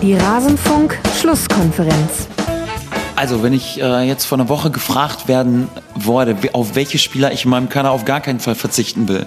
[0.00, 2.28] Die Rasenfunk-Schlusskonferenz.
[3.16, 5.66] Also, wenn ich äh, jetzt vor einer Woche gefragt werden
[5.96, 9.26] wurde, auf welche Spieler ich in meinem Kader auf gar keinen Fall verzichten will,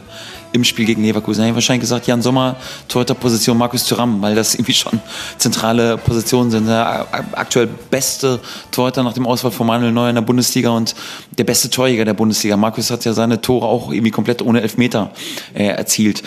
[0.53, 1.41] im Spiel gegen Leverkusen.
[1.41, 2.57] Hätte ich wahrscheinlich gesagt, Jan Sommer,
[2.87, 4.99] Torhüter-Position Markus Thuram, weil das irgendwie schon
[5.37, 6.67] zentrale Positionen sind.
[6.67, 8.39] Der aktuell beste
[8.71, 10.95] Torhüter nach dem Auswahl von Manuel Neuer in der Bundesliga und
[11.31, 12.57] der beste Torjäger der Bundesliga.
[12.57, 15.11] Markus hat ja seine Tore auch irgendwie komplett ohne Elfmeter
[15.53, 16.23] äh, erzielt.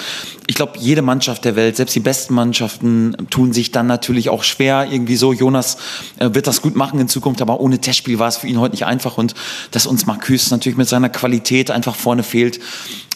[0.47, 4.43] Ich glaube, jede Mannschaft der Welt, selbst die besten Mannschaften, tun sich dann natürlich auch
[4.43, 4.89] schwer.
[4.91, 5.79] Irgendwie so, Jonas
[6.19, 8.73] äh, wird das gut machen in Zukunft, aber ohne Testspiel war es für ihn heute
[8.73, 9.35] nicht einfach und
[9.71, 12.61] dass uns Markus natürlich mit seiner Qualität einfach vorne fehlt,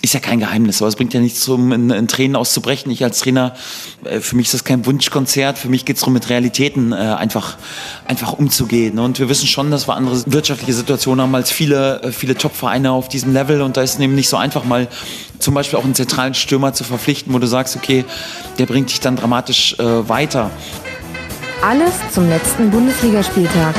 [0.00, 2.90] ist ja kein Geheimnis, aber es bringt ja nichts, um in, in Tränen auszubrechen.
[2.92, 3.54] Ich als Trainer,
[4.04, 6.96] äh, für mich ist das kein Wunschkonzert, für mich geht es darum, mit Realitäten äh,
[6.96, 7.56] einfach,
[8.06, 8.98] einfach umzugehen.
[8.98, 12.92] Und wir wissen schon, dass wir andere wirtschaftliche Situationen haben als viele, äh, viele Top-Vereine
[12.92, 14.88] auf diesem Level und da ist es eben nicht so einfach, mal
[15.38, 18.04] zum Beispiel auch einen zentralen Stürmer zu verpflichten, wo du sagst, okay,
[18.58, 20.50] der bringt dich dann dramatisch äh, weiter.
[21.62, 23.74] Alles zum letzten Bundesligaspieltag.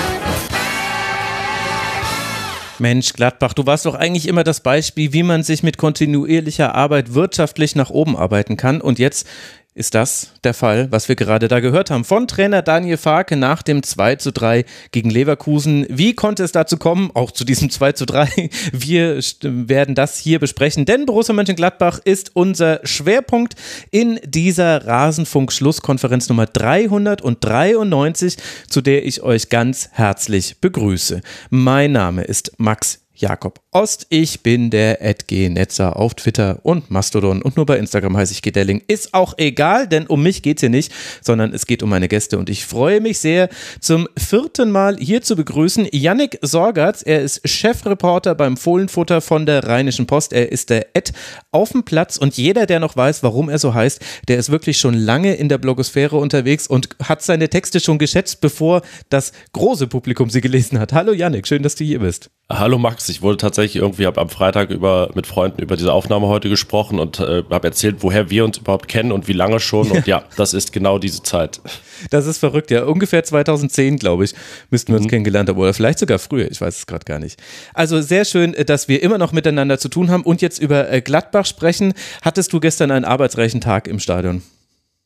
[2.79, 7.13] Mensch, Gladbach, du warst doch eigentlich immer das Beispiel, wie man sich mit kontinuierlicher Arbeit
[7.13, 8.81] wirtschaftlich nach oben arbeiten kann.
[8.81, 9.27] Und jetzt
[9.75, 12.03] ist das der Fall, was wir gerade da gehört haben.
[12.03, 15.85] Von Trainer Daniel Farke nach dem 2 zu 3 gegen Leverkusen.
[15.89, 17.11] Wie konnte es dazu kommen?
[17.13, 18.49] Auch zu diesem 2 zu 3.
[18.71, 23.55] Wir werden das hier besprechen, denn Borussia Mönchengladbach ist unser Schwerpunkt
[23.91, 31.21] in dieser Rasenfunk-Schlusskonferenz Nummer 393, zu der ich euch ganz herzlich begrüße.
[31.51, 34.07] Mein Name ist Max Jakob Ost.
[34.09, 34.97] Ich bin der
[35.29, 38.81] Netzer auf Twitter und Mastodon und nur bei Instagram heiße ich Gedelling.
[38.87, 42.07] Ist auch egal, denn um mich geht es hier nicht, sondern es geht um meine
[42.07, 43.47] Gäste und ich freue mich sehr,
[43.79, 47.03] zum vierten Mal hier zu begrüßen Yannick Sorgatz.
[47.05, 50.33] Er ist Chefreporter beim Fohlenfutter von der Rheinischen Post.
[50.33, 51.13] Er ist der Ed
[51.51, 54.79] auf dem Platz und jeder, der noch weiß, warum er so heißt, der ist wirklich
[54.79, 59.85] schon lange in der Blogosphäre unterwegs und hat seine Texte schon geschätzt, bevor das große
[59.85, 60.91] Publikum sie gelesen hat.
[60.91, 62.31] Hallo Yannick, schön, dass du hier bist.
[62.51, 66.27] Hallo Max, ich wurde tatsächlich irgendwie hab am Freitag über mit Freunden über diese Aufnahme
[66.27, 69.91] heute gesprochen und äh, habe erzählt, woher wir uns überhaupt kennen und wie lange schon
[69.91, 71.61] und ja, das ist genau diese Zeit.
[72.09, 74.33] Das ist verrückt, ja, ungefähr 2010, glaube ich,
[74.69, 75.09] müssten wir uns mhm.
[75.09, 77.39] kennengelernt haben oder vielleicht sogar früher, ich weiß es gerade gar nicht.
[77.73, 80.91] Also sehr schön, äh, dass wir immer noch miteinander zu tun haben und jetzt über
[80.91, 81.93] äh, Gladbach sprechen.
[82.21, 84.41] Hattest du gestern einen arbeitsreichen Tag im Stadion?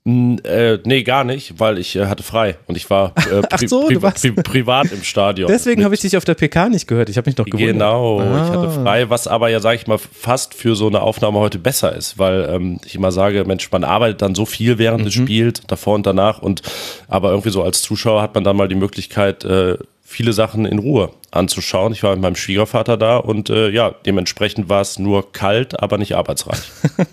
[0.06, 3.88] Äh, nee, gar nicht, weil ich äh, hatte frei und ich war äh, pri so,
[3.88, 5.48] pri pri privat im Stadion.
[5.48, 7.08] Deswegen habe ich dich auf der PK nicht gehört.
[7.08, 7.74] Ich habe mich noch gewundert.
[7.74, 8.46] Genau, ah.
[8.46, 8.84] ich hatte ah.
[8.84, 12.20] frei, was aber ja, sage ich mal, fast für so eine Aufnahme heute besser ist,
[12.20, 15.06] weil ähm, ich immer sage, Mensch, man arbeitet dann so viel während mhm.
[15.06, 16.64] des Spiels, davor und danach und
[17.08, 20.80] aber irgendwie so als Zuschauer hat man dann mal die Möglichkeit, äh, viele Sachen in
[20.80, 21.94] Ruhe anzuschauen.
[21.94, 25.98] Ich war mit meinem Schwiegervater da und äh, ja, dementsprechend war es nur kalt, aber
[25.98, 26.60] nicht arbeitsreich.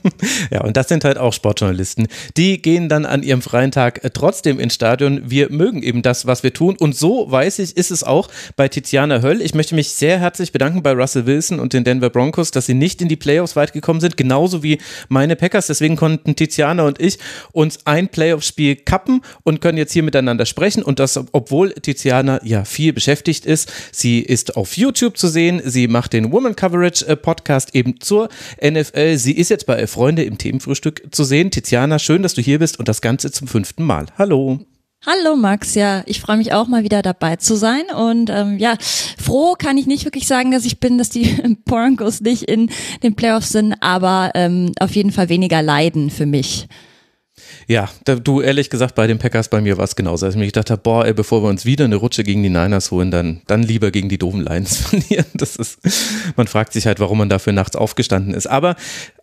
[0.50, 2.08] ja, und das sind halt auch Sportjournalisten.
[2.36, 5.22] Die gehen dann an ihrem freien Tag äh, trotzdem ins Stadion.
[5.30, 6.76] Wir mögen eben das, was wir tun.
[6.78, 9.40] Und so weiß ich, ist es auch bei Tiziana Höll.
[9.40, 12.74] Ich möchte mich sehr herzlich bedanken bei Russell Wilson und den Denver Broncos, dass sie
[12.74, 15.66] nicht in die Playoffs weit gekommen sind, genauso wie meine Packers.
[15.68, 17.18] Deswegen konnten Tiziana und ich
[17.52, 20.82] uns ein Playoff-Spiel kappen und können jetzt hier miteinander sprechen.
[20.82, 23.72] Und das, obwohl Tiziana ja viel beschäftigt ist.
[23.92, 25.62] Sie Sie ist auf YouTube zu sehen.
[25.64, 28.28] Sie macht den Woman Coverage äh, Podcast eben zur
[28.60, 29.16] NFL.
[29.18, 31.52] Sie ist jetzt bei Freunde im Themenfrühstück zu sehen.
[31.52, 34.06] Tiziana, schön, dass du hier bist und das Ganze zum fünften Mal.
[34.18, 34.58] Hallo.
[35.06, 38.74] Hallo Max, ja, ich freue mich auch mal wieder dabei zu sein und ähm, ja,
[39.16, 42.68] froh kann ich nicht wirklich sagen, dass ich bin, dass die Broncos nicht in
[43.04, 46.66] den Playoffs sind, aber ähm, auf jeden Fall weniger leiden für mich.
[47.66, 50.26] Ja, da, du ehrlich gesagt, bei den Packers bei mir war es genauso.
[50.26, 52.48] Als ich mir gedacht habe, boah, ey, bevor wir uns wieder eine Rutsche gegen die
[52.48, 55.26] Niners holen, dann, dann lieber gegen die doofen Lions verlieren.
[55.34, 55.78] Das ist,
[56.36, 58.46] man fragt sich halt, warum man dafür nachts aufgestanden ist.
[58.46, 58.76] Aber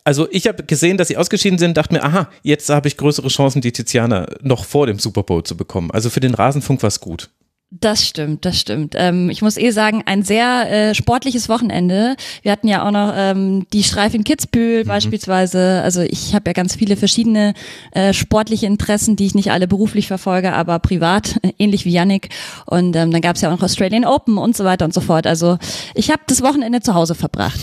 [0.04, 3.28] also ich habe gesehen, dass sie ausgeschieden sind, dachte mir, aha, jetzt habe ich größere
[3.28, 5.90] Chancen, die Tiziana noch vor dem Super Bowl zu bekommen.
[5.90, 7.28] Also für den Rasenfunk war es gut.
[7.70, 8.94] Das stimmt, das stimmt.
[8.96, 12.16] Ähm, ich muss eh sagen, ein sehr äh, sportliches Wochenende.
[12.40, 14.88] Wir hatten ja auch noch ähm, die Streif in Kitzbühel mhm.
[14.88, 15.82] beispielsweise.
[15.82, 17.52] Also ich habe ja ganz viele verschiedene
[17.92, 22.30] äh, sportliche Interessen, die ich nicht alle beruflich verfolge, aber privat, äh, ähnlich wie Yannick.
[22.64, 25.02] Und ähm, dann gab es ja auch noch Australian Open und so weiter und so
[25.02, 25.26] fort.
[25.26, 25.58] Also
[25.94, 27.60] ich habe das Wochenende zu Hause verbracht.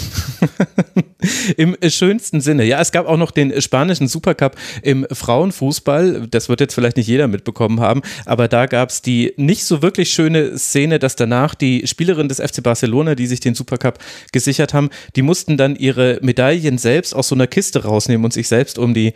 [1.57, 2.63] Im schönsten Sinne.
[2.65, 6.27] Ja, es gab auch noch den spanischen Supercup im Frauenfußball.
[6.29, 9.81] Das wird jetzt vielleicht nicht jeder mitbekommen haben, aber da gab es die nicht so
[9.81, 13.97] wirklich wirklich schöne Szene, dass danach die Spielerinnen des FC Barcelona, die sich den Supercup
[14.33, 18.49] gesichert haben, die mussten dann ihre Medaillen selbst aus so einer Kiste rausnehmen und sich
[18.49, 19.13] selbst um die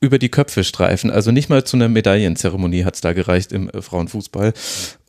[0.00, 1.10] über die Köpfe streifen.
[1.10, 4.52] Also nicht mal zu einer Medaillenzeremonie hat es da gereicht im Frauenfußball.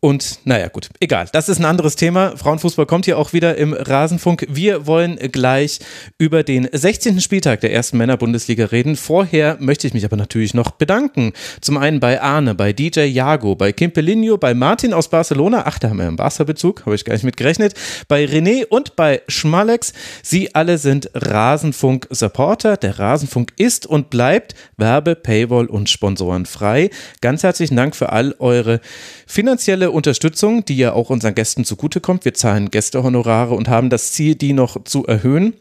[0.05, 1.27] Und naja, gut, egal.
[1.31, 2.37] Das ist ein anderes Thema.
[2.37, 4.45] Frauenfußball kommt hier auch wieder im Rasenfunk.
[4.47, 5.79] Wir wollen gleich
[6.19, 7.19] über den 16.
[7.21, 8.97] Spieltag der ersten Männerbundesliga reden.
[8.97, 11.33] Vorher möchte ich mich aber natürlich noch bedanken.
[11.59, 15.63] Zum einen bei Arne, bei DJ Jago, bei Kim Pelinho, bei Martin aus Barcelona.
[15.65, 17.73] Ach, da haben wir einen Barca-Bezug, habe ich gar nicht mit gerechnet.
[18.07, 19.91] Bei René und bei Schmalex.
[20.21, 22.77] Sie alle sind Rasenfunk-Supporter.
[22.77, 26.91] Der Rasenfunk ist und bleibt Werbe, Paywall und Sponsoren frei.
[27.21, 28.81] Ganz herzlichen Dank für all eure
[29.25, 32.25] finanzielle Unterstützung, die ja auch unseren Gästen zugutekommt.
[32.25, 35.53] Wir zahlen Gästehonorare und haben das Ziel, die noch zu erhöhen.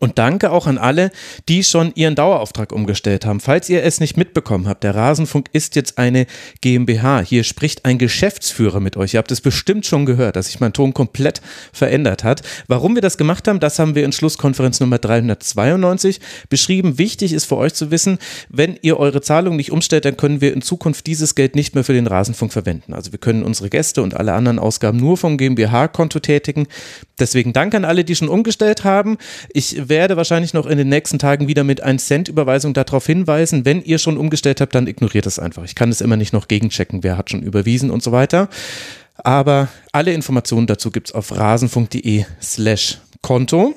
[0.00, 1.12] Und danke auch an alle,
[1.48, 3.40] die schon ihren Dauerauftrag umgestellt haben.
[3.40, 6.26] Falls ihr es nicht mitbekommen habt, der Rasenfunk ist jetzt eine
[6.60, 7.20] GmbH.
[7.20, 9.14] Hier spricht ein Geschäftsführer mit euch.
[9.14, 11.42] Ihr habt es bestimmt schon gehört, dass sich mein Ton komplett
[11.72, 12.42] verändert hat.
[12.68, 16.98] Warum wir das gemacht haben, das haben wir in Schlusskonferenz Nummer 392 beschrieben.
[16.98, 18.18] Wichtig ist für euch zu wissen,
[18.48, 21.84] wenn ihr eure Zahlung nicht umstellt, dann können wir in Zukunft dieses Geld nicht mehr
[21.84, 22.94] für den Rasenfunk verwenden.
[22.94, 26.66] Also wir können unsere Gäste und alle anderen Ausgaben nur vom GmbH-Konto tätigen.
[27.18, 29.18] Deswegen danke an alle, die schon umgestellt haben.
[29.52, 33.64] Ich werde wahrscheinlich noch in den nächsten Tagen wieder mit 1 Cent Überweisung darauf hinweisen.
[33.64, 35.64] Wenn ihr schon umgestellt habt, dann ignoriert es einfach.
[35.64, 38.48] Ich kann es immer nicht noch gegenchecken, wer hat schon überwiesen und so weiter.
[39.16, 43.74] Aber alle Informationen dazu gibt es auf rasenfunk.de slash Konto.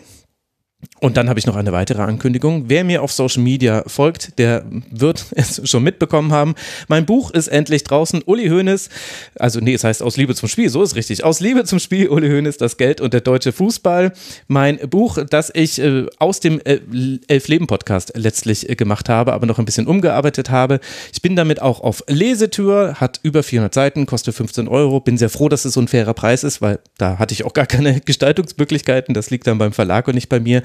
[1.00, 2.66] Und dann habe ich noch eine weitere Ankündigung.
[2.68, 6.56] Wer mir auf Social Media folgt, der wird es schon mitbekommen haben.
[6.88, 8.24] Mein Buch ist endlich draußen.
[8.26, 8.90] Uli Hoeneß,
[9.38, 11.24] also nee, es heißt Aus Liebe zum Spiel, so ist richtig.
[11.24, 14.14] Aus Liebe zum Spiel, Uli Hoeneß, das Geld und der deutsche Fußball.
[14.48, 16.80] Mein Buch, das ich äh, aus dem äh,
[17.28, 20.80] Elf-Leben-Podcast letztlich äh, gemacht habe, aber noch ein bisschen umgearbeitet habe.
[21.14, 25.00] Ich bin damit auch auf Lesetür, hat über 400 Seiten, kostet 15 Euro.
[25.02, 27.54] Bin sehr froh, dass es so ein fairer Preis ist, weil da hatte ich auch
[27.54, 29.14] gar keine Gestaltungsmöglichkeiten.
[29.14, 30.62] Das liegt dann beim Verlag und nicht bei mir.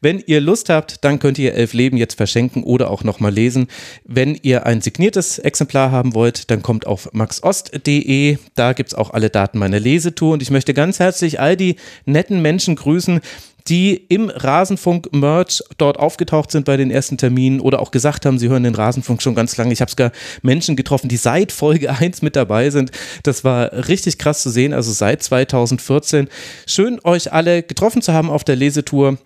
[0.00, 3.68] Wenn ihr Lust habt, dann könnt ihr Elf Leben jetzt verschenken oder auch nochmal lesen.
[4.04, 8.38] Wenn ihr ein signiertes Exemplar haben wollt, dann kommt auf maxost.de.
[8.54, 10.32] Da gibt es auch alle Daten meiner Lesetour.
[10.34, 11.76] Und ich möchte ganz herzlich all die
[12.06, 13.20] netten Menschen grüßen,
[13.68, 18.48] die im Rasenfunk-Merch dort aufgetaucht sind bei den ersten Terminen oder auch gesagt haben, sie
[18.48, 19.72] hören den Rasenfunk schon ganz lange.
[19.72, 20.12] Ich habe sogar
[20.42, 22.90] Menschen getroffen, die seit Folge 1 mit dabei sind.
[23.22, 26.28] Das war richtig krass zu sehen, also seit 2014.
[26.66, 29.18] Schön, euch alle getroffen zu haben auf der Lesetour.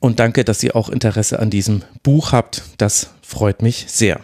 [0.00, 2.62] Und danke, dass ihr auch Interesse an diesem Buch habt.
[2.78, 4.20] Das freut mich sehr.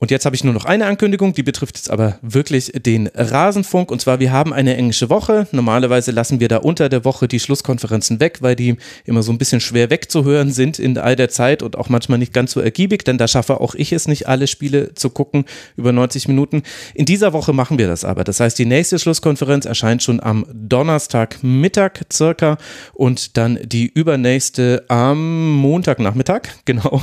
[0.00, 3.90] Und jetzt habe ich nur noch eine Ankündigung, die betrifft jetzt aber wirklich den Rasenfunk.
[3.90, 5.48] Und zwar, wir haben eine englische Woche.
[5.50, 9.38] Normalerweise lassen wir da unter der Woche die Schlusskonferenzen weg, weil die immer so ein
[9.38, 13.04] bisschen schwer wegzuhören sind in all der Zeit und auch manchmal nicht ganz so ergiebig,
[13.04, 15.46] denn da schaffe auch ich es nicht, alle Spiele zu gucken
[15.76, 16.62] über 90 Minuten.
[16.94, 18.22] In dieser Woche machen wir das aber.
[18.22, 22.56] Das heißt, die nächste Schlusskonferenz erscheint schon am Donnerstagmittag circa
[22.94, 27.02] und dann die übernächste am Montagnachmittag, genau.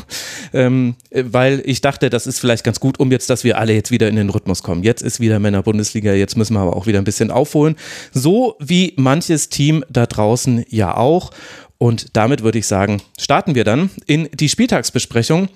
[0.54, 3.74] Ähm, weil ich dachte, das ist vielleicht ganz gut gut um jetzt, dass wir alle
[3.74, 4.84] jetzt wieder in den Rhythmus kommen.
[4.84, 7.76] Jetzt ist wieder Männer-Bundesliga, jetzt müssen wir aber auch wieder ein bisschen aufholen.
[8.14, 11.32] So wie manches Team da draußen ja auch.
[11.80, 15.50] Und damit würde ich sagen, starten wir dann in die Spieltagsbesprechung.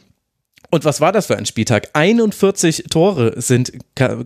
[0.71, 1.89] Und was war das für ein Spieltag?
[1.93, 3.73] 41 Tore sind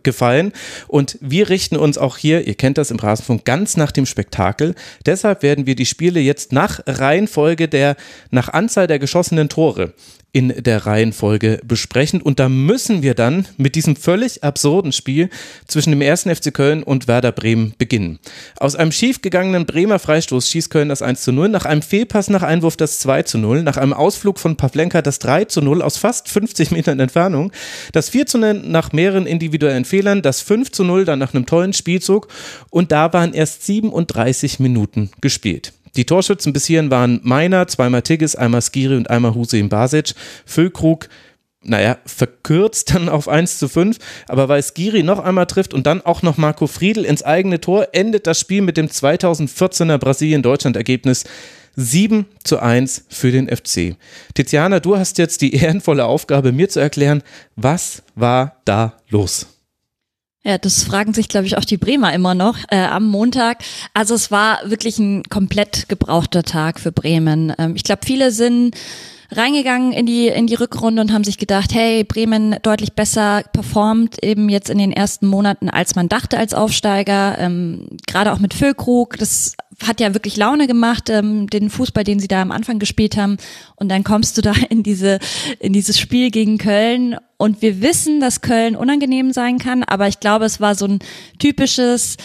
[0.04, 0.54] gefallen
[0.88, 4.76] und wir richten uns auch hier, ihr kennt das im Rasenfunk, ganz nach dem Spektakel.
[5.06, 7.98] Deshalb werden wir die Spiele jetzt nach Reihenfolge der,
[8.32, 9.94] nach Anzahl der geschossenen Tore
[10.34, 12.20] in der Reihenfolge besprechen.
[12.20, 15.30] Und da müssen wir dann mit diesem völlig absurden Spiel
[15.68, 18.18] zwischen dem ersten FC Köln und Werder Bremen beginnen.
[18.58, 22.42] Aus einem schiefgegangenen Bremer Freistoß schießt Köln das 1 zu 0, nach einem Fehlpass nach
[22.42, 25.98] Einwurf das 2 zu 0, nach einem Ausflug von Pavlenka das 3 zu 0 aus
[25.98, 27.52] fast 50 Metern Entfernung,
[27.92, 31.46] das 4 zu 0 nach mehreren individuellen Fehlern, das 5 zu 0 dann nach einem
[31.46, 32.28] tollen Spielzug
[32.72, 35.74] und da waren erst 37 Minuten gespielt.
[35.96, 40.14] Die Torschützen bis hierhin waren Meiner, zweimal Tigges, einmal Skiri und einmal Hussein Basic.
[40.46, 41.08] Füllkrug
[41.66, 43.98] naja, verkürzt dann auf 1 zu 5,
[44.28, 47.88] aber weil Skiri noch einmal trifft und dann auch noch Marco Friedl ins eigene Tor,
[47.94, 51.24] endet das Spiel mit dem 2014er Brasilien-Deutschland-Ergebnis
[51.76, 53.96] 7 zu 1 für den FC.
[54.34, 57.24] Tiziana, du hast jetzt die ehrenvolle Aufgabe, mir zu erklären,
[57.56, 59.53] was war da los?
[60.46, 63.64] Ja, das fragen sich, glaube ich, auch die Bremer immer noch äh, am Montag.
[63.94, 67.54] Also es war wirklich ein komplett gebrauchter Tag für Bremen.
[67.58, 68.76] Ähm, ich glaube, viele sind
[69.36, 74.24] reingegangen in die in die Rückrunde und haben sich gedacht, hey, Bremen deutlich besser performt
[74.24, 77.38] eben jetzt in den ersten Monaten, als man dachte als Aufsteiger.
[77.40, 82.20] Ähm, Gerade auch mit Füllkrug, das hat ja wirklich Laune gemacht, ähm, den Fußball, den
[82.20, 83.38] sie da am Anfang gespielt haben.
[83.76, 85.20] Und dann kommst du da in diese,
[85.60, 87.18] in dieses Spiel gegen Köln.
[87.38, 91.00] Und wir wissen, dass Köln unangenehm sein kann, aber ich glaube, es war so ein
[91.40, 92.18] typisches,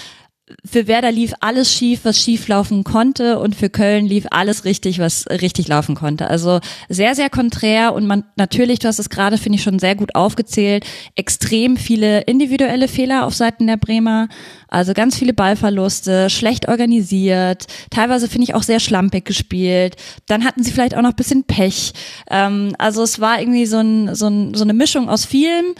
[0.64, 4.98] für Werder lief alles schief, was schief laufen konnte und für Köln lief alles richtig,
[4.98, 6.28] was richtig laufen konnte.
[6.28, 9.94] Also sehr, sehr konträr und man natürlich, du hast es gerade, finde ich, schon sehr
[9.94, 14.28] gut aufgezählt, extrem viele individuelle Fehler auf Seiten der Bremer.
[14.68, 19.96] Also ganz viele Ballverluste, schlecht organisiert, teilweise finde ich auch sehr schlampig gespielt.
[20.26, 21.92] Dann hatten sie vielleicht auch noch bisschen Pech.
[22.30, 25.74] Ähm, also es war irgendwie so, ein, so, ein, so eine Mischung aus vielem.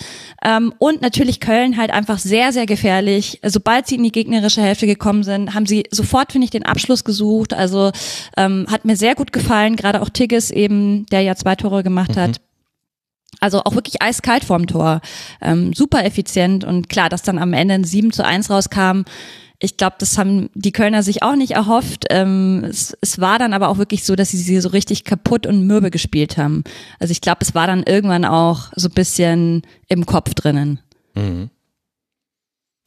[0.44, 3.40] Ähm, und natürlich Köln halt einfach sehr, sehr gefährlich.
[3.44, 7.04] Sobald sie in die gegnerische Hälfte gekommen sind, haben sie sofort, finde ich, den Abschluss
[7.04, 7.54] gesucht.
[7.54, 7.92] Also
[8.36, 12.16] ähm, hat mir sehr gut gefallen, gerade auch Tigges eben, der ja zwei Tore gemacht
[12.16, 12.20] mhm.
[13.40, 15.00] Also auch wirklich eiskalt vorm Tor.
[15.40, 19.02] Ähm, super effizient und klar, dass dann am Ende ein 7 zu 1 rauskam.
[19.60, 22.06] Ich glaube, das haben die Kölner sich auch nicht erhofft.
[22.10, 25.46] Ähm, es, es war dann aber auch wirklich so, dass sie sie so richtig kaputt
[25.46, 26.62] und mürbe gespielt haben.
[26.98, 30.80] Also ich glaube, es war dann irgendwann auch so ein bisschen im Kopf drinnen.
[31.14, 31.50] Mhm.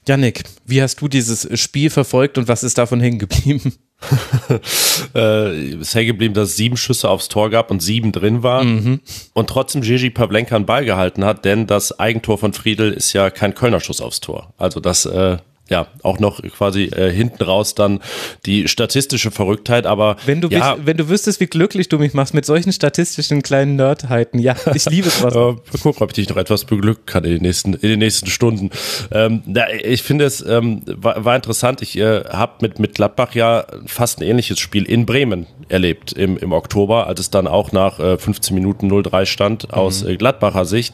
[0.08, 3.74] Janik, wie hast du dieses Spiel verfolgt und was ist davon hängen geblieben?
[5.16, 8.74] äh, ist hängen geblieben, dass es sieben Schüsse aufs Tor gab und sieben drin waren
[8.74, 9.00] mhm.
[9.34, 13.30] und trotzdem Gigi Pavlenka einen Ball gehalten hat, denn das Eigentor von Friedel ist ja
[13.30, 14.54] kein Kölner Schuss aufs Tor.
[14.58, 15.38] Also das äh,
[15.72, 18.02] ja, auch noch quasi äh, hinten raus dann
[18.46, 22.34] die statistische Verrücktheit, aber wenn du ja, wenn du wüsstest, wie glücklich du mich machst
[22.34, 25.34] mit solchen statistischen kleinen Nerdheiten, ja, ich liebe es was.
[25.34, 28.28] äh, guck, ob ich dich noch etwas beglücken kann in den nächsten in den nächsten
[28.28, 28.70] Stunden.
[29.12, 31.82] Ähm, na, ich finde es ähm, war, war interessant.
[31.82, 36.38] Ich äh, habe mit mit Gladbach ja fast ein ähnliches Spiel in Bremen erlebt im
[36.38, 39.74] im Oktober, als es dann auch nach äh, 15 Minuten 0-3 stand mhm.
[39.74, 40.94] aus äh, Gladbacher Sicht.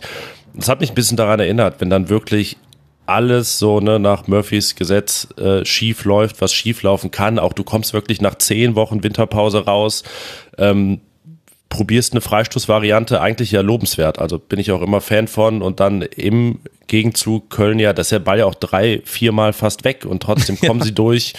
[0.54, 2.58] Das hat mich ein bisschen daran erinnert, wenn dann wirklich
[3.08, 7.40] alles so ne, nach Murphys Gesetz äh, schief läuft, was schief laufen kann.
[7.40, 10.04] Auch du kommst wirklich nach zehn Wochen Winterpause raus,
[10.58, 11.02] ähm,
[11.70, 14.20] probierst eine Freistoßvariante, eigentlich ja lobenswert.
[14.20, 15.62] Also bin ich auch immer Fan von.
[15.62, 20.06] Und dann im Gegenzug Köln ja, dass der Ball ja auch drei, viermal fast weg
[20.06, 20.86] und trotzdem kommen ja.
[20.86, 21.34] sie durch,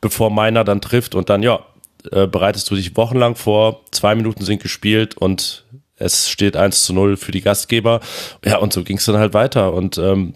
[0.00, 1.14] bevor meiner dann trifft.
[1.14, 1.60] Und dann, ja,
[2.10, 5.64] äh, bereitest du dich wochenlang vor, zwei Minuten sind gespielt und
[5.96, 8.00] es steht 1 zu 0 für die Gastgeber.
[8.44, 9.74] Ja, und so ging es dann halt weiter.
[9.74, 10.34] Und ähm,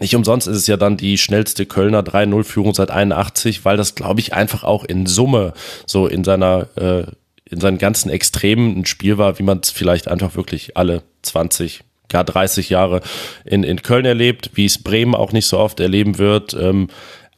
[0.00, 4.20] nicht umsonst ist es ja dann die schnellste Kölner 3-0-Führung seit 81, weil das, glaube
[4.20, 5.54] ich, einfach auch in Summe
[5.86, 7.04] so in seiner, äh,
[7.50, 11.80] in seinen ganzen Extremen ein Spiel war, wie man es vielleicht einfach wirklich alle 20,
[12.08, 13.00] gar 30 Jahre
[13.44, 16.52] in, in Köln erlebt, wie es Bremen auch nicht so oft erleben wird.
[16.52, 16.88] Ähm,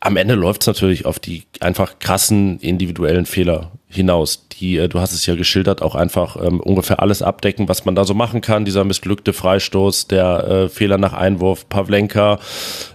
[0.00, 5.00] am Ende läuft es natürlich auf die einfach krassen individuellen Fehler hinaus, die, äh, du
[5.00, 8.40] hast es ja geschildert, auch einfach ähm, ungefähr alles abdecken, was man da so machen
[8.40, 8.64] kann.
[8.64, 12.38] Dieser missglückte Freistoß, der äh, Fehler nach Einwurf, Pavlenka,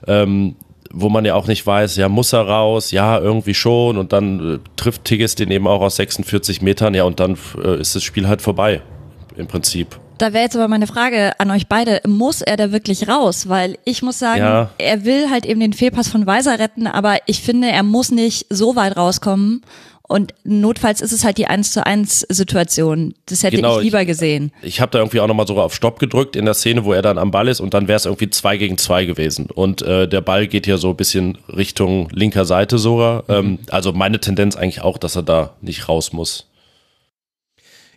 [0.07, 0.55] ähm,
[0.91, 4.55] wo man ja auch nicht weiß, ja, muss er raus, ja, irgendwie schon und dann
[4.55, 8.03] äh, trifft Tigges den eben auch aus 46 Metern, ja, und dann äh, ist das
[8.03, 8.81] Spiel halt vorbei,
[9.35, 9.99] im Prinzip.
[10.17, 13.49] Da wäre jetzt aber meine Frage an euch beide, muss er da wirklich raus?
[13.49, 14.69] Weil ich muss sagen, ja.
[14.77, 18.45] er will halt eben den Fehlpass von Weiser retten, aber ich finde, er muss nicht
[18.49, 19.61] so weit rauskommen.
[20.07, 23.15] Und notfalls ist es halt die 1 zu 1 Situation.
[23.25, 24.51] Das hätte genau, ich lieber gesehen.
[24.61, 26.93] Ich, ich habe da irgendwie auch nochmal sogar auf Stopp gedrückt in der Szene, wo
[26.93, 29.47] er dann am Ball ist und dann wäre es irgendwie 2 gegen 2 gewesen.
[29.53, 33.23] Und äh, der Ball geht ja so ein bisschen Richtung linker Seite sogar.
[33.29, 36.47] Ähm, also meine Tendenz eigentlich auch, dass er da nicht raus muss.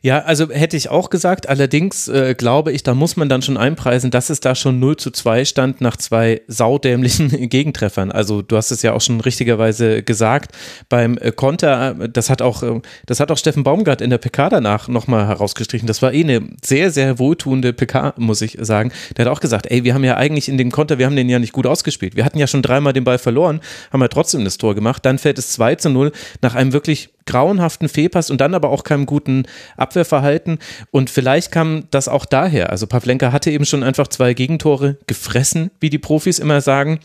[0.00, 1.49] Ja, also hätte ich auch gesagt.
[1.49, 4.97] Allerdings äh, glaube ich, da muss man dann schon einpreisen, dass es da schon 0
[4.97, 8.12] zu 2 stand nach zwei saudämlichen Gegentreffern.
[8.12, 10.52] Also du hast es ja auch schon richtigerweise gesagt.
[10.88, 14.49] Beim äh, Konter, das hat auch, äh, das hat auch Steffen Baumgart in der PK
[14.49, 15.87] danach nochmal herausgestrichen.
[15.87, 18.93] Das war eh eine sehr, sehr wohltuende PK, muss ich sagen.
[19.17, 21.28] Der hat auch gesagt, ey, wir haben ja eigentlich in dem Konter, wir haben den
[21.28, 22.17] ja nicht gut ausgespielt.
[22.17, 23.61] Wir hatten ja schon dreimal den Ball verloren,
[23.93, 25.05] haben ja trotzdem das Tor gemacht.
[25.05, 26.12] Dann fällt es 2 zu 0
[26.43, 29.45] nach einem wirklich grauenhaften Fehlpass und dann aber auch keinem guten
[29.77, 30.59] Abwehrverhalten.
[30.91, 32.71] Und vielleicht kam das auch daher.
[32.71, 36.99] Also Pavlenka hatte eben schon einfach zwei Gegentore gefressen, wie die Profis immer sagen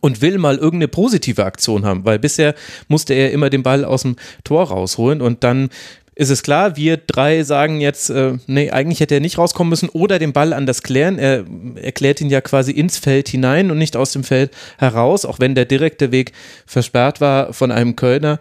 [0.00, 2.54] und will mal irgendeine positive Aktion haben, weil bisher
[2.88, 5.68] musste er immer den Ball aus dem Tor rausholen und dann
[6.14, 9.88] ist es klar, wir drei sagen jetzt, äh, nee, eigentlich hätte er nicht rauskommen müssen
[9.88, 11.18] oder den Ball anders klären.
[11.18, 11.44] Er
[11.76, 15.54] erklärt ihn ja quasi ins Feld hinein und nicht aus dem Feld heraus, auch wenn
[15.54, 16.32] der direkte Weg
[16.66, 18.40] versperrt war von einem Kölner.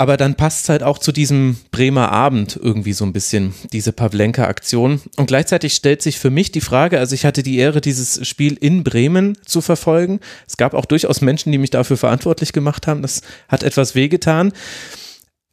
[0.00, 3.92] Aber dann passt es halt auch zu diesem Bremer Abend irgendwie so ein bisschen, diese
[3.92, 5.02] Pavlenka-Aktion.
[5.18, 8.56] Und gleichzeitig stellt sich für mich die Frage, also ich hatte die Ehre, dieses Spiel
[8.58, 10.20] in Bremen zu verfolgen.
[10.48, 13.02] Es gab auch durchaus Menschen, die mich dafür verantwortlich gemacht haben.
[13.02, 14.52] Das hat etwas wehgetan.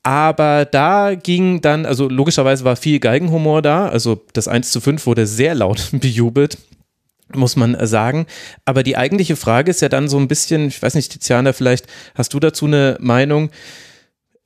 [0.03, 3.89] Aber da ging dann, also logischerweise war viel Geigenhumor da.
[3.89, 6.57] Also das 1 zu 5 wurde sehr laut bejubelt
[7.35, 8.25] muss man sagen.
[8.63, 11.85] Aber die eigentliche Frage ist ja dann so ein bisschen, ich weiß nicht, Tiziana, vielleicht
[12.15, 13.49] hast du dazu eine Meinung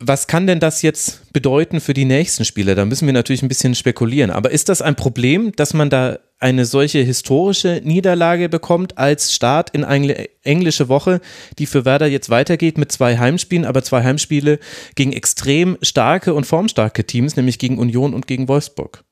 [0.01, 2.75] was kann denn das jetzt bedeuten für die nächsten Spiele?
[2.75, 4.31] Da müssen wir natürlich ein bisschen spekulieren.
[4.31, 9.69] Aber ist das ein Problem, dass man da eine solche historische Niederlage bekommt als Start
[9.69, 11.21] in eine englische Woche,
[11.59, 14.59] die für Werder jetzt weitergeht mit zwei Heimspielen, aber zwei Heimspiele
[14.95, 19.03] gegen extrem starke und formstarke Teams, nämlich gegen Union und gegen Wolfsburg.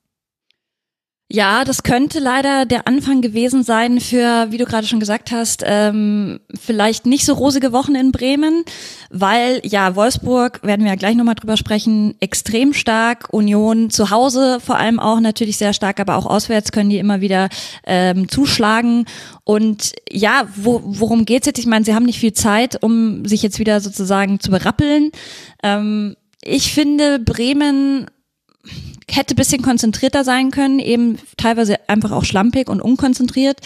[1.32, 5.64] Ja, das könnte leider der Anfang gewesen sein für, wie du gerade schon gesagt hast,
[5.64, 8.64] ähm, vielleicht nicht so rosige Wochen in Bremen,
[9.12, 14.60] weil ja, Wolfsburg, werden wir ja gleich nochmal drüber sprechen, extrem stark, Union zu Hause
[14.60, 17.50] vor allem auch natürlich sehr stark, aber auch auswärts können die immer wieder
[17.86, 19.06] ähm, zuschlagen.
[19.44, 21.60] Und ja, wo, worum geht's jetzt?
[21.60, 25.12] Ich meine, sie haben nicht viel Zeit, um sich jetzt wieder sozusagen zu berappeln.
[25.62, 28.08] Ähm, ich finde, Bremen
[29.10, 33.60] hätte bisschen konzentrierter sein können, eben teilweise einfach auch schlampig und unkonzentriert.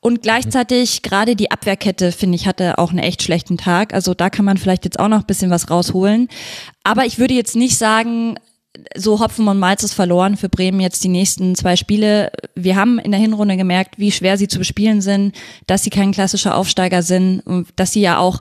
[0.00, 3.94] Und gleichzeitig gerade die Abwehrkette, finde ich, hatte auch einen echt schlechten Tag.
[3.94, 6.28] Also da kann man vielleicht jetzt auch noch ein bisschen was rausholen.
[6.82, 8.34] Aber ich würde jetzt nicht sagen,
[8.96, 12.32] so Hopfen und Malz ist verloren für Bremen jetzt die nächsten zwei Spiele.
[12.54, 16.12] Wir haben in der Hinrunde gemerkt, wie schwer sie zu bespielen sind, dass sie kein
[16.12, 18.40] klassischer Aufsteiger sind und dass sie ja auch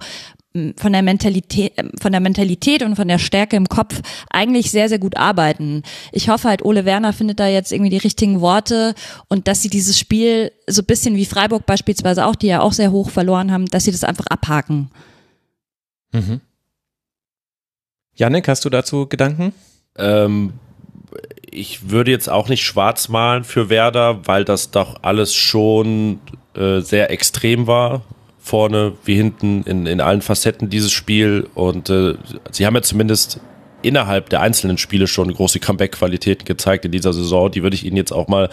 [0.53, 4.99] von der Mentalität, von der Mentalität und von der Stärke im Kopf eigentlich sehr, sehr
[4.99, 5.83] gut arbeiten.
[6.11, 8.93] Ich hoffe halt, Ole Werner findet da jetzt irgendwie die richtigen Worte
[9.29, 12.91] und dass sie dieses Spiel so bisschen wie Freiburg beispielsweise auch, die ja auch sehr
[12.91, 14.89] hoch verloren haben, dass sie das einfach abhaken.
[16.11, 16.41] Mhm.
[18.15, 19.53] Janik, hast du dazu Gedanken?
[19.97, 20.53] Ähm,
[21.49, 26.19] ich würde jetzt auch nicht schwarz malen für Werder, weil das doch alles schon
[26.55, 28.01] äh, sehr extrem war
[28.41, 31.47] vorne wie hinten in, in allen Facetten dieses Spiel.
[31.53, 32.15] Und äh,
[32.51, 33.39] sie haben ja zumindest
[33.83, 37.51] innerhalb der einzelnen Spiele schon große Comeback-Qualitäten gezeigt in dieser Saison.
[37.51, 38.49] Die würde ich Ihnen jetzt auch mal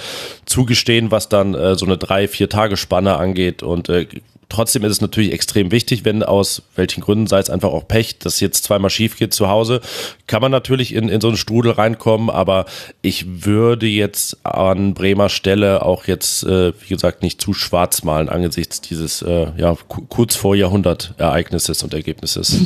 [0.46, 3.62] zugestehen, was dann äh, so eine drei, vier Tage Spanne angeht.
[3.62, 4.06] Und äh,
[4.48, 8.18] Trotzdem ist es natürlich extrem wichtig, wenn aus welchen Gründen, sei es einfach auch Pech,
[8.18, 9.82] dass jetzt zweimal schief geht zu Hause,
[10.26, 12.64] kann man natürlich in, in so einen Strudel reinkommen, aber
[13.02, 18.30] ich würde jetzt an Bremer Stelle auch jetzt, äh, wie gesagt, nicht zu schwarz malen
[18.30, 19.76] angesichts dieses äh, ja,
[20.08, 22.56] kurz vor Jahrhundert Ereignisses und Ergebnisses.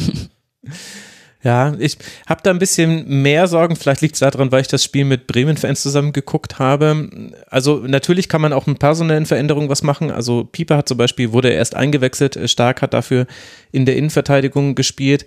[1.44, 3.74] Ja, ich habe da ein bisschen mehr Sorgen.
[3.74, 7.08] Vielleicht liegt es daran, weil ich das Spiel mit Bremen-Fans zusammen geguckt habe.
[7.50, 10.12] Also natürlich kann man auch mit personellen Veränderungen was machen.
[10.12, 13.26] Also Pieper hat zum Beispiel, wurde erst eingewechselt, Stark hat dafür
[13.72, 15.24] in der Innenverteidigung gespielt.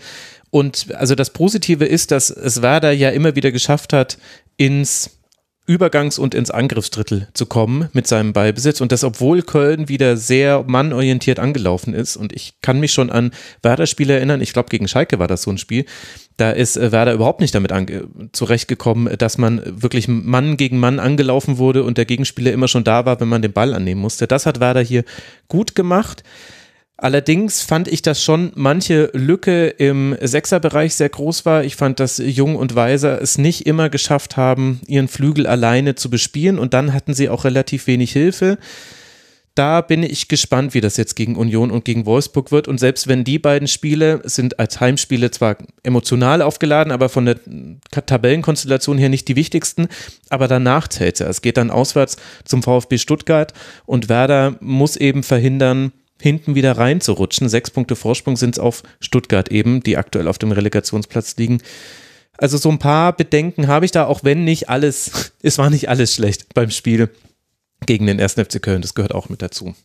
[0.51, 4.17] Und also das Positive ist, dass es Werder ja immer wieder geschafft hat,
[4.55, 5.17] ins
[5.67, 10.63] Übergangs- und ins Angriffsdrittel zu kommen mit seinem Ballbesitz und das, obwohl Köln wieder sehr
[10.67, 12.17] mannorientiert angelaufen ist.
[12.17, 13.31] Und ich kann mich schon an
[13.63, 15.85] Werder-Spiele erinnern, ich glaube, gegen Schalke war das so ein Spiel.
[16.37, 17.71] Da ist äh, Werder überhaupt nicht damit
[18.33, 23.05] zurechtgekommen, dass man wirklich Mann gegen Mann angelaufen wurde und der Gegenspieler immer schon da
[23.05, 24.27] war, wenn man den Ball annehmen musste.
[24.27, 25.03] Das hat Werder hier
[25.47, 26.23] gut gemacht.
[26.97, 31.63] Allerdings fand ich, dass schon manche Lücke im Sechserbereich sehr groß war.
[31.65, 36.09] Ich fand, dass Jung und Weiser es nicht immer geschafft haben, ihren Flügel alleine zu
[36.09, 38.57] bespielen und dann hatten sie auch relativ wenig Hilfe.
[39.55, 42.67] Da bin ich gespannt, wie das jetzt gegen Union und gegen Wolfsburg wird.
[42.67, 47.37] Und selbst wenn die beiden Spiele sind als Heimspiele zwar emotional aufgeladen, aber von der
[47.91, 49.87] Tabellenkonstellation her nicht die wichtigsten,
[50.29, 51.27] aber danach zählt es.
[51.27, 53.53] Es geht dann auswärts zum VfB Stuttgart
[53.85, 57.49] und Werder muss eben verhindern, hinten wieder reinzurutschen.
[57.49, 61.61] Sechs Punkte Vorsprung sind es auf Stuttgart eben, die aktuell auf dem Relegationsplatz liegen.
[62.37, 65.89] Also so ein paar Bedenken habe ich da, auch wenn nicht alles, es war nicht
[65.89, 67.09] alles schlecht beim Spiel
[67.85, 68.33] gegen den 1.
[68.33, 69.75] FC Köln, das gehört auch mit dazu.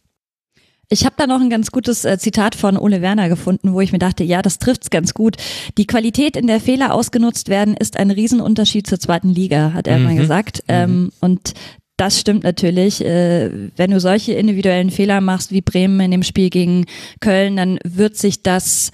[0.93, 3.93] Ich habe da noch ein ganz gutes äh, Zitat von Ole Werner gefunden, wo ich
[3.93, 5.37] mir dachte, ja, das trifft's ganz gut.
[5.79, 9.99] Die Qualität, in der Fehler ausgenutzt werden, ist ein Riesenunterschied zur zweiten Liga, hat er
[9.99, 10.05] mhm.
[10.05, 10.65] mal gesagt.
[10.67, 10.75] Mhm.
[10.75, 11.55] Ähm, und
[12.01, 13.05] das stimmt natürlich.
[13.05, 16.87] Äh, wenn du solche individuellen Fehler machst wie Bremen in dem Spiel gegen
[17.21, 18.91] Köln, dann wird sich das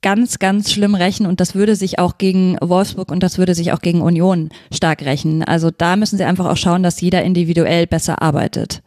[0.00, 3.72] ganz, ganz schlimm rächen und das würde sich auch gegen Wolfsburg und das würde sich
[3.72, 5.42] auch gegen Union stark rächen.
[5.42, 8.82] Also da müssen sie einfach auch schauen, dass jeder individuell besser arbeitet.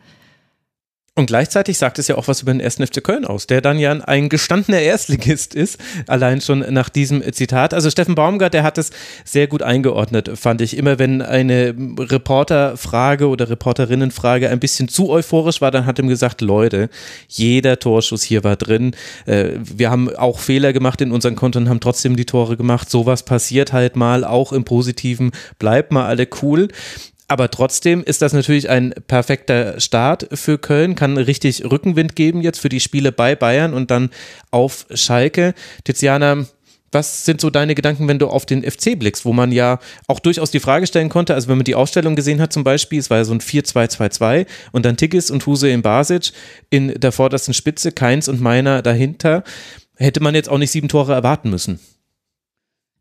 [1.19, 2.75] Und gleichzeitig sagt es ja auch was über den 1.
[2.75, 5.77] FC Köln aus, der dann ja ein gestandener Erstligist ist,
[6.07, 7.73] allein schon nach diesem Zitat.
[7.73, 8.91] Also Steffen Baumgart, der hat es
[9.25, 10.77] sehr gut eingeordnet, fand ich.
[10.77, 16.39] Immer wenn eine Reporterfrage oder Reporterinnenfrage ein bisschen zu euphorisch war, dann hat er gesagt,
[16.39, 16.89] Leute,
[17.27, 18.95] jeder Torschuss hier war drin.
[19.25, 22.89] Äh, wir haben auch Fehler gemacht in unseren Konten, haben trotzdem die Tore gemacht.
[22.89, 25.31] Sowas passiert halt mal, auch im Positiven.
[25.57, 26.69] Bleibt mal alle cool.
[27.29, 32.59] Aber trotzdem ist das natürlich ein perfekter Start für Köln, kann richtig Rückenwind geben jetzt
[32.59, 34.09] für die Spiele bei Bayern und dann
[34.49, 35.53] auf Schalke.
[35.83, 36.47] Tiziana,
[36.91, 40.19] was sind so deine Gedanken, wenn du auf den FC blickst, wo man ja auch
[40.19, 43.11] durchaus die Frage stellen konnte, also wenn man die Ausstellung gesehen hat zum Beispiel, es
[43.11, 46.31] war ja so ein 4-2-2-2 und dann Tigges und Huse in Basic
[46.71, 49.43] in der vordersten Spitze, Keins und Meiner dahinter,
[49.97, 51.79] hätte man jetzt auch nicht sieben Tore erwarten müssen.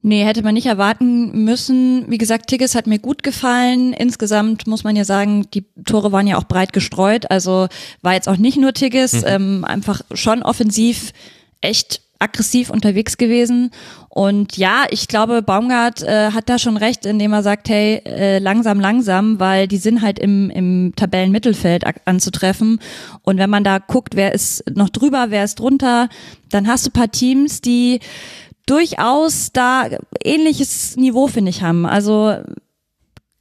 [0.00, 2.04] Nee, hätte man nicht erwarten müssen.
[2.08, 3.92] Wie gesagt, Tigges hat mir gut gefallen.
[3.92, 7.30] Insgesamt muss man ja sagen, die Tore waren ja auch breit gestreut.
[7.30, 7.66] Also
[8.00, 9.24] war jetzt auch nicht nur Tigges, mhm.
[9.26, 11.12] ähm, einfach schon offensiv
[11.60, 13.70] echt aggressiv unterwegs gewesen.
[14.08, 18.38] Und ja, ich glaube, Baumgart äh, hat da schon recht, indem er sagt, hey, äh,
[18.38, 22.80] langsam, langsam, weil die sind halt im, im Tabellenmittelfeld anzutreffen.
[23.22, 26.08] Und wenn man da guckt, wer ist noch drüber, wer ist drunter,
[26.50, 28.00] dann hast du paar Teams, die
[28.68, 29.88] durchaus da
[30.22, 31.86] ähnliches Niveau, finde ich, haben.
[31.86, 32.36] Also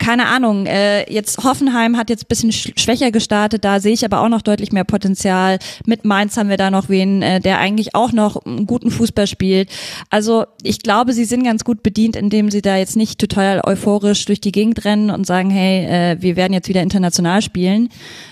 [0.07, 4.29] keine Ahnung, äh, jetzt Hoffenheim hat jetzt bisschen schwächer gestartet, da sehe ich aber auch
[4.29, 5.59] noch deutlich mehr Potenzial.
[5.85, 9.27] Mit Mainz haben wir da noch wen, äh, der eigentlich auch noch einen guten Fußball
[9.27, 9.69] spielt.
[10.09, 14.23] Also ich glaube, sie sind ganz gut bedient, indem sie da jetzt nicht total euphorisch
[14.23, 17.89] durch die Gegend rennen und sagen, hey, äh, wir werden jetzt wieder international spielen,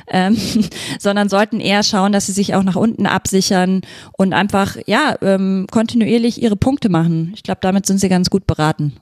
[0.08, 0.38] ähm,
[1.02, 3.82] sondern sollten eher schauen, dass sie sich auch nach unten absichern
[4.18, 7.34] und einfach ja ähm, kontinuierlich ihre Punkte machen.
[7.36, 8.94] Ich glaube, damit sind sie ganz gut beraten.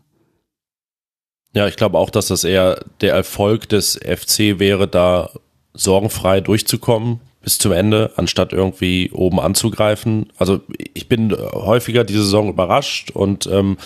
[1.54, 5.30] Ja, ich glaube auch, dass das eher der Erfolg des FC wäre, da
[5.74, 10.32] sorgenfrei durchzukommen bis zum Ende, anstatt irgendwie oben anzugreifen.
[10.38, 10.62] Also
[10.94, 13.78] ich bin häufiger diese Saison überrascht und ähm,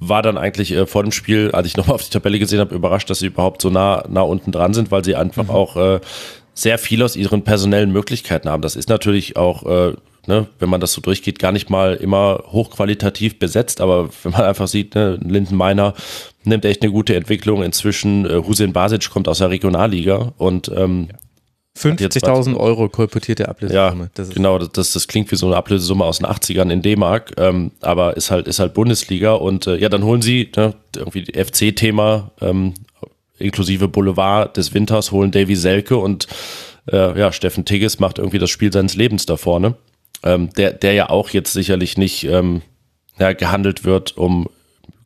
[0.00, 2.74] war dann eigentlich äh, vor dem Spiel, als ich nochmal auf die Tabelle gesehen habe,
[2.74, 5.50] überrascht, dass sie überhaupt so nah, nah unten dran sind, weil sie einfach mhm.
[5.50, 6.00] auch äh,
[6.54, 8.62] sehr viel aus ihren personellen Möglichkeiten haben.
[8.62, 9.94] Das ist natürlich auch äh,
[10.28, 14.42] ne, wenn man das so durchgeht, gar nicht mal immer hochqualitativ besetzt, aber wenn man
[14.42, 15.94] einfach sieht, ne, Linden Meiner
[16.48, 17.62] nimmt echt eine gute Entwicklung.
[17.62, 21.08] Inzwischen äh, Hussein Basic kommt aus der Regionalliga und ähm,
[21.76, 24.04] 50.000 Euro kolportierte Ablösesumme.
[24.04, 27.34] Ja, das genau, das, das klingt wie so eine Ablösesumme aus den 80ern in D-Mark,
[27.36, 31.24] ähm, aber ist halt, ist halt Bundesliga und äh, ja, dann holen sie ne, irgendwie
[31.32, 32.74] FC-Thema ähm,
[33.38, 36.26] inklusive Boulevard des Winters, holen Davy Selke und
[36.90, 39.76] äh, ja, Steffen Tigges macht irgendwie das Spiel seines Lebens da vorne
[40.22, 42.62] ähm, der, der ja auch jetzt sicherlich nicht ähm,
[43.18, 44.48] ja, gehandelt wird, um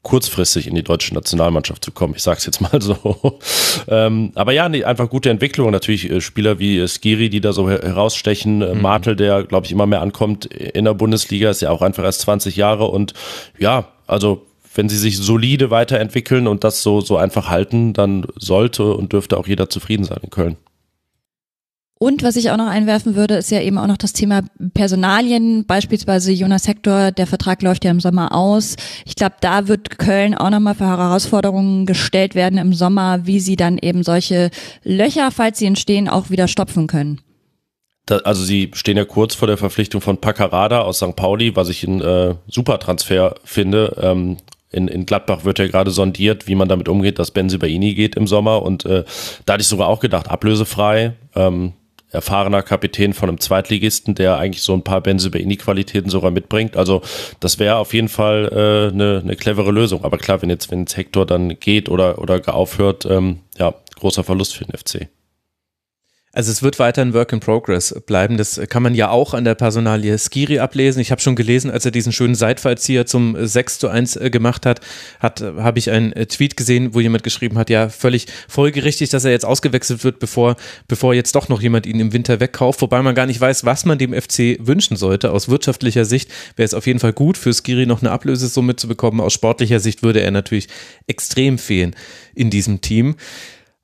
[0.03, 2.15] kurzfristig in die deutsche Nationalmannschaft zu kommen.
[2.17, 3.39] Ich sag's jetzt mal so.
[3.89, 5.71] ähm, aber ja, nee, einfach gute Entwicklung.
[5.71, 8.63] Natürlich äh, Spieler wie äh, Skiri, die da so herausstechen.
[8.63, 8.83] Äh, mhm.
[8.83, 12.23] Martel, der, glaube ich, immer mehr ankommt in der Bundesliga, ist ja auch einfach erst
[12.23, 12.87] 20 Jahre.
[12.87, 13.15] Und
[13.59, 18.95] ja, also wenn sie sich solide weiterentwickeln und das so, so einfach halten, dann sollte
[18.95, 20.57] und dürfte auch jeder zufrieden sein in Köln.
[22.03, 24.43] Und was ich auch noch einwerfen würde, ist ja eben auch noch das Thema
[24.75, 28.75] Personalien, beispielsweise Jonas Hector, der Vertrag läuft ja im Sommer aus.
[29.07, 33.55] Ich glaube, da wird Köln auch nochmal für Herausforderungen gestellt werden im Sommer, wie sie
[33.55, 34.51] dann eben solche
[34.83, 37.21] Löcher, falls sie entstehen, auch wieder stopfen können.
[38.07, 41.15] Da, also sie stehen ja kurz vor der Verpflichtung von Paccarada aus St.
[41.15, 43.97] Pauli, was ich ein äh, super Transfer finde.
[44.03, 44.39] Ähm,
[44.73, 48.27] in, in Gladbach wird ja gerade sondiert, wie man damit umgeht, dass Benzibaini geht im
[48.27, 49.05] Sommer und äh,
[49.47, 51.13] da hatte ich sogar auch gedacht, ablösefrei.
[51.37, 51.75] Ähm,
[52.13, 56.77] erfahrener Kapitän von einem Zweitligisten, der eigentlich so ein paar Benzibaini-Qualitäten sogar mitbringt.
[56.77, 57.03] Also
[57.41, 60.05] das wäre auf jeden Fall äh, eine, eine clevere Lösung.
[60.05, 64.25] Aber klar, wenn jetzt, wenn jetzt Hector dann geht oder, oder aufhört, ähm, ja, großer
[64.25, 65.09] Verlust für den FC.
[66.35, 68.39] Also es wird weiter ein Work in Progress bleiben.
[68.39, 70.99] Das kann man ja auch an der Personalie Skiri ablesen.
[71.01, 74.65] Ich habe schon gelesen, als er diesen schönen Seitfallzieher zum 6 zu 1 äh, gemacht
[74.65, 74.81] hat,
[75.21, 79.27] hat habe ich einen äh, Tweet gesehen, wo jemand geschrieben hat, ja, völlig folgerichtig, dass
[79.27, 80.57] er jetzt ausgewechselt wird, bevor,
[80.89, 82.81] bevor jetzt doch noch jemand ihn im Winter wegkauft.
[82.81, 85.33] Wobei man gar nicht weiß, was man dem FC wünschen sollte.
[85.33, 88.89] Aus wirtschaftlicher Sicht wäre es auf jeden Fall gut, für Skiri noch eine Ablösesumme zu
[88.89, 89.21] bekommen.
[89.21, 90.69] Aus sportlicher Sicht würde er natürlich
[91.07, 91.95] extrem fehlen
[92.35, 93.17] in diesem Team.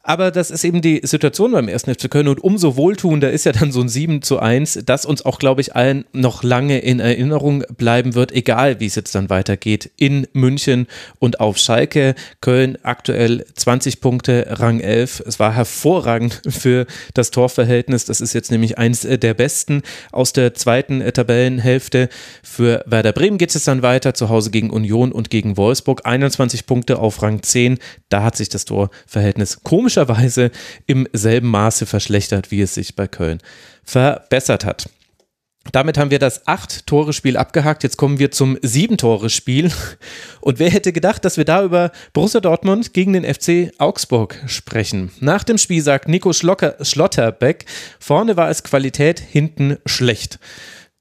[0.08, 3.52] Aber das ist eben die Situation beim ersten FC Köln und umso wohltuender ist ja
[3.52, 6.98] dann so ein 7 zu 1, das uns auch, glaube ich, allen noch lange in
[6.98, 10.86] Erinnerung bleiben wird, egal wie es jetzt dann weitergeht in München
[11.18, 12.14] und auf Schalke.
[12.40, 15.24] Köln aktuell 20 Punkte, Rang 11.
[15.26, 18.06] Es war hervorragend für das Torverhältnis.
[18.06, 22.08] Das ist jetzt nämlich eins der besten aus der zweiten Tabellenhälfte.
[22.42, 26.06] Für Werder Bremen geht es dann weiter, zu Hause gegen Union und gegen Wolfsburg.
[26.06, 27.78] 21 Punkte auf Rang 10.
[28.08, 30.50] Da hat sich das Torverhältnis komisch komischerweise
[30.86, 33.38] im selben Maße verschlechtert, wie es sich bei Köln
[33.84, 34.88] verbessert hat.
[35.72, 37.82] Damit haben wir das Acht-Tore-Spiel abgehakt.
[37.82, 39.70] Jetzt kommen wir zum Sieben-Tore-Spiel.
[40.40, 45.10] Und wer hätte gedacht, dass wir da über Borussia Dortmund gegen den FC Augsburg sprechen?
[45.20, 47.66] Nach dem Spiel sagt Nico Schlocker, Schlotterbeck,
[47.98, 50.38] vorne war es Qualität, hinten schlecht.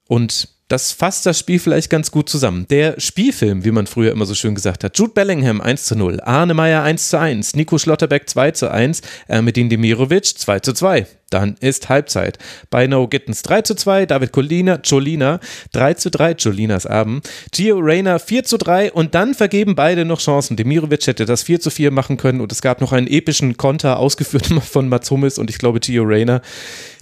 [0.09, 2.67] Und das fasst das Spiel vielleicht ganz gut zusammen.
[2.69, 4.97] Der Spielfilm, wie man früher immer so schön gesagt hat.
[4.97, 9.01] Jude Bellingham 1 zu 0, Arne Meyer 1 zu 1, Nico Schlotterbeck 2 zu 1,
[9.27, 11.07] Ermedin Demirovic 2 zu 2.
[11.29, 12.37] Dann ist Halbzeit.
[12.69, 15.39] Bei No Gittens 3 zu 2, David Colina, Jolina
[15.73, 20.21] 3 zu 3, Jolinas Abend, Gio Reyna 4 zu 3 und dann vergeben beide noch
[20.21, 20.55] Chancen.
[20.55, 23.99] Demirovic hätte das 4 zu 4 machen können und es gab noch einen epischen Konter
[23.99, 26.41] ausgeführt von Mats Hummels und ich glaube Gio Reyna,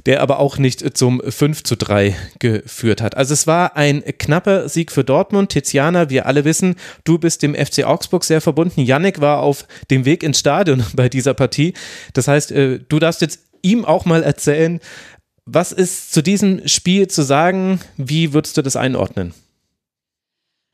[0.07, 3.15] der aber auch nicht zum 5 zu 3 geführt hat.
[3.15, 5.51] Also es war ein knapper Sieg für Dortmund.
[5.51, 8.81] Tiziana, wir alle wissen, du bist dem FC Augsburg sehr verbunden.
[8.81, 11.73] Yannick war auf dem Weg ins Stadion bei dieser Partie.
[12.13, 14.79] Das heißt, äh, du darfst jetzt ihm auch mal erzählen,
[15.45, 17.79] was ist zu diesem Spiel zu sagen?
[17.97, 19.33] Wie würdest du das einordnen?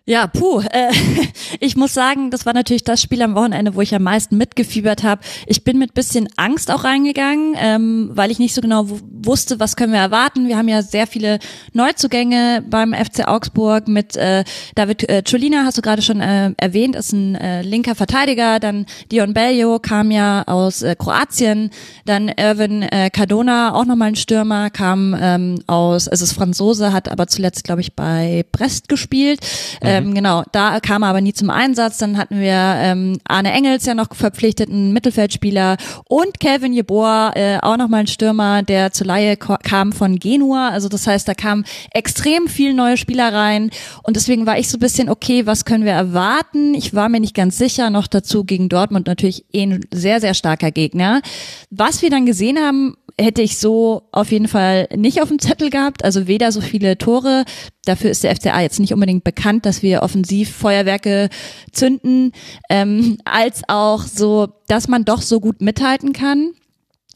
[0.07, 0.61] Ja, puh.
[0.61, 0.91] Äh,
[1.59, 5.03] ich muss sagen, das war natürlich das Spiel am Wochenende, wo ich am meisten mitgefiebert
[5.03, 5.21] habe.
[5.45, 9.75] Ich bin mit bisschen Angst auch reingegangen, ähm, weil ich nicht so genau wusste, was
[9.75, 10.47] können wir erwarten.
[10.47, 11.37] Wir haben ja sehr viele
[11.73, 16.95] Neuzugänge beim FC Augsburg mit äh, David äh, Cholina, hast du gerade schon äh, erwähnt,
[16.95, 18.59] ist ein äh, linker Verteidiger.
[18.59, 21.69] Dann Dion Bello kam ja aus äh, Kroatien.
[22.05, 27.11] Dann Irvin äh, Cardona, auch nochmal ein Stürmer, kam ähm, aus, also ist Franzose, hat
[27.11, 29.41] aber zuletzt, glaube ich, bei Brest gespielt.
[29.83, 31.97] Mhm ähm, genau, da kam er aber nie zum Einsatz.
[31.97, 35.77] Dann hatten wir ähm, Arne Engels ja noch verpflichtet, einen Mittelfeldspieler
[36.07, 40.69] und Kelvin Jeboa, äh, auch nochmal ein Stürmer, der zur Laie kam von Genua.
[40.69, 43.69] Also das heißt, da kamen extrem viel neue Spieler rein
[44.03, 46.73] und deswegen war ich so ein bisschen, okay, was können wir erwarten?
[46.73, 50.33] Ich war mir nicht ganz sicher, noch dazu gegen Dortmund natürlich eh ein sehr, sehr
[50.33, 51.21] starker Gegner.
[51.69, 55.69] Was wir dann gesehen haben, hätte ich so auf jeden Fall nicht auf dem Zettel
[55.69, 56.03] gehabt.
[56.03, 57.45] Also weder so viele Tore,
[57.85, 61.29] dafür ist der FCA jetzt nicht unbedingt bekannt, dass wir offensiv Feuerwerke
[61.71, 62.31] zünden,
[62.69, 66.51] ähm, als auch so, dass man doch so gut mithalten kann.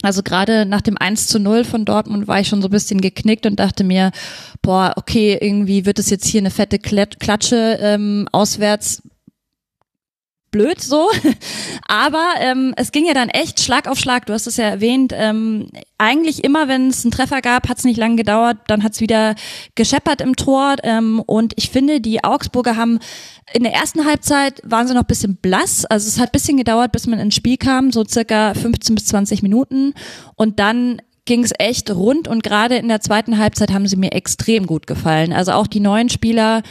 [0.02, 3.02] Also gerade nach dem 1 zu 0 von Dortmund war ich schon so ein bisschen
[3.02, 4.12] geknickt und dachte mir,
[4.62, 9.02] boah, okay, irgendwie wird es jetzt hier eine fette Klatsche ähm, auswärts
[10.56, 11.10] blöd so.
[11.88, 14.26] Aber ähm, es ging ja dann echt Schlag auf Schlag.
[14.26, 15.12] Du hast es ja erwähnt.
[15.14, 18.58] Ähm, eigentlich immer, wenn es einen Treffer gab, hat es nicht lange gedauert.
[18.68, 19.36] Dann hat es wieder
[19.76, 20.78] gescheppert im Tor.
[20.84, 23.00] Ähm, und ich finde, die Augsburger haben
[23.54, 25.84] in der ersten Halbzeit waren sie noch bisschen blass.
[25.84, 29.44] Also es hat bisschen gedauert, bis man ins Spiel kam, so circa 15 bis 20
[29.44, 29.94] Minuten.
[30.36, 34.14] Und dann ging es echt rund und gerade in der zweiten Halbzeit haben sie mir
[34.14, 35.34] extrem gut gefallen.
[35.34, 36.62] Also auch die neuen Spieler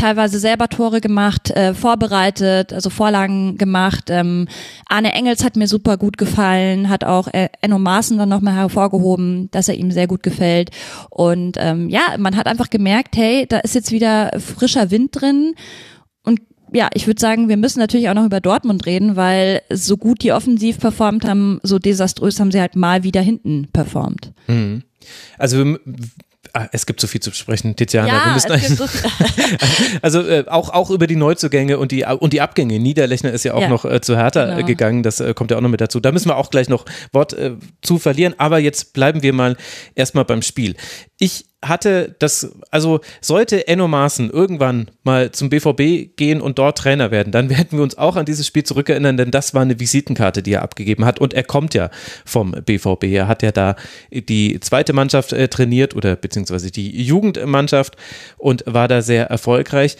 [0.00, 4.04] teilweise selber Tore gemacht, äh, vorbereitet, also Vorlagen gemacht.
[4.08, 4.48] Ähm,
[4.88, 9.50] Arne Engels hat mir super gut gefallen, hat auch äh, Enno Maaßen dann nochmal hervorgehoben,
[9.50, 10.70] dass er ihm sehr gut gefällt.
[11.10, 15.54] Und ähm, ja, man hat einfach gemerkt, hey, da ist jetzt wieder frischer Wind drin.
[16.72, 20.22] Ja, ich würde sagen, wir müssen natürlich auch noch über Dortmund reden, weil so gut
[20.22, 24.32] die offensiv performt haben, so desaströs haben sie halt mal wieder hinten performt.
[24.46, 24.82] Mhm.
[25.38, 25.76] Also
[26.52, 28.08] Ah, es gibt so viel zu besprechen, Tiziana.
[28.08, 28.84] Ja, so
[30.02, 32.80] also äh, auch, auch über die Neuzugänge und die, und die Abgänge.
[32.80, 34.66] Niederlechner ist ja auch ja, noch äh, zu Hertha äh, genau.
[34.66, 36.00] gegangen, das äh, kommt ja auch noch mit dazu.
[36.00, 37.52] Da müssen wir auch gleich noch Wort äh,
[37.82, 39.56] zu verlieren, aber jetzt bleiben wir mal
[39.94, 40.74] erstmal beim Spiel.
[41.18, 47.10] Ich hatte das, also sollte Enno Maaßen irgendwann mal zum BVB gehen und dort Trainer
[47.10, 50.42] werden, dann werden wir uns auch an dieses Spiel zurückerinnern, denn das war eine Visitenkarte,
[50.42, 51.90] die er abgegeben hat und er kommt ja
[52.24, 53.04] vom BVB.
[53.04, 53.76] Er hat ja da
[54.10, 57.96] die zweite Mannschaft äh, trainiert oder beziehungsweise die Jugendmannschaft
[58.38, 59.96] und war da sehr erfolgreich.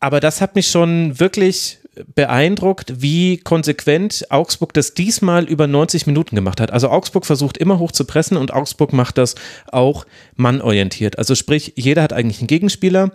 [0.00, 1.78] Aber das hat mich schon wirklich
[2.14, 6.72] beeindruckt, wie konsequent Augsburg das diesmal über 90 Minuten gemacht hat.
[6.72, 9.34] Also Augsburg versucht immer hoch zu pressen und Augsburg macht das
[9.70, 10.06] auch
[10.36, 11.18] mannorientiert.
[11.18, 13.12] Also sprich, jeder hat eigentlich einen Gegenspieler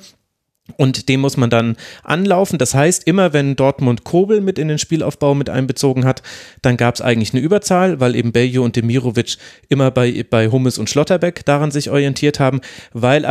[0.78, 2.58] und dem muss man dann anlaufen.
[2.58, 6.24] Das heißt, immer wenn Dortmund Kobel mit in den Spielaufbau mit einbezogen hat,
[6.62, 10.78] dann gab es eigentlich eine Überzahl, weil eben Beljo und Demirovic immer bei, bei Hummes
[10.78, 12.62] und Schlotterbeck daran sich orientiert haben,
[12.94, 13.24] weil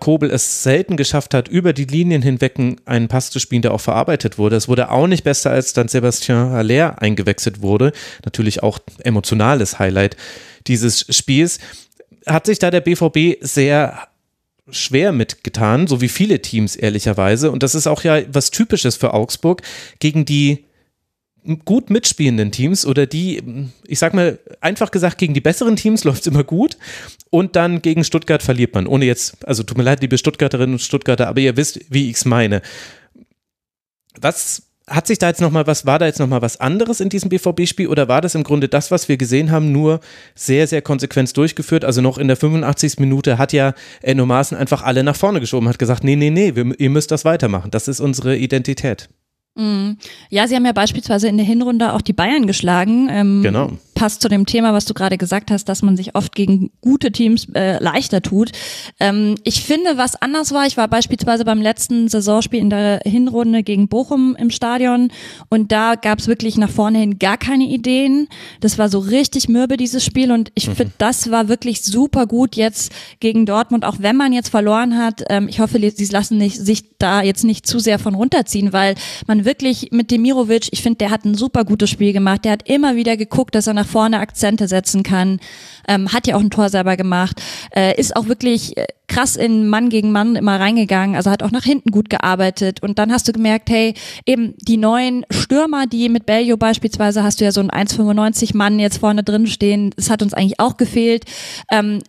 [0.00, 3.80] Kobel es selten geschafft hat, über die Linien hinweg einen Pass zu spielen, der auch
[3.80, 4.56] verarbeitet wurde.
[4.56, 7.92] Es wurde auch nicht besser, als dann Sebastian Haller eingewechselt wurde.
[8.24, 10.16] Natürlich auch emotionales Highlight
[10.66, 11.58] dieses Spiels
[12.26, 14.09] hat sich da der BVB sehr
[14.72, 17.50] schwer mitgetan, so wie viele Teams ehrlicherweise.
[17.50, 19.62] Und das ist auch ja was Typisches für Augsburg
[19.98, 20.64] gegen die
[21.64, 23.42] gut mitspielenden Teams oder die,
[23.86, 26.76] ich sag mal, einfach gesagt, gegen die besseren Teams läuft es immer gut
[27.30, 28.86] und dann gegen Stuttgart verliert man.
[28.86, 32.16] Ohne jetzt, also tut mir leid, liebe Stuttgarterinnen und Stuttgarter, aber ihr wisst, wie ich
[32.16, 32.62] es meine.
[34.20, 37.30] Was hat sich da jetzt nochmal was, war da jetzt nochmal was anderes in diesem
[37.30, 40.00] BVB-Spiel oder war das im Grunde das, was wir gesehen haben, nur
[40.34, 41.84] sehr, sehr konsequent durchgeführt?
[41.84, 42.98] Also noch in der 85.
[42.98, 43.72] Minute hat ja
[44.02, 47.10] Enno Maaßen einfach alle nach vorne geschoben, hat gesagt, nee, nee, nee, wir, ihr müsst
[47.10, 47.70] das weitermachen.
[47.70, 49.08] Das ist unsere Identität.
[49.54, 49.96] Mhm.
[50.28, 53.08] Ja, sie haben ja beispielsweise in der Hinrunde auch die Bayern geschlagen.
[53.10, 56.34] Ähm, genau passt zu dem Thema, was du gerade gesagt hast, dass man sich oft
[56.34, 58.50] gegen gute Teams äh, leichter tut.
[58.98, 63.62] Ähm, ich finde, was anders war, ich war beispielsweise beim letzten Saisonspiel in der Hinrunde
[63.62, 65.12] gegen Bochum im Stadion
[65.50, 68.28] und da gab es wirklich nach vorne hin gar keine Ideen.
[68.60, 70.76] Das war so richtig mürbe, dieses Spiel und ich mhm.
[70.76, 75.24] finde, das war wirklich super gut jetzt gegen Dortmund, auch wenn man jetzt verloren hat.
[75.28, 78.94] Ähm, ich hoffe, sie lassen nicht, sich da jetzt nicht zu sehr von runterziehen, weil
[79.26, 82.46] man wirklich mit Demirovic, ich finde, der hat ein super gutes Spiel gemacht.
[82.46, 85.40] Der hat immer wieder geguckt, dass er nach vorne Akzente setzen kann.
[85.88, 87.42] Ähm, hat ja auch ein Tor selber gemacht.
[87.74, 91.16] Äh, ist auch wirklich äh, krass in Mann gegen Mann immer reingegangen.
[91.16, 92.82] Also hat auch nach hinten gut gearbeitet.
[92.82, 97.40] Und dann hast du gemerkt, hey, eben die neuen Stürmer, die mit Bellio beispielsweise, hast
[97.40, 99.90] du ja so ein 1,95 Mann jetzt vorne drin stehen.
[99.96, 101.24] Das hat uns eigentlich auch gefehlt.
[101.70, 102.00] Ähm,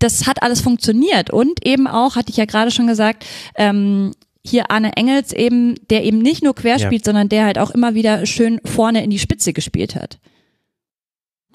[0.00, 4.12] das hat alles funktioniert und eben auch, hatte ich ja gerade schon gesagt, ähm,
[4.42, 7.04] hier Arne Engels eben, der eben nicht nur querspielt, ja.
[7.04, 10.18] sondern der halt auch immer wieder schön vorne in die Spitze gespielt hat.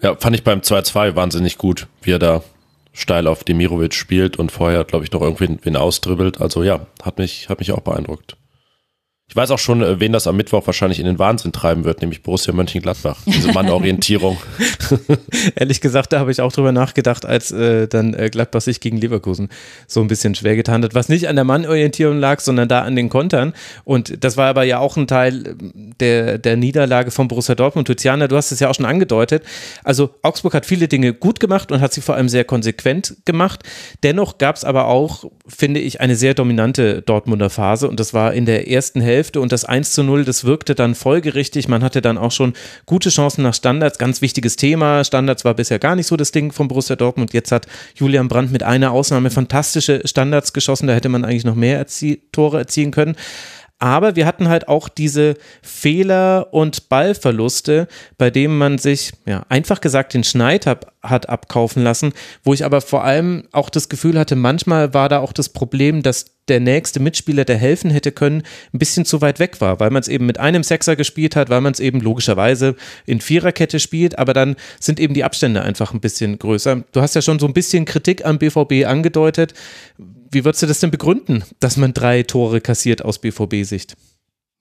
[0.05, 2.43] Ja, fand ich beim 2-2 wahnsinnig gut, wie er da
[2.93, 6.39] steil auf Demirovic spielt und vorher, glaube ich, noch irgendwen wen ausdribbelt.
[6.39, 8.37] Also ja, hat mich, hat mich auch beeindruckt.
[9.27, 12.01] Ich weiß auch schon, äh, wen das am Mittwoch wahrscheinlich in den Wahnsinn treiben wird,
[12.01, 13.17] nämlich Borussia Mönchengladbach.
[13.25, 14.37] Diese Mannorientierung.
[15.55, 18.97] Ehrlich gesagt, da habe ich auch drüber nachgedacht, als äh, dann äh, Gladbach sich gegen
[18.97, 19.49] Leverkusen
[19.87, 22.95] so ein bisschen schwer getan hat, was nicht an der Mannorientierung lag, sondern da an
[22.95, 23.53] den Kontern.
[23.83, 25.53] Und das war aber ja auch ein Teil äh,
[25.99, 27.87] der, der Niederlage von Borussia Dortmund.
[27.87, 29.43] Tiziana, du hast es ja auch schon angedeutet.
[29.83, 33.63] Also Augsburg hat viele Dinge gut gemacht und hat sie vor allem sehr konsequent gemacht.
[34.03, 38.31] Dennoch gab es aber auch, finde ich, eine sehr dominante Dortmunder Phase und das war
[38.31, 41.67] in der ersten Hälfte Hälfte und das 1 zu 0, das wirkte dann folgerichtig.
[41.67, 42.53] Man hatte dann auch schon
[42.85, 45.03] gute Chancen nach Standards, ganz wichtiges Thema.
[45.03, 47.33] Standards war bisher gar nicht so das Ding von Borussia Dortmund.
[47.33, 50.87] Jetzt hat Julian Brandt mit einer Ausnahme fantastische Standards geschossen.
[50.87, 53.15] Da hätte man eigentlich noch mehr erzie Tore erzielen können.
[53.77, 59.81] Aber wir hatten halt auch diese Fehler und Ballverluste, bei denen man sich, ja, einfach
[59.81, 62.13] gesagt den Schneid hab, hat abkaufen lassen,
[62.43, 66.03] wo ich aber vor allem auch das Gefühl hatte, manchmal war da auch das Problem,
[66.03, 69.89] dass der nächste Mitspieler, der helfen hätte können, ein bisschen zu weit weg war, weil
[69.89, 73.79] man es eben mit einem Sechser gespielt hat, weil man es eben logischerweise in Viererkette
[73.79, 76.83] spielt, aber dann sind eben die Abstände einfach ein bisschen größer.
[76.91, 79.53] Du hast ja schon so ein bisschen Kritik am BVB angedeutet.
[80.31, 83.95] Wie würdest du das denn begründen, dass man drei Tore kassiert aus BVB-Sicht?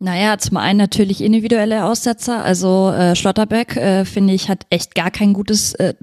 [0.04, 2.44] Naja, zum einen natürlich individuelle Aussetzer.
[2.44, 5.94] Also äh, Schlotterbeck, äh, finde ich, hat echt gar kein gutes äh,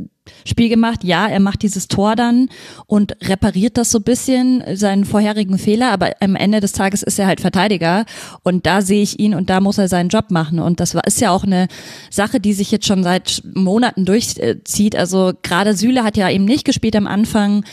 [0.43, 1.03] Spiel gemacht.
[1.03, 2.49] Ja, er macht dieses Tor dann
[2.87, 7.27] und repariert das so bisschen, seinen vorherigen Fehler, aber am Ende des Tages ist er
[7.27, 8.05] halt Verteidiger
[8.41, 10.59] und da sehe ich ihn und da muss er seinen Job machen.
[10.59, 11.67] Und das war, ist ja auch eine
[12.09, 14.95] Sache, die sich jetzt schon seit Monaten durchzieht.
[14.95, 17.65] Also gerade Süle hat ja eben nicht gespielt am Anfang.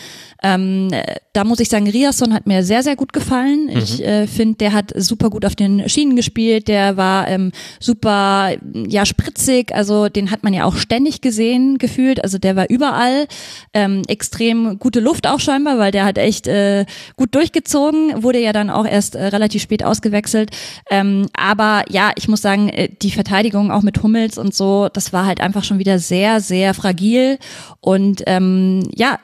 [0.43, 0.91] Ähm,
[1.33, 3.67] da muss ich sagen, Riasson hat mir sehr, sehr gut gefallen.
[3.67, 3.79] Mhm.
[3.79, 6.69] Ich äh, finde, der hat super gut auf den Schienen gespielt.
[6.69, 9.75] Der war ähm, super, ja, spritzig.
[9.75, 12.23] Also den hat man ja auch ständig gesehen, gefühlt.
[12.23, 13.27] Also der war überall.
[13.73, 18.23] Ähm, extrem gute Luft auch scheinbar, weil der hat echt äh, gut durchgezogen.
[18.23, 20.51] Wurde ja dann auch erst äh, relativ spät ausgewechselt.
[20.91, 25.13] Ähm, aber ja, ich muss sagen, äh, die Verteidigung auch mit Hummels und so, das
[25.13, 27.39] war halt einfach schon wieder sehr, sehr fragil.
[27.81, 29.19] Und ähm, ja,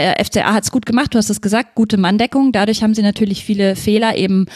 [0.00, 2.52] der FCA hat es gut gemacht, du hast es gesagt, gute Manndeckung.
[2.52, 4.46] Dadurch haben sie natürlich viele Fehler eben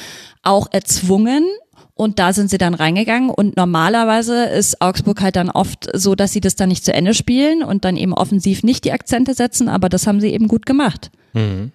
[0.42, 1.44] auch erzwungen.
[1.94, 3.30] Und da sind sie dann reingegangen.
[3.30, 7.14] Und normalerweise ist Augsburg halt dann oft so, dass sie das dann nicht zu Ende
[7.14, 9.70] spielen und dann eben offensiv nicht die Akzente setzen.
[9.70, 11.10] Aber das haben sie eben gut gemacht.
[11.32, 11.72] Mhm.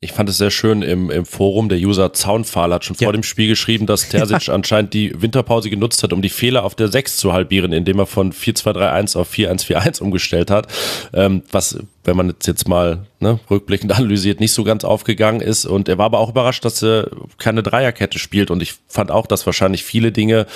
[0.00, 3.06] Ich fand es sehr schön im, im Forum, der User Zaunpfahl hat schon ja.
[3.06, 6.76] vor dem Spiel geschrieben, dass Terzic anscheinend die Winterpause genutzt hat, um die Fehler auf
[6.76, 10.68] der 6 zu halbieren, indem er von 4-2-3-1 auf 4-1-4-1 umgestellt hat.
[11.12, 15.66] Ähm, was, wenn man jetzt, jetzt mal ne, rückblickend analysiert, nicht so ganz aufgegangen ist.
[15.66, 18.52] Und er war aber auch überrascht, dass er keine Dreierkette spielt.
[18.52, 20.46] Und ich fand auch, dass wahrscheinlich viele Dinge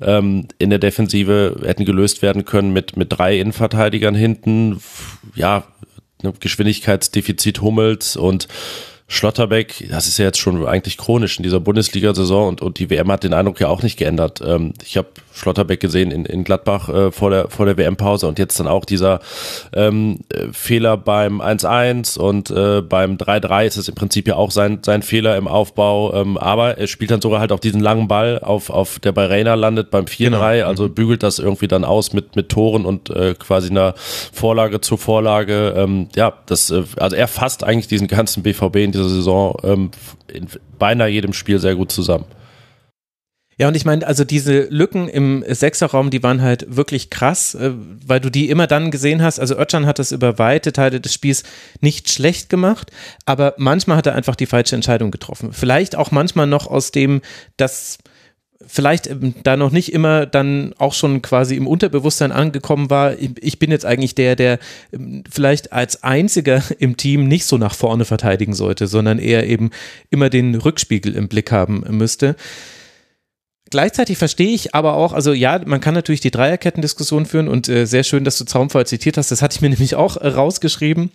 [0.00, 4.80] ähm, in der Defensive hätten gelöst werden können mit, mit drei Innenverteidigern hinten.
[5.36, 5.68] Ja,
[6.40, 8.48] Geschwindigkeitsdefizit Hummels und
[9.10, 13.10] Schlotterbeck, das ist ja jetzt schon eigentlich chronisch in dieser Bundesliga-Saison und, und die WM
[13.10, 14.42] hat den Eindruck ja auch nicht geändert.
[14.44, 18.38] Ähm, ich habe Schlotterbeck gesehen in, in Gladbach äh, vor der, vor der WM-Pause und
[18.38, 19.20] jetzt dann auch dieser
[19.72, 24.50] ähm, äh, Fehler beim 1-1 und äh, beim 3-3 ist es im Prinzip ja auch
[24.50, 28.08] sein, sein Fehler im Aufbau, ähm, aber er spielt dann sogar halt auch diesen langen
[28.08, 30.66] Ball, auf, auf der bei Reina landet beim 4-3, genau.
[30.66, 30.94] also mhm.
[30.94, 35.72] bügelt das irgendwie dann aus mit, mit Toren und äh, quasi einer Vorlage zur Vorlage.
[35.76, 39.90] Ähm, ja, das, äh, also er fasst eigentlich diesen ganzen BVB in dieser Saison ähm,
[40.32, 40.46] in
[40.78, 42.24] beinahe jedem Spiel sehr gut zusammen.
[43.60, 47.72] Ja, und ich meine, also diese Lücken im Sechserraum, die waren halt wirklich krass, äh,
[48.06, 49.40] weil du die immer dann gesehen hast.
[49.40, 51.42] Also Özcan hat das über weite Teile des Spiels
[51.80, 52.92] nicht schlecht gemacht,
[53.26, 55.52] aber manchmal hat er einfach die falsche Entscheidung getroffen.
[55.52, 57.20] Vielleicht auch manchmal noch aus dem,
[57.56, 57.98] dass
[58.68, 63.58] vielleicht ähm, da noch nicht immer dann auch schon quasi im Unterbewusstsein angekommen war, ich
[63.58, 64.58] bin jetzt eigentlich der, der
[64.92, 69.70] ähm, vielleicht als einziger im Team nicht so nach vorne verteidigen sollte, sondern eher eben
[70.10, 72.36] immer den Rückspiegel im Blick haben müsste.
[73.70, 77.86] Gleichzeitig verstehe ich aber auch, also ja, man kann natürlich die Dreierketten-Diskussion führen und äh,
[77.86, 81.10] sehr schön, dass du Zaumfall zitiert hast, das hatte ich mir nämlich auch äh, rausgeschrieben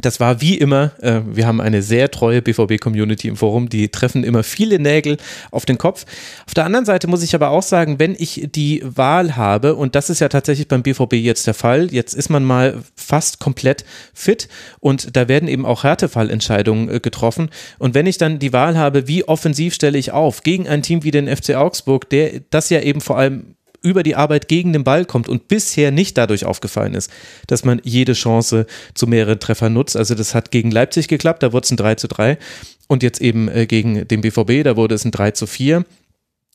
[0.00, 4.24] das war wie immer, äh, wir haben eine sehr treue BVB-Community im Forum, die treffen
[4.24, 5.16] immer viele Nägel
[5.50, 6.04] auf den Kopf.
[6.46, 9.94] Auf der anderen Seite muss ich aber auch sagen, wenn ich die Wahl habe, und
[9.94, 13.84] das ist ja tatsächlich beim BVB jetzt der Fall, jetzt ist man mal fast komplett
[14.14, 14.48] fit
[14.80, 17.50] und da werden eben auch Härtefallentscheidungen äh, getroffen.
[17.78, 21.04] Und wenn ich dann die Wahl habe, wie offensiv stelle ich auf gegen ein Team
[21.04, 24.84] wie den FC Augsburg, der das ja eben vor allem über die Arbeit gegen den
[24.84, 27.10] Ball kommt und bisher nicht dadurch aufgefallen ist,
[27.46, 29.96] dass man jede Chance zu mehreren Treffern nutzt.
[29.96, 32.38] Also das hat gegen Leipzig geklappt, da wurde es ein 3 zu 3
[32.88, 35.84] und jetzt eben äh, gegen den BVB, da wurde es ein 3 zu 4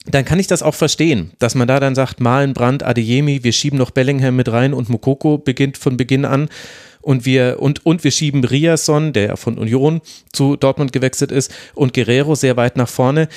[0.05, 3.53] dann kann ich das auch verstehen, dass man da dann sagt, Malen, Brand, Adeyemi, wir
[3.53, 6.49] schieben noch Bellingham mit rein und Mokoko beginnt von Beginn an
[7.04, 10.01] und wir und und wir schieben Riasson, der von Union
[10.32, 13.28] zu Dortmund gewechselt ist und Guerrero sehr weit nach vorne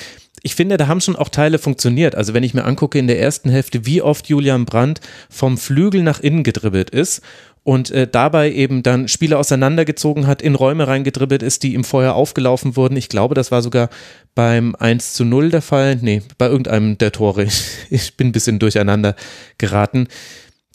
[0.43, 2.15] ich finde, da haben schon auch Teile funktioniert.
[2.15, 6.03] Also wenn ich mir angucke in der ersten Hälfte, wie oft Julian Brandt vom Flügel
[6.03, 7.21] nach innen gedribbelt ist
[7.63, 12.15] und äh, dabei eben dann Spiele auseinandergezogen hat, in Räume reingedribbelt ist, die ihm vorher
[12.15, 12.95] aufgelaufen wurden.
[12.95, 13.89] Ich glaube, das war sogar
[14.35, 15.97] beim 1 zu 0 der Fall.
[16.01, 17.47] Nee, bei irgendeinem der Tore.
[17.89, 19.15] Ich bin ein bisschen durcheinander
[19.57, 20.07] geraten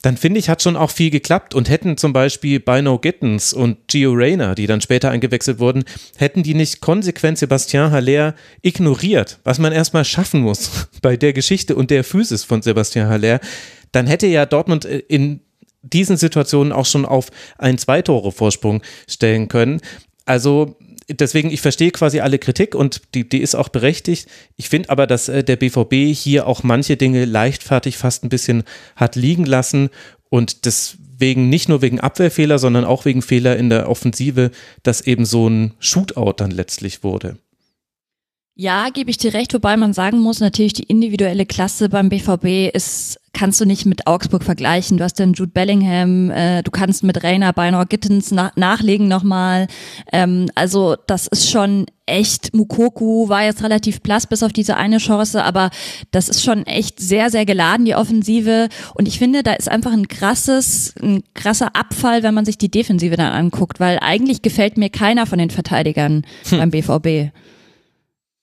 [0.02, 3.86] dann finde ich, hat schon auch viel geklappt und hätten zum Beispiel Bino Gittens und
[3.86, 5.84] Gio Reyna, die dann später eingewechselt wurden,
[6.16, 11.76] hätten die nicht konsequent Sebastian Haller ignoriert, was man erstmal schaffen muss bei der Geschichte
[11.76, 13.40] und der Physis von Sebastian Haller,
[13.92, 15.40] dann hätte ja Dortmund äh, in
[15.82, 19.80] diesen Situationen auch schon auf einen Zweitore-Vorsprung stellen können.
[20.24, 20.76] Also
[21.08, 24.28] deswegen, ich verstehe quasi alle Kritik und die, die ist auch berechtigt.
[24.56, 28.64] Ich finde aber, dass äh, der BVB hier auch manche Dinge leichtfertig fast ein bisschen
[28.96, 29.90] hat liegen lassen
[30.28, 34.50] und deswegen nicht nur wegen Abwehrfehler, sondern auch wegen Fehler in der Offensive,
[34.82, 37.36] dass eben so ein Shootout dann letztlich wurde.
[38.54, 42.74] Ja, gebe ich dir recht, wobei man sagen muss, natürlich die individuelle Klasse beim BVB
[42.74, 44.98] ist, kannst du nicht mit Augsburg vergleichen.
[44.98, 49.68] Du hast dann Jude Bellingham, äh, du kannst mit Rainer Beinor Gittens na nachlegen nochmal.
[50.12, 54.98] Ähm, also das ist schon echt, Mukoku war jetzt relativ blass bis auf diese eine
[54.98, 55.70] Chance, aber
[56.10, 58.68] das ist schon echt sehr, sehr geladen, die Offensive.
[58.94, 62.70] Und ich finde, da ist einfach ein krasses, ein krasser Abfall, wenn man sich die
[62.70, 66.58] Defensive dann anguckt, weil eigentlich gefällt mir keiner von den Verteidigern hm.
[66.58, 67.32] beim BVB.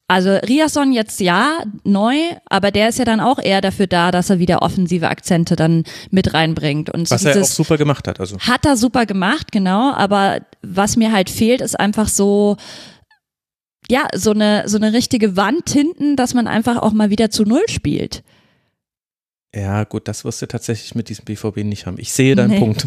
[0.10, 2.16] Also Riasson jetzt ja, neu,
[2.48, 5.84] aber der ist ja dann auch eher dafür da, dass er wieder offensive Akzente dann
[6.10, 6.90] mit reinbringt.
[6.90, 8.20] Und was er auch super gemacht hat.
[8.20, 8.40] Also.
[8.40, 9.94] Hat er super gemacht, genau.
[9.94, 12.58] Aber was mir halt fehlt, ist einfach so,
[13.88, 17.44] ja, so eine, so eine richtige Wand hinten, dass man einfach auch mal wieder zu
[17.44, 18.24] Null spielt.
[19.54, 22.00] Ja, gut, das wirst du tatsächlich mit diesem BVB nicht haben.
[22.00, 22.60] Ich sehe deinen nee.
[22.60, 22.84] Punkt.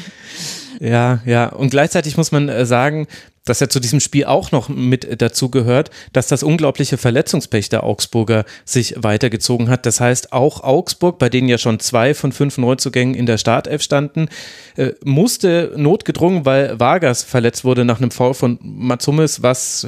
[0.78, 1.48] ja, ja.
[1.48, 3.08] Und gleichzeitig muss man äh, sagen,
[3.46, 7.84] dass ja zu diesem Spiel auch noch mit dazu gehört, dass das unglaubliche Verletzungspech der
[7.84, 9.86] Augsburger sich weitergezogen hat.
[9.86, 13.82] Das heißt, auch Augsburg, bei denen ja schon zwei von fünf Neuzugängen in der Startelf
[13.82, 14.28] standen,
[14.76, 19.86] äh, musste notgedrungen, weil Vargas verletzt wurde nach einem Foul von Matsumis, was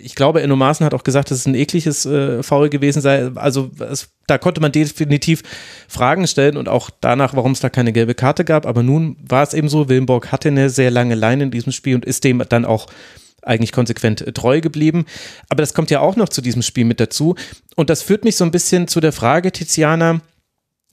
[0.00, 3.30] ich glaube, Enno Maaßen hat auch gesagt, dass es ein ekliges äh, Foul gewesen sei.
[3.34, 5.42] Also es, da konnte man definitiv
[5.88, 8.66] Fragen stellen und auch danach, warum es da keine gelbe Karte gab.
[8.66, 11.94] Aber nun war es eben so, Willenborg hatte eine sehr lange Leine in diesem Spiel
[11.94, 12.86] und ist dem dann auch
[13.42, 15.06] eigentlich konsequent treu geblieben.
[15.48, 17.34] Aber das kommt ja auch noch zu diesem Spiel mit dazu.
[17.76, 20.20] Und das führt mich so ein bisschen zu der Frage, Tiziana,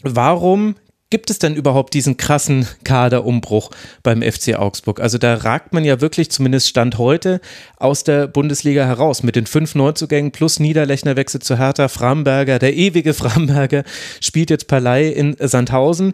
[0.03, 0.76] warum
[1.10, 3.72] gibt es denn überhaupt diesen krassen Kaderumbruch
[4.03, 4.99] beim FC Augsburg?
[4.99, 7.41] Also da ragt man ja wirklich, zumindest Stand heute,
[7.78, 12.76] aus der Bundesliga heraus mit den fünf Neuzugängen plus Niederlechner Wechsel zu Hertha, Framberger, der
[12.76, 13.84] ewige Framberger
[14.20, 16.14] spielt jetzt Palei in Sandhausen.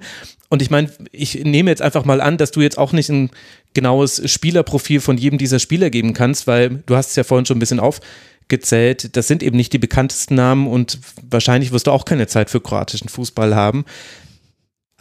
[0.50, 3.30] Und ich meine, ich nehme jetzt einfach mal an, dass du jetzt auch nicht ein
[3.74, 7.56] genaues Spielerprofil von jedem dieser Spieler geben kannst, weil du hast es ja vorhin schon
[7.56, 9.16] ein bisschen aufgezählt.
[9.16, 12.60] Das sind eben nicht die bekanntesten Namen und wahrscheinlich wirst du auch keine Zeit für
[12.60, 13.86] kroatischen Fußball haben.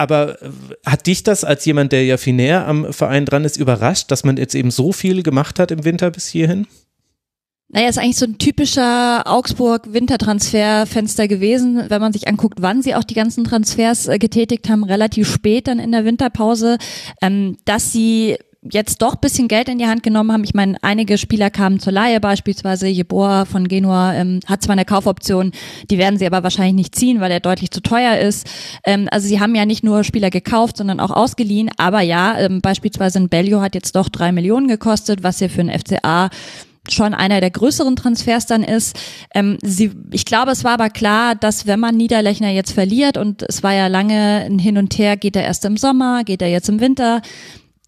[0.01, 0.49] Aber äh,
[0.87, 4.25] hat dich das als jemand, der ja viel näher am Verein dran ist, überrascht, dass
[4.25, 6.67] man jetzt eben so viel gemacht hat im Winter bis hierhin?
[7.69, 13.05] Naja, ist eigentlich so ein typischer Augsburg-Wintertransferfenster gewesen, wenn man sich anguckt, wann sie auch
[13.05, 16.79] die ganzen Transfers äh, getätigt haben, relativ spät dann in der Winterpause,
[17.21, 20.45] ähm, dass sie jetzt doch bisschen Geld in die Hand genommen haben.
[20.45, 24.85] Ich meine, einige Spieler kamen zur Laie, beispielsweise Jeboa von Genua ähm, hat zwar eine
[24.85, 25.53] Kaufoption,
[25.91, 28.47] die werden sie aber wahrscheinlich nicht ziehen, weil er deutlich zu teuer ist.
[28.85, 31.71] Ähm, also sie haben ja nicht nur Spieler gekauft, sondern auch ausgeliehen.
[31.79, 35.63] Aber ja, ähm, beispielsweise ein Bellio hat jetzt doch drei Millionen gekostet, was ja für
[35.63, 36.29] ein FCA
[36.89, 38.99] schon einer der größeren Transfers dann ist.
[39.35, 43.43] Ähm, sie, ich glaube, es war aber klar, dass wenn man Niederlechner jetzt verliert und
[43.43, 46.49] es war ja lange ein Hin und Her, geht er erst im Sommer, geht er
[46.49, 47.23] jetzt im Winter,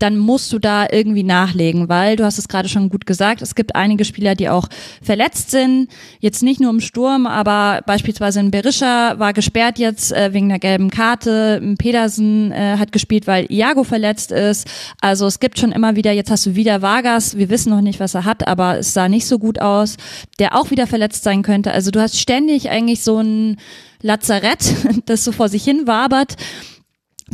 [0.03, 3.55] dann musst du da irgendwie nachlegen, weil du hast es gerade schon gut gesagt, es
[3.55, 4.67] gibt einige Spieler, die auch
[5.01, 5.89] verletzt sind,
[6.19, 10.59] jetzt nicht nur im Sturm, aber beispielsweise ein Berisha war gesperrt jetzt äh, wegen der
[10.59, 14.67] gelben Karte, ein Pedersen äh, hat gespielt, weil Iago verletzt ist,
[15.01, 18.01] also es gibt schon immer wieder, jetzt hast du wieder Vargas, wir wissen noch nicht,
[18.01, 19.97] was er hat, aber es sah nicht so gut aus,
[20.41, 23.57] der auch wieder verletzt sein könnte, also du hast ständig eigentlich so ein
[24.01, 24.75] Lazarett,
[25.07, 26.35] das so vor sich hin wabert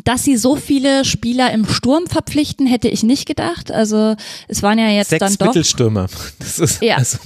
[0.05, 3.71] dass sie so viele Spieler im Sturm verpflichten, hätte ich nicht gedacht.
[3.73, 4.17] Also
[4.49, 5.47] es waren ja jetzt Sechs dann doch.
[5.47, 6.07] Mittelstürmer.
[6.39, 6.97] Das ist, Ja.
[6.97, 7.19] also,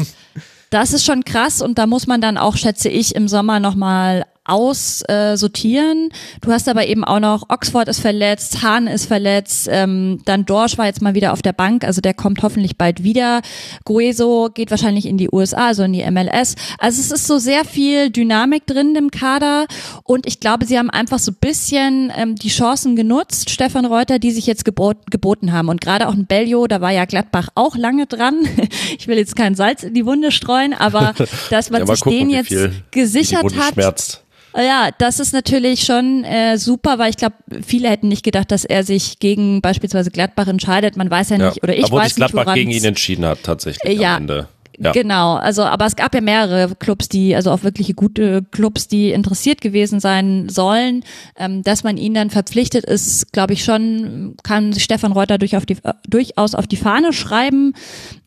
[0.70, 4.24] Das ist schon krass und da muss man dann auch, schätze ich, im Sommer nochmal
[4.45, 6.09] aussortieren.
[6.40, 10.78] Du hast aber eben auch noch, Oxford ist verletzt, Hahn ist verletzt, ähm, dann Dorsch
[10.78, 13.43] war jetzt mal wieder auf der Bank, also der kommt hoffentlich bald wieder.
[13.84, 16.55] Gueso geht wahrscheinlich in die USA, also in die MLS.
[16.78, 19.66] Also es ist so sehr viel Dynamik drin im Kader
[20.05, 24.18] und ich glaube, sie haben einfach so ein bisschen ähm, die Chancen genutzt, Stefan Reuter,
[24.18, 25.68] die sich jetzt gebot, geboten haben.
[25.68, 28.34] Und gerade auch ein Bellio, da war ja Gladbach auch lange dran.
[28.99, 31.14] Ich will jetzt kein Salz in die Wunde streuen, aber
[31.51, 33.74] dass man Ja, sich gucken, den jetzt viel gesichert hat.
[33.74, 34.22] schmerzt.
[34.57, 37.36] Ja, das ist natürlich schon äh, super, weil ich glaube,
[37.66, 40.96] viele hätten nicht gedacht, dass er sich gegen beispielsweise Gladbach entscheidet.
[40.96, 41.48] Man weiß ja Ja.
[41.48, 44.16] nicht, oder ich Obwohl weiß sich Gladbach nicht, gegen ihn entschieden hat, tatsächlich Ja.
[44.16, 44.48] am Ende.
[44.82, 44.92] Ja.
[44.92, 49.12] Genau, also aber es gab ja mehrere Clubs, die, also auch wirkliche gute Clubs, die
[49.12, 51.04] interessiert gewesen sein sollen.
[51.36, 55.66] Ähm, dass man ihn dann verpflichtet, ist, glaube ich, schon, kann Stefan Reuter durch auf
[55.66, 57.74] die, äh, durchaus auf die Fahne schreiben.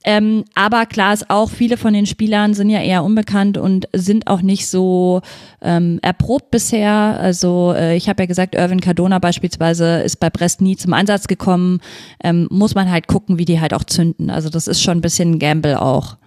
[0.05, 4.27] Ähm, aber klar ist auch, viele von den Spielern sind ja eher unbekannt und sind
[4.27, 5.21] auch nicht so
[5.61, 7.19] ähm, erprobt bisher.
[7.19, 11.27] Also äh, ich habe ja gesagt, Irvin Cardona beispielsweise ist bei Brest nie zum Einsatz
[11.27, 11.81] gekommen.
[12.23, 14.29] Ähm, muss man halt gucken, wie die halt auch zünden.
[14.29, 16.17] Also das ist schon ein bisschen ein Gamble auch.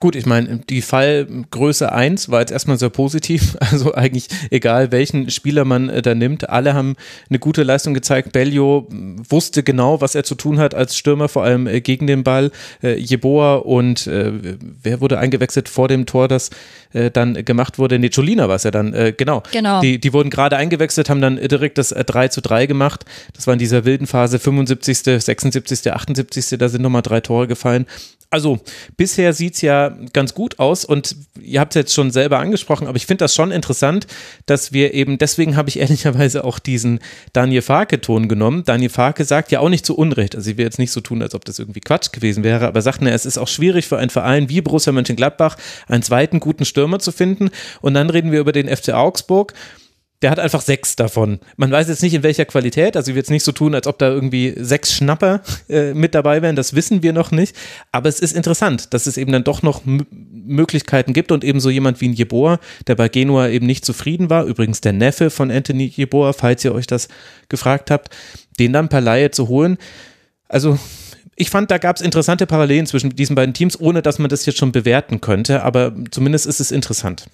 [0.00, 3.56] Gut, ich meine, die Fallgröße 1 war jetzt erstmal sehr positiv.
[3.68, 6.94] Also eigentlich egal, welchen Spieler man äh, da nimmt, alle haben
[7.28, 8.32] eine gute Leistung gezeigt.
[8.32, 12.06] Bellio mh, wusste genau, was er zu tun hat als Stürmer, vor allem äh, gegen
[12.06, 12.52] den Ball.
[12.82, 16.50] Äh, Jeboa und wer wurde eingewechselt vor dem Tor, das
[16.92, 17.98] äh, dann gemacht wurde?
[17.98, 19.42] Nee, Cholina war es ja dann, äh, genau.
[19.52, 19.80] Genau.
[19.80, 23.04] Die, die wurden gerade eingewechselt, haben dann direkt das äh, 3 zu 3 gemacht.
[23.34, 27.86] Das war in dieser wilden Phase 75., 76., 78., da sind nochmal drei Tore gefallen.
[28.30, 28.60] Also,
[28.98, 32.98] bisher sieht's ja ganz gut aus und ihr habt es jetzt schon selber angesprochen, aber
[32.98, 34.06] ich finde das schon interessant,
[34.44, 36.98] dass wir eben, deswegen habe ich ehrlicherweise auch diesen
[37.32, 38.64] Daniel Farke-Ton genommen.
[38.66, 41.22] Daniel Farke sagt ja auch nicht zu Unrecht, also ich will jetzt nicht so tun,
[41.22, 43.96] als ob das irgendwie Quatsch gewesen wäre, aber sagt, na, es ist auch schwierig für
[43.96, 47.50] einen Verein wie Borussia Mönchengladbach einen zweiten guten Stürmer zu finden
[47.80, 49.52] und dann reden wir über den FC Augsburg
[50.22, 51.38] der hat einfach sechs davon.
[51.56, 53.86] Man weiß jetzt nicht in welcher Qualität, also ich will jetzt nicht so tun, als
[53.86, 57.54] ob da irgendwie sechs Schnapper äh, mit dabei wären, das wissen wir noch nicht.
[57.92, 61.60] Aber es ist interessant, dass es eben dann doch noch M Möglichkeiten gibt und eben
[61.60, 65.28] so jemand wie ein Jeboa, der bei Genua eben nicht zufrieden war, übrigens der Neffe
[65.28, 67.08] von Anthony Jeboa, falls ihr euch das
[67.50, 68.16] gefragt habt,
[68.58, 69.76] den dann per Laie zu holen.
[70.48, 70.78] Also
[71.38, 74.44] ich fand, da gab es interessante Parallelen zwischen diesen beiden Teams, ohne dass man das
[74.44, 77.26] jetzt schon bewerten könnte, aber zumindest ist es interessant.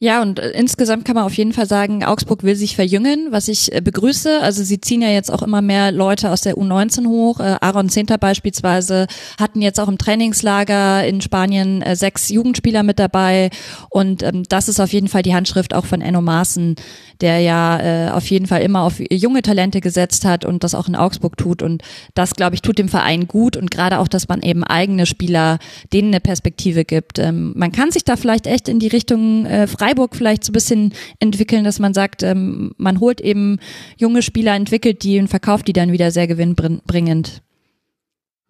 [0.00, 3.48] Ja, und äh, insgesamt kann man auf jeden Fall sagen, Augsburg will sich verjüngen, was
[3.48, 4.40] ich äh, begrüße.
[4.40, 7.40] Also sie ziehen ja jetzt auch immer mehr Leute aus der U19 hoch.
[7.40, 9.08] Äh, Aaron Zinter beispielsweise
[9.40, 13.50] hatten jetzt auch im Trainingslager in Spanien sechs Jugendspieler mit dabei.
[13.90, 16.76] Und ähm, das ist auf jeden Fall die Handschrift auch von Enno Maaßen,
[17.20, 20.86] der ja äh, auf jeden Fall immer auf junge Talente gesetzt hat und das auch
[20.86, 21.60] in Augsburg tut.
[21.60, 21.82] Und
[22.14, 23.56] das, glaube ich, tut dem Verein gut.
[23.56, 25.58] Und gerade auch, dass man eben eigene Spieler
[25.92, 27.18] denen eine Perspektive gibt.
[27.18, 30.52] Ähm, man kann sich da vielleicht echt in die Richtung äh, Freiburg vielleicht so ein
[30.52, 33.58] bisschen entwickeln, dass man sagt, ähm, man holt eben
[33.96, 37.42] junge Spieler, entwickelt die und verkauft die dann wieder sehr gewinnbringend.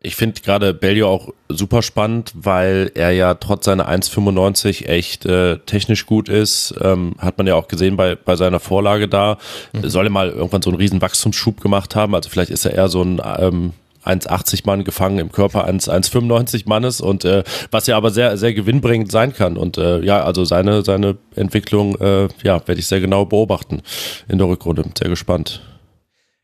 [0.00, 5.58] Ich finde gerade Bellio auch super spannend, weil er ja trotz seiner 1,95 echt äh,
[5.58, 6.74] technisch gut ist.
[6.80, 9.38] Ähm, hat man ja auch gesehen bei, bei seiner Vorlage da.
[9.82, 12.14] Soll er mal irgendwann so einen riesen Wachstumsschub gemacht haben.
[12.14, 13.72] Also vielleicht ist er eher so ein ähm,
[14.08, 18.54] 1,80 Mann gefangen im Körper eines 1,95 Mannes und äh, was ja aber sehr, sehr
[18.54, 19.56] gewinnbringend sein kann.
[19.56, 23.82] Und äh, ja, also seine, seine Entwicklung, äh, ja, werde ich sehr genau beobachten
[24.28, 24.84] in der Rückrunde.
[24.98, 25.60] Sehr gespannt.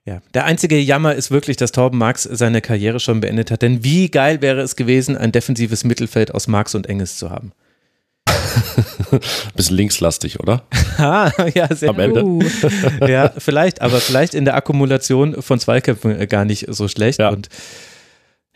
[0.07, 3.63] Ja, der einzige Jammer ist wirklich, dass Torben Marx seine Karriere schon beendet hat.
[3.63, 7.53] Denn wie geil wäre es gewesen, ein defensives Mittelfeld aus Marx und Engels zu haben?
[9.55, 10.63] Bisschen linkslastig, oder?
[10.97, 12.25] Ah, ja, sehr Am Ende.
[12.25, 12.41] Uh,
[13.07, 17.19] Ja, vielleicht, aber vielleicht in der Akkumulation von Zweikämpfen äh, gar nicht so schlecht.
[17.19, 17.31] Ja.
[17.31, 17.49] Und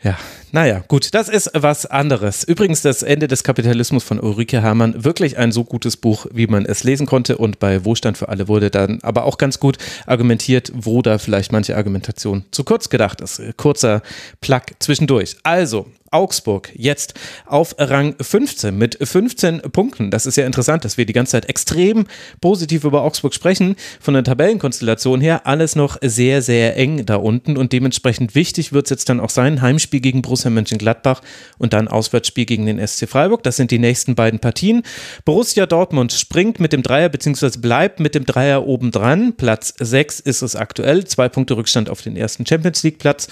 [0.01, 0.17] ja,
[0.53, 2.45] naja, gut, das ist was anderes.
[2.45, 6.65] Übrigens, das Ende des Kapitalismus von Ulrike Hamann, wirklich ein so gutes Buch, wie man
[6.65, 7.37] es lesen konnte.
[7.37, 11.51] Und bei Wohlstand für alle wurde dann aber auch ganz gut argumentiert, wo da vielleicht
[11.51, 13.41] manche Argumentation zu kurz gedacht ist.
[13.57, 14.01] Kurzer
[14.39, 15.35] Plug zwischendurch.
[15.43, 17.13] Also, Augsburg jetzt
[17.45, 20.11] auf Rang 15 mit 15 Punkten.
[20.11, 22.05] Das ist ja interessant, dass wir die ganze Zeit extrem
[22.41, 23.75] positiv über Augsburg sprechen.
[23.99, 28.85] Von der Tabellenkonstellation her alles noch sehr, sehr eng da unten und dementsprechend wichtig wird
[28.85, 29.61] es jetzt dann auch sein.
[29.61, 31.21] Heimspiel gegen Borussia Mönchengladbach
[31.57, 33.43] und dann Auswärtsspiel gegen den SC Freiburg.
[33.43, 34.83] Das sind die nächsten beiden Partien.
[35.25, 37.59] Borussia Dortmund springt mit dem Dreier bzw.
[37.59, 39.33] bleibt mit dem Dreier oben dran.
[39.35, 41.05] Platz 6 ist es aktuell.
[41.05, 43.27] Zwei Punkte Rückstand auf den ersten Champions League Platz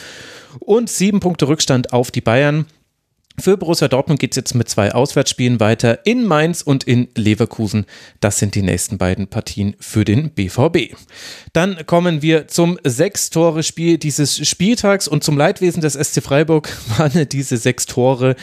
[0.59, 2.65] und sieben Punkte Rückstand auf die Bayern.
[3.39, 7.85] Für Borussia Dortmund geht es jetzt mit zwei Auswärtsspielen weiter in Mainz und in Leverkusen.
[8.19, 10.95] Das sind die nächsten beiden Partien für den BVB.
[11.53, 17.57] Dann kommen wir zum Sechs-Tore-Spiel dieses Spieltags und zum Leidwesen des SC Freiburg waren diese
[17.57, 18.35] sechs Tore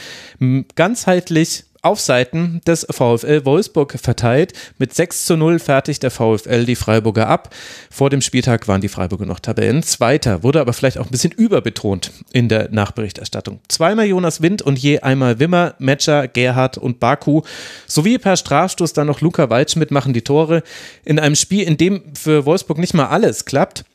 [0.75, 4.53] ganzheitlich auf Seiten des VfL Wolfsburg verteilt.
[4.77, 7.53] Mit 6 zu 0 fertigt der VfL die Freiburger ab.
[7.91, 12.11] Vor dem Spieltag waren die Freiburger noch Tabellenzweiter, wurde aber vielleicht auch ein bisschen überbetont
[12.33, 13.59] in der Nachberichterstattung.
[13.67, 17.43] Zweimal Jonas Wind und je einmal Wimmer, Metscher, Gerhard und Baku
[17.85, 20.63] sowie per Strafstoß dann noch Luca Waldschmidt machen die Tore
[21.03, 23.85] in einem Spiel, in dem für Wolfsburg nicht mal alles klappt.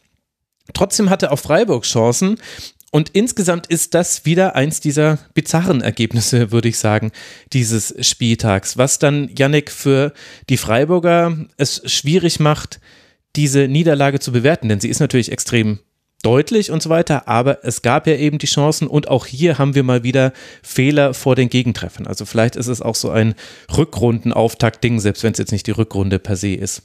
[0.75, 2.39] Trotzdem hatte auch Freiburg Chancen.
[2.91, 7.13] Und insgesamt ist das wieder eins dieser bizarren Ergebnisse, würde ich sagen,
[7.53, 10.13] dieses Spieltags, was dann Yannick für
[10.49, 12.81] die Freiburger es schwierig macht,
[13.37, 15.79] diese Niederlage zu bewerten, denn sie ist natürlich extrem
[16.23, 19.75] deutlich und so weiter, aber es gab ja eben die Chancen und auch hier haben
[19.75, 20.33] wir mal wieder
[20.63, 22.07] Fehler vor den Gegentreffern.
[22.07, 23.35] Also vielleicht ist es auch so ein
[23.75, 26.83] Rückrundenauftakt-Ding, selbst wenn es jetzt nicht die Rückrunde per se ist.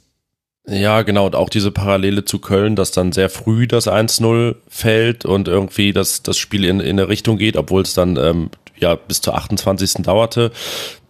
[0.68, 1.26] Ja, genau.
[1.26, 5.92] Und auch diese Parallele zu Köln, dass dann sehr früh das 1-0 fällt und irgendwie
[5.92, 9.36] das, das Spiel in, in eine Richtung geht, obwohl es dann ähm, ja bis zur
[9.36, 10.02] 28.
[10.02, 10.50] dauerte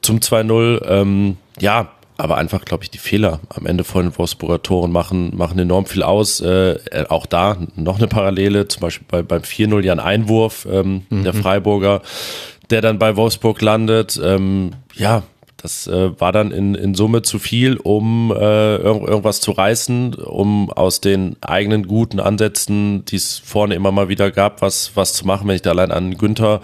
[0.03, 0.87] zum 2-0.
[0.87, 5.37] Ähm, ja, aber einfach, glaube ich, die Fehler am Ende von den Wolfsburger Toren machen,
[5.37, 6.41] machen enorm viel aus.
[6.41, 6.79] Äh,
[7.09, 11.25] auch da noch eine Parallele, zum Beispiel bei, beim 4-0 ja ein Einwurf ähm, mhm.
[11.25, 12.03] der Freiburger,
[12.69, 14.21] der dann bei Wolfsburg landet.
[14.23, 15.23] Ähm, ja,
[15.57, 20.15] das äh, war dann in, in Summe zu viel, um äh, irg irgendwas zu reißen,
[20.15, 25.15] um aus den eigenen guten Ansätzen, die es vorne immer mal wieder gab, was, was
[25.15, 25.49] zu machen.
[25.49, 26.61] Wenn ich da allein an Günther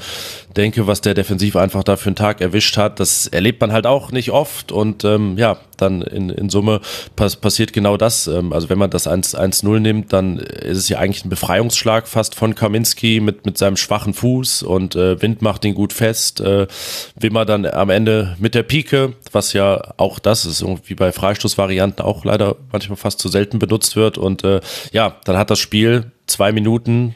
[0.53, 3.87] denke, was der defensiv einfach da für einen Tag erwischt hat, das erlebt man halt
[3.87, 4.73] auch nicht oft.
[4.73, 6.81] Und ähm, ja, dann in, in Summe
[7.17, 8.27] pass passiert genau das.
[8.27, 12.35] Ähm, also wenn man das 1-0 nimmt, dann ist es ja eigentlich ein Befreiungsschlag fast
[12.35, 16.41] von Kaminski mit, mit seinem schwachen Fuß und äh, Wind macht ihn gut fest.
[16.41, 16.67] Äh,
[17.17, 22.05] Wimmer dann am Ende mit der Pike, was ja auch das ist, irgendwie bei Freistoßvarianten
[22.05, 24.19] auch leider manchmal fast zu selten benutzt wird.
[24.19, 24.61] Und äh,
[24.93, 27.15] ja, dann hat das Spiel zwei Minuten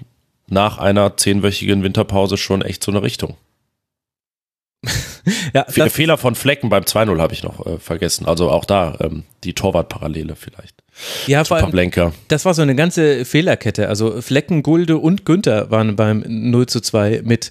[0.48, 3.36] nach einer zehnwöchigen Winterpause schon echt so eine Richtung.
[5.54, 8.26] ja, Viele Fehler von Flecken beim 2-0 habe ich noch äh, vergessen.
[8.26, 10.82] Also auch da ähm, die Torwartparallele vielleicht.
[11.26, 11.66] Ja, vor allem,
[12.28, 13.88] das war so eine ganze Fehlerkette.
[13.88, 17.50] Also Flecken, Gulde und Günther waren beim 0 zu 2 mit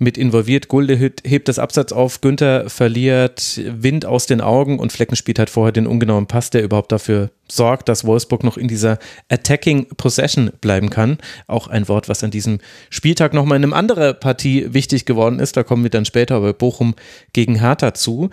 [0.00, 0.68] mit involviert.
[0.68, 5.50] Gulde hebt das Absatz auf, Günther verliert Wind aus den Augen und Flecken spielt halt
[5.50, 8.98] vorher den ungenauen Pass, der überhaupt dafür sorgt, dass Wolfsburg noch in dieser
[9.28, 11.18] Attacking Possession bleiben kann.
[11.46, 15.56] Auch ein Wort, was an diesem Spieltag nochmal in einer anderen Partie wichtig geworden ist.
[15.56, 16.94] Da kommen wir dann später bei Bochum
[17.32, 18.30] gegen Hertha zu.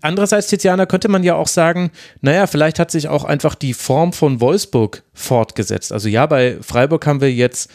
[0.00, 1.90] Andererseits, Tiziana, könnte man ja auch sagen,
[2.20, 5.92] naja, vielleicht hat sich auch einfach die Form von Wolfsburg fortgesetzt.
[5.92, 7.70] Also ja, bei Freiburg haben wir jetzt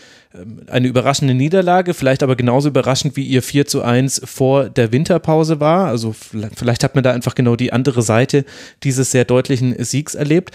[0.67, 5.59] eine überraschende Niederlage, vielleicht aber genauso überraschend wie ihr 4 zu 1 vor der Winterpause
[5.59, 5.87] war.
[5.87, 8.45] Also vielleicht hat man da einfach genau die andere Seite
[8.83, 10.51] dieses sehr deutlichen Siegs erlebt.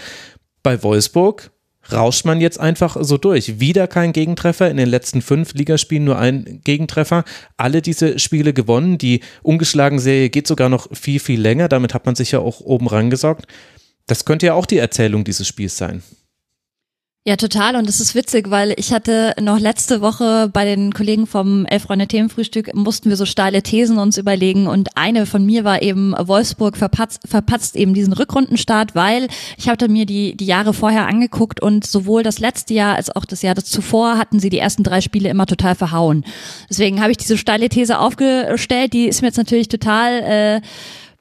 [0.63, 1.51] Bei Wolfsburg
[1.91, 3.59] rauscht man jetzt einfach so durch.
[3.59, 7.25] Wieder kein Gegentreffer, in den letzten fünf Ligaspielen nur ein Gegentreffer.
[7.57, 8.97] Alle diese Spiele gewonnen.
[8.97, 11.67] Die ungeschlagen Serie geht sogar noch viel, viel länger.
[11.67, 13.45] Damit hat man sich ja auch oben rangesorgt.
[14.07, 16.01] Das könnte ja auch die Erzählung dieses Spiels sein.
[17.27, 17.75] Ja, total.
[17.75, 21.81] Und es ist witzig, weil ich hatte noch letzte Woche bei den Kollegen vom Elf
[21.81, 24.67] Freunde Themenfrühstück mussten wir so steile Thesen uns überlegen.
[24.67, 29.87] Und eine von mir war eben, Wolfsburg verpatzt, verpatzt eben diesen Rückrundenstart, weil ich hatte
[29.87, 33.55] mir die, die Jahre vorher angeguckt und sowohl das letzte Jahr als auch das Jahr
[33.55, 36.25] zuvor hatten sie die ersten drei Spiele immer total verhauen.
[36.69, 38.93] Deswegen habe ich diese steile These aufgestellt.
[38.93, 40.61] Die ist mir jetzt natürlich total, äh,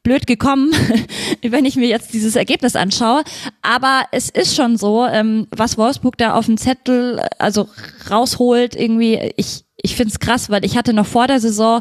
[0.04, 0.72] blöd gekommen,
[1.42, 3.24] wenn ich mir jetzt dieses Ergebnis anschaue.
[3.62, 7.68] Aber es ist schon so, ähm, was Wolfsburg da auf dem Zettel also
[8.08, 11.80] rausholt, irgendwie, ich, ich finde es krass, weil ich hatte noch vor der Saison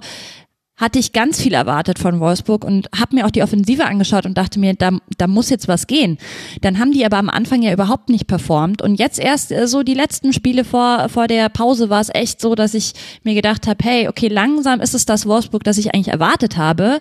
[0.75, 4.37] hatte ich ganz viel erwartet von Wolfsburg und habe mir auch die Offensive angeschaut und
[4.37, 6.17] dachte mir, da, da muss jetzt was gehen.
[6.61, 9.83] Dann haben die aber am Anfang ja überhaupt nicht performt und jetzt erst äh, so
[9.83, 12.93] die letzten Spiele vor, vor der Pause war es echt so, dass ich
[13.23, 16.99] mir gedacht habe, hey, okay, langsam ist es das Wolfsburg, das ich eigentlich erwartet habe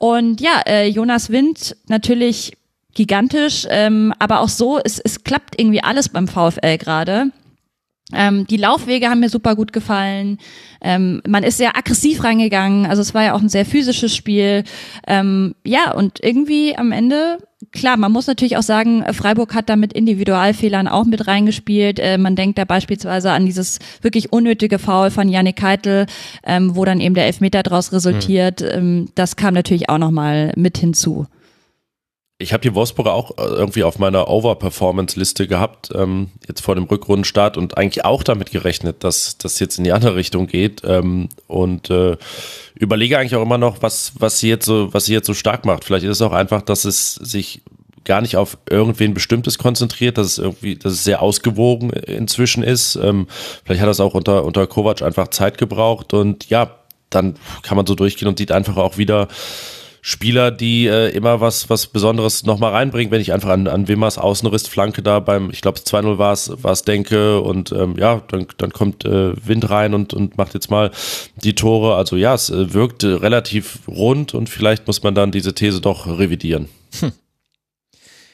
[0.00, 2.56] und ja, äh, Jonas Wind natürlich
[2.94, 7.32] gigantisch, ähm, aber auch so, es, es klappt irgendwie alles beim VfL gerade.
[8.14, 10.38] Ähm, die Laufwege haben mir super gut gefallen.
[10.80, 12.86] Ähm, man ist sehr aggressiv reingegangen.
[12.86, 14.64] Also es war ja auch ein sehr physisches Spiel.
[15.06, 17.38] Ähm, ja, und irgendwie am Ende,
[17.72, 21.98] klar, man muss natürlich auch sagen, Freiburg hat da mit Individualfehlern auch mit reingespielt.
[21.98, 26.06] Äh, man denkt da beispielsweise an dieses wirklich unnötige Foul von Janik Keitel,
[26.44, 28.60] ähm, wo dann eben der Elfmeter daraus resultiert.
[28.60, 29.08] Mhm.
[29.14, 31.26] das kam natürlich auch nochmal mit hinzu
[32.40, 36.84] ich habe die Wolfsburger auch äh, irgendwie auf meiner Overperformance-Liste gehabt, ähm, jetzt vor dem
[36.84, 40.82] Rückrundenstart und eigentlich auch damit gerechnet, dass das jetzt in die andere Richtung geht.
[40.84, 42.16] Ähm, und äh,
[42.74, 45.66] überlege eigentlich auch immer noch, was, was sie jetzt so, was sie jetzt so stark
[45.66, 45.84] macht.
[45.84, 47.60] Vielleicht ist es auch einfach, dass es sich
[48.04, 52.96] gar nicht auf irgendwen Bestimmtes konzentriert, dass es irgendwie, dass es sehr ausgewogen inzwischen ist.
[52.96, 53.26] Ähm,
[53.64, 56.70] vielleicht hat das auch unter, unter Kovac einfach Zeit gebraucht und ja,
[57.10, 59.28] dann kann man so durchgehen und sieht einfach auch wieder,
[60.02, 64.18] Spieler, die äh, immer was, was Besonderes nochmal reinbringen, wenn ich einfach an, an Wimmers
[64.18, 68.46] Außenristflanke da beim, ich glaube 2-0 war es, war es denke und ähm, ja, dann,
[68.56, 70.90] dann kommt äh, Wind rein und, und macht jetzt mal
[71.36, 71.96] die Tore.
[71.96, 76.06] Also ja, es äh, wirkt relativ rund und vielleicht muss man dann diese These doch
[76.06, 76.68] revidieren.
[77.00, 77.12] Hm.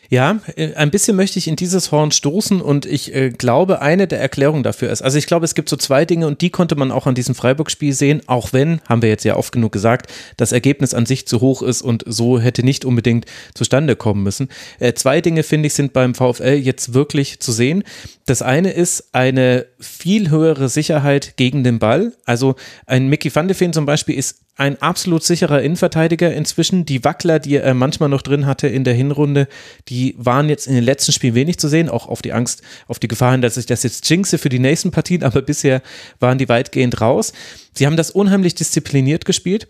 [0.08, 4.06] Ja, äh, ein bisschen möchte ich in dieses Horn stoßen und ich äh, glaube, eine
[4.06, 6.76] der Erklärungen dafür ist, also ich glaube, es gibt so zwei Dinge und die konnte
[6.76, 10.12] man auch an diesem Freiburg-Spiel sehen, auch wenn, haben wir jetzt ja oft genug gesagt,
[10.36, 14.48] das Ergebnis an sich zu hoch ist und so hätte nicht unbedingt zustande kommen müssen.
[14.78, 17.84] Äh, zwei Dinge, finde ich, sind beim VfL jetzt wirklich zu sehen.
[18.26, 22.12] Das eine ist eine viel höhere Sicherheit gegen den Ball.
[22.24, 26.86] Also ein Mickey van de Feen zum Beispiel ist ein absolut sicherer Innenverteidiger inzwischen.
[26.86, 29.48] Die Wackler, die er manchmal noch drin hatte in der Hinrunde,
[29.88, 32.98] die waren jetzt in den letzten Spielen wenig zu sehen, auch auf die Angst, auf
[32.98, 35.82] die Gefahr hin, dass ich das jetzt jinxe für die nächsten Partien, aber bisher
[36.20, 37.34] waren die weitgehend raus.
[37.74, 39.68] Sie haben das unheimlich diszipliniert gespielt.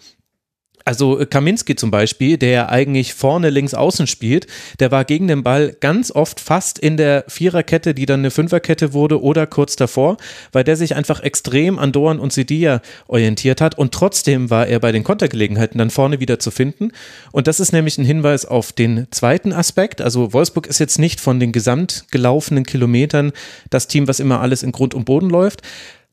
[0.86, 4.46] Also äh, Kaminski zum Beispiel, der eigentlich vorne links außen spielt,
[4.78, 8.92] der war gegen den Ball ganz oft fast in der Viererkette, die dann eine Fünferkette
[8.92, 10.16] wurde oder kurz davor,
[10.52, 14.78] weil der sich einfach extrem an Doan und Sidia orientiert hat und trotzdem war er
[14.78, 16.92] bei den Kontergelegenheiten dann vorne wieder zu finden.
[17.32, 20.00] Und das ist nämlich ein Hinweis auf den zweiten Aspekt.
[20.00, 23.32] Also Wolfsburg ist jetzt nicht von den gesamt gelaufenen Kilometern
[23.70, 25.62] das Team, was immer alles in Grund und Boden läuft,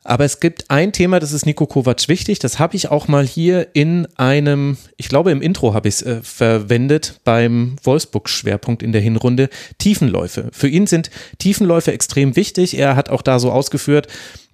[0.04, 2.40] aber es gibt ein Thema, das ist Nico Kovac wichtig.
[2.40, 6.02] Das habe ich auch mal hier in einem, ich glaube im Intro habe ich es
[6.02, 9.50] äh, verwendet beim Wolfsburg-Schwerpunkt in der Hinrunde.
[9.78, 10.50] Tiefenläufe.
[10.52, 12.78] Für ihn sind Tiefenläufe extrem wichtig.
[12.78, 14.08] Er hat auch da so ausgeführt,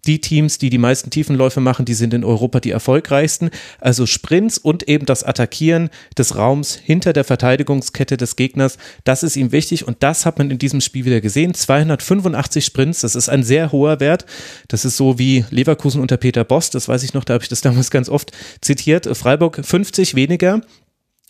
[0.05, 3.49] die Teams, die die meisten Tiefenläufe machen, die sind in Europa die erfolgreichsten.
[3.79, 9.35] Also Sprints und eben das Attackieren des Raums hinter der Verteidigungskette des Gegners, das ist
[9.35, 11.53] ihm wichtig und das hat man in diesem Spiel wieder gesehen.
[11.53, 14.25] 285 Sprints, das ist ein sehr hoher Wert.
[14.67, 17.49] Das ist so wie Leverkusen unter Peter Boss, das weiß ich noch, da habe ich
[17.49, 18.31] das damals ganz oft
[18.61, 19.07] zitiert.
[19.17, 20.61] Freiburg 50 weniger,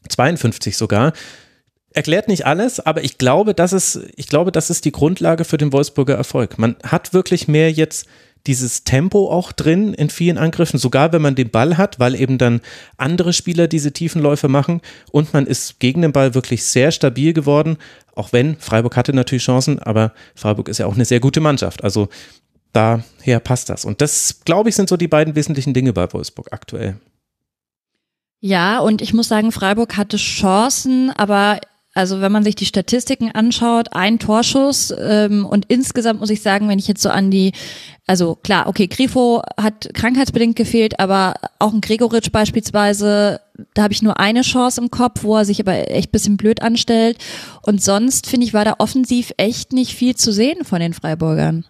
[0.08, 1.14] 52 sogar
[1.94, 5.58] erklärt nicht alles, aber ich glaube, das ist, ich glaube, das ist die Grundlage für
[5.58, 6.58] den Wolfsburger Erfolg.
[6.58, 8.08] Man hat wirklich mehr jetzt
[8.48, 12.38] dieses Tempo auch drin in vielen Angriffen, sogar wenn man den Ball hat, weil eben
[12.38, 12.62] dann
[12.98, 14.82] andere Spieler diese Tiefenläufe machen.
[15.12, 17.78] Und man ist gegen den Ball wirklich sehr stabil geworden,
[18.16, 21.84] auch wenn Freiburg hatte natürlich Chancen, aber Freiburg ist ja auch eine sehr gute Mannschaft,
[21.84, 22.10] also
[22.74, 23.86] daher passt das.
[23.86, 26.98] Und das, glaube ich, sind so die beiden wesentlichen Dinge bei Wolfsburg aktuell.
[28.42, 31.60] Ja, und ich muss sagen, Freiburg hatte Chancen, aber
[32.00, 36.70] also wenn man sich die Statistiken anschaut, ein Torschuss ähm, und insgesamt muss ich sagen,
[36.70, 37.52] wenn ich jetzt so an die,
[38.08, 43.42] also klar, okay, Grifo hat krankheitsbedingt gefehlt, aber auch ein Gregoritsch beispielsweise,
[43.74, 46.62] da habe ich nur eine Chance im Kopf, wo er sich aber echt bisschen blöd
[46.62, 47.18] anstellt.
[47.64, 51.66] Und sonst finde ich, war da offensiv echt nicht viel zu sehen von den Freiburgern.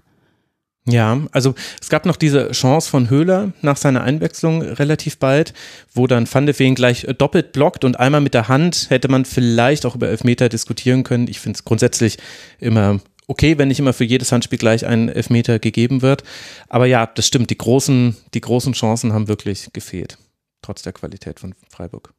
[0.92, 5.54] Ja, also es gab noch diese Chance von Höhler nach seiner Einwechslung relativ bald,
[5.94, 9.26] wo dann Van de Ven gleich doppelt blockt und einmal mit der Hand hätte man
[9.26, 11.28] vielleicht auch über Elfmeter diskutieren können.
[11.28, 12.18] Ich finde es grundsätzlich
[12.60, 16.24] immer okay, wenn nicht immer für jedes Handspiel gleich ein Elfmeter gegeben wird.
[16.68, 20.18] Aber ja, das stimmt, die großen, die großen Chancen haben wirklich gefehlt,
[20.64, 22.14] trotz der Qualität von Freiburg.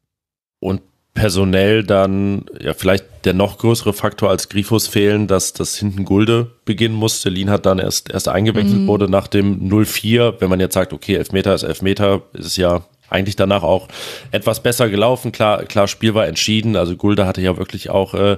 [0.61, 0.83] Und
[1.15, 6.53] personell dann ja vielleicht der noch größere Faktor als Grifos fehlen, dass das hinten Gulde
[6.65, 7.29] beginnen musste.
[7.29, 8.87] Lin hat dann erst, erst eingewechselt mhm.
[8.87, 10.35] wurde nach dem 0-4.
[10.39, 13.89] Wenn man jetzt sagt, okay, Elfmeter ist Elfmeter, ist es ja eigentlich danach auch
[14.31, 15.33] etwas besser gelaufen.
[15.33, 16.77] Klar, klar, Spiel war entschieden.
[16.77, 18.37] Also Gulde hatte ja wirklich auch äh,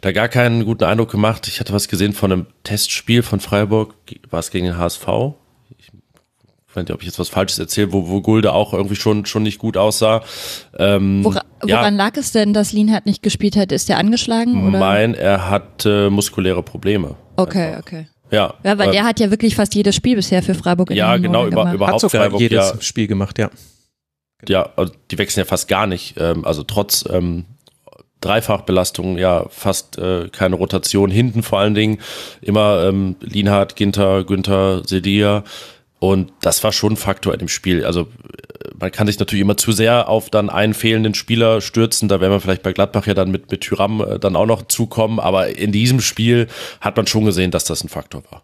[0.00, 1.48] da gar keinen guten Eindruck gemacht.
[1.48, 3.94] Ich hatte was gesehen von einem Testspiel von Freiburg,
[4.30, 5.06] war es gegen den HSV?
[6.72, 9.26] Ich weiß nicht, ob ich jetzt was Falsches erzähle, wo, wo Gulde auch irgendwie schon,
[9.26, 10.22] schon nicht gut aussah.
[10.78, 13.72] Ähm, Wora, woran ja, lag es denn, dass Lienhardt nicht gespielt hat?
[13.72, 14.66] Ist der angeschlagen?
[14.66, 14.78] Oder?
[14.78, 17.16] Mein, er hat äh, muskuläre Probleme.
[17.36, 17.80] Okay, einfach.
[17.80, 18.06] okay.
[18.30, 20.96] Ja, ja weil äh, der hat ja wirklich fast jedes Spiel bisher für Freiburg in
[20.96, 21.74] Ja, genau, über, gemacht.
[21.74, 23.50] überhaupt hat sogar Freiburg, jedes ja, Spiel gemacht, ja.
[24.48, 26.14] Ja, also die wechseln ja fast gar nicht.
[26.16, 27.44] Ähm, also trotz ähm,
[28.22, 31.10] Dreifachbelastung, ja fast äh, keine Rotation.
[31.10, 31.98] Hinten vor allen Dingen
[32.40, 35.44] immer ähm, Lienhardt, Ginter, Günther, Sedia.
[36.02, 37.84] Und das war schon ein Faktor in dem Spiel.
[37.84, 38.08] Also
[38.76, 42.08] man kann sich natürlich immer zu sehr auf dann einen fehlenden Spieler stürzen.
[42.08, 44.66] Da werden wir vielleicht bei Gladbach ja dann mit, mit Tyram äh, dann auch noch
[44.66, 45.20] zukommen.
[45.20, 46.48] Aber in diesem Spiel
[46.80, 48.42] hat man schon gesehen, dass das ein Faktor war.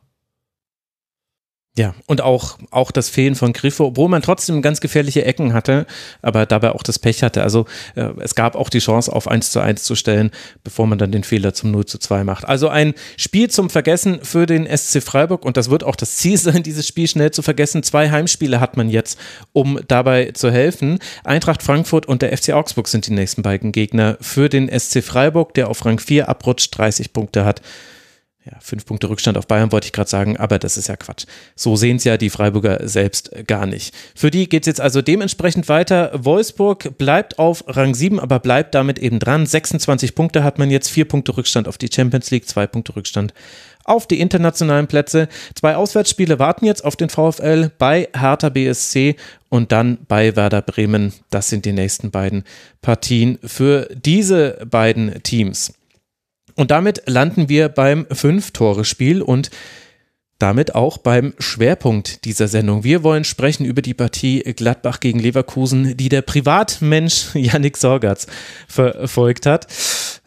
[1.78, 5.86] Ja, und auch, auch das Fehlen von Griffe, obwohl man trotzdem ganz gefährliche Ecken hatte,
[6.22, 7.44] aber dabei auch das Pech hatte.
[7.44, 10.32] Also äh, es gab auch die Chance, auf 1 zu 1 zu stellen,
[10.64, 12.48] bevor man dann den Fehler zum 0 zu 2 macht.
[12.48, 16.36] Also ein Spiel zum Vergessen für den SC Freiburg und das wird auch das Ziel
[16.36, 17.84] sein, dieses Spiel schnell zu vergessen.
[17.84, 19.16] Zwei Heimspiele hat man jetzt,
[19.52, 20.98] um dabei zu helfen.
[21.22, 25.54] Eintracht Frankfurt und der FC Augsburg sind die nächsten beiden Gegner für den SC Freiburg,
[25.54, 27.62] der auf Rang 4 abrutscht, 30 Punkte hat
[28.50, 31.26] ja, fünf Punkte Rückstand auf Bayern wollte ich gerade sagen, aber das ist ja Quatsch.
[31.54, 33.94] So sehen es ja die Freiburger selbst gar nicht.
[34.14, 36.12] Für die geht es jetzt also dementsprechend weiter.
[36.14, 39.44] Wolfsburg bleibt auf Rang 7, aber bleibt damit eben dran.
[39.44, 43.34] 26 Punkte hat man jetzt, vier Punkte Rückstand auf die Champions League, zwei Punkte Rückstand
[43.84, 45.28] auf die internationalen Plätze.
[45.54, 49.16] Zwei Auswärtsspiele warten jetzt auf den VfL bei Hertha BSC
[49.48, 51.12] und dann bei Werder Bremen.
[51.30, 52.44] Das sind die nächsten beiden
[52.82, 55.72] Partien für diese beiden Teams.
[56.58, 59.48] Und damit landen wir beim Fünf-Tore-Spiel und
[60.40, 62.82] damit auch beim Schwerpunkt dieser Sendung.
[62.82, 68.26] Wir wollen sprechen über die Partie Gladbach gegen Leverkusen, die der Privatmensch Yannick Sorgatz
[68.66, 69.68] verfolgt hat.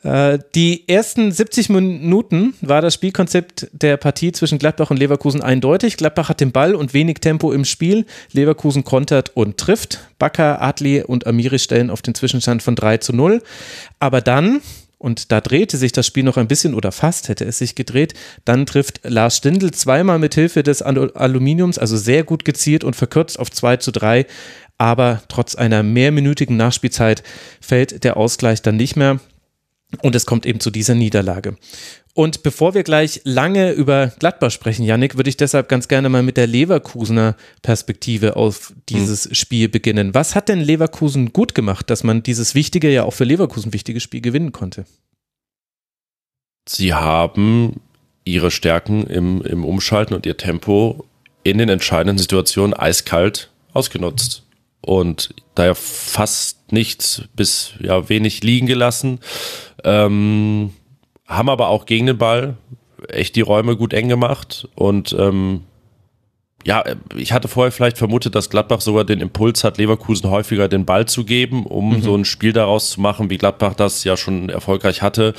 [0.04, 5.98] Äh, die ersten 70 Minuten war das Spielkonzept der Partie zwischen Gladbach und Leverkusen eindeutig.
[5.98, 8.06] Gladbach hat den Ball und wenig Tempo im Spiel.
[8.32, 10.00] Leverkusen kontert und trifft.
[10.18, 13.44] Bakker, Adli und Amiri stellen auf den Zwischenstand von 3 zu 0.
[14.00, 14.62] Aber dann
[15.02, 18.14] und da drehte sich das Spiel noch ein bisschen oder fast hätte es sich gedreht.
[18.45, 23.39] Dann trifft Lars Stindl zweimal mit Hilfe des Aluminiums, also sehr gut gezielt und verkürzt
[23.39, 24.28] auf 2 zu 3.
[24.78, 27.24] Aber trotz einer mehrminütigen Nachspielzeit
[27.60, 29.20] fällt der Ausgleich dann nicht mehr.
[30.02, 31.58] Und es kommt eben zu dieser Niederlage.
[32.14, 36.24] Und bevor wir gleich lange über Gladbach sprechen, Yannick, würde ich deshalb ganz gerne mal
[36.24, 39.36] mit der Leverkusener Perspektive auf dieses mhm.
[39.36, 40.14] Spiel beginnen.
[40.14, 44.00] Was hat denn Leverkusen gut gemacht, dass man dieses wichtige, ja auch für Leverkusen wichtige
[44.00, 44.86] Spiel gewinnen konnte?
[46.68, 47.80] Sie haben
[48.26, 51.06] ihre Stärken im, im Umschalten und ihr Tempo
[51.44, 54.44] in den entscheidenden Situationen eiskalt ausgenutzt.
[54.82, 59.20] Und daher fast nichts bis ja wenig liegen gelassen.
[59.84, 60.74] Ähm,
[61.28, 62.58] haben aber auch gegen den Ball
[63.08, 65.62] echt die Räume gut eng gemacht und ähm,
[66.64, 66.84] ja,
[67.16, 71.08] ich hatte vorher vielleicht vermutet, dass Gladbach sogar den Impuls hat, Leverkusen häufiger den Ball
[71.08, 72.02] zu geben, um mhm.
[72.04, 75.34] so ein Spiel daraus zu machen, wie Gladbach das ja schon erfolgreich hatte,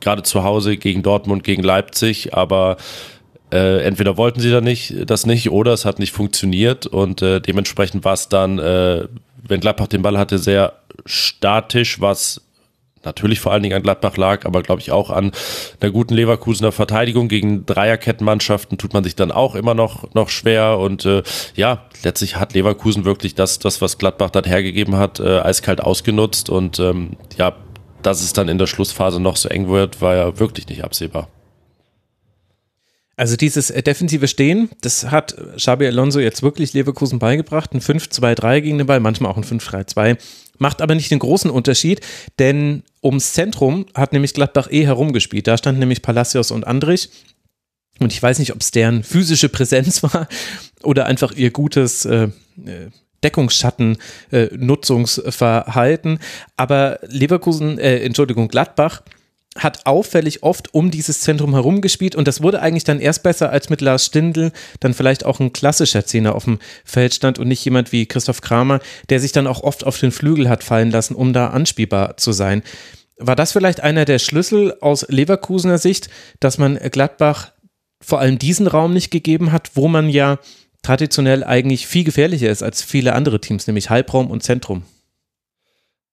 [0.00, 2.76] gerade zu Hause gegen Dortmund, gegen Leipzig, aber
[3.52, 7.40] äh, entweder wollten sie da nicht, das nicht oder es hat nicht funktioniert und äh,
[7.40, 9.08] dementsprechend war es dann, äh,
[9.42, 10.74] wenn Gladbach den Ball hatte, sehr
[11.06, 12.42] statisch, was
[13.04, 15.32] natürlich vor allen Dingen an Gladbach lag, aber glaube ich auch an
[15.80, 20.78] einer guten Leverkusener Verteidigung gegen Dreierkettenmannschaften tut man sich dann auch immer noch noch schwer
[20.78, 21.22] und äh,
[21.54, 26.50] ja letztlich hat Leverkusen wirklich das das was Gladbach dann hergegeben hat äh, eiskalt ausgenutzt
[26.50, 27.56] und ähm, ja
[28.02, 31.28] dass es dann in der Schlussphase noch so eng wird war ja wirklich nicht absehbar.
[33.20, 37.74] Also dieses äh, defensive Stehen, das hat Xabi Alonso jetzt wirklich Leverkusen beigebracht.
[37.74, 40.16] Ein 5-2-3 gegen den Ball, manchmal auch ein 5-3-2.
[40.56, 42.00] Macht aber nicht den großen Unterschied,
[42.38, 45.46] denn ums Zentrum hat nämlich Gladbach eh herumgespielt.
[45.46, 47.10] Da standen nämlich Palacios und Andrich.
[47.98, 50.26] Und ich weiß nicht, ob es deren physische Präsenz war
[50.82, 52.28] oder einfach ihr gutes äh,
[52.64, 52.88] äh
[53.22, 53.98] Deckungsschatten,
[54.32, 56.20] äh, Nutzungsverhalten.
[56.56, 59.02] Aber Leverkusen, äh, Entschuldigung, Gladbach
[59.56, 63.50] hat auffällig oft um dieses Zentrum herum gespielt und das wurde eigentlich dann erst besser,
[63.50, 67.48] als mit Lars Stindl dann vielleicht auch ein klassischer Zehner auf dem Feld stand und
[67.48, 70.92] nicht jemand wie Christoph Kramer, der sich dann auch oft auf den Flügel hat fallen
[70.92, 72.62] lassen, um da anspielbar zu sein.
[73.16, 77.52] War das vielleicht einer der Schlüssel aus Leverkusener Sicht, dass man Gladbach
[78.00, 80.38] vor allem diesen Raum nicht gegeben hat, wo man ja
[80.82, 84.84] traditionell eigentlich viel gefährlicher ist als viele andere Teams, nämlich Halbraum und Zentrum?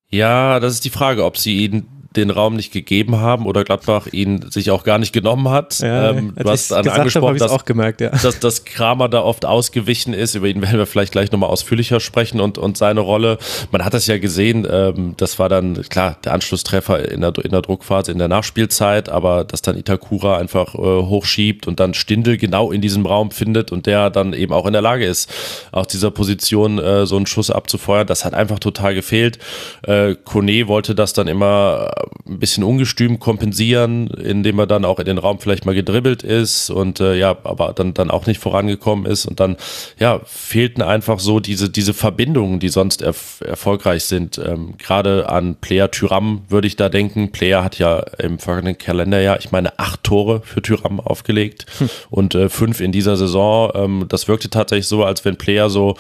[0.10, 1.86] Ja, das ist die Frage, ob sie ihn
[2.16, 5.80] den Raum nicht gegeben haben oder Gladbach ihn sich auch gar nicht genommen hat.
[5.80, 8.10] Ja, ähm, du hast angesprochen, dass, auch gemerkt, ja.
[8.10, 10.36] dass, dass Kramer da oft ausgewichen ist.
[10.36, 13.38] Über ihn werden wir vielleicht gleich nochmal ausführlicher sprechen und, und seine Rolle.
[13.72, 17.52] Man hat das ja gesehen, ähm, das war dann klar der Anschlusstreffer in der, in
[17.52, 22.38] der Druckphase, in der Nachspielzeit, aber dass dann Itakura einfach äh, hochschiebt und dann Stindel
[22.38, 25.32] genau in diesem Raum findet und der dann eben auch in der Lage ist,
[25.72, 29.40] aus dieser Position äh, so einen Schuss abzufeuern, das hat einfach total gefehlt.
[29.84, 31.92] Äh, Kone wollte das dann immer
[32.28, 36.70] ein bisschen ungestüm kompensieren, indem er dann auch in den Raum vielleicht mal gedribbelt ist
[36.70, 39.58] und äh, ja, aber dann, dann auch nicht vorangekommen ist und dann,
[40.00, 44.38] ja, fehlten einfach so diese, diese Verbindungen, die sonst erf erfolgreich sind.
[44.38, 47.32] Ähm, Gerade an Player Tyram würde ich da denken.
[47.32, 51.90] Player hat ja im vergangenen Kalenderjahr, ich meine, acht Tore für Tyram aufgelegt hm.
[52.10, 53.72] und äh, fünf in dieser Saison.
[53.76, 55.96] Ähm, das wirkte tatsächlich so, als wenn Player so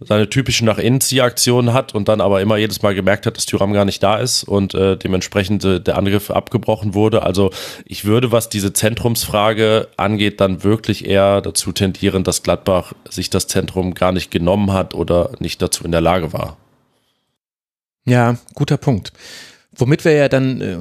[0.00, 3.46] seine typischen nach innen Ziehaktionen hat und dann aber immer jedes Mal gemerkt hat, dass
[3.46, 7.22] Tyram gar nicht da ist und äh, dementsprechend äh, der Angriff abgebrochen wurde.
[7.22, 7.50] Also
[7.86, 13.46] ich würde, was diese Zentrumsfrage angeht, dann wirklich eher dazu tendieren, dass Gladbach sich das
[13.46, 16.58] Zentrum gar nicht genommen hat oder nicht dazu in der Lage war.
[18.04, 19.12] Ja, guter Punkt.
[19.74, 20.78] Womit wir ja dann äh,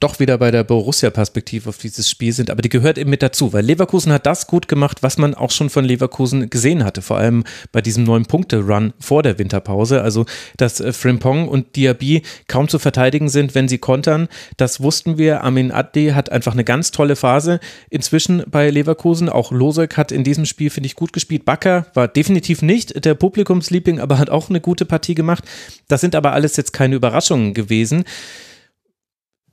[0.00, 3.52] doch wieder bei der Borussia-Perspektive auf dieses Spiel sind, aber die gehört eben mit dazu,
[3.52, 7.18] weil Leverkusen hat das gut gemacht, was man auch schon von Leverkusen gesehen hatte, vor
[7.18, 10.26] allem bei diesem neun Punkte-Run vor der Winterpause, also
[10.56, 15.44] dass äh, Frimpong und Diaby kaum zu verteidigen sind, wenn sie kontern, das wussten wir,
[15.44, 20.24] Amin Adli hat einfach eine ganz tolle Phase inzwischen bei Leverkusen, auch Losek hat in
[20.24, 24.50] diesem Spiel, finde ich, gut gespielt, Bakker war definitiv nicht der Publikumsliebling, aber hat auch
[24.50, 25.44] eine gute Partie gemacht,
[25.88, 28.04] das sind aber alles jetzt keine Überraschungen gewesen,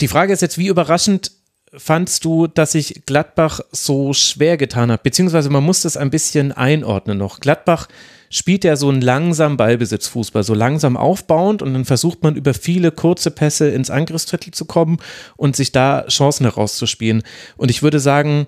[0.01, 1.31] die Frage ist jetzt, wie überraschend
[1.75, 5.03] fandst du, dass sich Gladbach so schwer getan hat?
[5.03, 7.39] Beziehungsweise man muss das ein bisschen einordnen noch.
[7.39, 7.87] Gladbach
[8.29, 12.91] spielt ja so einen langsam Ballbesitzfußball, so langsam aufbauend und dann versucht man über viele
[12.91, 14.97] kurze Pässe ins Angriffsdrittel zu kommen
[15.37, 17.23] und sich da Chancen herauszuspielen.
[17.57, 18.47] Und ich würde sagen,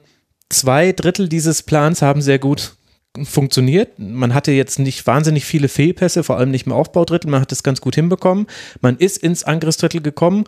[0.49, 2.75] zwei Drittel dieses Plans haben sehr gut
[3.23, 3.97] funktioniert.
[3.97, 7.29] Man hatte jetzt nicht wahnsinnig viele Fehlpässe, vor allem nicht im Aufbaudrittel.
[7.29, 8.47] Man hat es ganz gut hinbekommen.
[8.81, 10.45] Man ist ins Angriffsdrittel gekommen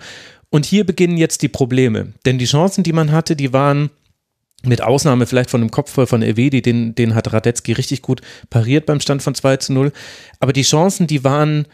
[0.50, 2.14] und hier beginnen jetzt die Probleme.
[2.26, 3.90] Denn die Chancen, die man hatte, die waren
[4.64, 8.86] mit Ausnahme vielleicht von dem Kopfball von Evedi, den, den hat Radetzky richtig gut pariert
[8.86, 9.92] beim Stand von 2 zu 0.
[10.40, 11.68] Aber die Chancen, die waren,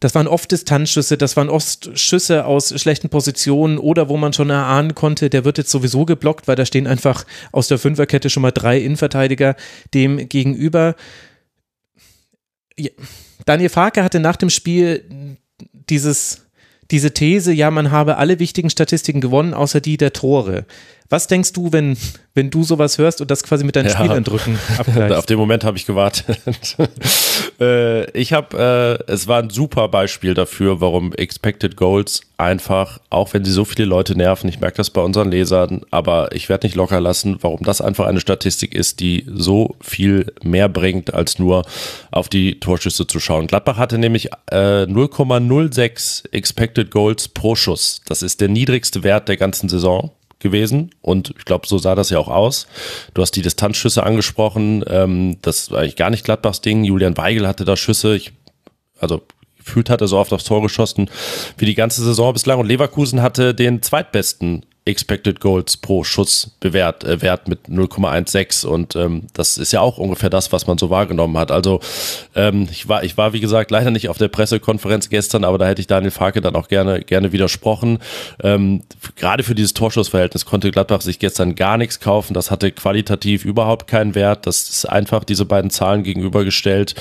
[0.00, 4.50] das waren oft Distanzschüsse, das waren oft Schüsse aus schlechten Positionen oder wo man schon
[4.50, 8.42] erahnen konnte, der wird jetzt sowieso geblockt, weil da stehen einfach aus der Fünferkette schon
[8.42, 9.56] mal drei Innenverteidiger
[9.94, 10.94] dem gegenüber.
[13.44, 15.36] Daniel Farke hatte nach dem Spiel
[15.88, 16.44] dieses
[16.90, 20.64] diese These, ja, man habe alle wichtigen Statistiken gewonnen, außer die der Tore.
[21.10, 21.96] Was denkst du, wenn,
[22.34, 25.16] wenn du sowas hörst und das quasi mit deinen ja, Spieleindrücken abgleichst?
[25.16, 26.38] Auf den Moment habe ich gewartet.
[27.60, 33.32] äh, ich habe, äh, es war ein super Beispiel dafür, warum Expected Goals einfach, auch
[33.32, 36.66] wenn sie so viele Leute nerven, ich merke das bei unseren Lesern, aber ich werde
[36.66, 41.38] nicht locker lassen, warum das einfach eine Statistik ist, die so viel mehr bringt, als
[41.38, 41.64] nur
[42.10, 43.46] auf die Torschüsse zu schauen.
[43.46, 48.02] Gladbach hatte nämlich äh, 0,06 Expected Goals pro Schuss.
[48.04, 52.10] Das ist der niedrigste Wert der ganzen Saison gewesen und ich glaube, so sah das
[52.10, 52.66] ja auch aus.
[53.14, 56.84] Du hast die Distanzschüsse angesprochen, ähm, das war eigentlich gar nicht Gladbachs Ding.
[56.84, 58.32] Julian Weigel hatte da Schüsse, ich,
[58.98, 59.22] also
[59.58, 61.10] gefühlt hat er so oft aufs Tor geschossen
[61.58, 67.04] wie die ganze Saison bislang und Leverkusen hatte den zweitbesten Expected Goals pro Schuss bewährt,
[67.04, 70.90] äh, Wert mit 0,16 und ähm, das ist ja auch ungefähr das, was man so
[70.90, 71.50] wahrgenommen hat.
[71.50, 71.80] Also
[72.34, 75.66] ähm, ich war, ich war wie gesagt leider nicht auf der Pressekonferenz gestern, aber da
[75.66, 77.98] hätte ich Daniel Farke dann auch gerne, gerne widersprochen.
[78.42, 78.82] Ähm,
[79.16, 82.34] gerade für dieses Torschussverhältnis konnte Gladbach sich gestern gar nichts kaufen.
[82.34, 84.46] Das hatte qualitativ überhaupt keinen Wert.
[84.46, 86.94] Das ist einfach diese beiden Zahlen gegenübergestellt.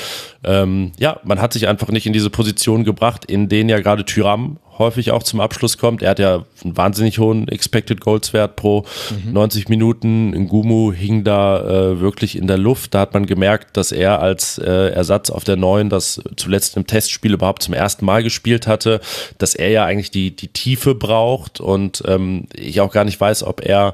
[0.44, 4.06] Ähm, ja, man hat sich einfach nicht in diese Position gebracht, in denen ja gerade
[4.06, 6.02] Tyram häufig auch zum Abschluss kommt.
[6.02, 8.86] Er hat ja einen wahnsinnig hohen Expected Goals Wert pro
[9.26, 9.34] mhm.
[9.34, 10.32] 90 Minuten.
[10.32, 12.94] Ngumu hing da äh, wirklich in der Luft.
[12.94, 16.88] Da hat man gemerkt, dass er als äh, Ersatz auf der neuen, das zuletzt im
[16.88, 19.02] Testspiel überhaupt zum ersten Mal gespielt hatte,
[19.38, 23.44] dass er ja eigentlich die, die Tiefe braucht und ähm, ich auch gar nicht weiß,
[23.44, 23.94] ob er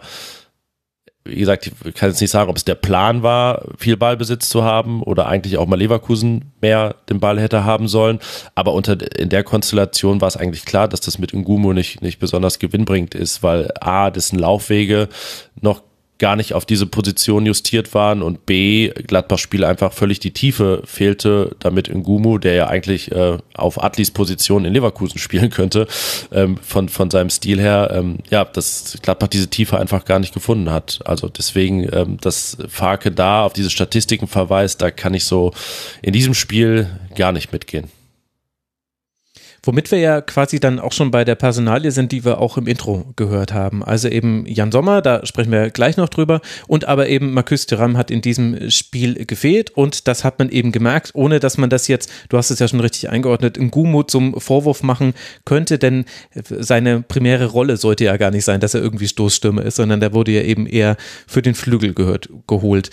[1.26, 4.64] wie gesagt, ich kann jetzt nicht sagen, ob es der Plan war, viel Ballbesitz zu
[4.64, 8.20] haben oder eigentlich auch mal Leverkusen mehr den Ball hätte haben sollen.
[8.56, 12.20] Aber unter, in der Konstellation war es eigentlich klar, dass das mit Ngumu nicht, nicht
[12.20, 15.08] besonders gewinnbringend ist, weil A, dessen Laufwege
[15.62, 15.82] noch
[16.24, 20.82] gar nicht auf diese Position justiert waren und B, Gladbach Spiel einfach völlig die Tiefe
[20.86, 25.86] fehlte, damit Ngumu, der ja eigentlich äh, auf Atlis Position in Leverkusen spielen könnte,
[26.32, 30.34] ähm, von, von seinem Stil her, ähm, ja, dass Gladbach diese Tiefe einfach gar nicht
[30.34, 31.02] gefunden hat.
[31.04, 35.52] Also deswegen, ähm, dass Farke da auf diese Statistiken verweist, da kann ich so
[36.02, 37.90] in diesem Spiel gar nicht mitgehen.
[39.66, 42.68] Womit wir ja quasi dann auch schon bei der Personalie sind, die wir auch im
[42.68, 43.82] Intro gehört haben.
[43.82, 46.41] Also eben Jan Sommer, da sprechen wir gleich noch drüber.
[46.68, 50.74] Und aber eben Marcus Thuram hat in diesem Spiel gefehlt und das hat man eben
[50.74, 54.03] gemerkt, ohne dass man das jetzt, du hast es ja schon richtig eingeordnet, in Gumu
[54.03, 55.14] zum Vorwurf machen
[55.45, 56.03] könnte, denn
[56.34, 60.14] seine primäre Rolle sollte ja gar nicht sein, dass er irgendwie Stoßstürmer ist, sondern der
[60.14, 62.89] wurde ja eben eher für den Flügel gehört, geholt.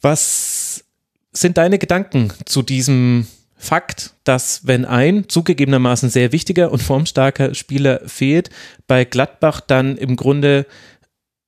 [0.00, 0.84] Was
[1.32, 3.28] sind deine Gedanken zu diesem
[3.64, 8.50] Fakt, dass wenn ein zugegebenermaßen sehr wichtiger und formstarker Spieler fehlt,
[8.86, 10.66] bei Gladbach dann im Grunde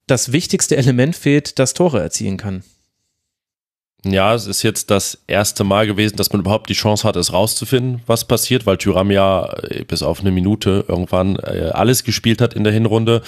[0.07, 2.65] das wichtigste Element fehlt, das Tore erzielen kann.
[4.13, 7.33] Ja, es ist jetzt das erste Mal gewesen, dass man überhaupt die Chance hat, es
[7.33, 12.41] rauszufinden, was passiert, weil Tyram ja äh, bis auf eine Minute irgendwann äh, alles gespielt
[12.41, 13.23] hat in der Hinrunde.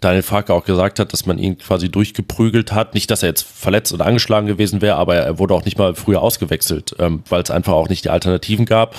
[0.00, 2.94] Daniel Farke auch gesagt hat, dass man ihn quasi durchgeprügelt hat.
[2.94, 5.94] Nicht, dass er jetzt verletzt oder angeschlagen gewesen wäre, aber er wurde auch nicht mal
[5.94, 8.96] früher ausgewechselt, ähm, weil es einfach auch nicht die Alternativen gab.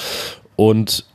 [0.55, 1.05] Und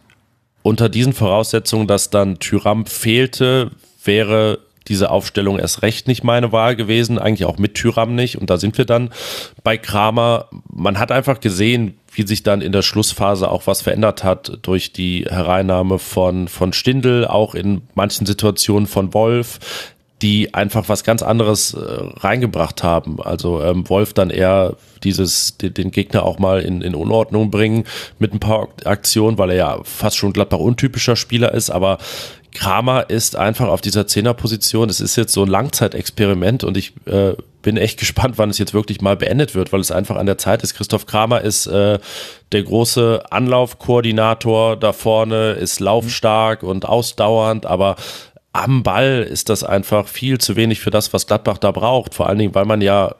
[0.62, 3.70] unter diesen Voraussetzungen, dass dann Tyram fehlte,
[4.04, 4.58] wäre
[4.88, 8.36] diese Aufstellung erst recht nicht meine Wahl gewesen, eigentlich auch mit Tyram nicht.
[8.38, 9.10] Und da sind wir dann
[9.62, 10.48] bei Kramer.
[10.72, 14.92] Man hat einfach gesehen, wie sich dann in der Schlussphase auch was verändert hat durch
[14.92, 19.58] die Hereinnahme von, von Stindl, auch in manchen Situationen von Wolf
[20.22, 23.22] die einfach was ganz anderes äh, reingebracht haben.
[23.22, 27.84] Also ähm, Wolf dann eher dieses, den, den Gegner auch mal in, in Unordnung bringen
[28.18, 31.98] mit ein paar Aktionen, weil er ja fast schon Gladbach untypischer Spieler ist, aber
[32.54, 34.88] Kramer ist einfach auf dieser Zehnerposition.
[34.88, 38.72] Es ist jetzt so ein Langzeitexperiment und ich äh, bin echt gespannt, wann es jetzt
[38.72, 40.74] wirklich mal beendet wird, weil es einfach an der Zeit ist.
[40.74, 41.98] Christoph Kramer ist äh,
[42.52, 47.96] der große Anlaufkoordinator da vorne, ist laufstark und ausdauernd, aber
[48.52, 52.14] am Ball ist das einfach viel zu wenig für das, was Gladbach da braucht.
[52.14, 53.14] Vor allen Dingen, weil man ja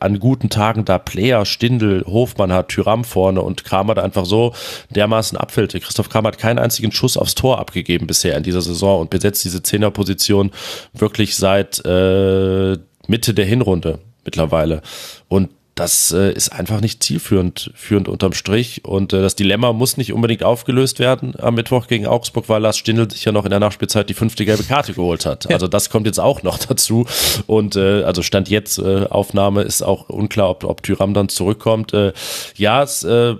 [0.00, 4.54] an guten Tagen da Player, Stindel, Hofmann hat, Tyram vorne und Kramer da einfach so
[4.90, 5.80] dermaßen abfällte.
[5.80, 9.44] Christoph Kramer hat keinen einzigen Schuss aufs Tor abgegeben bisher in dieser Saison und besetzt
[9.44, 10.50] diese Zehnerposition
[10.94, 14.82] wirklich seit äh, Mitte der Hinrunde mittlerweile.
[15.28, 18.84] Und das äh, ist einfach nicht zielführend führend unterm Strich.
[18.84, 22.78] Und äh, das Dilemma muss nicht unbedingt aufgelöst werden am Mittwoch gegen Augsburg, weil Lars
[22.78, 25.50] Stindl sich ja noch in der Nachspielzeit die fünfte gelbe Karte geholt hat.
[25.52, 27.06] Also das kommt jetzt auch noch dazu.
[27.46, 31.94] Und äh, also Stand jetzt äh, Aufnahme ist auch unklar, ob, ob Tyram dann zurückkommt.
[31.94, 32.12] Äh,
[32.56, 33.36] ja, es äh,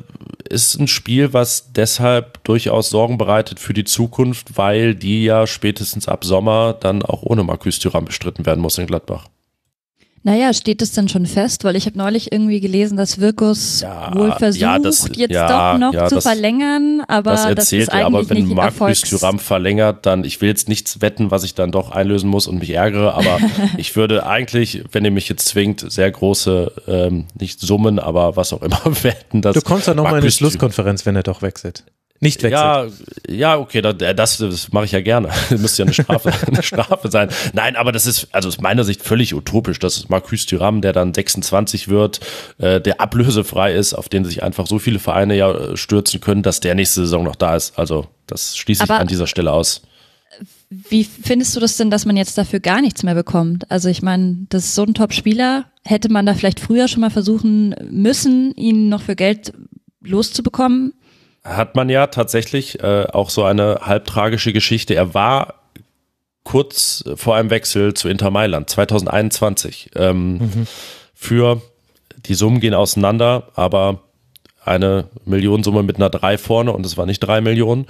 [0.48, 6.06] ist ein Spiel, was deshalb durchaus Sorgen bereitet für die Zukunft, weil die ja spätestens
[6.06, 9.26] ab Sommer dann auch ohne Markus Tyram bestritten werden muss in Gladbach.
[10.22, 11.64] Naja, steht es denn schon fest?
[11.64, 15.72] Weil ich habe neulich irgendwie gelesen, dass Wirkus ja, wohl versucht, ja, das, jetzt ja,
[15.72, 20.06] doch noch zu das, verlängern, aber das erzählt das ist aber wenn Markus Thuram verlängert,
[20.06, 23.14] dann, ich will jetzt nichts wetten, was ich dann doch einlösen muss und mich ärgere,
[23.14, 23.38] aber
[23.76, 28.52] ich würde eigentlich, wenn ihr mich jetzt zwingt, sehr große, ähm, nicht Summen, aber was
[28.52, 29.42] auch immer wetten.
[29.42, 31.84] Dass du kommst ja nochmal in die Schlusskonferenz, wenn er doch wechselt
[32.20, 32.52] nicht wechselt.
[32.52, 32.86] Ja,
[33.28, 35.28] ja, okay, das, das mache ich ja gerne.
[35.50, 37.28] Das müsste ja eine Strafe, eine Strafe sein.
[37.52, 39.78] Nein, aber das ist also aus meiner Sicht völlig utopisch.
[39.78, 42.20] Das ist Marcus Thuram, der dann 26 wird,
[42.58, 46.42] äh, der ablösefrei ist, auf den sich einfach so viele Vereine ja äh, stürzen können,
[46.42, 47.78] dass der nächste Saison noch da ist.
[47.78, 49.82] Also das schließe ich an dieser Stelle aus.
[50.70, 53.70] Wie findest du das denn, dass man jetzt dafür gar nichts mehr bekommt?
[53.70, 55.64] Also ich meine, das ist so ein Top-Spieler.
[55.84, 59.54] Hätte man da vielleicht früher schon mal versuchen müssen, ihn noch für Geld
[60.02, 60.92] loszubekommen?
[61.44, 64.94] Hat man ja tatsächlich äh, auch so eine halbtragische Geschichte.
[64.94, 65.54] Er war
[66.44, 70.66] kurz vor einem Wechsel zu Inter Mailand 2021 ähm, mhm.
[71.14, 71.60] für
[72.26, 74.00] die Summen gehen auseinander, aber
[74.64, 77.86] eine Millionensumme mit einer 3 vorne und es war nicht 3 Millionen.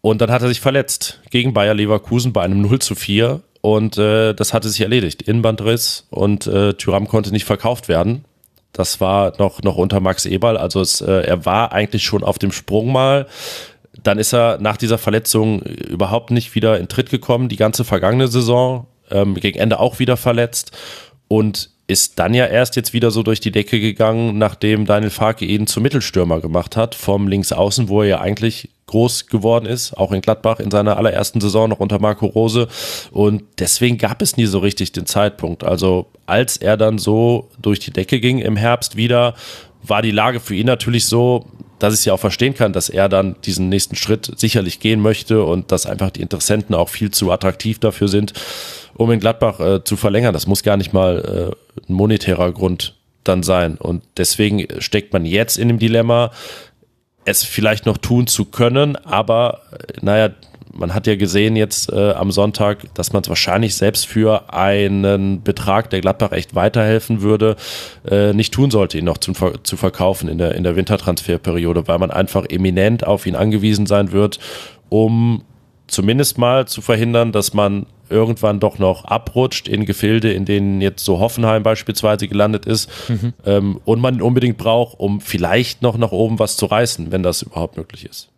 [0.00, 3.96] Und dann hat er sich verletzt gegen Bayer Leverkusen bei einem 0 zu 4 und
[3.96, 5.22] äh, das hatte sich erledigt.
[5.22, 8.24] Innenbandriss und äh, Tyram konnte nicht verkauft werden.
[8.72, 10.56] Das war noch, noch unter Max Eberl.
[10.56, 13.26] Also es, äh, er war eigentlich schon auf dem Sprung mal.
[14.02, 17.48] Dann ist er nach dieser Verletzung überhaupt nicht wieder in Tritt gekommen.
[17.48, 20.72] Die ganze vergangene Saison, ähm, gegen Ende auch wieder verletzt.
[21.28, 25.44] Und ist dann ja erst jetzt wieder so durch die Decke gegangen, nachdem Daniel Farke
[25.44, 30.12] ihn zum Mittelstürmer gemacht hat, vom Linksaußen, wo er ja eigentlich groß geworden ist, auch
[30.12, 32.68] in Gladbach in seiner allerersten Saison noch unter Marco Rose.
[33.10, 35.64] Und deswegen gab es nie so richtig den Zeitpunkt.
[35.64, 39.34] Also als er dann so durch die Decke ging im Herbst wieder,
[39.82, 41.46] war die Lage für ihn natürlich so,
[41.78, 45.42] dass ich ja auch verstehen kann, dass er dann diesen nächsten Schritt sicherlich gehen möchte
[45.42, 48.34] und dass einfach die Interessenten auch viel zu attraktiv dafür sind
[48.94, 50.32] um in Gladbach äh, zu verlängern.
[50.32, 53.76] Das muss gar nicht mal äh, ein monetärer Grund dann sein.
[53.76, 56.32] Und deswegen steckt man jetzt in dem Dilemma,
[57.24, 60.30] es vielleicht noch tun zu können, aber äh, naja,
[60.74, 65.42] man hat ja gesehen jetzt äh, am Sonntag, dass man es wahrscheinlich selbst für einen
[65.42, 67.56] Betrag, der Gladbach echt weiterhelfen würde,
[68.10, 71.98] äh, nicht tun sollte, ihn noch zum, zu verkaufen in der, in der Wintertransferperiode, weil
[71.98, 74.38] man einfach eminent auf ihn angewiesen sein wird,
[74.88, 75.42] um
[75.86, 81.04] zumindest mal zu verhindern, dass man irgendwann doch noch abrutscht in Gefilde, in denen jetzt
[81.04, 83.32] so Hoffenheim beispielsweise gelandet ist mhm.
[83.44, 87.22] ähm, und man ihn unbedingt braucht, um vielleicht noch nach oben was zu reißen, wenn
[87.22, 88.28] das überhaupt möglich ist.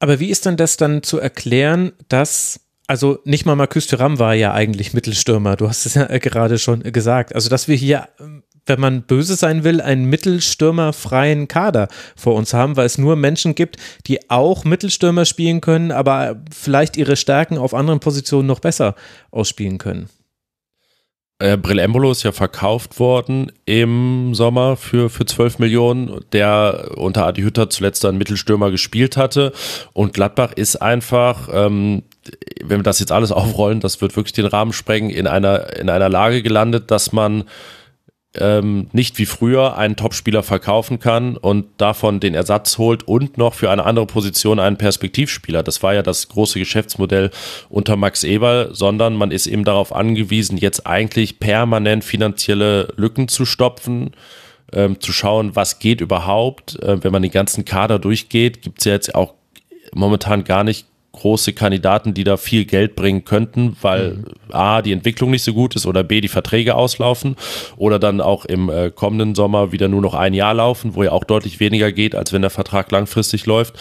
[0.00, 4.34] Aber wie ist denn das dann zu erklären, dass also nicht mal Marcus Thuram war
[4.34, 5.54] ja eigentlich Mittelstürmer.
[5.54, 7.36] Du hast es ja gerade schon gesagt.
[7.36, 8.08] Also dass wir hier
[8.70, 13.56] wenn man böse sein will, einen mittelstürmerfreien Kader vor uns haben, weil es nur Menschen
[13.56, 18.94] gibt, die auch Mittelstürmer spielen können, aber vielleicht ihre Stärken auf anderen Positionen noch besser
[19.32, 20.08] ausspielen können.
[21.40, 27.26] Äh, Brill Embolo ist ja verkauft worden im Sommer für, für 12 Millionen, der unter
[27.26, 29.52] Adi Hütter zuletzt einen Mittelstürmer gespielt hatte.
[29.94, 32.02] Und Gladbach ist einfach, ähm,
[32.62, 35.88] wenn wir das jetzt alles aufrollen, das wird wirklich den Rahmen sprengen, in einer, in
[35.88, 37.44] einer Lage gelandet, dass man
[38.36, 43.54] ähm, nicht wie früher einen Topspieler verkaufen kann und davon den Ersatz holt und noch
[43.54, 45.62] für eine andere Position einen Perspektivspieler.
[45.62, 47.30] Das war ja das große Geschäftsmodell
[47.68, 53.44] unter Max Eberl, sondern man ist eben darauf angewiesen, jetzt eigentlich permanent finanzielle Lücken zu
[53.44, 54.12] stopfen.
[54.72, 56.80] Ähm, zu schauen, was geht überhaupt.
[56.80, 59.34] Äh, wenn man den ganzen Kader durchgeht, gibt es ja jetzt auch
[59.92, 60.86] momentan gar nicht
[61.20, 64.24] große Kandidaten, die da viel Geld bringen könnten, weil mhm.
[64.50, 67.36] A, die Entwicklung nicht so gut ist oder B, die Verträge auslaufen
[67.76, 71.12] oder dann auch im äh, kommenden Sommer wieder nur noch ein Jahr laufen, wo ja
[71.12, 73.74] auch deutlich weniger geht, als wenn der Vertrag langfristig läuft.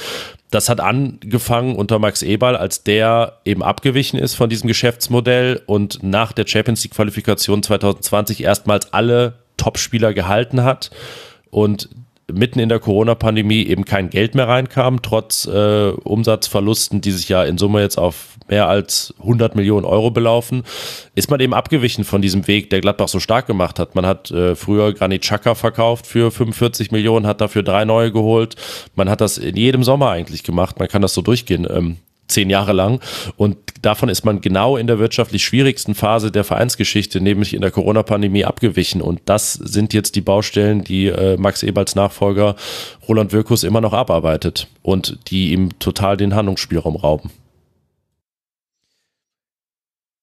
[0.51, 6.01] Das hat angefangen unter Max Eberl, als der eben abgewichen ist von diesem Geschäftsmodell und
[6.01, 10.89] nach der Champions League Qualifikation 2020 erstmals alle Topspieler gehalten hat
[11.51, 11.89] und
[12.33, 17.43] mitten in der Corona-Pandemie eben kein Geld mehr reinkam, trotz äh, Umsatzverlusten, die sich ja
[17.43, 20.63] in Summe jetzt auf mehr als 100 Millionen Euro belaufen,
[21.15, 23.95] ist man eben abgewichen von diesem Weg, der Gladbach so stark gemacht hat.
[23.95, 28.55] Man hat äh, früher Granit Xhaka verkauft für 45 Millionen, hat dafür drei neue geholt.
[28.95, 30.79] Man hat das in jedem Sommer eigentlich gemacht.
[30.79, 31.67] Man kann das so durchgehen.
[31.69, 31.97] Ähm,
[32.29, 33.01] zehn Jahre lang.
[33.35, 37.71] Und davon ist man genau in der wirtschaftlich schwierigsten Phase der Vereinsgeschichte, nämlich in der
[37.71, 39.01] Corona-Pandemie, abgewichen.
[39.01, 42.55] Und das sind jetzt die Baustellen, die äh, Max Eberls Nachfolger
[43.07, 47.31] Roland Wirkus immer noch abarbeitet und die ihm total den Handlungsspielraum rauben.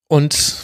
[0.08, 0.62] Und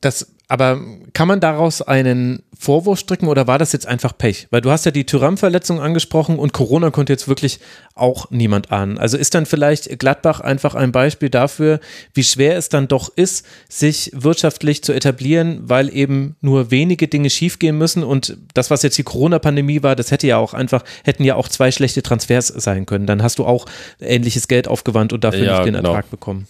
[0.00, 0.80] das aber
[1.14, 4.46] kann man daraus einen Vorwurf stricken oder war das jetzt einfach Pech?
[4.52, 7.58] Weil du hast ja die Tyram-Verletzung angesprochen und Corona konnte jetzt wirklich
[7.96, 8.96] auch niemand ahnen.
[8.96, 11.80] Also ist dann vielleicht Gladbach einfach ein Beispiel dafür,
[12.12, 17.30] wie schwer es dann doch ist, sich wirtschaftlich zu etablieren, weil eben nur wenige Dinge
[17.30, 21.24] schiefgehen müssen und das, was jetzt die Corona-Pandemie war, das hätte ja auch einfach, hätten
[21.24, 23.08] ja auch zwei schlechte Transfers sein können.
[23.08, 23.66] Dann hast du auch
[23.98, 25.88] ähnliches Geld aufgewandt und dafür ja, nicht den genau.
[25.88, 26.46] Ertrag bekommen.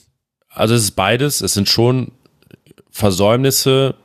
[0.51, 1.41] Also es ist beides.
[1.41, 2.13] Es sind schon
[2.95, 3.97] Versäumnisse,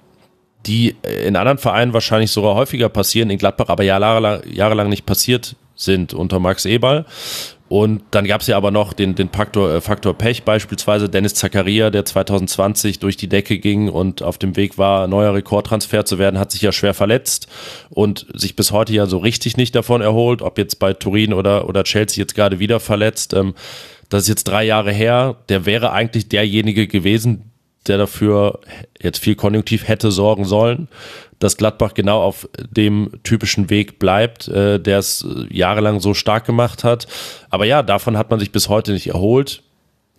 [0.66, 5.56] die in anderen Vereinen wahrscheinlich sogar häufiger passieren, in Gladbach aber jahrelang, jahrelang nicht passiert
[5.76, 7.06] sind unter Max Eberl.
[7.68, 11.36] Und dann gab es ja aber noch den, den Faktor, äh, Faktor Pech, beispielsweise Dennis
[11.36, 16.18] Zakaria, der 2020 durch die Decke ging und auf dem Weg war, neuer Rekordtransfer zu
[16.18, 17.48] werden, hat sich ja schwer verletzt
[17.91, 21.70] und sich bis heute ja so richtig nicht davon erholt, ob jetzt bei Turin oder,
[21.70, 23.36] oder Chelsea jetzt gerade wieder verletzt.
[23.36, 23.53] Ähm,
[24.10, 25.36] das ist jetzt drei Jahre her.
[25.49, 27.49] Der wäre eigentlich derjenige gewesen,
[27.88, 28.60] der dafür
[29.02, 30.88] jetzt viel konjunktiv hätte sorgen sollen,
[31.40, 36.84] dass Gladbach genau auf dem typischen Weg bleibt, äh, der es jahrelang so stark gemacht
[36.84, 37.08] hat.
[37.50, 39.64] Aber ja, davon hat man sich bis heute nicht erholt.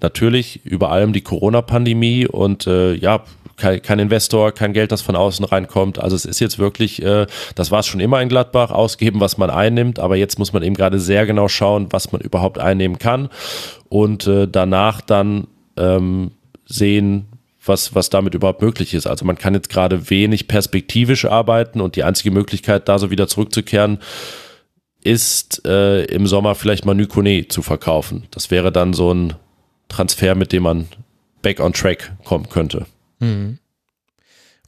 [0.01, 3.23] Natürlich über allem die Corona-Pandemie und äh, ja,
[3.59, 5.99] kein, kein, Investor, kein Geld, das von außen reinkommt.
[5.99, 9.37] Also es ist jetzt wirklich, äh, das war es schon immer in Gladbach, ausgeben, was
[9.37, 12.99] man einnimmt, aber jetzt muss man eben gerade sehr genau schauen, was man überhaupt einnehmen
[12.99, 13.29] kann
[13.91, 15.47] und äh, danach dann
[15.77, 16.31] ähm,
[16.65, 17.27] sehen,
[17.65, 19.07] was, was damit überhaupt möglich ist.
[19.07, 23.29] Also man kann jetzt gerade wenig perspektivisch arbeiten und die einzige Möglichkeit, da so wieder
[23.29, 23.99] zurückzukehren,
[25.03, 28.25] ist äh, im Sommer vielleicht Manu Kone zu verkaufen.
[28.31, 29.35] Das wäre dann so ein
[29.89, 30.89] Transfer, mit dem man
[31.43, 32.87] back on track kommen könnte.
[33.19, 33.59] Mhm.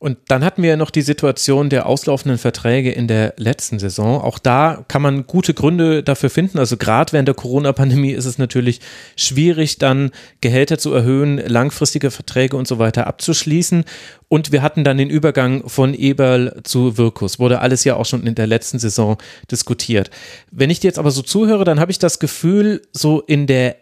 [0.02, 4.20] Und dann hatten wir ja noch die Situation der auslaufenden Verträge in der letzten Saison.
[4.20, 6.58] Auch da kann man gute Gründe dafür finden.
[6.58, 8.80] Also gerade während der Corona-Pandemie ist es natürlich
[9.14, 10.10] schwierig, dann
[10.40, 13.84] Gehälter zu erhöhen, langfristige Verträge und so weiter abzuschließen.
[14.26, 17.38] Und wir hatten dann den Übergang von Eberl zu Wirkus.
[17.38, 19.18] Wurde alles ja auch schon in der letzten Saison
[19.52, 20.10] diskutiert.
[20.50, 23.76] Wenn ich dir jetzt aber so zuhöre, dann habe ich das Gefühl, so in der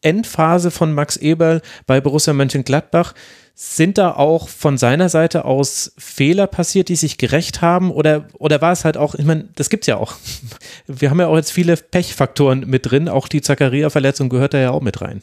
[0.00, 3.14] Endphase von Max Eberl bei Borussia Mönchengladbach,
[3.58, 7.90] sind da auch von seiner Seite aus Fehler passiert, die sich gerecht haben?
[7.90, 10.14] Oder, oder war es halt auch, ich meine, das gibt es ja auch.
[10.86, 13.08] Wir haben ja auch jetzt viele Pechfaktoren mit drin.
[13.08, 15.22] Auch die Zakaria-Verletzung gehört da ja auch mit rein.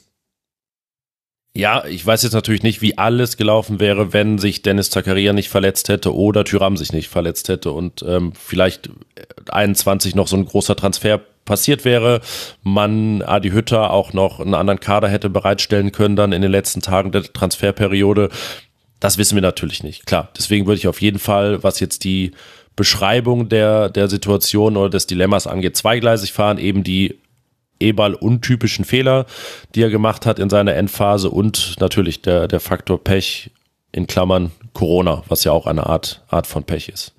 [1.55, 5.49] Ja, ich weiß jetzt natürlich nicht, wie alles gelaufen wäre, wenn sich Dennis Zakaria nicht
[5.49, 8.89] verletzt hätte oder Tyram sich nicht verletzt hätte und ähm, vielleicht
[9.47, 12.21] 21 noch so ein großer Transfer passiert wäre,
[12.61, 16.81] man Adi Hütter auch noch einen anderen Kader hätte bereitstellen können dann in den letzten
[16.81, 18.29] Tagen der Transferperiode.
[18.99, 20.05] Das wissen wir natürlich nicht.
[20.05, 22.31] Klar, deswegen würde ich auf jeden Fall, was jetzt die
[22.75, 27.19] Beschreibung der, der Situation oder des Dilemmas angeht, zweigleisig fahren, eben die
[27.79, 29.25] Ebal untypischen Fehler,
[29.75, 33.51] die er gemacht hat in seiner Endphase und natürlich der, der Faktor Pech
[33.91, 37.13] in Klammern Corona, was ja auch eine Art, Art von Pech ist.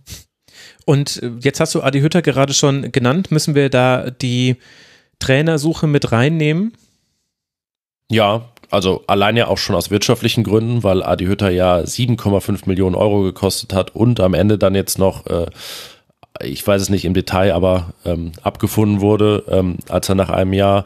[0.85, 3.31] Und äh, jetzt hast du Adi Hütter gerade schon genannt.
[3.31, 4.57] Müssen wir da die
[5.19, 6.73] Trainersuche mit reinnehmen?
[8.11, 12.95] Ja, also allein ja auch schon aus wirtschaftlichen Gründen, weil Adi Hütter ja 7,5 Millionen
[12.95, 15.47] Euro gekostet hat und am Ende dann jetzt noch, äh,
[16.41, 20.53] ich weiß es nicht im Detail, aber ähm, abgefunden wurde, ähm, als er nach einem
[20.53, 20.85] Jahr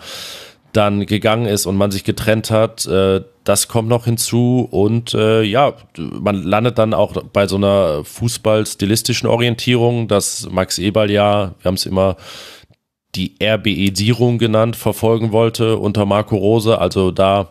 [0.73, 2.87] dann gegangen ist und man sich getrennt hat.
[2.87, 8.05] Äh, das kommt noch hinzu und äh, ja, man landet dann auch bei so einer
[8.05, 12.17] fußballstilistischen Orientierung, dass Max Eberl ja, wir haben es immer
[13.15, 16.79] die RBE-Sierung genannt, verfolgen wollte unter Marco Rose.
[16.79, 17.49] Also da,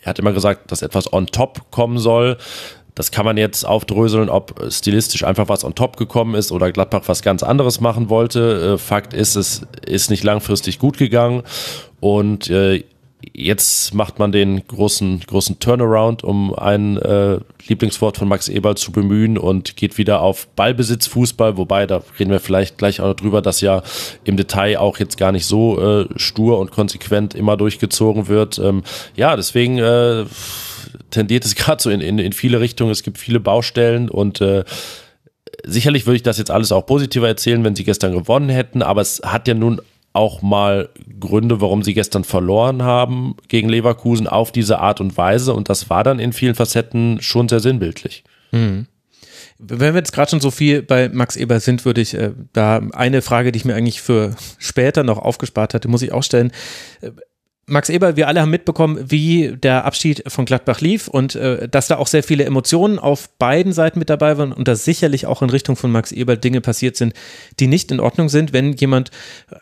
[0.00, 2.38] er hat immer gesagt, dass etwas on top kommen soll.
[2.94, 7.02] Das kann man jetzt aufdröseln, ob stilistisch einfach was on top gekommen ist oder Gladbach
[7.06, 8.74] was ganz anderes machen wollte.
[8.74, 11.42] Äh, Fakt ist, es ist nicht langfristig gut gegangen
[12.04, 12.84] und äh,
[13.32, 18.92] jetzt macht man den großen, großen Turnaround, um ein äh, Lieblingswort von Max Eberl zu
[18.92, 23.40] bemühen und geht wieder auf Ballbesitzfußball, wobei, da reden wir vielleicht gleich auch noch drüber,
[23.40, 23.82] dass ja
[24.24, 28.58] im Detail auch jetzt gar nicht so äh, stur und konsequent immer durchgezogen wird.
[28.58, 28.82] Ähm,
[29.16, 30.26] ja, deswegen äh,
[31.08, 32.90] tendiert es gerade so in, in, in viele Richtungen.
[32.90, 34.64] Es gibt viele Baustellen und äh,
[35.64, 39.00] sicherlich würde ich das jetzt alles auch positiver erzählen, wenn sie gestern gewonnen hätten, aber
[39.00, 39.80] es hat ja nun
[40.14, 40.88] auch mal
[41.20, 45.52] Gründe, warum sie gestern verloren haben gegen Leverkusen auf diese Art und Weise.
[45.52, 48.24] Und das war dann in vielen Facetten schon sehr sinnbildlich.
[48.52, 48.86] Mhm.
[49.58, 52.80] Wenn wir jetzt gerade schon so viel bei Max Eber sind, würde ich äh, da
[52.92, 56.52] eine Frage, die ich mir eigentlich für später noch aufgespart hatte, muss ich auch stellen.
[57.66, 61.88] Max Eber, wir alle haben mitbekommen, wie der Abschied von Gladbach lief und äh, dass
[61.88, 65.40] da auch sehr viele Emotionen auf beiden Seiten mit dabei waren und dass sicherlich auch
[65.40, 67.14] in Richtung von Max Eber Dinge passiert sind,
[67.60, 69.10] die nicht in Ordnung sind, wenn jemand,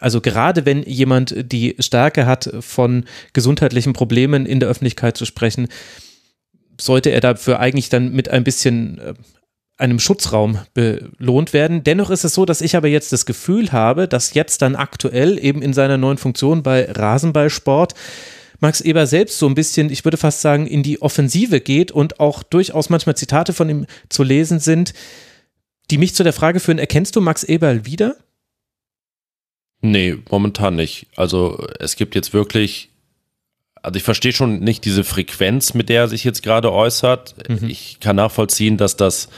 [0.00, 5.68] also gerade wenn jemand die Stärke hat, von gesundheitlichen Problemen in der Öffentlichkeit zu sprechen,
[6.80, 9.14] sollte er dafür eigentlich dann mit ein bisschen äh,
[9.78, 11.82] einem Schutzraum belohnt werden.
[11.82, 15.42] Dennoch ist es so, dass ich aber jetzt das Gefühl habe, dass jetzt dann aktuell
[15.42, 17.94] eben in seiner neuen Funktion bei Rasenballsport
[18.62, 22.20] Max Eber selbst so ein bisschen, ich würde fast sagen, in die Offensive geht und
[22.20, 24.94] auch durchaus manchmal Zitate von ihm zu lesen sind,
[25.90, 28.14] die mich zu der Frage führen, erkennst du Max Eberl wieder?
[29.80, 31.08] Nee, momentan nicht.
[31.16, 32.90] Also es gibt jetzt wirklich,
[33.82, 37.34] also ich verstehe schon nicht diese Frequenz, mit der er sich jetzt gerade äußert.
[37.48, 37.68] Mhm.
[37.68, 39.28] Ich kann nachvollziehen, dass das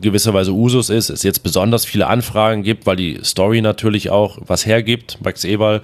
[0.00, 4.66] gewisserweise Usus ist, es jetzt besonders viele Anfragen gibt, weil die Story natürlich auch was
[4.66, 5.18] hergibt.
[5.22, 5.82] Max Eberl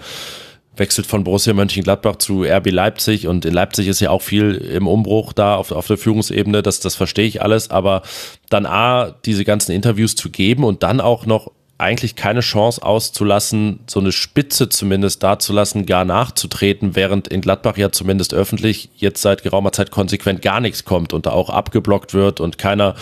[0.76, 4.86] wechselt von Borussia Mönchengladbach zu RB Leipzig und in Leipzig ist ja auch viel im
[4.86, 8.02] Umbruch da auf, auf der Führungsebene, das, das verstehe ich alles, aber
[8.48, 13.80] dann A, diese ganzen Interviews zu geben und dann auch noch eigentlich keine Chance auszulassen,
[13.88, 19.42] so eine Spitze zumindest dazulassen, gar nachzutreten, während in Gladbach ja zumindest öffentlich jetzt seit
[19.42, 22.96] geraumer Zeit konsequent gar nichts kommt und da auch abgeblockt wird und keiner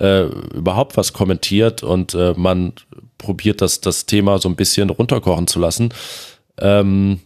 [0.00, 0.24] äh,
[0.54, 2.72] überhaupt was kommentiert und äh, man
[3.18, 5.92] probiert das, das Thema so ein bisschen runterkochen zu lassen.
[6.58, 7.20] Ähm,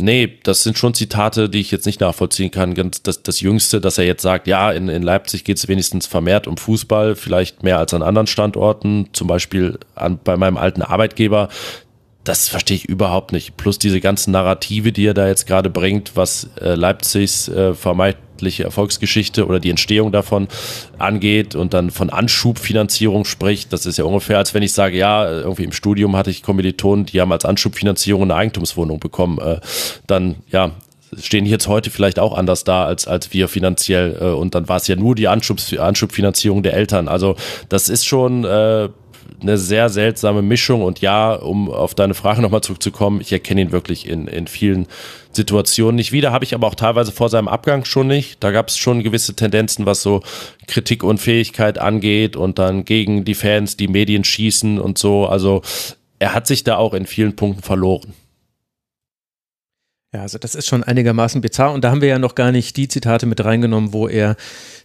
[0.00, 2.74] Nee, das sind schon Zitate, die ich jetzt nicht nachvollziehen kann.
[3.02, 6.46] Das, das Jüngste, dass er jetzt sagt, ja, in, in Leipzig geht es wenigstens vermehrt
[6.46, 11.48] um Fußball, vielleicht mehr als an anderen Standorten, zum Beispiel an, bei meinem alten Arbeitgeber.
[12.24, 13.56] Das verstehe ich überhaupt nicht.
[13.56, 18.29] Plus diese ganzen Narrative, die er da jetzt gerade bringt, was äh, Leipzigs äh, vermeintlich
[18.40, 20.48] wirtschaftliche Erfolgsgeschichte oder die Entstehung davon
[20.98, 23.72] angeht und dann von Anschubfinanzierung spricht.
[23.72, 27.06] Das ist ja ungefähr, als wenn ich sage, ja, irgendwie im Studium hatte ich Kommilitonen,
[27.06, 29.38] die haben als Anschubfinanzierung eine Eigentumswohnung bekommen.
[29.38, 29.60] Äh,
[30.06, 30.72] dann, ja,
[31.18, 34.16] stehen jetzt heute vielleicht auch anders da als, als wir finanziell.
[34.20, 37.08] Äh, und dann war es ja nur die Anschub, Anschubfinanzierung der Eltern.
[37.08, 37.36] Also
[37.68, 38.88] das ist schon äh,
[39.40, 40.82] eine sehr seltsame Mischung.
[40.82, 44.86] Und ja, um auf deine Frage nochmal zurückzukommen, ich erkenne ihn wirklich in, in vielen
[45.32, 46.32] Situationen nicht wieder.
[46.32, 48.42] Habe ich aber auch teilweise vor seinem Abgang schon nicht.
[48.42, 50.22] Da gab es schon gewisse Tendenzen, was so
[50.66, 55.26] Kritik und Fähigkeit angeht und dann gegen die Fans, die Medien schießen und so.
[55.26, 55.62] Also
[56.18, 58.14] er hat sich da auch in vielen Punkten verloren.
[60.12, 62.76] Ja, also das ist schon einigermaßen bizarr und da haben wir ja noch gar nicht
[62.76, 64.36] die Zitate mit reingenommen, wo er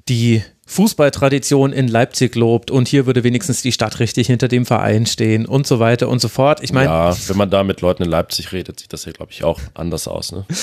[0.08, 5.06] die Fußballtradition in Leipzig lobt und hier würde wenigstens die Stadt richtig hinter dem Verein
[5.06, 6.60] stehen und so weiter und so fort.
[6.64, 9.32] Ich meine, ja, wenn man da mit Leuten in Leipzig redet, sieht das ja, glaube
[9.32, 10.32] ich, auch anders aus.
[10.32, 10.46] Ne?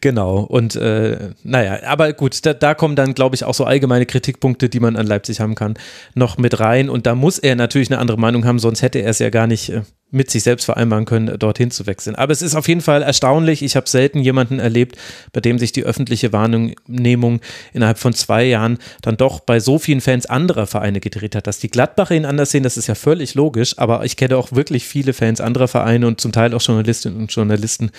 [0.00, 0.40] Genau.
[0.40, 4.68] Und äh, naja, aber gut, da, da kommen dann, glaube ich, auch so allgemeine Kritikpunkte,
[4.68, 5.74] die man an Leipzig haben kann,
[6.14, 6.90] noch mit rein.
[6.90, 9.46] Und da muss er natürlich eine andere Meinung haben, sonst hätte er es ja gar
[9.46, 12.14] nicht äh, mit sich selbst vereinbaren können, dorthin zu wechseln.
[12.14, 13.62] Aber es ist auf jeden Fall erstaunlich.
[13.62, 14.96] Ich habe selten jemanden erlebt,
[15.32, 17.40] bei dem sich die öffentliche Wahrnehmung
[17.72, 21.46] innerhalb von zwei Jahren dann doch bei so vielen Fans anderer Vereine gedreht hat.
[21.46, 23.78] Dass die Gladbacher ihn anders sehen, das ist ja völlig logisch.
[23.78, 27.32] Aber ich kenne auch wirklich viele Fans anderer Vereine und zum Teil auch Journalistinnen und
[27.32, 27.90] Journalisten,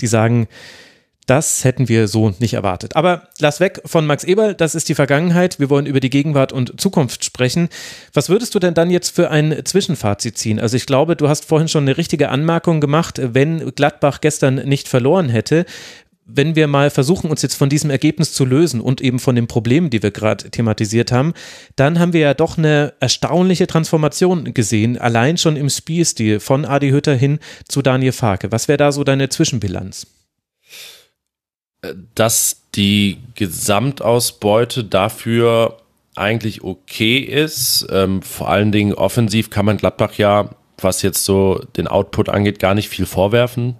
[0.00, 0.46] die sagen,
[1.28, 2.96] Das hätten wir so nicht erwartet.
[2.96, 5.60] Aber lass weg von Max Eberl, das ist die Vergangenheit.
[5.60, 7.68] Wir wollen über die Gegenwart und Zukunft sprechen.
[8.14, 10.58] Was würdest du denn dann jetzt für ein Zwischenfazit ziehen?
[10.58, 14.88] Also ich glaube, du hast vorhin schon eine richtige Anmerkung gemacht, wenn Gladbach gestern nicht
[14.88, 15.66] verloren hätte.
[16.24, 19.48] Wenn wir mal versuchen, uns jetzt von diesem Ergebnis zu lösen und eben von den
[19.48, 21.34] Problemen, die wir gerade thematisiert haben,
[21.76, 26.88] dann haben wir ja doch eine erstaunliche Transformation gesehen, allein schon im Spielstil von Adi
[26.88, 27.38] Hütter hin
[27.68, 28.50] zu Daniel Farke.
[28.50, 30.06] Was wäre da so deine Zwischenbilanz?
[32.14, 35.78] Dass die Gesamtausbeute dafür
[36.16, 37.86] eigentlich okay ist.
[37.90, 42.58] Ähm, vor allen Dingen offensiv kann man Gladbach ja, was jetzt so den Output angeht,
[42.58, 43.76] gar nicht viel vorwerfen.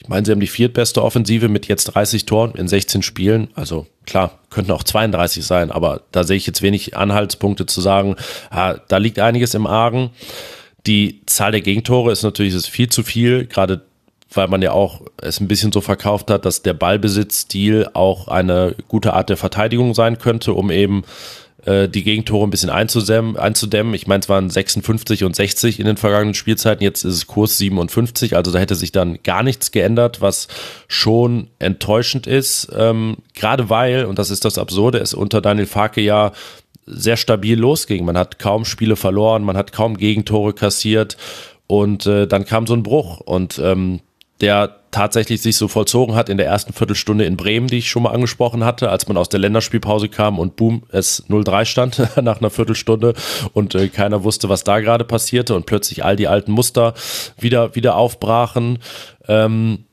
[0.00, 3.48] Ich meine, sie haben die viertbeste Offensive mit jetzt 30 Toren in 16 Spielen.
[3.54, 8.14] Also klar, könnten auch 32 sein, aber da sehe ich jetzt wenig Anhaltspunkte zu sagen,
[8.50, 10.10] ah, da liegt einiges im Argen.
[10.86, 13.87] Die Zahl der Gegentore ist natürlich ist viel zu viel, gerade
[14.32, 18.74] weil man ja auch es ein bisschen so verkauft hat, dass der Ballbesitzstil auch eine
[18.88, 21.04] gute Art der Verteidigung sein könnte, um eben
[21.64, 23.94] äh, die Gegentore ein bisschen einzudämmen.
[23.94, 27.58] Ich meine, es waren 56 und 60 in den vergangenen Spielzeiten, jetzt ist es Kurs
[27.58, 30.48] 57, also da hätte sich dann gar nichts geändert, was
[30.88, 36.00] schon enttäuschend ist, ähm, gerade weil, und das ist das Absurde, es unter Daniel Farke
[36.00, 36.32] ja
[36.86, 38.06] sehr stabil losging.
[38.06, 41.16] Man hat kaum Spiele verloren, man hat kaum Gegentore kassiert
[41.66, 44.00] und äh, dann kam so ein Bruch und ähm,
[44.40, 48.04] der tatsächlich sich so vollzogen hat in der ersten Viertelstunde in Bremen, die ich schon
[48.04, 52.40] mal angesprochen hatte, als man aus der Länderspielpause kam und boom, es 0-3 stand nach
[52.40, 53.14] einer Viertelstunde
[53.52, 56.94] und äh, keiner wusste, was da gerade passierte und plötzlich all die alten Muster
[57.38, 58.78] wieder, wieder aufbrachen.
[59.26, 59.84] Ähm,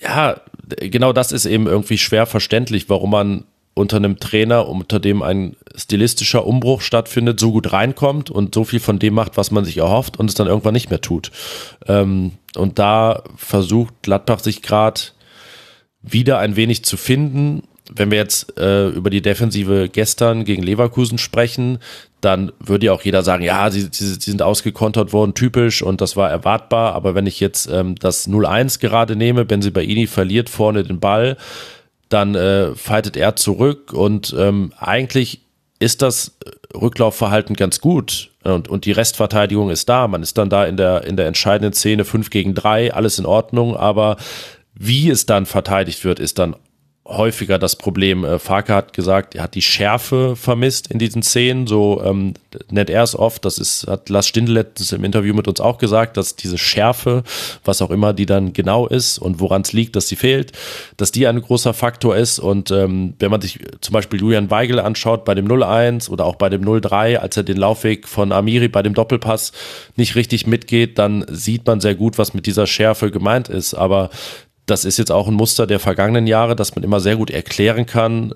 [0.00, 0.40] ja,
[0.78, 3.44] genau das ist eben irgendwie schwer verständlich, warum man
[3.74, 8.80] unter einem Trainer, unter dem ein stilistischer Umbruch stattfindet, so gut reinkommt und so viel
[8.80, 11.30] von dem macht, was man sich erhofft und es dann irgendwann nicht mehr tut.
[11.86, 15.00] Ähm, und da versucht Gladbach sich gerade
[16.02, 17.62] wieder ein wenig zu finden.
[17.92, 21.78] Wenn wir jetzt äh, über die Defensive gestern gegen Leverkusen sprechen,
[22.20, 26.00] dann würde ja auch jeder sagen, ja, sie, sie, sie sind ausgekontert worden, typisch und
[26.00, 26.94] das war erwartbar.
[26.94, 31.36] Aber wenn ich jetzt ähm, das 0-1 gerade nehme, Benzibaini verliert vorne den Ball,
[32.10, 35.40] dann äh, fightet er zurück und ähm, eigentlich
[35.78, 36.36] ist das
[36.74, 40.06] Rücklaufverhalten ganz gut und, und die Restverteidigung ist da.
[40.08, 43.26] Man ist dann da in der, in der entscheidenden Szene 5 gegen 3, alles in
[43.26, 44.16] Ordnung, aber
[44.74, 46.56] wie es dann verteidigt wird, ist dann
[47.10, 48.24] häufiger das Problem.
[48.24, 51.66] Äh, Farke hat gesagt, er hat die Schärfe vermisst in diesen Szenen.
[51.66, 52.34] So ähm,
[52.70, 53.44] nennt er es oft.
[53.44, 57.22] Das ist, hat Lars Stindl letztens im Interview mit uns auch gesagt, dass diese Schärfe,
[57.64, 60.52] was auch immer die dann genau ist und woran es liegt, dass sie fehlt,
[60.96, 62.38] dass die ein großer Faktor ist.
[62.38, 66.36] Und ähm, wenn man sich zum Beispiel Julian Weigel anschaut bei dem 0-1 oder auch
[66.36, 69.52] bei dem 0-3, als er den Laufweg von Amiri bei dem Doppelpass
[69.96, 73.74] nicht richtig mitgeht, dann sieht man sehr gut, was mit dieser Schärfe gemeint ist.
[73.74, 74.10] Aber
[74.66, 77.86] das ist jetzt auch ein Muster der vergangenen Jahre, dass man immer sehr gut erklären
[77.86, 78.34] kann,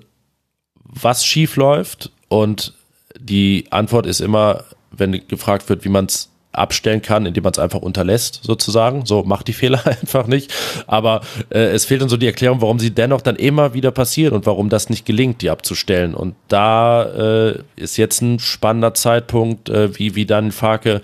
[0.83, 2.11] was schief läuft.
[2.27, 2.73] Und
[3.17, 7.59] die Antwort ist immer, wenn gefragt wird, wie man es abstellen kann, indem man es
[7.59, 9.05] einfach unterlässt, sozusagen.
[9.05, 10.53] So macht die Fehler einfach nicht.
[10.87, 14.33] Aber äh, es fehlt dann so die Erklärung, warum sie dennoch dann immer wieder passieren
[14.33, 16.15] und warum das nicht gelingt, die abzustellen.
[16.15, 21.01] Und da äh, ist jetzt ein spannender Zeitpunkt, äh, wie, wie dann Farke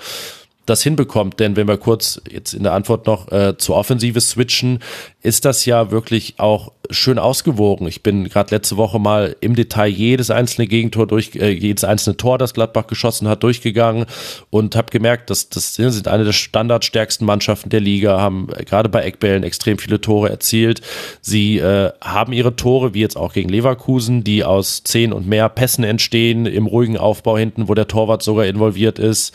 [0.72, 1.39] das hinbekommt.
[1.39, 4.80] Denn wenn wir kurz jetzt in der Antwort noch äh, zur Offensive switchen,
[5.22, 7.88] ist das ja wirklich auch schön ausgewogen.
[7.88, 12.18] Ich bin gerade letzte Woche mal im Detail jedes einzelne Gegentor durch, äh, jedes einzelne
[12.18, 14.06] Tor, das Gladbach geschossen hat, durchgegangen
[14.49, 19.03] und habe gemerkt, dass das sind eine der standardstärksten Mannschaften der Liga, haben gerade bei
[19.03, 20.81] Eckbällen extrem viele Tore erzielt.
[21.22, 25.49] Sie äh, haben ihre Tore, wie jetzt auch gegen Leverkusen, die aus zehn und mehr
[25.49, 29.34] Pässen entstehen, im ruhigen Aufbau hinten, wo der Torwart sogar involviert ist.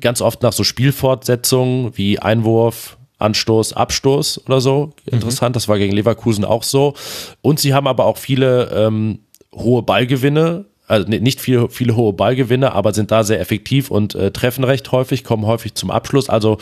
[0.00, 4.92] Ganz oft nach so Spielfortsetzungen wie Einwurf, Anstoß, Abstoß oder so.
[5.06, 5.54] Interessant, mhm.
[5.54, 6.94] das war gegen Leverkusen auch so.
[7.42, 9.20] Und sie haben aber auch viele ähm,
[9.54, 14.32] hohe Ballgewinne, also nicht viele, viele hohe Ballgewinne, aber sind da sehr effektiv und äh,
[14.32, 16.28] treffen recht häufig, kommen häufig zum Abschluss.
[16.28, 16.58] Also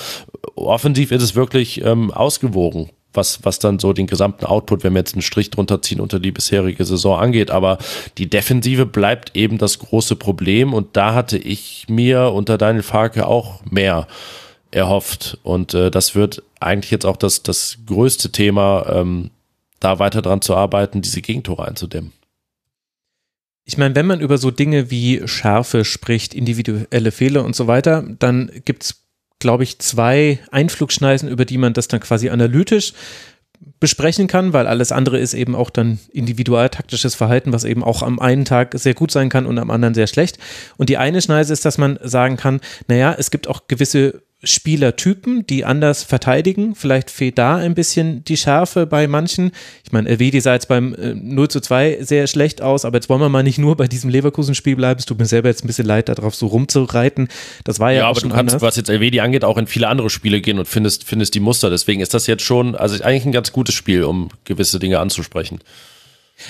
[0.55, 5.01] offensiv ist es wirklich ähm, ausgewogen, was, was dann so den gesamten Output, wenn wir
[5.01, 7.51] jetzt einen Strich drunter ziehen, unter die bisherige Saison angeht.
[7.51, 7.79] Aber
[8.19, 13.27] die Defensive bleibt eben das große Problem und da hatte ich mir unter Daniel Farke
[13.27, 14.07] auch mehr
[14.71, 15.39] erhofft.
[15.43, 19.31] Und äh, das wird eigentlich jetzt auch das, das größte Thema, ähm,
[19.81, 22.13] da weiter dran zu arbeiten, diese Gegentore einzudämmen.
[23.65, 28.05] Ich meine, wenn man über so Dinge wie Schärfe spricht, individuelle Fehler und so weiter,
[28.19, 29.02] dann gibt es,
[29.43, 32.95] glaube ich, zwei Einflugschneisen, über die man das dann quasi analytisch
[33.81, 38.19] besprechen kann, weil alles andere ist eben auch dann individualtaktisches Verhalten, was eben auch am
[38.19, 40.39] einen Tag sehr gut sein kann und am anderen sehr schlecht.
[40.77, 45.47] Und die eine Schneise ist, dass man sagen kann, naja, es gibt auch gewisse Spielertypen,
[45.47, 46.75] die anders verteidigen.
[46.75, 49.53] Vielleicht fehlt da ein bisschen die Schärfe bei manchen.
[49.85, 53.09] Ich meine, Elvedi sah jetzt beim äh, 0 zu 2 sehr schlecht aus, aber jetzt
[53.09, 54.99] wollen wir mal nicht nur bei diesem Leverkusen-Spiel bleiben.
[54.99, 57.29] Es tut mir selber jetzt ein bisschen leid, darauf so rumzureiten.
[57.65, 58.63] Das war ja, ja auch aber schon du kannst, anders.
[58.67, 61.71] was jetzt Elvedi angeht, auch in viele andere Spiele gehen und findest, findest die Muster.
[61.71, 65.61] Deswegen ist das jetzt schon, also eigentlich ein ganz gutes Spiel, um gewisse Dinge anzusprechen.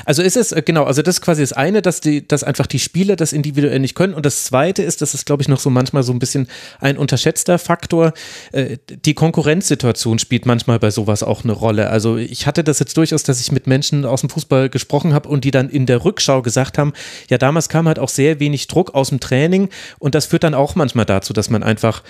[0.04, 2.66] Also ist es, äh, genau, also das ist quasi das eine, dass die, dass einfach
[2.66, 4.14] die Spieler das individuell nicht können.
[4.14, 6.48] Und das zweite ist, das ist, glaube ich, noch so manchmal so ein bisschen
[6.80, 8.12] ein unterschätzter Faktor.
[8.52, 11.90] Äh, die Konkurrenzsituation spielt manchmal bei sowas auch eine Rolle.
[11.90, 15.28] Also ich hatte das jetzt durchaus, dass ich mit Menschen aus dem Fußball gesprochen habe
[15.28, 16.92] und die dann in der Rückschau gesagt haben,
[17.28, 20.54] ja, damals kam halt auch sehr wenig Druck aus dem Training und das führt dann
[20.54, 22.02] auch manchmal dazu, dass man einfach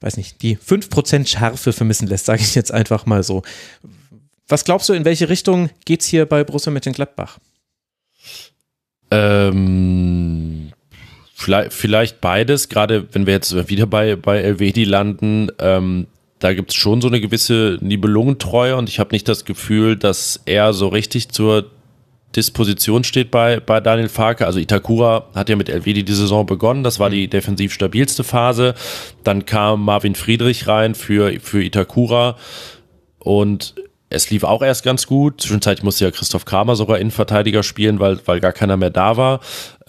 [0.00, 3.42] weiß nicht, die 5% Schärfe vermissen lässt, sage ich jetzt einfach mal so.
[4.48, 7.38] Was glaubst du, in welche Richtung geht es hier bei Borussia Mönchengladbach?
[9.10, 10.72] Ähm,
[11.34, 15.48] vielleicht, vielleicht beides, gerade wenn wir jetzt wieder bei, bei Elvedi landen.
[15.58, 16.06] Ähm,
[16.38, 20.40] da gibt es schon so eine gewisse Nibelungentreue und ich habe nicht das Gefühl, dass
[20.46, 21.70] er so richtig zur
[22.36, 24.46] Disposition steht bei, bei Daniel Farke.
[24.46, 26.84] Also Itakura hat ja mit Elvedi die Saison begonnen.
[26.84, 27.30] Das war die mhm.
[27.30, 28.74] defensiv stabilste Phase.
[29.24, 32.36] Dann kam Marvin Friedrich rein für, für Itakura.
[33.18, 33.74] Und
[34.10, 35.40] es lief auch erst ganz gut.
[35.40, 39.40] Zwischenzeitlich musste ja Christoph Kramer sogar Innenverteidiger spielen, weil, weil gar keiner mehr da war.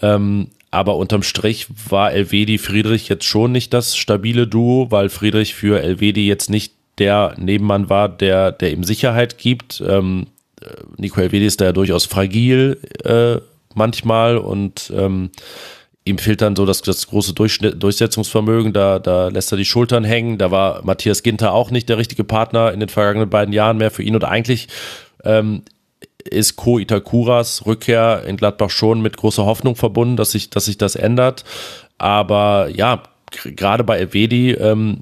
[0.02, 5.56] Ähm, aber unterm Strich war Elvedi Friedrich jetzt schon nicht das stabile Duo, weil Friedrich
[5.56, 9.82] für Elvedi jetzt nicht der Nebenmann war, der, der ihm Sicherheit gibt.
[9.88, 10.28] Ähm,
[10.62, 10.68] äh,
[10.98, 13.40] Nico Elvedi ist da ja durchaus fragil äh,
[13.74, 15.32] manchmal und ähm,
[16.06, 20.38] ihm fehlt dann so das, das große Durchsetzungsvermögen, da, da lässt er die Schultern hängen.
[20.38, 23.92] Da war Matthias Ginter auch nicht der richtige Partner in den vergangenen beiden Jahren mehr
[23.92, 24.16] für ihn.
[24.16, 24.68] Und eigentlich
[25.24, 25.64] ähm,
[26.24, 30.78] ist Ko Itakuras Rückkehr in Gladbach schon mit großer Hoffnung verbunden, dass sich, dass sich
[30.78, 31.44] das ändert.
[31.98, 35.02] Aber ja, gerade bei Evedi, ähm,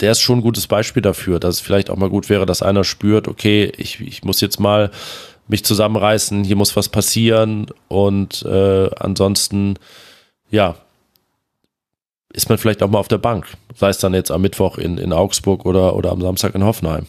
[0.00, 2.62] der ist schon ein gutes Beispiel dafür, dass es vielleicht auch mal gut wäre, dass
[2.62, 4.90] einer spürt, okay, ich, ich muss jetzt mal
[5.48, 9.76] mich zusammenreißen, hier muss was passieren und äh, ansonsten
[10.52, 10.76] ja,
[12.32, 13.46] ist man vielleicht auch mal auf der Bank.
[13.74, 17.06] Sei es dann jetzt am Mittwoch in, in Augsburg oder, oder am Samstag in Hoffenheim.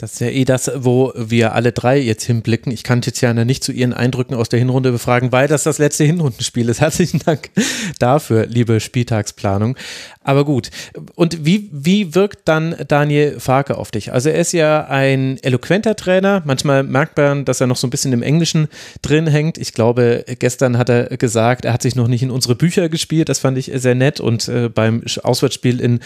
[0.00, 2.72] Das ist ja eh das, wo wir alle drei jetzt hinblicken.
[2.72, 6.04] Ich kann Tiziana nicht zu ihren Eindrücken aus der Hinrunde befragen, weil das das letzte
[6.04, 6.80] Hinrundenspiel ist.
[6.80, 7.50] Herzlichen Dank
[7.98, 9.76] dafür, liebe Spieltagsplanung.
[10.22, 10.70] Aber gut.
[11.16, 14.10] Und wie, wie wirkt dann Daniel Farke auf dich?
[14.10, 16.42] Also er ist ja ein eloquenter Trainer.
[16.46, 18.68] Manchmal merkt man, dass er noch so ein bisschen im Englischen
[19.02, 19.58] drin hängt.
[19.58, 23.28] Ich glaube, gestern hat er gesagt, er hat sich noch nicht in unsere Bücher gespielt.
[23.28, 24.18] Das fand ich sehr nett.
[24.18, 26.00] Und äh, beim Auswärtsspiel in,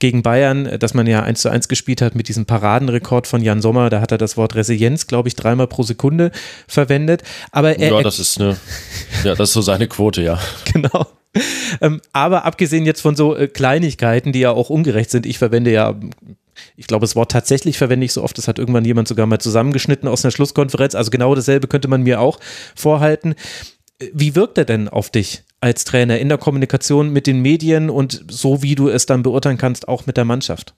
[0.00, 3.62] gegen Bayern, das man ja eins zu eins gespielt hat mit diesem Paradenrekord von Jan
[3.62, 6.32] Sommer, da hat er das Wort Resilienz, glaube ich, dreimal pro Sekunde
[6.66, 7.22] verwendet.
[7.52, 8.56] Aber er, ja, das ist eine,
[9.24, 10.40] ja, das ist so seine Quote, ja.
[10.72, 11.06] genau.
[11.80, 15.70] Ähm, aber abgesehen jetzt von so äh, Kleinigkeiten, die ja auch ungerecht sind, ich verwende
[15.70, 15.94] ja
[16.76, 19.38] ich glaube, das Wort tatsächlich verwende ich so oft, das hat irgendwann jemand sogar mal
[19.38, 20.94] zusammengeschnitten aus einer Schlusskonferenz.
[20.94, 22.38] Also genau dasselbe könnte man mir auch
[22.74, 23.34] vorhalten.
[24.12, 28.24] Wie wirkt er denn auf dich als Trainer in der Kommunikation mit den Medien und
[28.28, 30.74] so, wie du es dann beurteilen kannst, auch mit der Mannschaft?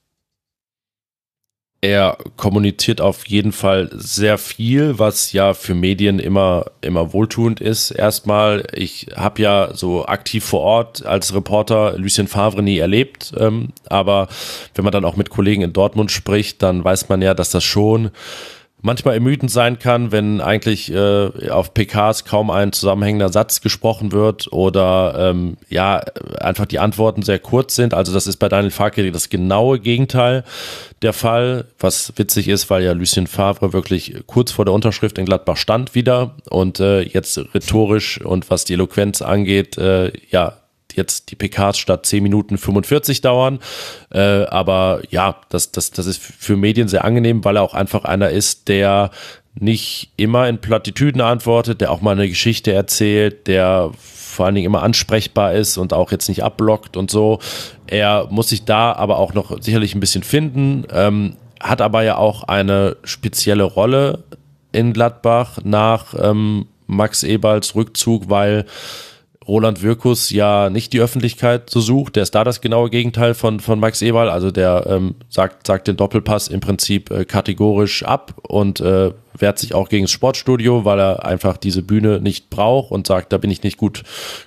[1.82, 7.90] er kommuniziert auf jeden Fall sehr viel, was ja für Medien immer immer wohltuend ist.
[7.90, 13.70] Erstmal, ich habe ja so aktiv vor Ort als Reporter Lucien Favre nie erlebt, ähm,
[13.88, 14.28] aber
[14.76, 17.64] wenn man dann auch mit Kollegen in Dortmund spricht, dann weiß man ja, dass das
[17.64, 18.12] schon
[18.82, 24.52] manchmal ermüdend sein kann, wenn eigentlich äh, auf PKs kaum ein zusammenhängender Satz gesprochen wird
[24.52, 25.98] oder ähm, ja,
[26.40, 27.94] einfach die Antworten sehr kurz sind.
[27.94, 30.44] Also das ist bei Daniel Farke das genaue Gegenteil
[31.00, 35.26] der Fall, was witzig ist, weil ja Lucien Favre wirklich kurz vor der Unterschrift in
[35.26, 40.61] Gladbach stand wieder und äh, jetzt rhetorisch und was die Eloquenz angeht, äh, ja,
[40.96, 43.58] jetzt die PKs statt 10 Minuten 45 dauern.
[44.10, 48.04] Äh, aber ja, das, das, das ist für Medien sehr angenehm, weil er auch einfach
[48.04, 49.10] einer ist, der
[49.54, 54.66] nicht immer in Plattitüden antwortet, der auch mal eine Geschichte erzählt, der vor allen Dingen
[54.66, 57.38] immer ansprechbar ist und auch jetzt nicht abblockt und so.
[57.86, 62.16] Er muss sich da aber auch noch sicherlich ein bisschen finden, ähm, hat aber ja
[62.16, 64.24] auch eine spezielle Rolle
[64.72, 68.64] in Gladbach nach ähm, Max Eberls Rückzug, weil
[69.46, 72.16] Roland Wirkus ja nicht die Öffentlichkeit so sucht.
[72.16, 74.28] Der ist da das genaue Gegenteil von, von Max Eberl.
[74.28, 79.58] Also der ähm, sagt, sagt den Doppelpass im Prinzip äh, kategorisch ab und äh, wehrt
[79.58, 83.38] sich auch gegen das Sportstudio, weil er einfach diese Bühne nicht braucht und sagt, da
[83.38, 84.02] bin ich nicht gut,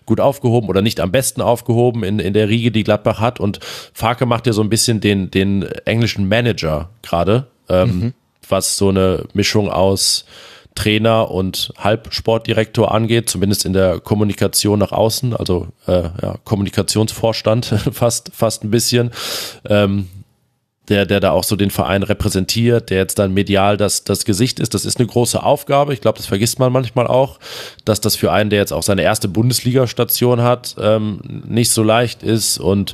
[0.05, 3.39] gut aufgehoben oder nicht am besten aufgehoben in, in der Riege, die Gladbach hat.
[3.39, 3.59] Und
[3.93, 8.13] Farke macht ja so ein bisschen den, den englischen Manager gerade, ähm, mhm.
[8.47, 10.25] was so eine Mischung aus
[10.75, 18.31] Trainer und Halbsportdirektor angeht, zumindest in der Kommunikation nach außen, also äh, ja, Kommunikationsvorstand fast,
[18.33, 19.11] fast ein bisschen.
[19.67, 20.09] Ähm,
[20.89, 24.59] der, der da auch so den Verein repräsentiert, der jetzt dann medial das, das Gesicht
[24.59, 24.73] ist.
[24.73, 25.93] Das ist eine große Aufgabe.
[25.93, 27.39] Ich glaube, das vergisst man manchmal auch,
[27.85, 32.21] dass das für einen, der jetzt auch seine erste Bundesliga-Station hat, ähm, nicht so leicht
[32.21, 32.59] ist.
[32.59, 32.93] Und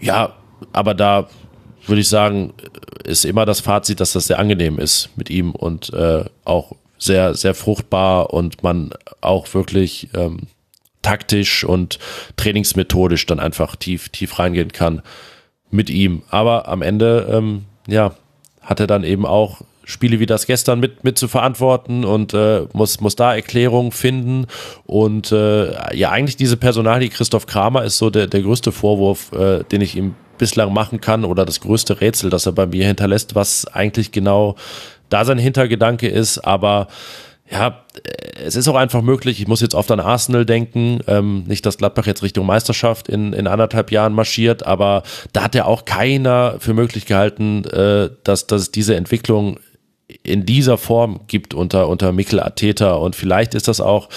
[0.00, 0.34] ja,
[0.72, 1.28] aber da
[1.90, 2.54] würde ich sagen,
[3.04, 7.34] ist immer das Fazit, dass das sehr angenehm ist mit ihm und äh, auch sehr,
[7.34, 8.90] sehr fruchtbar und man
[9.20, 10.40] auch wirklich ähm,
[11.02, 11.98] taktisch und
[12.36, 15.02] trainingsmethodisch dann einfach tief, tief reingehen kann
[15.70, 16.22] mit ihm.
[16.30, 18.14] Aber am Ende, ähm, ja,
[18.60, 22.66] hat er dann eben auch Spiele wie das gestern mit, mit zu verantworten und äh,
[22.72, 24.46] muss, muss da Erklärungen finden.
[24.86, 29.64] Und äh, ja, eigentlich diese Personalie Christoph Kramer ist so der, der größte Vorwurf, äh,
[29.64, 33.36] den ich ihm bislang machen kann oder das größte Rätsel, das er bei mir hinterlässt,
[33.36, 34.56] was eigentlich genau
[35.08, 36.38] da sein Hintergedanke ist.
[36.38, 36.88] Aber
[37.50, 37.84] ja,
[38.44, 41.78] es ist auch einfach möglich, ich muss jetzt oft an Arsenal denken, ähm, nicht, dass
[41.78, 45.02] Gladbach jetzt Richtung Meisterschaft in, in anderthalb Jahren marschiert, aber
[45.32, 49.58] da hat ja auch keiner für möglich gehalten, äh, dass, dass es diese Entwicklung
[50.22, 54.08] in dieser Form gibt unter, unter Mikkel Ateta und vielleicht ist das auch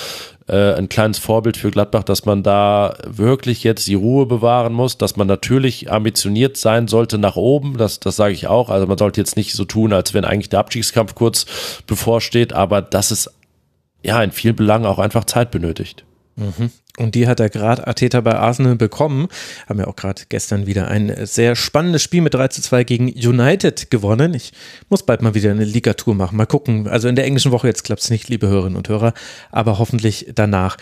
[0.48, 4.98] äh, ein kleines Vorbild für Gladbach, dass man da wirklich jetzt die Ruhe bewahren muss,
[4.98, 8.70] dass man natürlich ambitioniert sein sollte nach oben, das, das sage ich auch.
[8.70, 11.46] Also man sollte jetzt nicht so tun, als wenn eigentlich der Abstiegskampf kurz
[11.88, 13.30] bevorsteht, aber dass es
[14.04, 16.04] ja in vielen Belangen auch einfach Zeit benötigt.
[16.36, 16.72] Mhm.
[16.98, 19.28] Und die hat er gerade Ateta bei Arsenal bekommen.
[19.68, 23.06] Haben ja auch gerade gestern wieder ein sehr spannendes Spiel mit 3 zu 2 gegen
[23.08, 24.36] United gewonnen.
[24.36, 24.52] Ich
[24.90, 26.38] muss bald mal wieder eine Ligatur machen.
[26.38, 26.88] Mal gucken.
[26.88, 29.14] Also in der englischen Woche jetzt klappt es nicht, liebe Hörerinnen und Hörer,
[29.52, 30.78] aber hoffentlich danach.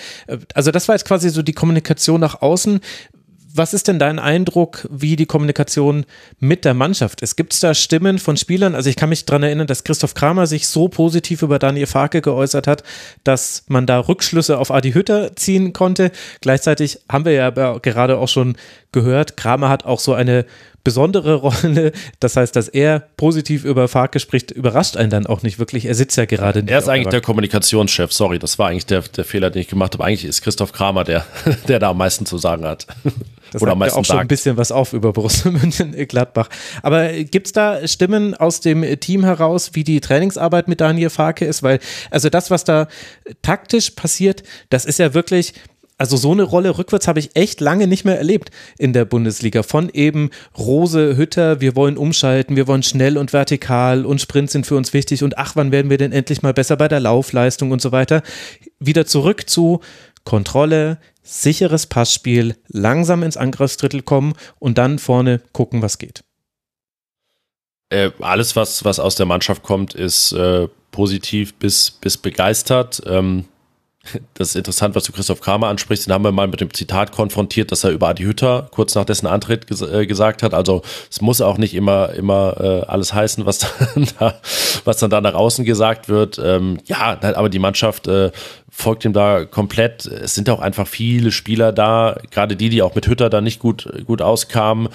[0.53, 2.81] Also das war jetzt quasi so die Kommunikation nach außen
[3.53, 6.05] was ist denn dein Eindruck, wie die Kommunikation
[6.39, 7.35] mit der Mannschaft ist?
[7.35, 8.75] Gibt es da Stimmen von Spielern?
[8.75, 12.21] Also ich kann mich daran erinnern, dass Christoph Kramer sich so positiv über Daniel Farke
[12.21, 12.83] geäußert hat,
[13.23, 16.11] dass man da Rückschlüsse auf Adi Hütter ziehen konnte.
[16.41, 18.55] Gleichzeitig haben wir ja gerade auch schon
[18.91, 20.45] gehört, Kramer hat auch so eine
[20.83, 21.91] besondere Rolle.
[22.19, 25.85] Das heißt, dass er positiv über Farke spricht, überrascht einen dann auch nicht wirklich.
[25.85, 26.71] Er sitzt ja gerade nicht.
[26.71, 29.93] Er ist eigentlich der Kommunikationschef, sorry, das war eigentlich der, der Fehler, den ich gemacht
[29.93, 30.05] habe.
[30.05, 31.25] Eigentlich ist Christoph Kramer der,
[31.67, 32.87] der da am meisten zu sagen hat.
[33.51, 36.49] Das Oder sagt ja auch schon ein bisschen was auf über Borussia Mönchengladbach.
[36.83, 41.45] Aber gibt es da Stimmen aus dem Team heraus, wie die Trainingsarbeit mit Daniel Farke
[41.45, 41.61] ist?
[41.61, 41.79] Weil,
[42.09, 42.87] also das, was da
[43.41, 45.53] taktisch passiert, das ist ja wirklich,
[46.01, 48.49] also so eine Rolle rückwärts habe ich echt lange nicht mehr erlebt
[48.79, 49.61] in der Bundesliga.
[49.61, 54.65] Von eben Rose, Hütter, wir wollen umschalten, wir wollen schnell und vertikal und Sprints sind
[54.65, 57.69] für uns wichtig und ach, wann werden wir denn endlich mal besser bei der Laufleistung
[57.69, 58.23] und so weiter.
[58.79, 59.81] Wieder zurück zu
[60.23, 66.23] Kontrolle, sicheres Passspiel, langsam ins Angriffsdrittel kommen und dann vorne gucken, was geht.
[67.89, 73.03] Äh, alles, was, was aus der Mannschaft kommt, ist äh, positiv bis, bis begeistert.
[73.05, 73.45] Ähm,
[74.33, 76.07] das ist interessant, was du Christoph Kramer ansprichst.
[76.07, 79.05] Den haben wir mal mit dem Zitat konfrontiert, dass er über Adi Hütter kurz nach
[79.05, 80.53] dessen Antritt ges äh, gesagt hat.
[80.55, 83.59] Also es muss auch nicht immer immer äh, alles heißen, was
[83.95, 84.41] dann da,
[84.85, 86.41] was dann da nach außen gesagt wird.
[86.43, 88.31] Ähm, ja, aber die Mannschaft äh,
[88.69, 90.05] folgt ihm da komplett.
[90.05, 93.59] Es sind auch einfach viele Spieler da, gerade die, die auch mit Hütter da nicht
[93.59, 94.89] gut gut auskamen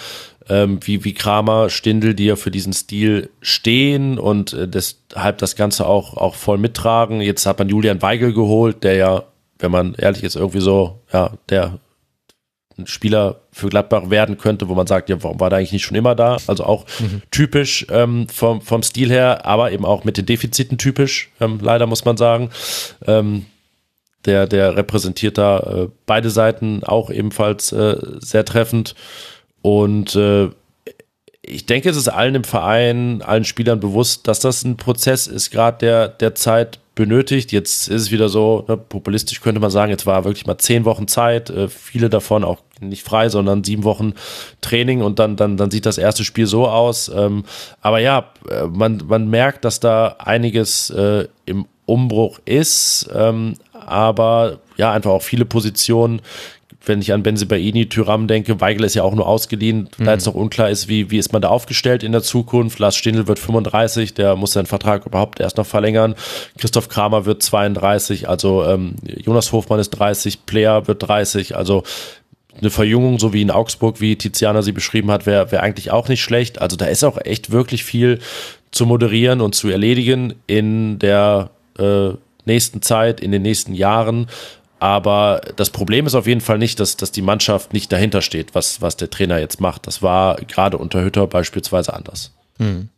[0.49, 5.57] ähm, wie, wie Kramer, Stindel, die ja für diesen Stil stehen und äh, deshalb das
[5.57, 7.21] Ganze auch, auch voll mittragen.
[7.21, 9.25] Jetzt hat man Julian Weigel geholt, der ja,
[9.59, 11.79] wenn man ehrlich ist, irgendwie so, ja, der
[12.79, 15.85] ein Spieler für Gladbach werden könnte, wo man sagt, ja, warum war der eigentlich nicht
[15.85, 16.37] schon immer da?
[16.47, 17.23] Also auch mhm.
[17.31, 21.87] typisch ähm, vom, vom Stil her, aber eben auch mit den Defiziten typisch, ähm, leider
[21.87, 22.51] muss man sagen.
[23.07, 23.47] Ähm,
[24.27, 28.95] der, der repräsentiert da äh, beide Seiten auch ebenfalls äh, sehr treffend.
[29.67, 30.51] Und äh,
[31.43, 35.51] ich denke, es ist allen im Verein, allen Spielern bewusst, dass das ein Prozess ist,
[35.51, 37.51] gerade der, der Zeit benötigt.
[37.51, 40.85] Jetzt ist es wieder so, ne, populistisch könnte man sagen, jetzt war wirklich mal zehn
[40.85, 44.15] Wochen Zeit, äh, viele davon auch nicht frei, sondern sieben Wochen
[44.61, 47.11] Training und dann, dann, dann sieht das erste Spiel so aus.
[47.13, 47.43] Ähm,
[47.81, 54.61] aber ja, äh, man, man merkt, dass da einiges äh, im Umbruch ist, ähm, aber
[54.77, 56.21] ja, einfach auch viele Positionen
[56.87, 60.05] wenn ich an Benzibaini, Tyram denke, Weigel ist ja auch nur ausgeliehen, mhm.
[60.05, 62.79] da jetzt noch unklar ist, wie, wie ist man da aufgestellt in der Zukunft.
[62.79, 66.15] Lars Stindl wird 35, der muss seinen Vertrag überhaupt erst noch verlängern.
[66.59, 71.83] Christoph Kramer wird 32, also ähm, Jonas Hofmann ist 30, Player wird 30, also
[72.59, 76.09] eine Verjüngung, so wie in Augsburg, wie Tiziana sie beschrieben hat, wäre wär eigentlich auch
[76.09, 76.61] nicht schlecht.
[76.61, 78.21] Also da ist auch echt wirklich viel
[78.71, 82.11] zu moderieren und zu erledigen in der äh,
[82.45, 84.29] nächsten Zeit, in den nächsten Jahren.
[84.79, 88.55] Aber das Problem ist auf jeden Fall nicht, dass, dass die Mannschaft nicht dahinter steht,
[88.55, 89.87] was, was der Trainer jetzt macht.
[89.87, 92.35] Das war gerade unter Hütter beispielsweise anders.
[92.59, 92.91] Hm.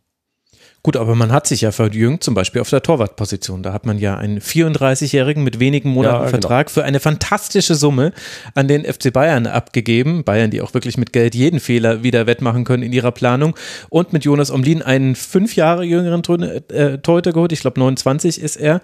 [0.81, 3.63] Gut, aber man hat sich ja verjüngt, zum Beispiel auf der Torwartposition.
[3.63, 6.29] Da hat man ja einen 34-Jährigen mit wenigen Monaten ja, genau.
[6.29, 8.13] Vertrag für eine fantastische Summe
[8.55, 10.23] an den FC Bayern abgegeben.
[10.23, 13.57] Bayern, die auch wirklich mit Geld jeden Fehler wieder wettmachen können in ihrer Planung.
[13.89, 16.23] Und mit Jonas Omlin einen fünf Jahre jüngeren
[16.69, 17.51] äh, Torhüter geholt.
[17.51, 18.79] Ich glaube, 29 ist er.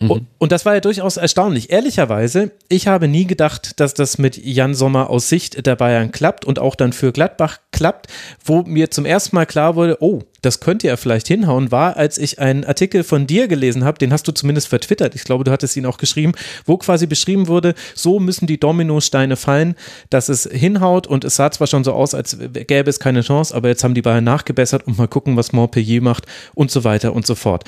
[0.00, 0.26] Mhm.
[0.38, 1.70] Und das war ja durchaus erstaunlich.
[1.70, 6.44] Ehrlicherweise, ich habe nie gedacht, dass das mit Jan Sommer aus Sicht der Bayern klappt
[6.44, 8.06] und auch dann für Gladbach klappt,
[8.44, 12.16] wo mir zum ersten Mal klar wurde, oh, das könnte ja vielleicht hinhauen, war, als
[12.16, 15.50] ich einen Artikel von dir gelesen habe, den hast du zumindest vertwittert, ich glaube, du
[15.50, 16.32] hattest ihn auch geschrieben,
[16.64, 19.74] wo quasi beschrieben wurde, so müssen die Dominosteine fallen,
[20.10, 23.54] dass es hinhaut und es sah zwar schon so aus, als gäbe es keine Chance,
[23.54, 27.12] aber jetzt haben die Bayern nachgebessert und mal gucken, was Montpellier macht und so weiter
[27.12, 27.64] und so fort.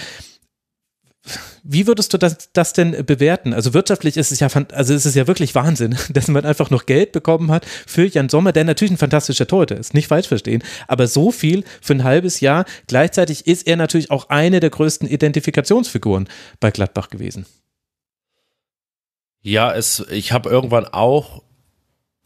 [1.62, 3.52] Wie würdest du das, das denn bewerten?
[3.52, 6.86] Also wirtschaftlich ist es ja, also ist es ja wirklich Wahnsinn, dass man einfach noch
[6.86, 10.62] Geld bekommen hat für Jan Sommer, der natürlich ein fantastischer Torhüter ist, nicht falsch verstehen,
[10.88, 12.64] aber so viel für ein halbes Jahr.
[12.86, 16.28] Gleichzeitig ist er natürlich auch eine der größten Identifikationsfiguren
[16.59, 17.47] bei Gladbach gewesen.
[19.42, 21.42] Ja, es, ich habe irgendwann auch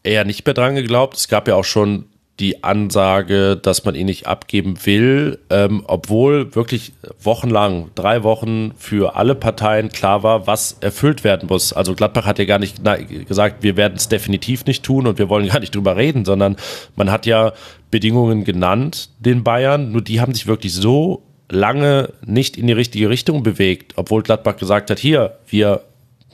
[0.03, 1.17] eher nicht mehr dran geglaubt.
[1.17, 2.09] Es gab ja auch schon
[2.39, 6.91] die Ansage, dass man ihn nicht abgeben will, ähm, obwohl wirklich
[7.21, 11.71] wochenlang, drei Wochen für alle Parteien klar war, was erfüllt werden muss.
[11.71, 12.81] Also Gladbach hat ja gar nicht
[13.27, 16.57] gesagt, wir werden es definitiv nicht tun und wir wollen gar nicht drüber reden, sondern
[16.97, 17.53] man hat ja
[17.89, 23.09] Bedingungen genannt den Bayern, nur die haben sich wirklich so lange nicht in die richtige
[23.09, 25.81] Richtung bewegt, obwohl Gladbach gesagt hat, hier, wir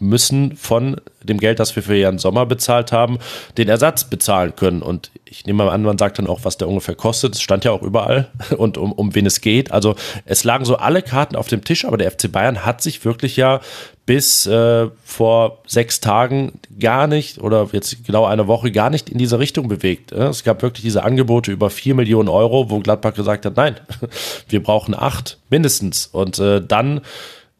[0.01, 3.19] müssen von dem Geld, das wir für Jan Sommer bezahlt haben,
[3.57, 4.81] den Ersatz bezahlen können.
[4.81, 7.35] Und ich nehme mal an, man sagt dann auch, was der ungefähr kostet.
[7.35, 9.71] Es stand ja auch überall und um, um wen es geht.
[9.71, 9.95] Also
[10.25, 13.37] es lagen so alle Karten auf dem Tisch, aber der FC Bayern hat sich wirklich
[13.37, 13.61] ja
[14.05, 19.17] bis äh, vor sechs Tagen gar nicht oder jetzt genau eine Woche gar nicht in
[19.17, 20.11] diese Richtung bewegt.
[20.11, 23.79] Es gab wirklich diese Angebote über vier Millionen Euro, wo Gladbach gesagt hat, nein,
[24.49, 26.07] wir brauchen acht mindestens.
[26.07, 27.01] Und äh, dann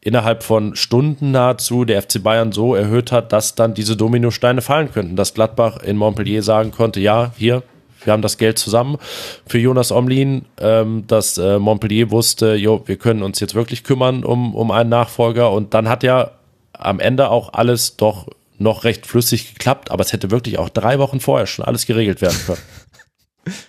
[0.02, 4.92] innerhalb von Stunden nahezu der FC Bayern so erhöht hat, dass dann diese Dominosteine fallen
[4.92, 7.62] könnten, dass Gladbach in Montpellier sagen konnte, ja, hier,
[8.04, 8.98] wir haben das Geld zusammen
[9.46, 14.24] für Jonas Omlin, ähm, dass äh, Montpellier wusste, jo, wir können uns jetzt wirklich kümmern
[14.24, 15.52] um, um einen Nachfolger.
[15.52, 16.32] Und dann hat ja
[16.72, 18.26] am Ende auch alles doch
[18.58, 22.20] noch recht flüssig geklappt, aber es hätte wirklich auch drei Wochen vorher schon alles geregelt
[22.20, 22.58] werden können.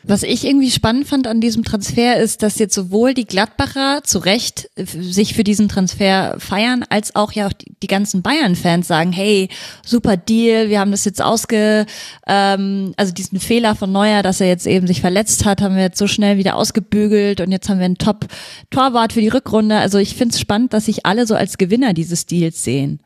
[0.04, 4.20] Was ich irgendwie spannend fand an diesem Transfer ist, dass jetzt sowohl die Gladbacher zu
[4.20, 8.88] Recht äh, sich für diesen Transfer feiern, als auch ja auch die, die ganzen Bayern-Fans
[8.88, 9.50] sagen, hey,
[9.84, 11.88] super Deal, wir haben das jetzt ausge,
[12.28, 15.84] ähm, also diesen Fehler von Neuer, dass er jetzt eben sich verletzt hat, haben wir
[15.84, 19.78] jetzt so schnell wieder ausgebügelt und jetzt haben wir einen Top-Torwart für die Rückrunde.
[19.78, 23.00] Also ich finde es spannend, dass sich alle so als Gewinner dieses Deals sehen.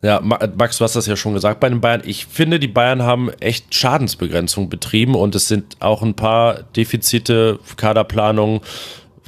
[0.00, 2.02] Ja, Max, du hast das ja schon gesagt bei den Bayern.
[2.04, 7.58] Ich finde, die Bayern haben echt Schadensbegrenzung betrieben und es sind auch ein paar Defizite,
[7.76, 8.60] Kaderplanung,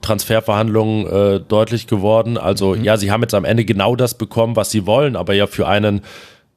[0.01, 2.39] Transferverhandlungen äh, deutlich geworden.
[2.39, 2.85] Also mhm.
[2.85, 5.67] ja, sie haben jetzt am Ende genau das bekommen, was sie wollen, aber ja für
[5.67, 6.03] einen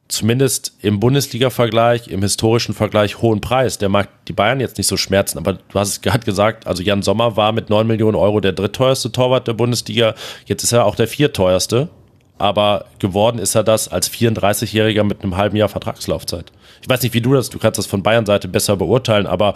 [0.10, 3.80] zumindest im Bundesliga-Vergleich, im historischen Vergleich hohen Preis.
[3.80, 6.84] Der mag die Bayern jetzt nicht so schmerzen, aber du hast es gerade gesagt, also
[6.84, 10.14] Jan Sommer war mit 9 Millionen Euro der drittteuerste Torwart der Bundesliga.
[10.46, 11.90] Jetzt ist er auch der vierteuerste
[12.44, 16.52] aber geworden ist er das als 34-Jähriger mit einem halben Jahr Vertragslaufzeit.
[16.82, 19.54] Ich weiß nicht, wie du das, du kannst das von Bayern-Seite besser beurteilen, aber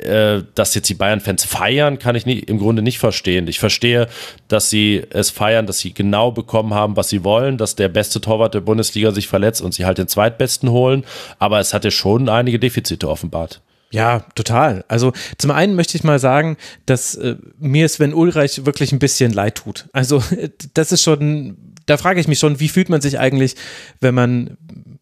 [0.00, 3.48] äh, dass jetzt die Bayern-Fans feiern, kann ich nie, im Grunde nicht verstehen.
[3.48, 4.08] Ich verstehe,
[4.48, 8.20] dass sie es feiern, dass sie genau bekommen haben, was sie wollen, dass der beste
[8.20, 11.04] Torwart der Bundesliga sich verletzt und sie halt den zweitbesten holen,
[11.38, 13.62] aber es hatte schon einige Defizite offenbart.
[13.92, 14.84] Ja, total.
[14.88, 19.32] Also zum einen möchte ich mal sagen, dass äh, mir Sven Ulreich wirklich ein bisschen
[19.32, 19.86] leid tut.
[19.94, 20.22] Also
[20.74, 23.56] das ist schon da frage ich mich schon, wie fühlt man sich eigentlich,
[24.00, 24.56] wenn man,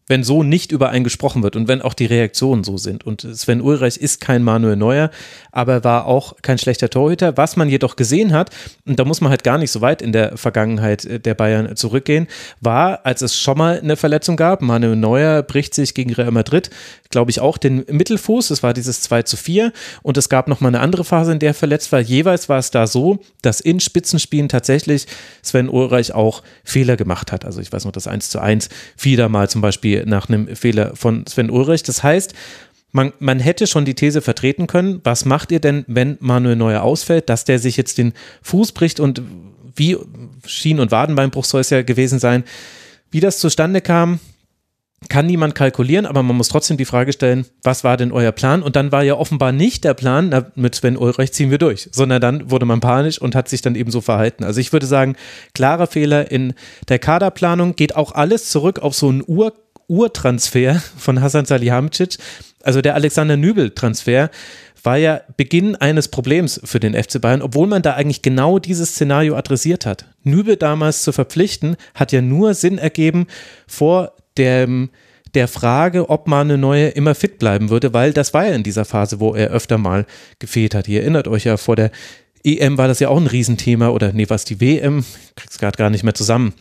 [0.07, 3.05] wenn so nicht über einen gesprochen wird und wenn auch die Reaktionen so sind.
[3.05, 5.11] Und Sven Ulreich ist kein Manuel Neuer,
[5.51, 7.37] aber er war auch kein schlechter Torhüter.
[7.37, 8.49] Was man jedoch gesehen hat,
[8.85, 11.75] und da muss man halt gar nicht so weit in der Vergangenheit äh, der Bayern
[11.75, 12.27] zurückgehen,
[12.59, 16.69] war, als es schon mal eine Verletzung gab, Manuel Neuer bricht sich gegen Real Madrid,
[17.13, 18.49] glaube ich, auch den Mittelfuß.
[18.49, 19.71] Es war dieses 2 zu 4
[20.01, 22.01] und es gab noch mal eine andere Phase, in der er verletzt war.
[22.01, 25.05] Jeweils war es da so, dass in Spitzenspielen tatsächlich
[25.43, 27.45] Sven Ulreich auch Fehler gemacht hat.
[27.45, 30.95] Also ich weiß noch, das 1 zu 1 wieder mal zum Beispiel nach einem Fehler
[30.95, 31.83] von Sven Ulreich.
[31.83, 32.33] Das heißt,
[32.91, 36.81] man, man hätte schon die These vertreten können, was macht ihr denn, wenn Manuel Neuer
[36.81, 39.21] ausfällt, dass der sich jetzt den Fuß bricht und
[39.75, 39.97] wie
[40.45, 42.43] Schien- und Wadenbeinbruch soll es ja gewesen sein.
[43.11, 44.19] Wie das zustande kam,
[45.09, 48.63] kann niemand kalkulieren, aber man muss trotzdem die Frage stellen, was war denn euer Plan?
[48.63, 51.89] Und dann war ja offenbar nicht der Plan, na, mit Sven Ulreich ziehen wir durch,
[51.91, 54.43] sondern dann wurde man panisch und hat sich dann eben so verhalten.
[54.43, 55.15] Also ich würde sagen,
[55.53, 56.53] klarer Fehler in
[56.89, 59.53] der Kaderplanung, geht auch alles zurück auf so einen Ur
[59.89, 62.17] Urtransfer von Hasan Salihamidzic,
[62.63, 64.29] also der Alexander Nübel-Transfer
[64.83, 68.91] war ja Beginn eines Problems für den FC Bayern, obwohl man da eigentlich genau dieses
[68.91, 70.05] Szenario adressiert hat.
[70.23, 73.27] Nübel damals zu verpflichten, hat ja nur Sinn ergeben
[73.65, 74.89] vor dem
[75.33, 78.85] der Frage, ob Mane Neuer immer fit bleiben würde, weil das war ja in dieser
[78.85, 80.05] Phase, wo er öfter mal
[80.39, 80.87] gefehlt hat.
[80.87, 81.91] Ihr erinnert euch ja, vor der
[82.43, 85.05] EM war das ja auch ein Riesenthema oder nee, was die WM,
[85.35, 86.53] krieg's gerade gar nicht mehr zusammen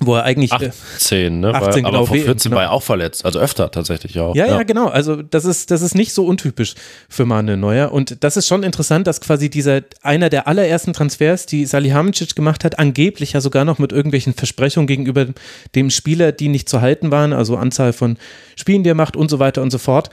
[0.00, 1.54] wo er eigentlich 18, ne?
[1.54, 2.56] 18, aber genau, vor 14 genau.
[2.56, 4.34] war er auch verletzt, also öfter tatsächlich auch.
[4.34, 4.88] Ja, ja, ja, genau.
[4.88, 6.74] Also das ist das ist nicht so untypisch
[7.08, 11.46] für Manuel Neuer und das ist schon interessant, dass quasi dieser einer der allerersten Transfers,
[11.46, 15.26] die Salihamidzic gemacht hat, angeblich ja sogar noch mit irgendwelchen Versprechungen gegenüber
[15.74, 18.16] dem Spieler, die nicht zu halten waren, also Anzahl von
[18.56, 20.10] Spielen, die er macht und so weiter und so fort,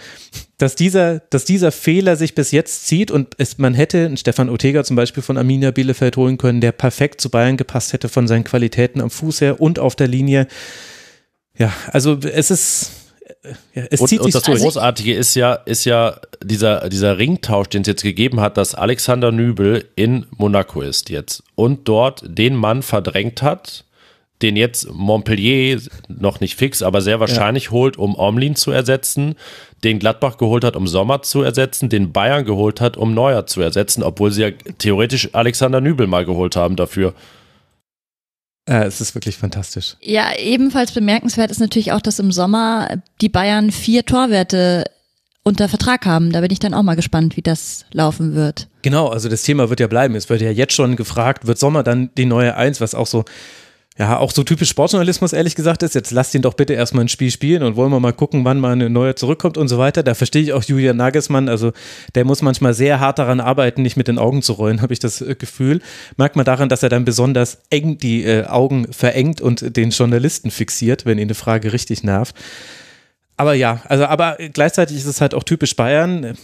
[0.62, 4.48] dass dieser, dass dieser Fehler sich bis jetzt zieht und es, man hätte einen Stefan
[4.48, 8.28] Ortega zum Beispiel von Arminia Bielefeld holen können, der perfekt zu Bayern gepasst hätte von
[8.28, 10.48] seinen Qualitäten am Fuß her und auf der Linie.
[11.58, 12.92] Ja, also es ist,
[13.74, 17.70] ja, es und, zieht und sich das Großartige ist ja, ist ja dieser, dieser Ringtausch,
[17.70, 22.56] den es jetzt gegeben hat, dass Alexander Nübel in Monaco ist jetzt und dort den
[22.56, 23.86] Mann verdrängt hat,
[24.42, 27.72] den jetzt Montpellier noch nicht fix, aber sehr wahrscheinlich ja.
[27.72, 29.36] holt, um Omlin zu ersetzen,
[29.84, 33.62] den Gladbach geholt hat, um Sommer zu ersetzen, den Bayern geholt hat, um Neuer zu
[33.62, 37.14] ersetzen, obwohl sie ja theoretisch Alexander Nübel mal geholt haben dafür.
[38.66, 39.96] Äh, es ist wirklich fantastisch.
[40.02, 44.86] Ja, ebenfalls bemerkenswert ist natürlich auch, dass im Sommer die Bayern vier Torwerte
[45.44, 46.32] unter Vertrag haben.
[46.32, 48.68] Da bin ich dann auch mal gespannt, wie das laufen wird.
[48.84, 50.16] Genau, also das Thema wird ja bleiben.
[50.16, 53.26] Es wird ja jetzt schon gefragt, wird Sommer dann die neue Eins, was auch so
[53.98, 57.10] ja, auch so typisch Sportjournalismus ehrlich gesagt ist, jetzt lasst ihn doch bitte erstmal ein
[57.10, 60.02] Spiel spielen und wollen wir mal gucken, wann mal eine neue zurückkommt und so weiter.
[60.02, 61.74] Da verstehe ich auch Julian Nagelsmann, also
[62.16, 65.00] der muss manchmal sehr hart daran arbeiten, nicht mit den Augen zu rollen, habe ich
[65.00, 65.82] das äh, Gefühl.
[66.16, 70.52] Merkt man daran, dass er dann besonders eng die äh, Augen verengt und den Journalisten
[70.52, 72.36] fixiert, wenn ihn eine Frage richtig nervt.
[73.36, 76.38] Aber ja, also aber gleichzeitig ist es halt auch typisch Bayern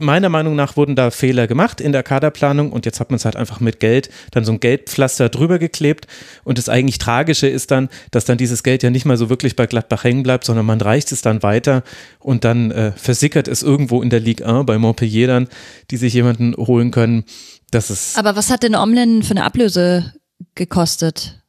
[0.00, 3.24] meiner Meinung nach wurden da Fehler gemacht in der Kaderplanung und jetzt hat man es
[3.24, 6.06] halt einfach mit Geld dann so ein Geldpflaster drüber geklebt
[6.42, 9.56] und das eigentlich Tragische ist dann, dass dann dieses Geld ja nicht mal so wirklich
[9.56, 11.82] bei Gladbach hängen bleibt, sondern man reicht es dann weiter
[12.18, 15.48] und dann äh, versickert es irgendwo in der Ligue 1 bei Montpellier dann,
[15.90, 17.24] die sich jemanden holen können.
[17.70, 20.14] Das ist Aber was hat denn Omlin für eine Ablöse
[20.54, 21.43] gekostet?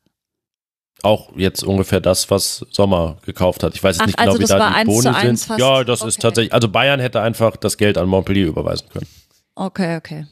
[1.03, 3.75] Auch jetzt ungefähr das, was Sommer gekauft hat.
[3.75, 5.39] Ich weiß jetzt Ach, nicht genau, also wie da die Boni sind.
[5.39, 5.59] Fast?
[5.59, 6.09] Ja, das okay.
[6.09, 9.07] ist tatsächlich, also Bayern hätte einfach das Geld an Montpellier überweisen können.
[9.55, 10.25] Okay, okay.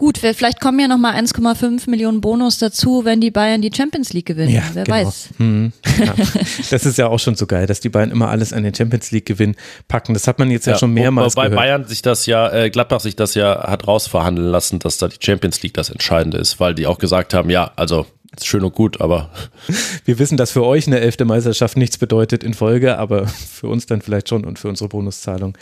[0.00, 4.26] Gut, vielleicht kommen ja nochmal 1,5 Millionen Bonus dazu, wenn die Bayern die Champions League
[4.26, 4.54] gewinnen.
[4.54, 4.96] Ja, Wer genau.
[4.96, 5.30] weiß.
[5.38, 6.14] Hm, ja.
[6.70, 9.10] Das ist ja auch schon so geil, dass die Bayern immer alles an den Champions
[9.10, 9.56] League Gewinn
[9.88, 10.14] packen.
[10.14, 11.60] Das hat man jetzt ja, ja schon mehrmals Wobei gehört.
[11.60, 15.16] Bayern sich das ja, äh, Gladbach sich das ja hat rausverhandeln lassen, dass da die
[15.18, 18.06] Champions League das Entscheidende ist, weil die auch gesagt haben, ja, also
[18.44, 19.30] schön und gut, aber.
[20.04, 23.86] Wir wissen, dass für euch eine elfte Meisterschaft nichts bedeutet in Folge, aber für uns
[23.86, 25.56] dann vielleicht schon und für unsere Bonuszahlung.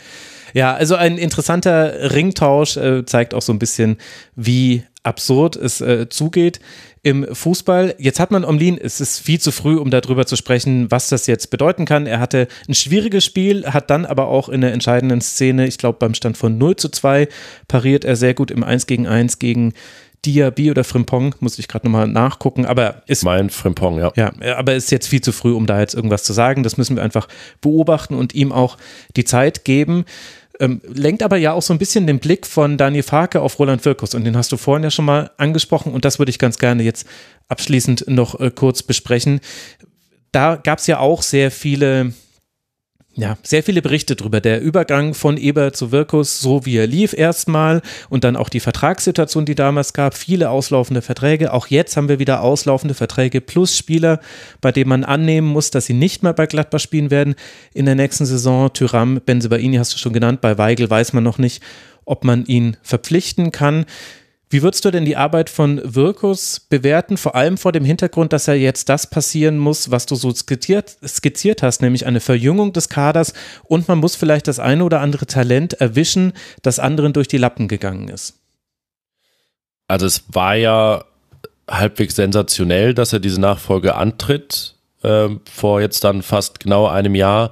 [0.53, 3.97] Ja, also ein interessanter Ringtausch äh, zeigt auch so ein bisschen,
[4.35, 6.59] wie absurd es äh, zugeht
[7.03, 7.95] im Fußball.
[7.97, 11.25] Jetzt hat man Omlin, es ist viel zu früh, um darüber zu sprechen, was das
[11.25, 12.05] jetzt bedeuten kann.
[12.05, 15.99] Er hatte ein schwieriges Spiel, hat dann aber auch in der entscheidenden Szene, ich glaube
[15.99, 17.29] beim Stand von 0 zu 2,
[17.69, 19.73] pariert er sehr gut im 1 gegen 1 gegen
[20.27, 23.23] Diaby oder Frimpong, muss ich gerade nochmal nachgucken, aber ist.
[23.23, 24.11] Mein Frimpong, ja.
[24.15, 26.63] Ja, aber ist jetzt viel zu früh, um da jetzt irgendwas zu sagen.
[26.63, 27.27] Das müssen wir einfach
[27.61, 28.77] beobachten und ihm auch
[29.15, 30.05] die Zeit geben.
[30.59, 33.85] Ähm, lenkt aber ja auch so ein bisschen den Blick von Daniel Farke auf Roland
[33.85, 36.57] Wirkus und den hast du vorhin ja schon mal angesprochen und das würde ich ganz
[36.57, 37.07] gerne jetzt
[37.47, 39.39] abschließend noch äh, kurz besprechen.
[40.31, 42.13] Da gab es ja auch sehr viele
[43.17, 44.41] ja, sehr viele Berichte drüber.
[44.41, 48.59] Der Übergang von Eber zu Wirkus, so wie er lief erstmal und dann auch die
[48.59, 51.51] Vertragssituation, die damals gab, viele auslaufende Verträge.
[51.51, 54.19] Auch jetzt haben wir wieder auslaufende Verträge plus Spieler,
[54.61, 57.33] bei denen man annehmen muss, dass sie nicht mehr bei Gladbach spielen werden
[57.73, 58.71] in der nächsten Saison.
[58.71, 61.63] Tyram, Benzebaini hast du schon genannt, bei Weigel weiß man noch nicht,
[62.05, 63.87] ob man ihn verpflichten kann.
[64.49, 68.45] Wie würdest du denn die Arbeit von Wirkus bewerten, vor allem vor dem Hintergrund, dass
[68.45, 72.87] ja jetzt das passieren muss, was du so skizziert, skizziert hast, nämlich eine Verjüngung des
[72.87, 73.33] Kaders
[73.65, 77.67] und man muss vielleicht das eine oder andere Talent erwischen, das anderen durch die Lappen
[77.67, 78.35] gegangen ist?
[79.89, 81.03] Also es war ja
[81.69, 87.51] halbwegs sensationell, dass er diese Nachfolge antritt, äh, vor jetzt dann fast genau einem Jahr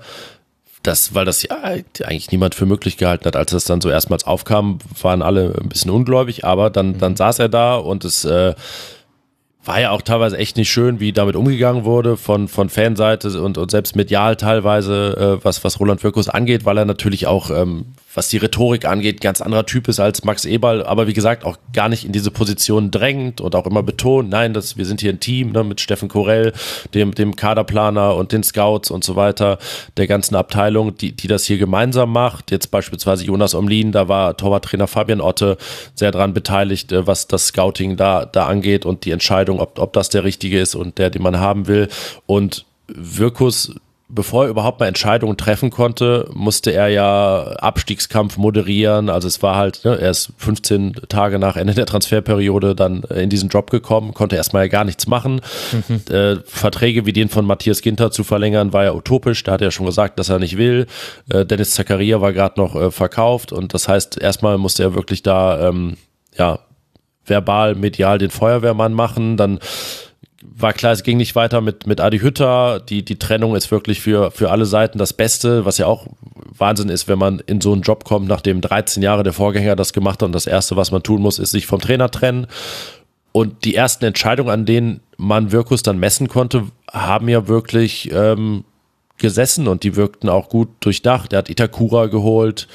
[0.88, 3.36] das, weil das ja eigentlich niemand für möglich gehalten hat.
[3.36, 7.18] Als das dann so erstmals aufkam, waren alle ein bisschen ungläubig, aber dann, dann mhm.
[7.18, 8.54] saß er da und es äh,
[9.64, 13.58] war ja auch teilweise echt nicht schön, wie damit umgegangen wurde von, von Fanseite und,
[13.58, 17.86] und selbst medial teilweise, äh, was, was Roland Wirkus angeht, weil er natürlich auch ähm,
[18.16, 21.58] was die Rhetorik angeht, ganz anderer Typ ist als Max Eberl, aber wie gesagt, auch
[21.74, 25.12] gar nicht in diese Position drängt und auch immer betont, nein, das, wir sind hier
[25.12, 26.54] ein Team ne, mit Steffen Korell,
[26.94, 29.58] dem, dem Kaderplaner und den Scouts und so weiter,
[29.98, 32.52] der ganzen Abteilung, die, die das hier gemeinsam macht.
[32.52, 35.58] Jetzt beispielsweise Jonas Omlin, da war Torwarttrainer Fabian Otte
[35.94, 39.94] sehr dran beteiligt, äh, was das Scouting da, da angeht und die Entscheidung, ob, ob
[39.94, 41.90] das der richtige ist und der, den man haben will.
[42.26, 43.76] Und Wirkus
[44.08, 49.10] bevor er überhaupt mal Entscheidungen treffen konnte, musste er ja Abstiegskampf moderieren.
[49.10, 53.30] Also es war halt, ne, er ist 15 Tage nach Ende der Transferperiode dann in
[53.30, 55.42] diesen Job gekommen, konnte erstmal ja gar nichts machen.
[55.72, 56.14] Mhm.
[56.14, 59.44] Äh, Verträge wie den von Matthias Ginter zu verlängern, war ja utopisch.
[59.44, 60.86] Da hat er schon gesagt, dass er nicht will.
[61.30, 65.24] Äh, Dennis Zakaria war gerade noch äh, verkauft und das heißt, erstmal musste er wirklich
[65.24, 65.98] da, ähm,
[66.38, 66.60] ja,
[67.26, 69.38] verbal, medial den Feuerwehrmann machen.
[69.38, 69.60] Dann
[70.56, 72.80] war klar, es ging nicht weiter mit, mit Adi Hütter.
[72.80, 76.08] Die, die Trennung ist wirklich für, für alle Seiten das Beste, was ja auch
[76.58, 79.94] Wahnsinn ist, wenn man in so einen Job kommt, nachdem 13 Jahre der Vorgänger das
[79.94, 82.48] gemacht hat und das Erste, was man tun muss, ist sich vom Trainer trennen.
[83.32, 88.64] Und die ersten Entscheidungen, an denen man Wirkus dann messen konnte, haben ja wirklich ähm,
[89.18, 91.34] gesessen und die wirkten auch gut durchdacht.
[91.34, 92.68] Er hat Itakura geholt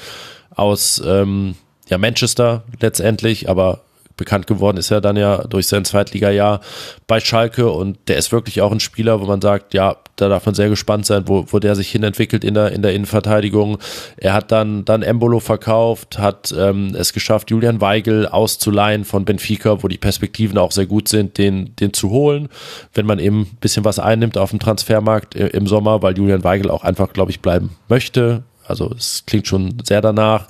[0.53, 1.55] aus ähm,
[1.89, 3.81] ja, Manchester letztendlich, aber
[4.17, 6.61] bekannt geworden ist er dann ja durch sein Zweitliga-Jahr
[7.07, 10.45] bei Schalke und der ist wirklich auch ein Spieler, wo man sagt, ja, da darf
[10.45, 13.79] man sehr gespannt sein, wo, wo der sich hinentwickelt in der, in der Innenverteidigung.
[14.17, 19.81] Er hat dann, dann Embolo verkauft, hat ähm, es geschafft, Julian Weigel auszuleihen von Benfica,
[19.81, 22.49] wo die Perspektiven auch sehr gut sind, den, den zu holen,
[22.93, 26.69] wenn man eben ein bisschen was einnimmt auf dem Transfermarkt im Sommer, weil Julian Weigel
[26.69, 28.43] auch einfach, glaube ich, bleiben möchte.
[28.71, 30.47] Also es klingt schon sehr danach.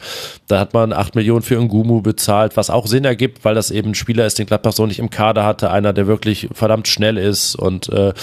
[0.48, 3.90] Da hat man 8 Millionen für Ngumu bezahlt, was auch Sinn ergibt, weil das eben
[3.90, 5.72] ein Spieler ist, den Gladbach so nicht im Kader hatte.
[5.72, 8.14] Einer, der wirklich verdammt schnell ist und äh,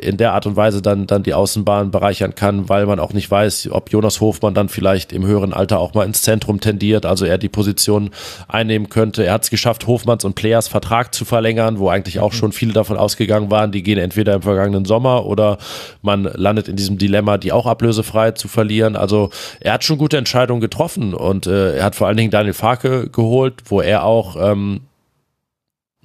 [0.00, 3.30] in der Art und Weise dann, dann die Außenbahn bereichern kann, weil man auch nicht
[3.30, 7.24] weiß, ob Jonas Hofmann dann vielleicht im höheren Alter auch mal ins Zentrum tendiert, also
[7.24, 8.10] er die Position
[8.48, 9.24] einnehmen könnte.
[9.24, 12.36] Er hat es geschafft, Hofmanns und Players Vertrag zu verlängern, wo eigentlich auch mhm.
[12.36, 15.58] schon viele davon ausgegangen waren, die gehen entweder im vergangenen Sommer oder
[16.02, 18.96] man landet in diesem Dilemma, die auch ablösefrei zu verlieren.
[18.96, 22.54] Also er hat schon gute Entscheidungen getroffen und äh, er hat vor allen Dingen Daniel
[22.54, 24.82] Farke geholt, wo er auch ähm,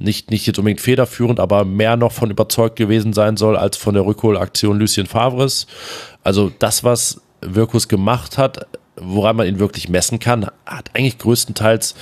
[0.02, 3.94] nicht, nicht jetzt unbedingt federführend, aber mehr noch von überzeugt gewesen sein soll als von
[3.94, 5.68] der Rückholaktion Lucien Favres.
[6.23, 11.95] Also das, was Wirkus gemacht hat, woran man ihn wirklich messen kann, hat eigentlich größtenteils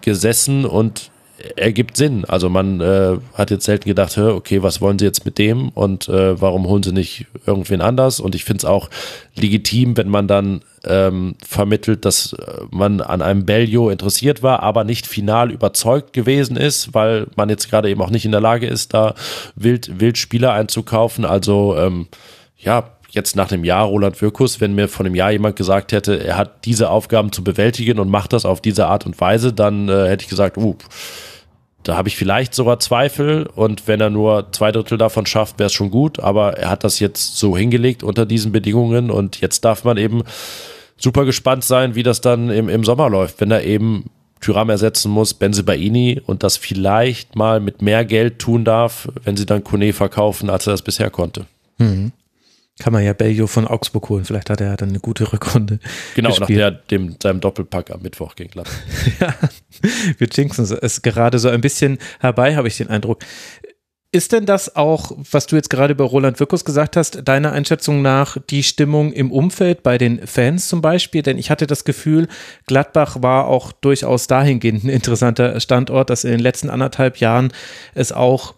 [0.00, 1.10] gesessen und
[1.56, 2.24] ergibt Sinn.
[2.24, 6.08] Also man äh, hat jetzt selten gedacht, okay, was wollen sie jetzt mit dem und
[6.08, 8.20] äh, warum holen sie nicht irgendwen anders?
[8.20, 8.90] Und ich finde es auch
[9.36, 12.36] legitim, wenn man dann ähm, vermittelt, dass
[12.70, 17.70] man an einem Bellio interessiert war, aber nicht final überzeugt gewesen ist, weil man jetzt
[17.70, 19.14] gerade eben auch nicht in der Lage ist, da
[19.54, 21.24] wild, wild Spieler einzukaufen.
[21.24, 22.08] Also ähm,
[22.58, 26.22] ja, jetzt nach dem Jahr Roland Wirkus, wenn mir von dem Jahr jemand gesagt hätte,
[26.22, 29.88] er hat diese Aufgaben zu bewältigen und macht das auf diese Art und Weise, dann
[29.88, 30.76] äh, hätte ich gesagt, uh,
[31.82, 35.68] da habe ich vielleicht sogar Zweifel und wenn er nur zwei Drittel davon schafft, wäre
[35.68, 39.64] es schon gut, aber er hat das jetzt so hingelegt unter diesen Bedingungen und jetzt
[39.64, 40.22] darf man eben
[40.98, 44.10] super gespannt sein, wie das dann im, im Sommer läuft, wenn er eben
[44.40, 49.46] Tyram ersetzen muss, Benzebaini und das vielleicht mal mit mehr Geld tun darf, wenn sie
[49.46, 51.46] dann Kone verkaufen, als er das bisher konnte.
[51.78, 52.12] Mhm
[52.78, 54.24] kann man ja Bellio von Augsburg holen.
[54.24, 55.80] Vielleicht hat er dann eine gute Rückrunde.
[56.14, 56.58] Genau, gespielt.
[56.58, 58.72] nach der, dem, seinem Doppelpack am Mittwoch gegen Gladbach.
[59.20, 59.34] ja,
[60.18, 63.24] wir jinxen es gerade so ein bisschen herbei, habe ich den Eindruck.
[64.10, 68.00] Ist denn das auch, was du jetzt gerade über Roland Wirkus gesagt hast, deiner Einschätzung
[68.00, 71.20] nach die Stimmung im Umfeld bei den Fans zum Beispiel?
[71.20, 72.26] Denn ich hatte das Gefühl,
[72.66, 77.52] Gladbach war auch durchaus dahingehend ein interessanter Standort, dass in den letzten anderthalb Jahren
[77.94, 78.54] es auch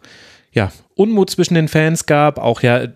[0.53, 2.87] ja, Unmut zwischen den Fans gab, auch ja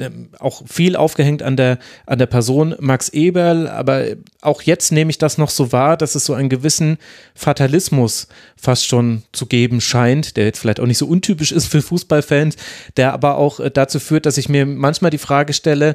[0.41, 4.05] auch viel aufgehängt an der an der Person Max Eberl, aber
[4.43, 6.99] auch jetzt nehme ich das noch so wahr, dass es so einen gewissen
[7.35, 8.27] Fatalismus
[8.57, 12.57] fast schon zu geben scheint, der jetzt vielleicht auch nicht so untypisch ist für Fußballfans,
[12.97, 15.95] der aber auch äh, dazu führt, dass ich mir manchmal die Frage stelle,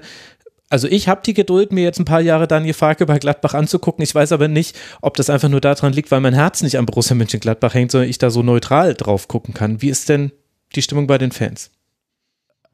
[0.69, 4.03] also ich habe die Geduld, mir jetzt ein paar Jahre Daniel Farke bei Gladbach anzugucken.
[4.03, 6.86] Ich weiß aber nicht, ob das einfach nur daran liegt, weil mein Herz nicht an
[6.86, 9.81] Borussia Mönchengladbach hängt, sondern ich da so neutral drauf gucken kann.
[9.81, 10.31] Wie ist denn
[10.75, 11.71] die Stimmung bei den Fans?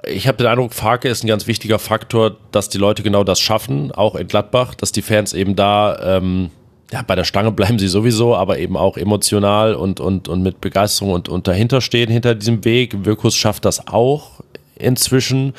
[0.07, 3.39] Ich habe den Eindruck, Farke ist ein ganz wichtiger Faktor, dass die Leute genau das
[3.39, 6.51] schaffen, auch in Gladbach, dass die Fans eben da ähm,
[6.91, 10.61] ja, bei der Stange bleiben sie sowieso, aber eben auch emotional und, und, und mit
[10.61, 13.05] Begeisterung und, und dahinter stehen, hinter diesem Weg.
[13.05, 14.41] Wirkus schafft das auch
[14.75, 15.53] inzwischen,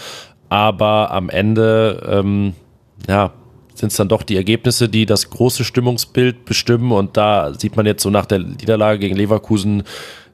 [0.49, 2.55] aber am Ende, ähm,
[3.09, 3.33] ja,
[3.75, 7.85] sind es dann doch die Ergebnisse, die das große Stimmungsbild bestimmen und da sieht man
[7.85, 9.83] jetzt so nach der Niederlage gegen Leverkusen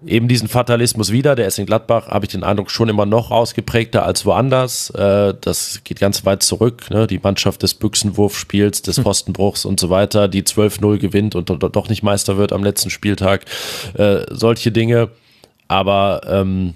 [0.06, 1.34] eben diesen Fatalismus wieder.
[1.34, 4.90] Der ist in Gladbach, habe ich den Eindruck, schon immer noch ausgeprägter als woanders.
[4.90, 6.90] Äh, das geht ganz weit zurück.
[6.90, 7.06] Ne?
[7.06, 9.04] Die Mannschaft des Büchsenwurfspiels, des hm.
[9.04, 13.44] Pfostenbruchs und so weiter, die 12-0 gewinnt und doch nicht Meister wird am letzten Spieltag.
[13.94, 15.08] Äh, solche Dinge.
[15.68, 16.74] Aber ähm,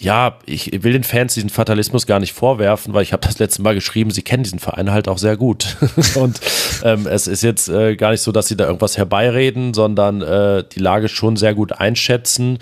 [0.00, 3.62] ja, ich will den Fans diesen Fatalismus gar nicht vorwerfen, weil ich habe das letzte
[3.62, 5.76] Mal geschrieben, sie kennen diesen Verein halt auch sehr gut.
[6.16, 6.40] und
[6.82, 10.64] ähm, es ist jetzt äh, gar nicht so, dass sie da irgendwas herbeireden, sondern äh,
[10.64, 12.58] die Lage schon sehr gut einschätzen.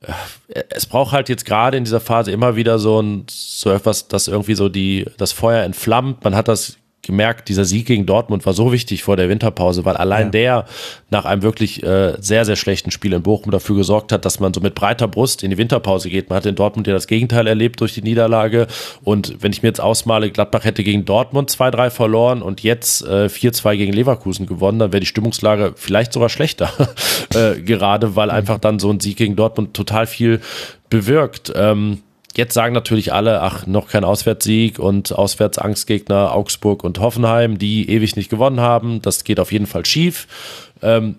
[0.00, 4.08] Äh, es braucht halt jetzt gerade in dieser Phase immer wieder so ein so etwas,
[4.08, 6.24] das irgendwie so die das Feuer entflammt.
[6.24, 6.76] Man hat das
[7.08, 10.30] gemerkt, dieser Sieg gegen Dortmund war so wichtig vor der Winterpause, weil allein ja.
[10.30, 10.64] der
[11.10, 14.54] nach einem wirklich äh, sehr, sehr schlechten Spiel in Bochum dafür gesorgt hat, dass man
[14.54, 16.28] so mit breiter Brust in die Winterpause geht.
[16.28, 18.66] Man hat in Dortmund ja das Gegenteil erlebt durch die Niederlage.
[19.02, 23.26] Und wenn ich mir jetzt ausmale, Gladbach hätte gegen Dortmund 2-3 verloren und jetzt äh,
[23.26, 26.70] 4-2 gegen Leverkusen gewonnen, dann wäre die Stimmungslage vielleicht sogar schlechter.
[27.34, 30.40] äh, gerade weil einfach dann so ein Sieg gegen Dortmund total viel
[30.90, 31.52] bewirkt.
[31.56, 32.02] Ähm,
[32.38, 38.14] Jetzt sagen natürlich alle, ach, noch kein Auswärtssieg und Auswärtsangstgegner Augsburg und Hoffenheim, die ewig
[38.14, 39.02] nicht gewonnen haben.
[39.02, 40.28] Das geht auf jeden Fall schief.
[40.80, 41.16] Ähm,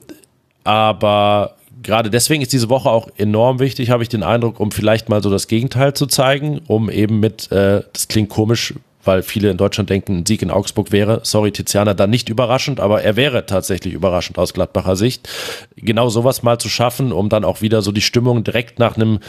[0.64, 5.10] aber gerade deswegen ist diese Woche auch enorm wichtig, habe ich den Eindruck, um vielleicht
[5.10, 8.74] mal so das Gegenteil zu zeigen, um eben mit, äh, das klingt komisch,
[9.04, 12.80] weil viele in Deutschland denken, ein Sieg in Augsburg wäre, sorry Tiziana, dann nicht überraschend,
[12.80, 15.28] aber er wäre tatsächlich überraschend aus Gladbacher Sicht.
[15.76, 19.20] Genau sowas mal zu schaffen, um dann auch wieder so die Stimmung direkt nach einem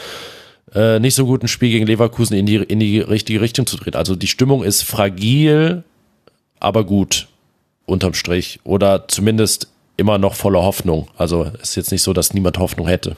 [0.73, 3.95] äh, nicht so guten Spiel gegen Leverkusen in die, in die richtige Richtung zu drehen.
[3.95, 5.83] Also die Stimmung ist fragil,
[6.59, 7.27] aber gut,
[7.85, 8.59] unterm Strich.
[8.63, 9.67] Oder zumindest
[9.97, 11.09] immer noch voller Hoffnung.
[11.17, 13.17] Also ist jetzt nicht so, dass niemand Hoffnung hätte.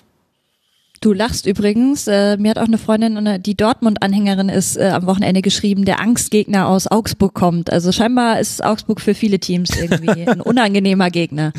[1.03, 2.07] Du lachst übrigens.
[2.07, 6.69] Äh, mir hat auch eine Freundin, die Dortmund-Anhängerin ist, äh, am Wochenende geschrieben, der Angstgegner
[6.69, 7.73] aus Augsburg kommt.
[7.73, 11.51] Also scheinbar ist Augsburg für viele Teams irgendwie ein unangenehmer Gegner.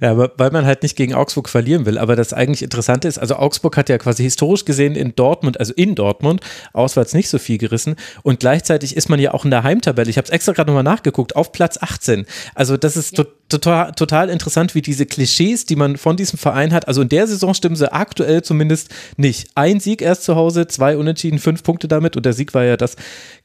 [0.00, 1.98] Ja, weil man halt nicht gegen Augsburg verlieren will.
[1.98, 5.72] Aber das eigentlich Interessante ist, also Augsburg hat ja quasi historisch gesehen in Dortmund, also
[5.74, 6.40] in Dortmund,
[6.72, 7.96] auswärts nicht so viel gerissen.
[8.22, 10.84] Und gleichzeitig ist man ja auch in der Heimtabelle, ich habe es extra gerade nochmal
[10.84, 12.26] nachgeguckt, auf Platz 18.
[12.54, 13.24] Also das ist ja.
[13.48, 17.26] total, total interessant, wie diese Klischees, die man von diesem Verein hat, also in der
[17.26, 19.48] Saison stimmen sie aktuell zumindest nicht.
[19.54, 22.16] Ein Sieg erst zu Hause, zwei Unentschieden, fünf Punkte damit.
[22.16, 22.96] Und der Sieg war ja das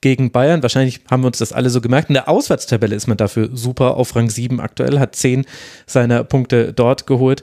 [0.02, 0.62] gegen Bayern.
[0.62, 2.10] Wahrscheinlich haben wir uns das alle so gemerkt.
[2.10, 5.46] In der Auswärtstabelle ist man dafür super auf Rang 7 aktuell, hat zehn
[5.86, 7.42] seiner Punkte dort geholt.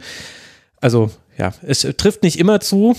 [0.80, 2.94] Also ja, es trifft nicht immer zu.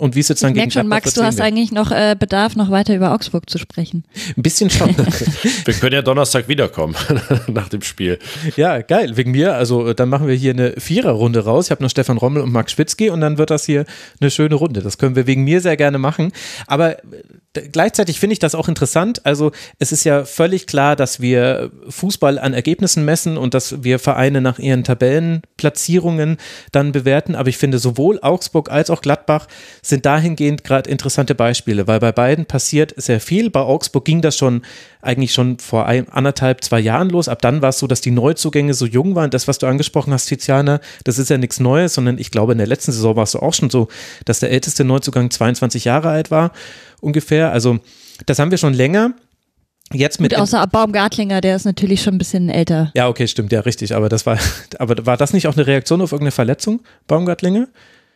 [0.00, 2.56] Und wie es jetzt dann ich gegen schon, Max, du hast eigentlich noch äh, Bedarf,
[2.56, 4.04] noch weiter über Augsburg zu sprechen.
[4.34, 4.96] Ein bisschen schon.
[5.64, 6.96] wir können ja Donnerstag wiederkommen
[7.48, 8.18] nach dem Spiel.
[8.56, 9.18] Ja, geil.
[9.18, 9.56] Wegen mir.
[9.56, 11.66] Also äh, dann machen wir hier eine Viererrunde raus.
[11.66, 13.84] Ich habe noch Stefan Rommel und Max Schwitzky und dann wird das hier
[14.20, 14.80] eine schöne Runde.
[14.80, 16.32] Das können wir wegen mir sehr gerne machen.
[16.66, 19.26] Aber äh, gleichzeitig finde ich das auch interessant.
[19.26, 23.98] Also es ist ja völlig klar, dass wir Fußball an Ergebnissen messen und dass wir
[23.98, 26.38] Vereine nach ihren Tabellenplatzierungen
[26.72, 27.34] dann bewerten.
[27.34, 29.46] Aber ich finde sowohl Augsburg als auch Gladbach
[29.90, 33.50] sind dahingehend gerade interessante Beispiele, weil bei beiden passiert sehr viel.
[33.50, 34.62] Bei Augsburg ging das schon
[35.02, 37.28] eigentlich schon vor ein, anderthalb, zwei Jahren los.
[37.28, 39.30] Ab dann war es so, dass die Neuzugänge so jung waren.
[39.30, 42.58] Das, was du angesprochen hast, Tiziana, das ist ja nichts Neues, sondern ich glaube, in
[42.58, 43.88] der letzten Saison war es auch schon so,
[44.24, 46.52] dass der älteste Neuzugang 22 Jahre alt war,
[47.00, 47.52] ungefähr.
[47.52, 47.78] Also,
[48.26, 49.14] das haben wir schon länger.
[49.92, 52.92] Jetzt mit Gut, außer Baumgartlinger, der ist natürlich schon ein bisschen älter.
[52.94, 53.94] Ja, okay, stimmt, ja, richtig.
[53.94, 54.38] Aber das war,
[54.78, 57.66] aber war das nicht auch eine Reaktion auf irgendeine Verletzung, Baumgartlinger?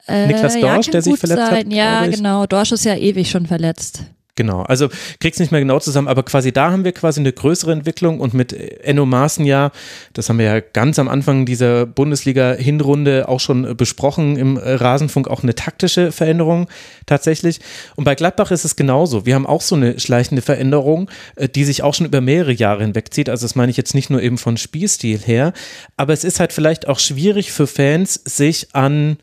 [0.07, 1.67] Äh, Niklas Dorsch, ja, der sich verletzt sein.
[1.67, 1.73] hat.
[1.73, 2.47] Ja, genau.
[2.47, 4.05] Dorsch ist ja ewig schon verletzt.
[4.37, 4.89] Genau, also
[5.21, 8.35] krieg's nicht mehr genau zusammen, aber quasi da haben wir quasi eine größere Entwicklung und
[8.35, 9.71] mit Enno Maaßen ja,
[10.13, 15.45] das haben wir ja ganz am Anfang dieser Bundesliga-Hinrunde auch schon besprochen im Rasenfunk, auch
[15.45, 16.69] eine taktische Veränderung
[17.07, 17.61] tatsächlich.
[17.95, 19.25] Und bei Gladbach ist es genauso.
[19.25, 22.83] Wir haben auch so eine schleichende Veränderung, äh, die sich auch schon über mehrere Jahre
[22.83, 23.29] hinwegzieht.
[23.29, 25.53] Also das meine ich jetzt nicht nur eben von Spielstil her,
[25.97, 29.17] aber es ist halt vielleicht auch schwierig für Fans, sich an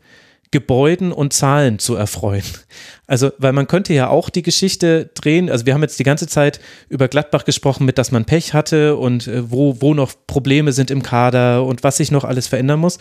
[0.52, 2.44] Gebäuden und Zahlen zu erfreuen.
[3.08, 5.50] Also, weil man könnte ja auch die Geschichte drehen.
[5.50, 8.96] Also, wir haben jetzt die ganze Zeit über Gladbach gesprochen, mit dass man Pech hatte
[8.96, 12.78] und äh, wo, wo noch Probleme sind im Kader und was sich noch alles verändern
[12.78, 12.98] muss.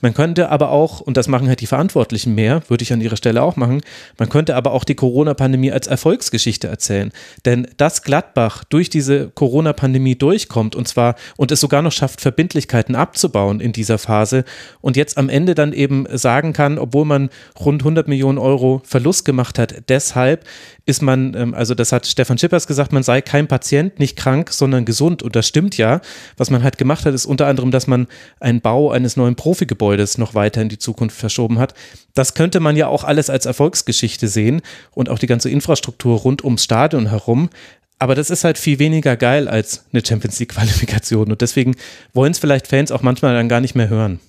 [0.00, 3.16] Man könnte aber auch, und das machen halt die Verantwortlichen mehr, würde ich an ihrer
[3.16, 3.82] Stelle auch machen,
[4.18, 7.12] man könnte aber auch die Corona-Pandemie als Erfolgsgeschichte erzählen.
[7.44, 12.94] Denn dass Gladbach durch diese Corona-Pandemie durchkommt und zwar und es sogar noch schafft, Verbindlichkeiten
[12.94, 14.44] abzubauen in dieser Phase
[14.80, 19.24] und jetzt am Ende dann eben sagen kann, obwohl man rund 100 Millionen Euro Verlust
[19.24, 20.44] gemacht hat, deshalb
[20.86, 24.50] ist man, ähm, also das hat Stefan Schippers gesagt, man sei kein Patient, nicht krank,
[24.50, 25.22] sondern gesund.
[25.22, 26.00] Und das stimmt ja.
[26.36, 28.08] Was man halt gemacht hat, ist unter anderem, dass man
[28.40, 31.74] einen Bau eines neuen Profigebäudes noch weiter in die Zukunft verschoben hat.
[32.14, 34.62] Das könnte man ja auch alles als Erfolgsgeschichte sehen
[34.92, 37.50] und auch die ganze Infrastruktur rund ums Stadion herum.
[37.98, 41.30] Aber das ist halt viel weniger geil als eine Champions League-Qualifikation.
[41.30, 41.76] Und deswegen
[42.14, 44.20] wollen es vielleicht Fans auch manchmal dann gar nicht mehr hören.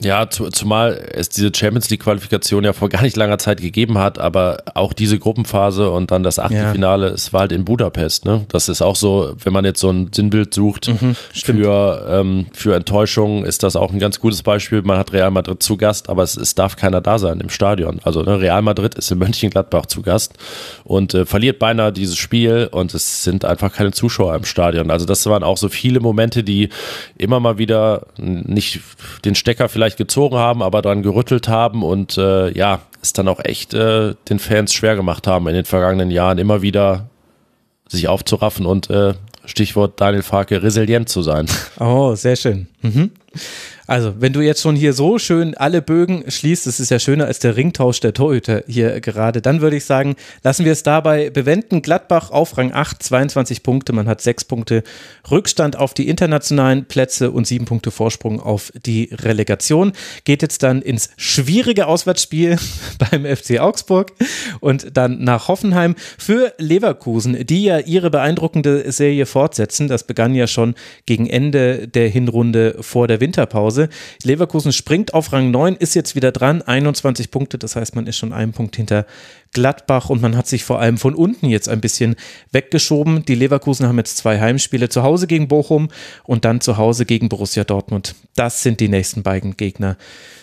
[0.00, 3.98] Ja, zu, zumal es diese Champions League Qualifikation ja vor gar nicht langer Zeit gegeben
[3.98, 7.12] hat, aber auch diese Gruppenphase und dann das Achtelfinale, ja.
[7.14, 8.46] es war halt in Budapest, ne?
[8.46, 12.76] Das ist auch so, wenn man jetzt so ein Sinnbild sucht mhm, für, ähm, für
[12.76, 14.82] Enttäuschung, ist das auch ein ganz gutes Beispiel.
[14.82, 17.98] Man hat Real Madrid zu Gast, aber es, es darf keiner da sein im Stadion.
[18.04, 20.34] Also ne, Real Madrid ist in Mönchengladbach zu Gast
[20.84, 24.92] und äh, verliert beinahe dieses Spiel und es sind einfach keine Zuschauer im Stadion.
[24.92, 26.68] Also das waren auch so viele Momente, die
[27.16, 28.78] immer mal wieder nicht
[29.24, 33.28] den Stecker vielleicht vielleicht gezogen haben, aber dran gerüttelt haben und äh, ja, es dann
[33.28, 37.08] auch echt äh, den Fans schwer gemacht haben in den vergangenen Jahren immer wieder
[37.88, 39.14] sich aufzuraffen und äh,
[39.46, 41.46] Stichwort Daniel Farke resilient zu sein.
[41.80, 42.66] Oh, sehr schön.
[42.82, 43.10] Mhm.
[43.86, 47.24] Also, wenn du jetzt schon hier so schön alle Bögen schließt, das ist ja schöner
[47.24, 51.30] als der Ringtausch der Torhüter hier gerade, dann würde ich sagen, lassen wir es dabei
[51.30, 51.80] bewenden.
[51.80, 53.94] Gladbach auf Rang 8, 22 Punkte.
[53.94, 54.82] Man hat sechs Punkte
[55.30, 59.92] Rückstand auf die internationalen Plätze und sieben Punkte Vorsprung auf die Relegation.
[60.24, 62.58] Geht jetzt dann ins schwierige Auswärtsspiel
[63.10, 64.12] beim FC Augsburg
[64.60, 69.88] und dann nach Hoffenheim für Leverkusen, die ja ihre beeindruckende Serie fortsetzen.
[69.88, 70.74] Das begann ja schon
[71.06, 73.58] gegen Ende der Hinrunde vor der Winterpause.
[73.58, 73.88] Pause.
[74.22, 78.16] Leverkusen springt auf Rang 9, ist jetzt wieder dran, 21 Punkte, das heißt, man ist
[78.16, 79.04] schon einen Punkt hinter
[79.52, 82.16] Gladbach und man hat sich vor allem von unten jetzt ein bisschen
[82.52, 83.24] weggeschoben.
[83.24, 85.88] Die Leverkusen haben jetzt zwei Heimspiele zu Hause gegen Bochum
[86.24, 88.14] und dann zu Hause gegen Borussia Dortmund.
[88.36, 89.96] Das sind die nächsten beiden Gegner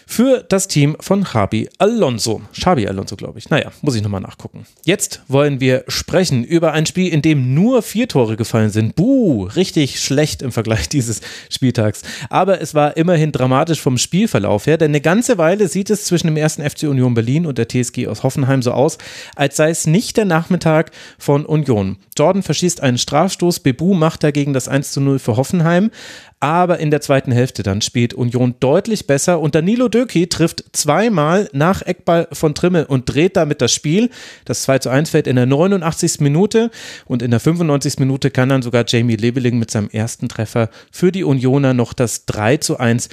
[0.06, 2.42] für das Team von Javi Alonso.
[2.54, 3.50] Xabi Alonso, glaube ich.
[3.50, 4.66] Naja, muss ich nochmal nachgucken.
[4.84, 8.96] Jetzt wollen wir sprechen über ein Spiel, in dem nur vier Tore gefallen sind.
[8.96, 12.02] Buh, richtig schlecht im Vergleich dieses Spieltags.
[12.30, 16.28] Aber es war immerhin dramatisch vom Spielverlauf her, denn eine ganze Weile sieht es zwischen
[16.28, 18.98] dem ersten FC Union Berlin und der TSG aus Hoffenheim so aus,
[19.36, 21.98] als sei es nicht der Nachmittag von Union.
[22.18, 25.92] Jordan verschießt einen Strafstoß, Bebu macht dagegen das 1 zu 0 für Hoffenheim.
[26.40, 31.50] Aber in der zweiten Hälfte dann spielt Union deutlich besser und Danilo Döki trifft zweimal
[31.54, 34.10] nach Eckball von Trimmel und dreht damit das Spiel.
[34.44, 36.20] Das 2 zu 1 fällt in der 89.
[36.20, 36.72] Minute
[37.06, 38.00] und in der 95.
[38.00, 42.26] Minute kann dann sogar Jamie Leveling mit seinem ersten Treffer für die Unioner noch das
[42.26, 43.10] 3 zu 1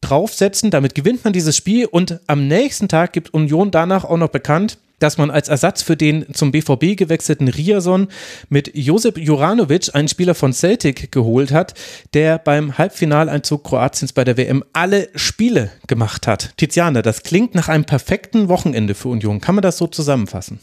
[0.00, 0.70] draufsetzen.
[0.70, 4.78] Damit gewinnt man dieses Spiel und am nächsten Tag gibt Union danach auch noch bekannt,
[4.98, 8.08] dass man als Ersatz für den zum BVB gewechselten Riason
[8.48, 11.74] mit Josep Juranovic einen Spieler von Celtic geholt hat,
[12.14, 16.56] der beim Halbfinaleinzug Kroatiens bei der WM alle Spiele gemacht hat.
[16.56, 19.40] Tiziana, das klingt nach einem perfekten Wochenende für Union.
[19.40, 20.60] Kann man das so zusammenfassen?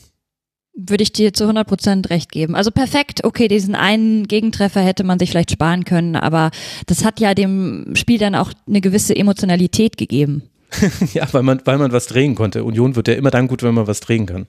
[0.77, 2.53] Würde ich dir zu 100 Prozent recht geben.
[2.53, 6.51] Also perfekt, okay, diesen einen Gegentreffer hätte man sich vielleicht sparen können, aber
[6.87, 10.43] das hat ja dem Spiel dann auch eine gewisse Emotionalität gegeben.
[11.13, 12.63] ja, weil man, weil man was drehen konnte.
[12.63, 14.47] Union wird ja immer dann gut, wenn man was drehen kann.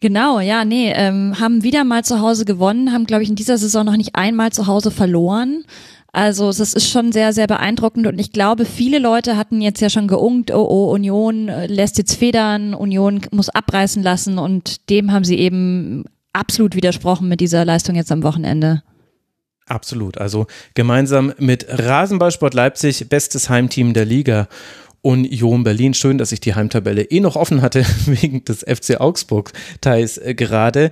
[0.00, 3.58] Genau, ja, nee, ähm, haben wieder mal zu Hause gewonnen, haben, glaube ich, in dieser
[3.58, 5.64] Saison noch nicht einmal zu Hause verloren.
[6.12, 9.90] Also das ist schon sehr, sehr beeindruckend und ich glaube, viele Leute hatten jetzt ja
[9.90, 15.12] schon geungt, oh, oh, Union äh, lässt jetzt federn, Union muss abreißen lassen und dem
[15.12, 18.82] haben sie eben absolut widersprochen mit dieser Leistung jetzt am Wochenende.
[19.66, 20.18] Absolut.
[20.18, 24.48] Also gemeinsam mit Rasenballsport Leipzig, bestes Heimteam der Liga.
[25.02, 25.94] Union Berlin.
[25.94, 30.34] Schön, dass ich die Heimtabelle eh noch offen hatte wegen des FC Augsburg Teils äh,
[30.34, 30.90] gerade.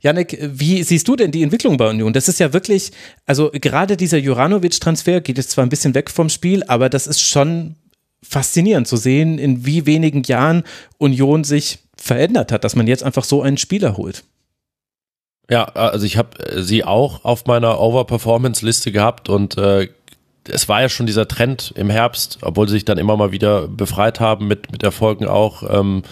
[0.00, 2.12] Janik, wie siehst du denn die Entwicklung bei Union?
[2.12, 2.92] Das ist ja wirklich,
[3.26, 7.20] also gerade dieser Juranovic-Transfer geht jetzt zwar ein bisschen weg vom Spiel, aber das ist
[7.20, 7.74] schon
[8.22, 10.64] faszinierend zu sehen, in wie wenigen Jahren
[10.98, 14.24] Union sich verändert hat, dass man jetzt einfach so einen Spieler holt.
[15.50, 19.88] Ja, also ich habe äh, sie auch auf meiner Overperformance-Liste gehabt und äh,
[20.48, 23.68] es war ja schon dieser Trend im Herbst, obwohl sie sich dann immer mal wieder
[23.68, 25.62] befreit haben mit, mit Erfolgen auch.
[25.68, 26.02] Ähm,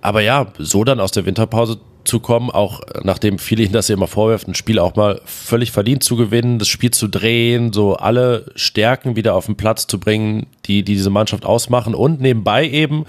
[0.00, 3.94] aber ja, so dann aus der Winterpause zu kommen, auch nachdem viele ihnen das ja
[3.94, 7.96] immer vorwerfen, ein Spiel auch mal völlig verdient zu gewinnen, das Spiel zu drehen, so
[7.96, 12.68] alle Stärken wieder auf den Platz zu bringen, die, die diese Mannschaft ausmachen und nebenbei
[12.68, 13.06] eben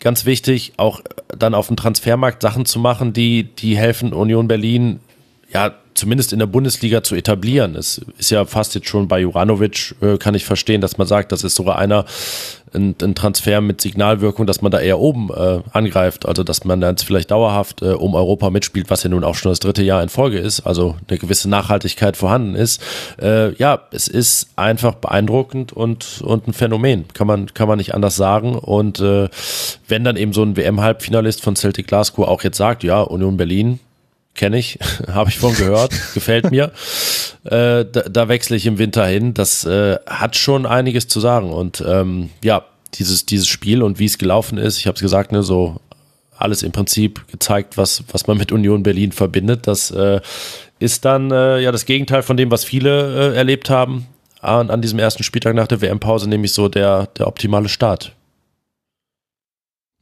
[0.00, 5.00] ganz wichtig, auch dann auf dem Transfermarkt Sachen zu machen, die, die helfen Union Berlin
[5.52, 7.76] ja zumindest in der Bundesliga zu etablieren.
[7.76, 11.32] Es ist ja fast jetzt schon bei Juranovic, äh, kann ich verstehen, dass man sagt,
[11.32, 12.04] das ist sogar einer,
[12.74, 16.80] ein, ein Transfer mit Signalwirkung, dass man da eher oben äh, angreift, also dass man
[16.80, 20.02] dann vielleicht dauerhaft äh, um Europa mitspielt, was ja nun auch schon das dritte Jahr
[20.02, 22.82] in Folge ist, also eine gewisse Nachhaltigkeit vorhanden ist.
[23.20, 27.94] Äh, ja, es ist einfach beeindruckend und, und ein Phänomen, kann man, kann man nicht
[27.94, 28.56] anders sagen.
[28.56, 29.28] Und äh,
[29.88, 33.78] wenn dann eben so ein WM-Halbfinalist von Celtic Glasgow auch jetzt sagt, ja, Union Berlin,
[34.34, 34.78] kenne ich,
[35.08, 36.72] habe ich von gehört, gefällt mir.
[37.44, 39.34] Äh, da, da wechsle ich im Winter hin.
[39.34, 41.52] Das äh, hat schon einiges zu sagen.
[41.52, 45.32] Und ähm, ja, dieses, dieses Spiel und wie es gelaufen ist, ich habe es gesagt,
[45.32, 45.80] ne, so
[46.36, 49.66] alles im Prinzip gezeigt, was, was man mit Union Berlin verbindet.
[49.66, 50.20] Das äh,
[50.78, 54.06] ist dann äh, ja das Gegenteil von dem, was viele äh, erlebt haben.
[54.40, 58.12] an, an diesem ersten Spieltag nach der WM-Pause nämlich so der, der optimale Start.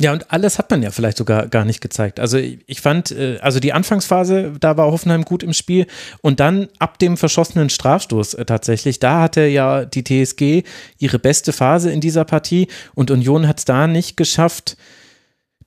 [0.00, 2.18] Ja, und alles hat man ja vielleicht sogar gar nicht gezeigt.
[2.18, 5.86] Also ich fand, äh, also die Anfangsphase, da war Hoffenheim gut im Spiel
[6.22, 10.64] und dann ab dem verschossenen Strafstoß äh, tatsächlich, da hatte ja die TSG
[10.98, 14.76] ihre beste Phase in dieser Partie und Union hat es da nicht geschafft,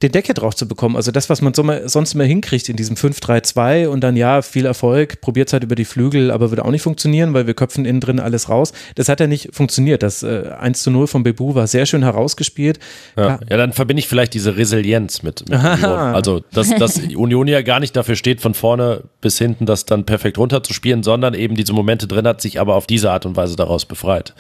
[0.06, 0.96] den Deckel drauf zu bekommen.
[0.96, 4.42] Also das, was man so mal, sonst immer hinkriegt in diesem 5-3-2 und dann ja,
[4.42, 7.56] viel Erfolg, probiert es halt über die Flügel, aber würde auch nicht funktionieren, weil wir
[7.56, 8.72] köpfen innen drin alles raus.
[8.96, 10.04] Das hat ja nicht funktioniert.
[10.04, 12.80] Das äh, 1 zu 0 von Bebu war sehr schön herausgespielt.
[13.18, 15.60] Ja, ja dann verbinde ich vielleicht diese Resilienz mit, mit.
[15.60, 20.06] Also, dass, dass Union ja gar nicht dafür steht, von vorne bis hinten das dann
[20.06, 23.56] perfekt runterzuspielen, sondern eben diese Momente drin hat, sich aber auf diese Art und Weise
[23.56, 24.34] daraus befreit.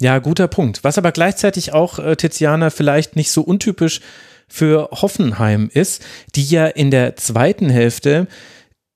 [0.00, 0.82] Ja, guter Punkt.
[0.84, 4.00] Was aber gleichzeitig auch, äh, Tiziana, vielleicht nicht so untypisch
[4.48, 6.04] für Hoffenheim ist,
[6.34, 8.26] die ja in der zweiten Hälfte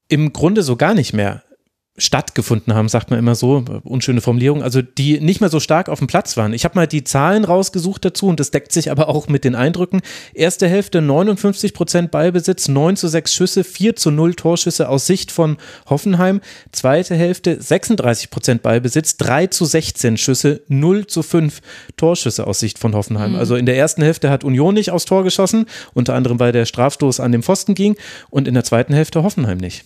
[0.08, 1.42] im Grunde so gar nicht mehr
[1.98, 5.98] stattgefunden haben, sagt man immer so, unschöne Formulierung, also die nicht mehr so stark auf
[5.98, 6.52] dem Platz waren.
[6.52, 9.54] Ich habe mal die Zahlen rausgesucht dazu und das deckt sich aber auch mit den
[9.54, 10.02] Eindrücken.
[10.34, 15.32] Erste Hälfte 59 Prozent Ballbesitz, 9 zu 6 Schüsse, 4 zu 0 Torschüsse aus Sicht
[15.32, 15.56] von
[15.88, 16.40] Hoffenheim.
[16.72, 21.60] Zweite Hälfte 36 Prozent Ballbesitz, 3 zu 16 Schüsse, 0 zu 5
[21.96, 23.32] Torschüsse aus Sicht von Hoffenheim.
[23.32, 23.38] Mhm.
[23.38, 26.66] Also in der ersten Hälfte hat Union nicht aufs Tor geschossen, unter anderem weil der
[26.66, 27.96] Strafstoß an dem Pfosten ging
[28.28, 29.84] und in der zweiten Hälfte Hoffenheim nicht.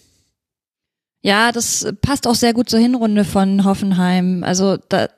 [1.22, 4.42] Ja, das passt auch sehr gut zur Hinrunde von Hoffenheim.
[4.42, 5.08] Also da,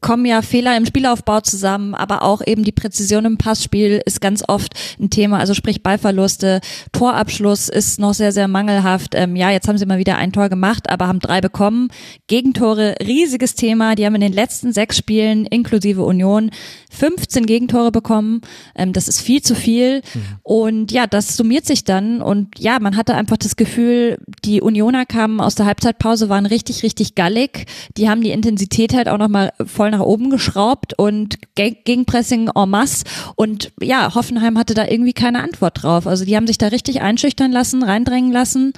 [0.00, 4.42] kommen ja Fehler im Spielaufbau zusammen, aber auch eben die Präzision im Passspiel ist ganz
[4.46, 5.38] oft ein Thema.
[5.38, 6.60] Also sprich Ballverluste,
[6.92, 9.14] Torabschluss ist noch sehr, sehr mangelhaft.
[9.14, 11.88] Ähm, ja, jetzt haben sie mal wieder ein Tor gemacht, aber haben drei bekommen.
[12.26, 13.94] Gegentore, riesiges Thema.
[13.94, 16.50] Die haben in den letzten sechs Spielen inklusive Union
[16.90, 18.40] 15 Gegentore bekommen.
[18.74, 20.02] Ähm, das ist viel zu viel.
[20.14, 20.22] Mhm.
[20.42, 22.22] Und ja, das summiert sich dann.
[22.22, 26.82] Und ja, man hatte einfach das Gefühl, die Unioner kamen aus der Halbzeitpause, waren richtig,
[26.82, 27.66] richtig gallig.
[27.96, 33.04] Die haben die Intensität halt auch nochmal voll nach oben geschraubt und Gegenpressing en masse.
[33.36, 36.06] Und ja, Hoffenheim hatte da irgendwie keine Antwort drauf.
[36.06, 38.72] Also die haben sich da richtig einschüchtern lassen, reindrängen lassen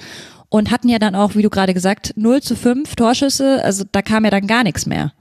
[0.49, 3.63] und hatten ja dann auch, wie du gerade gesagt, 0 zu 5 Torschüsse.
[3.63, 5.13] Also da kam ja dann gar nichts mehr.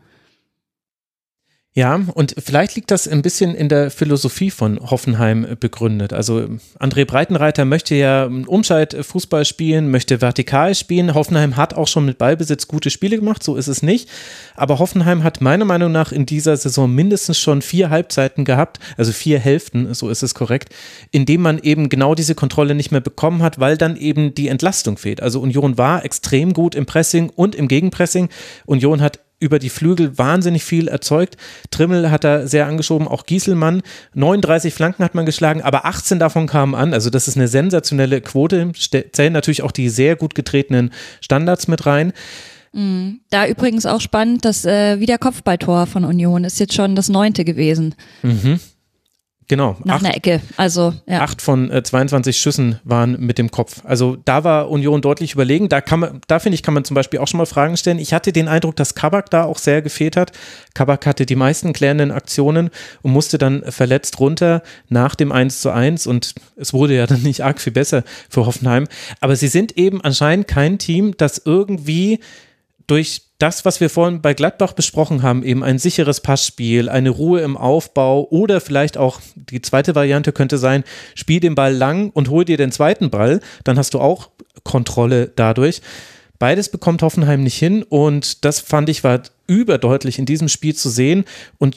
[1.81, 6.12] Ja, und vielleicht liegt das ein bisschen in der Philosophie von Hoffenheim begründet.
[6.12, 6.47] Also
[6.78, 11.15] André Breitenreiter möchte ja Umschaltfußball spielen, möchte vertikal spielen.
[11.15, 14.11] Hoffenheim hat auch schon mit Ballbesitz gute Spiele gemacht, so ist es nicht.
[14.57, 19.12] Aber Hoffenheim hat meiner Meinung nach in dieser Saison mindestens schon vier Halbzeiten gehabt, also
[19.12, 20.74] vier Hälften, so ist es korrekt,
[21.12, 24.48] in dem man eben genau diese Kontrolle nicht mehr bekommen hat, weil dann eben die
[24.48, 25.23] Entlastung fehlt.
[25.23, 28.28] Also Union war extrem gut im Pressing und im Gegenpressing.
[28.66, 31.36] Union hat über die Flügel wahnsinnig viel erzeugt.
[31.70, 33.82] Trimmel hat da sehr angeschoben, auch Gieselmann.
[34.14, 36.94] 39 Flanken hat man geschlagen, aber 18 davon kamen an.
[36.94, 38.70] Also das ist eine sensationelle Quote.
[39.12, 42.12] Zählen natürlich auch die sehr gut getretenen Standards mit rein.
[42.72, 43.20] Mhm.
[43.30, 47.94] Da übrigens auch spannend, das äh, Wiederkopfballtor von Union ist jetzt schon das neunte gewesen.
[48.22, 48.60] Mhm.
[49.51, 49.77] Genau.
[49.82, 50.40] Nach acht, einer Ecke.
[50.56, 51.22] Also, ja.
[51.22, 53.82] Acht von äh, 22 Schüssen waren mit dem Kopf.
[53.82, 55.68] Also da war Union deutlich überlegen.
[55.68, 57.98] Da kann man, da finde ich, kann man zum Beispiel auch schon mal Fragen stellen.
[57.98, 60.31] Ich hatte den Eindruck, dass Kabak da auch sehr gefehlt hat.
[60.74, 62.70] Kabak hatte die meisten klärenden Aktionen
[63.02, 67.22] und musste dann verletzt runter nach dem 1 zu 1 und es wurde ja dann
[67.22, 68.86] nicht arg viel besser für Hoffenheim.
[69.18, 72.20] Aber sie sind eben anscheinend kein Team, das irgendwie
[72.86, 77.40] durch das, was wir vorhin bei Gladbach besprochen haben, eben ein sicheres Passspiel, eine Ruhe
[77.40, 80.84] im Aufbau oder vielleicht auch die zweite Variante könnte sein,
[81.14, 84.28] spiel den Ball lang und hol dir den zweiten Ball, dann hast du auch
[84.62, 85.80] Kontrolle dadurch.
[86.38, 90.90] Beides bekommt Hoffenheim nicht hin und das fand ich war überdeutlich in diesem Spiel zu
[90.90, 91.24] sehen
[91.58, 91.76] und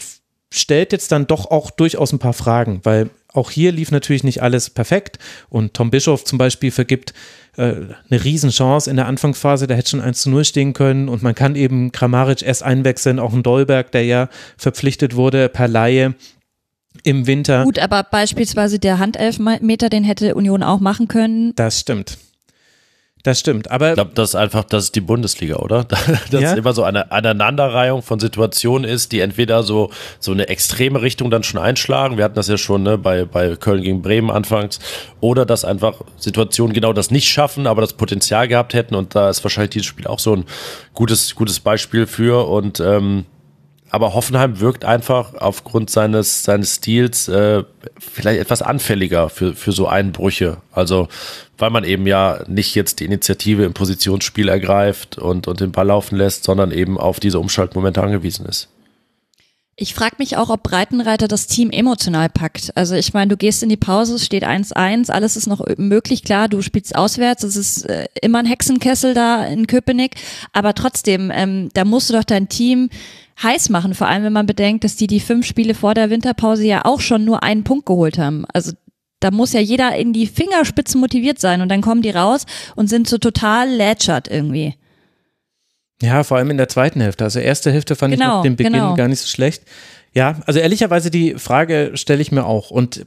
[0.54, 4.42] stellt jetzt dann doch auch durchaus ein paar Fragen, weil auch hier lief natürlich nicht
[4.42, 5.20] alles perfekt
[5.50, 7.14] und Tom Bischof zum Beispiel vergibt
[7.58, 7.74] äh,
[8.10, 11.36] eine Riesenchance in der Anfangsphase, da hätte schon 1 zu 0 stehen können und man
[11.36, 16.16] kann eben Kramaric erst einwechseln, auch ein Dolberg, der ja verpflichtet wurde per Laie
[17.04, 17.64] im Winter.
[17.64, 21.54] Gut, aber beispielsweise der Handelfmeter, den hätte Union auch machen können.
[21.56, 22.18] Das stimmt.
[23.24, 23.90] Das stimmt, aber.
[23.90, 25.86] Ich glaube, das ist einfach, das ist die Bundesliga, oder?
[26.32, 26.54] Dass ja?
[26.56, 31.42] immer so eine Aneinanderreihung von Situationen ist, die entweder so, so eine extreme Richtung dann
[31.42, 32.18] schon einschlagen.
[32.18, 34.80] Wir hatten das ja schon ne, bei, bei Köln gegen Bremen anfangs.
[35.22, 38.94] Oder dass einfach Situationen genau das nicht schaffen, aber das Potenzial gehabt hätten.
[38.94, 40.44] Und da ist wahrscheinlich dieses Spiel auch so ein
[40.94, 42.50] gutes, gutes Beispiel für.
[42.50, 43.24] Und, ähm,
[43.90, 47.64] aber Hoffenheim wirkt einfach aufgrund seines, seines Stils äh,
[48.00, 50.58] vielleicht etwas anfälliger für, für so Einbrüche.
[50.74, 51.08] Also
[51.64, 55.88] weil man eben ja nicht jetzt die Initiative im Positionsspiel ergreift und, und den Ball
[55.88, 58.68] laufen lässt, sondern eben auf diese Umschaltmomente angewiesen ist.
[59.78, 62.76] Ich frage mich auch, ob Breitenreiter das Team emotional packt.
[62.76, 66.26] Also ich meine, du gehst in die Pause, es steht 1-1, alles ist noch möglich,
[66.26, 70.16] klar, du spielst auswärts, es ist äh, immer ein Hexenkessel da in Köpenick,
[70.52, 72.90] aber trotzdem, ähm, da musst du doch dein Team
[73.42, 76.66] heiß machen, vor allem wenn man bedenkt, dass die die fünf Spiele vor der Winterpause
[76.66, 78.44] ja auch schon nur einen Punkt geholt haben.
[78.52, 78.74] Also
[79.24, 82.46] da muss ja jeder in die Fingerspitzen motiviert sein und dann kommen die raus
[82.76, 84.76] und sind so total lätschert irgendwie.
[86.02, 87.24] Ja, vor allem in der zweiten Hälfte.
[87.24, 88.96] Also erste Hälfte fand genau, ich noch den Beginn genau.
[88.96, 89.64] gar nicht so schlecht.
[90.14, 92.70] Ja, also ehrlicherweise die Frage stelle ich mir auch.
[92.72, 93.06] Und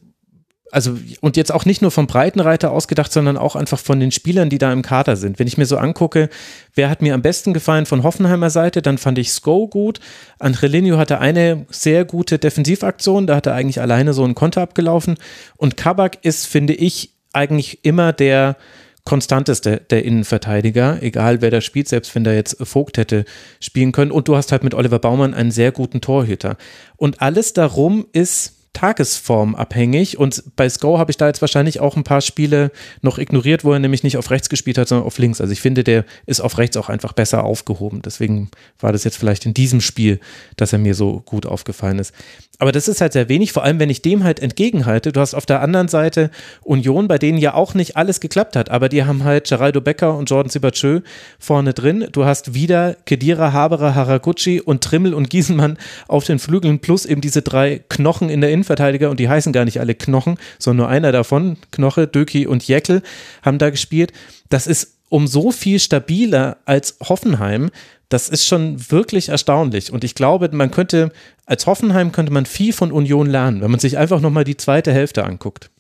[0.73, 4.51] also und jetzt auch nicht nur vom Breitenreiter ausgedacht, sondern auch einfach von den Spielern,
[4.51, 5.39] die da im Kader sind.
[5.39, 6.29] Wenn ich mir so angucke,
[6.75, 10.01] wer hat mir am besten gefallen von Hoffenheimer Seite, dann fand ich Sko gut.
[10.39, 15.17] Andrelinho hatte eine sehr gute Defensivaktion, da hat er eigentlich alleine so einen Konter abgelaufen.
[15.57, 18.57] Und Kabak ist, finde ich, eigentlich immer der
[19.05, 23.25] konstanteste der Innenverteidiger, egal wer da spielt, selbst wenn da jetzt Vogt hätte
[23.61, 24.11] spielen können.
[24.11, 26.57] Und du hast halt mit Oliver Baumann einen sehr guten Torhüter.
[26.97, 31.97] Und alles darum ist Tagesform abhängig und bei Sko habe ich da jetzt wahrscheinlich auch
[31.97, 32.71] ein paar Spiele
[33.01, 35.41] noch ignoriert, wo er nämlich nicht auf rechts gespielt hat, sondern auf links.
[35.41, 38.03] Also ich finde, der ist auf rechts auch einfach besser aufgehoben.
[38.03, 40.21] Deswegen war das jetzt vielleicht in diesem Spiel,
[40.57, 42.13] dass er mir so gut aufgefallen ist.
[42.59, 45.13] Aber das ist halt sehr wenig, vor allem wenn ich dem halt entgegenhalte.
[45.13, 46.31] Du hast auf der anderen Seite
[46.63, 50.17] Union, bei denen ja auch nicht alles geklappt hat, aber die haben halt Geraldo Becker
[50.17, 51.01] und Jordan Sibachö
[51.39, 52.09] vorne drin.
[52.13, 55.77] Du hast wieder Kedira, Haberer, Haraguchi und Trimmel und Giesenmann
[56.09, 59.65] auf den Flügeln plus eben diese drei Knochen in der Innenverteidiger und die heißen gar
[59.67, 63.03] nicht alle Knochen, sondern nur einer davon, Knoche, Döki und Jäckel
[63.43, 64.13] haben da gespielt.
[64.49, 67.71] Das ist um so viel stabiler als Hoffenheim,
[68.09, 69.93] das ist schon wirklich erstaunlich.
[69.93, 71.11] Und ich glaube, man könnte,
[71.47, 74.93] als Hoffenheim könnte man viel von Union lernen, wenn man sich einfach nochmal die zweite
[74.93, 75.71] Hälfte anguckt.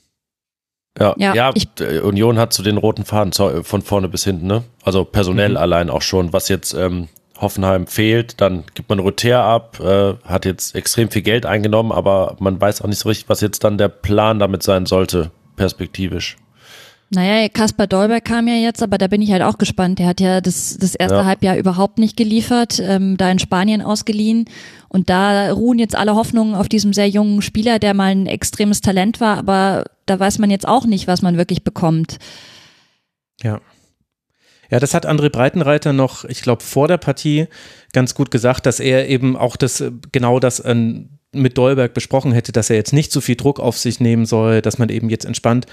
[0.98, 1.52] Ja, ja, ja
[2.02, 4.62] Union hat zu den roten Faden von vorne bis hinten, ne?
[4.82, 5.56] Also personell mhm.
[5.59, 10.47] allein auch schon, was jetzt ähm, Hoffenheim fehlt, dann gibt man Rother ab, äh, hat
[10.47, 13.76] jetzt extrem viel Geld eingenommen, aber man weiß auch nicht so richtig, was jetzt dann
[13.76, 16.36] der Plan damit sein sollte, perspektivisch.
[17.10, 20.00] Naja, Kaspar Dolberg kam ja jetzt, aber da bin ich halt auch gespannt.
[20.00, 21.24] Der hat ja das, das erste ja.
[21.24, 24.46] Halbjahr überhaupt nicht geliefert, ähm, da in Spanien ausgeliehen.
[24.88, 28.80] Und da ruhen jetzt alle Hoffnungen auf diesem sehr jungen Spieler, der mal ein extremes
[28.80, 32.18] Talent war, aber da weiß man jetzt auch nicht, was man wirklich bekommt.
[33.42, 33.60] Ja.
[34.68, 37.46] Ja, das hat André Breitenreiter noch, ich glaube, vor der Partie
[37.92, 42.50] ganz gut gesagt, dass er eben auch das, genau das ähm, mit Dolberg besprochen hätte,
[42.50, 45.24] dass er jetzt nicht so viel Druck auf sich nehmen soll, dass man eben jetzt
[45.24, 45.66] entspannt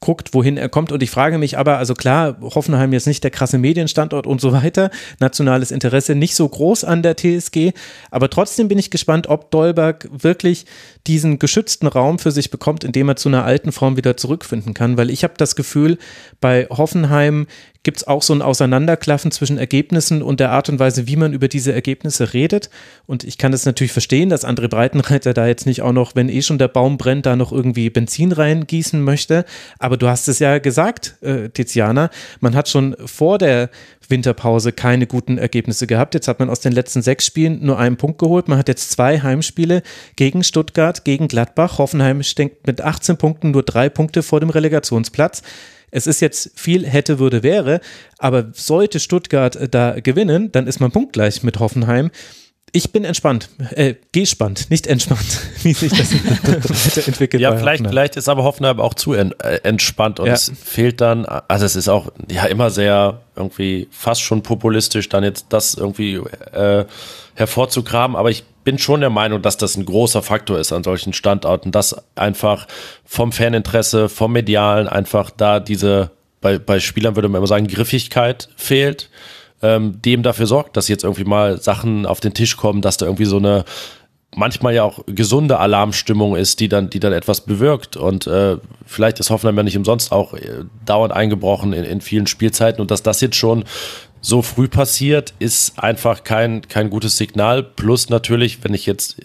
[0.00, 0.92] guckt, wohin er kommt.
[0.92, 4.52] Und ich frage mich aber, also klar, Hoffenheim jetzt nicht der krasse Medienstandort und so
[4.52, 4.90] weiter,
[5.20, 7.72] nationales Interesse nicht so groß an der TSG,
[8.10, 10.66] aber trotzdem bin ich gespannt, ob Dolberg wirklich
[11.06, 14.96] diesen geschützten Raum für sich bekommt, indem er zu einer alten Form wieder zurückfinden kann,
[14.96, 15.98] weil ich habe das Gefühl,
[16.40, 17.46] bei Hoffenheim
[17.86, 21.32] gibt es auch so ein Auseinanderklaffen zwischen Ergebnissen und der Art und Weise, wie man
[21.32, 22.68] über diese Ergebnisse redet.
[23.06, 26.28] Und ich kann das natürlich verstehen, dass andere Breitenreiter da jetzt nicht auch noch, wenn
[26.28, 29.44] eh schon der Baum brennt, da noch irgendwie Benzin reingießen möchte.
[29.78, 32.10] Aber du hast es ja gesagt, äh, Tiziana,
[32.40, 33.70] man hat schon vor der
[34.10, 36.14] Winterpause keine guten Ergebnisse gehabt.
[36.14, 38.48] Jetzt hat man aus den letzten sechs Spielen nur einen Punkt geholt.
[38.48, 39.82] Man hat jetzt zwei Heimspiele
[40.16, 41.78] gegen Stuttgart, gegen Gladbach.
[41.78, 45.42] Hoffenheim steckt mit 18 Punkten nur drei Punkte vor dem Relegationsplatz.
[45.90, 47.80] Es ist jetzt viel hätte, würde, wäre,
[48.18, 52.10] aber sollte Stuttgart äh, da gewinnen, dann ist man punktgleich mit Hoffenheim.
[52.72, 57.40] Ich bin entspannt, äh, gespannt, nicht entspannt, wie sich das weiterentwickelt.
[57.40, 60.34] Ja, vielleicht, vielleicht ist aber Hoffenheim auch zu en, äh, entspannt und ja.
[60.34, 65.24] es fehlt dann, also es ist auch ja immer sehr irgendwie fast schon populistisch, dann
[65.24, 66.16] jetzt das irgendwie
[66.52, 66.84] äh,
[67.34, 71.12] hervorzugraben, aber ich bin schon der Meinung, dass das ein großer Faktor ist an solchen
[71.12, 72.66] Standorten, dass einfach
[73.04, 76.10] vom Faninteresse, vom Medialen einfach da diese,
[76.40, 79.08] bei, bei Spielern würde man immer sagen, Griffigkeit fehlt,
[79.66, 83.06] ähm, dem dafür sorgt, dass jetzt irgendwie mal Sachen auf den Tisch kommen, dass da
[83.06, 83.64] irgendwie so eine
[84.34, 87.96] manchmal ja auch gesunde Alarmstimmung ist, die dann, die dann etwas bewirkt.
[87.96, 92.26] Und äh, vielleicht ist Hoffenheim ja nicht umsonst auch äh, dauernd eingebrochen in, in vielen
[92.26, 93.64] Spielzeiten und dass das jetzt schon
[94.20, 97.62] so früh passiert, ist einfach kein, kein gutes Signal.
[97.62, 99.16] Plus natürlich, wenn ich jetzt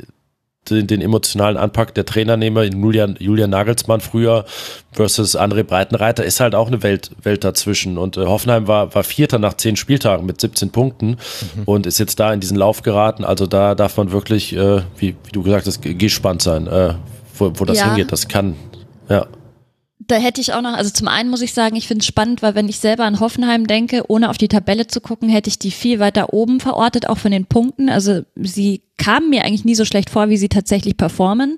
[0.69, 4.45] den, den emotionalen Anpack der Trainer nehme, Julian, Julian Nagelsmann früher
[4.91, 7.97] versus André Breitenreiter, ist halt auch eine Welt, Welt dazwischen.
[7.97, 11.17] Und äh, Hoffenheim war, war Vierter nach zehn Spieltagen mit 17 Punkten
[11.55, 11.63] mhm.
[11.65, 13.25] und ist jetzt da in diesen Lauf geraten.
[13.25, 16.93] Also da darf man wirklich, äh, wie, wie du gesagt hast, gespannt sein, äh,
[17.37, 17.87] wo, wo das ja.
[17.87, 18.11] hingeht.
[18.11, 18.55] Das kann,
[19.09, 19.25] ja
[20.07, 22.41] da hätte ich auch noch, also zum einen muss ich sagen, ich finde es spannend,
[22.41, 25.59] weil wenn ich selber an Hoffenheim denke, ohne auf die Tabelle zu gucken, hätte ich
[25.59, 27.89] die viel weiter oben verortet, auch von den Punkten.
[27.89, 31.57] Also sie kamen mir eigentlich nie so schlecht vor, wie sie tatsächlich performen.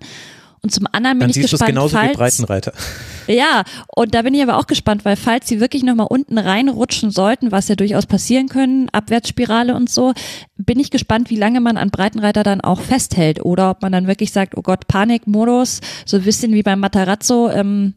[0.61, 2.73] Und zum anderen bin Dann ich siehst gespannt, genauso falls, wie Breitenreiter.
[3.27, 3.63] Ja,
[3.95, 7.53] und da bin ich aber auch gespannt, weil falls sie wirklich nochmal unten reinrutschen sollten,
[7.53, 10.13] was ja durchaus passieren können, Abwärtsspirale und so,
[10.57, 14.07] bin ich gespannt, wie lange man an Breitenreiter dann auch festhält oder ob man dann
[14.07, 17.93] wirklich sagt, oh Gott, Panikmodus, so ein bisschen wie beim Matarazzo, ähm,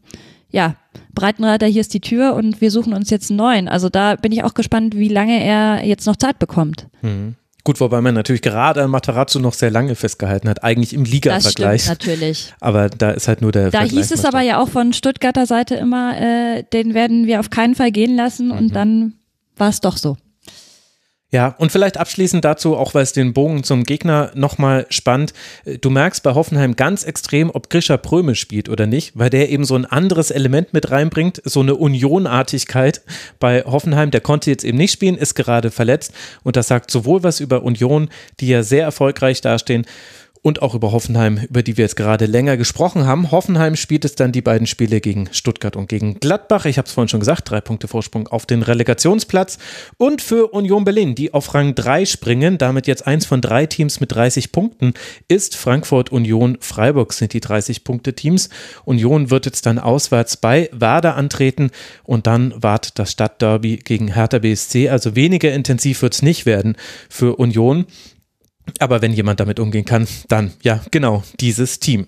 [0.57, 0.75] ja,
[1.13, 3.67] Breitenreiter, hier ist die Tür und wir suchen uns jetzt einen neuen.
[3.67, 6.87] Also da bin ich auch gespannt, wie lange er jetzt noch Zeit bekommt.
[7.63, 11.87] Gut, wobei man natürlich gerade an Matarazzo noch sehr lange festgehalten hat, eigentlich im Liga-Vergleich.
[11.87, 12.55] natürlich.
[12.59, 15.75] Aber da ist halt nur der Da hieß es aber ja auch von Stuttgarter Seite
[15.75, 19.13] immer, äh, den werden wir auf keinen Fall gehen lassen und dann
[19.57, 20.17] war es doch so.
[21.29, 25.33] Ja, und vielleicht abschließend dazu, auch weil es den Bogen zum Gegner nochmal spannt.
[25.81, 29.65] Du merkst bei Hoffenheim ganz extrem, ob Grisha Pröme spielt oder nicht, weil der eben
[29.65, 33.01] so ein anderes Element mit reinbringt, so eine Unionartigkeit
[33.41, 34.09] bei Hoffenheim.
[34.09, 36.13] Der konnte jetzt eben nicht spielen, ist gerade verletzt
[36.43, 38.07] und das sagt sowohl was über Union,
[38.39, 39.85] die ja sehr erfolgreich dastehen,
[40.47, 43.31] und auch über Hoffenheim, über die wir jetzt gerade länger gesprochen haben.
[43.31, 46.63] Hoffenheim spielt es dann die beiden Spiele gegen Stuttgart und gegen Gladbach.
[46.63, 49.57] Ich habe es vorhin schon gesagt, drei Punkte Vorsprung auf den Relegationsplatz.
[49.97, 53.99] Und für Union Berlin, die auf Rang 3 springen, damit jetzt eins von drei Teams
[53.99, 54.93] mit 30 Punkten
[55.27, 55.57] ist.
[55.57, 58.47] Frankfurt, Union, Freiburg sind die 30-Punkte-Teams.
[58.85, 61.71] Union wird jetzt dann auswärts bei Werder antreten
[62.05, 64.87] und dann wart das Stadtderby gegen Hertha BSC.
[64.87, 66.77] Also weniger intensiv wird es nicht werden
[67.09, 67.85] für Union.
[68.79, 72.07] Aber wenn jemand damit umgehen kann, dann ja, genau, dieses Team.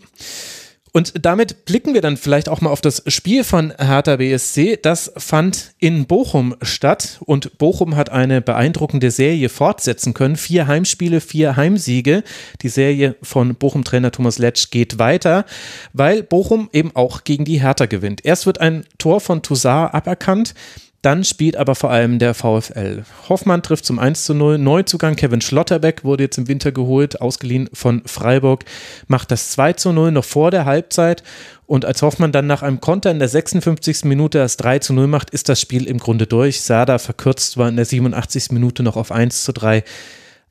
[0.91, 4.79] Und damit blicken wir dann vielleicht auch mal auf das Spiel von Hertha BSC.
[4.81, 10.35] Das fand in Bochum statt und Bochum hat eine beeindruckende Serie fortsetzen können.
[10.35, 12.23] Vier Heimspiele, vier Heimsiege.
[12.61, 15.45] Die Serie von Bochum-Trainer Thomas Letsch geht weiter,
[15.93, 18.25] weil Bochum eben auch gegen die Hertha gewinnt.
[18.25, 20.55] Erst wird ein Tor von Toussaint aberkannt.
[21.01, 23.03] Dann spielt aber vor allem der VfL.
[23.29, 24.57] Hoffmann trifft zum 1 zu 0.
[24.57, 28.65] Neuzugang Kevin Schlotterbeck wurde jetzt im Winter geholt, ausgeliehen von Freiburg,
[29.07, 31.23] macht das 2 zu 0 noch vor der Halbzeit.
[31.65, 34.03] Und als Hoffmann dann nach einem Konter in der 56.
[34.05, 36.61] Minute das 3 zu 0 macht, ist das Spiel im Grunde durch.
[36.61, 38.51] Sada verkürzt war in der 87.
[38.51, 39.83] Minute noch auf 1 zu 3.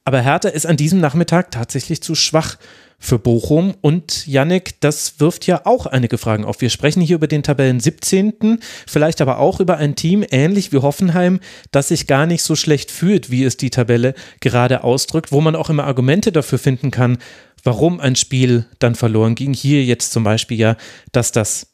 [0.05, 2.57] Aber Hertha ist an diesem Nachmittag tatsächlich zu schwach
[2.99, 3.75] für Bochum.
[3.81, 6.61] Und Yannick, das wirft ja auch einige Fragen auf.
[6.61, 10.79] Wir sprechen hier über den Tabellen 17., vielleicht aber auch über ein Team, ähnlich wie
[10.79, 15.41] Hoffenheim, das sich gar nicht so schlecht fühlt, wie es die Tabelle gerade ausdrückt, wo
[15.41, 17.19] man auch immer Argumente dafür finden kann,
[17.63, 19.55] warum ein Spiel dann verloren ging.
[19.55, 20.77] Hier jetzt zum Beispiel ja,
[21.13, 21.73] dass das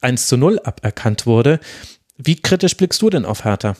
[0.00, 1.60] 1 zu 0 aberkannt wurde.
[2.16, 3.76] Wie kritisch blickst du denn auf Hertha?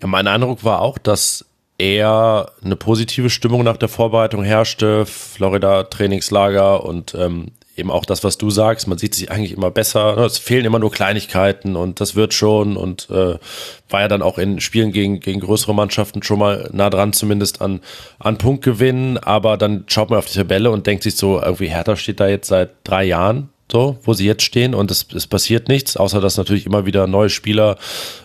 [0.00, 1.44] Ja, mein Eindruck war auch, dass
[1.82, 5.04] eher eine positive Stimmung nach der Vorbereitung herrschte.
[5.04, 8.86] Florida Trainingslager und ähm, eben auch das, was du sagst.
[8.86, 10.16] Man sieht sich eigentlich immer besser.
[10.18, 13.36] Es fehlen immer nur Kleinigkeiten und das wird schon und äh,
[13.88, 17.60] war ja dann auch in Spielen gegen, gegen größere Mannschaften schon mal nah dran, zumindest
[17.60, 17.80] an,
[18.20, 19.18] an Punktgewinn.
[19.18, 22.28] Aber dann schaut man auf die Tabelle und denkt sich so, irgendwie Hertha steht da
[22.28, 26.20] jetzt seit drei Jahren so, wo sie jetzt stehen und es, es passiert nichts, außer
[26.20, 27.76] dass natürlich immer wieder neue Spieler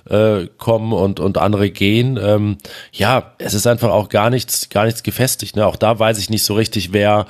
[0.10, 2.20] äh, kommen und, und andere gehen.
[2.22, 2.58] Ähm,
[2.92, 5.56] ja, es ist einfach auch gar nichts, gar nichts gefestigt.
[5.56, 5.66] Ne?
[5.66, 7.26] Auch da weiß ich nicht so richtig, wer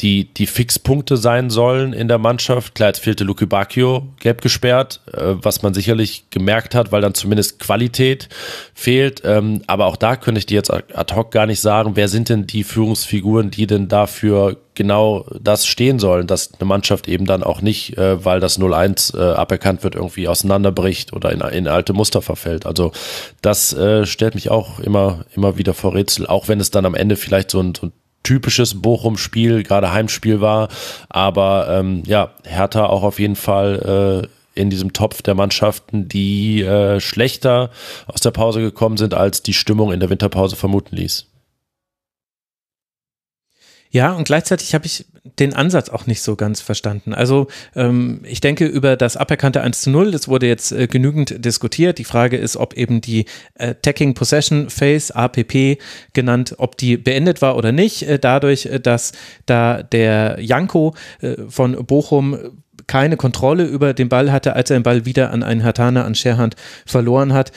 [0.00, 2.74] die, die Fixpunkte sein sollen in der Mannschaft.
[2.74, 7.14] Klar, jetzt fehlte Luke Bacchio gelb gesperrt, äh, was man sicherlich gemerkt hat, weil dann
[7.14, 8.28] zumindest Qualität
[8.74, 9.22] fehlt.
[9.24, 12.28] Ähm, aber auch da könnte ich dir jetzt ad hoc gar nicht sagen, wer sind
[12.28, 17.42] denn die Führungsfiguren, die denn dafür genau das stehen sollen, dass eine Mannschaft eben dann
[17.42, 21.92] auch nicht, äh, weil das 0-1 äh, aberkannt wird, irgendwie auseinanderbricht oder in, in alte
[21.92, 22.66] Muster verfällt.
[22.66, 22.92] Also
[23.42, 26.94] das äh, stellt mich auch immer, immer wieder vor Rätsel, auch wenn es dann am
[26.94, 27.92] Ende vielleicht so ein, so ein
[28.22, 30.68] typisches Bochum-Spiel, gerade Heimspiel war.
[31.08, 36.62] Aber ähm, ja, Hertha auch auf jeden Fall äh, in diesem Topf der Mannschaften, die
[36.62, 37.70] äh, schlechter
[38.06, 41.26] aus der Pause gekommen sind, als die Stimmung in der Winterpause vermuten ließ.
[43.90, 45.06] Ja, und gleichzeitig habe ich
[45.38, 47.14] den Ansatz auch nicht so ganz verstanden.
[47.14, 51.44] Also ähm, ich denke über das aberkannte 1 zu 0, das wurde jetzt äh, genügend
[51.44, 51.98] diskutiert.
[51.98, 55.78] Die Frage ist, ob eben die äh, Tagging Possession Phase, APP
[56.12, 58.02] genannt, ob die beendet war oder nicht.
[58.02, 59.12] Äh, dadurch, äh, dass
[59.46, 62.38] da der Janko äh, von Bochum
[62.86, 66.14] keine Kontrolle über den Ball hatte, als er den Ball wieder an einen Hatana, an
[66.14, 66.56] Scherhand
[66.86, 67.52] verloren hat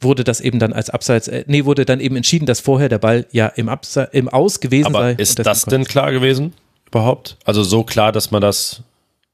[0.00, 2.98] wurde das eben dann als Abseits, äh, nee, wurde dann eben entschieden, dass vorher der
[2.98, 5.12] Ball ja im, Abse im Aus gewesen Aber sei.
[5.14, 6.52] ist das denn klar gewesen
[6.86, 7.36] überhaupt?
[7.44, 8.82] Also so klar, dass man das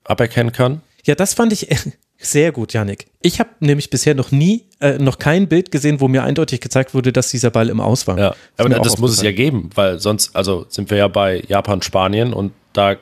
[0.05, 0.81] aberkennen kann?
[1.05, 1.69] Ja, das fand ich
[2.19, 3.07] sehr gut, Janik.
[3.23, 6.95] Ich habe nämlich bisher noch nie, äh, noch kein Bild gesehen, wo mir eindeutig gezeigt
[6.95, 8.19] wurde, dass dieser Ball im Aus war.
[8.19, 11.83] Ja, aber das muss es ja geben, weil sonst, also sind wir ja bei Japan,
[11.83, 12.97] Spanien und da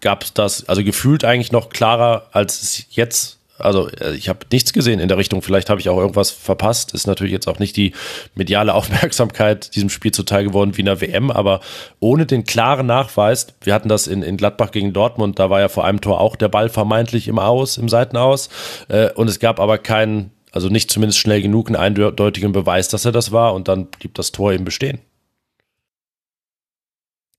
[0.00, 4.40] gab es das, also gefühlt eigentlich noch klarer, als es jetzt Also äh, ich habe
[4.52, 5.42] nichts gesehen in der Richtung.
[5.42, 6.94] Vielleicht habe ich auch irgendwas verpasst.
[6.94, 7.92] Ist natürlich jetzt auch nicht die
[8.34, 11.60] mediale Aufmerksamkeit diesem Spiel zuteil geworden wie in der WM, aber
[12.00, 15.68] ohne den klaren Nachweis, wir hatten das in, in Gladbach gegen Dortmund, da war ja
[15.68, 18.48] vor einem Tor auch der Ball vermeintlich im Aus, im Seitenaus.
[18.88, 23.04] Äh, und es gab aber keinen, also nicht zumindest schnell genug einen eindeutigen Beweis, dass
[23.04, 25.00] er das war und dann blieb das Tor eben bestehen.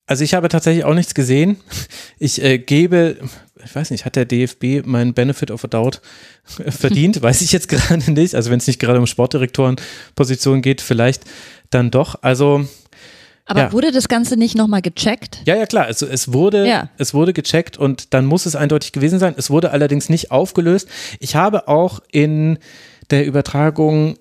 [0.08, 1.58] Also ich habe tatsächlich auch nichts gesehen.
[2.20, 3.18] Ich äh, gebe,
[3.64, 6.02] ich weiß nicht, hat der DFB meinen Benefit of a Doubt
[6.70, 7.22] verdient?
[7.22, 8.34] weiß ich jetzt gerade nicht.
[8.34, 11.24] Also wenn es nicht gerade um Sportdirektorenpositionen geht, vielleicht
[11.70, 12.16] dann doch.
[12.24, 12.66] Also
[13.46, 13.72] aber Ja.
[13.72, 15.42] wurde das Ganze nicht nochmal gecheckt?
[15.46, 16.90] ja, ja klar, also es wurde, Ja.
[16.98, 19.36] es wurde gecheckt und dann muss es eindeutig gewesen sein.
[19.38, 20.88] Es wurde allerdings nicht aufgelöst.
[21.20, 22.58] Ich habe auch in
[23.12, 24.18] der Übertragung,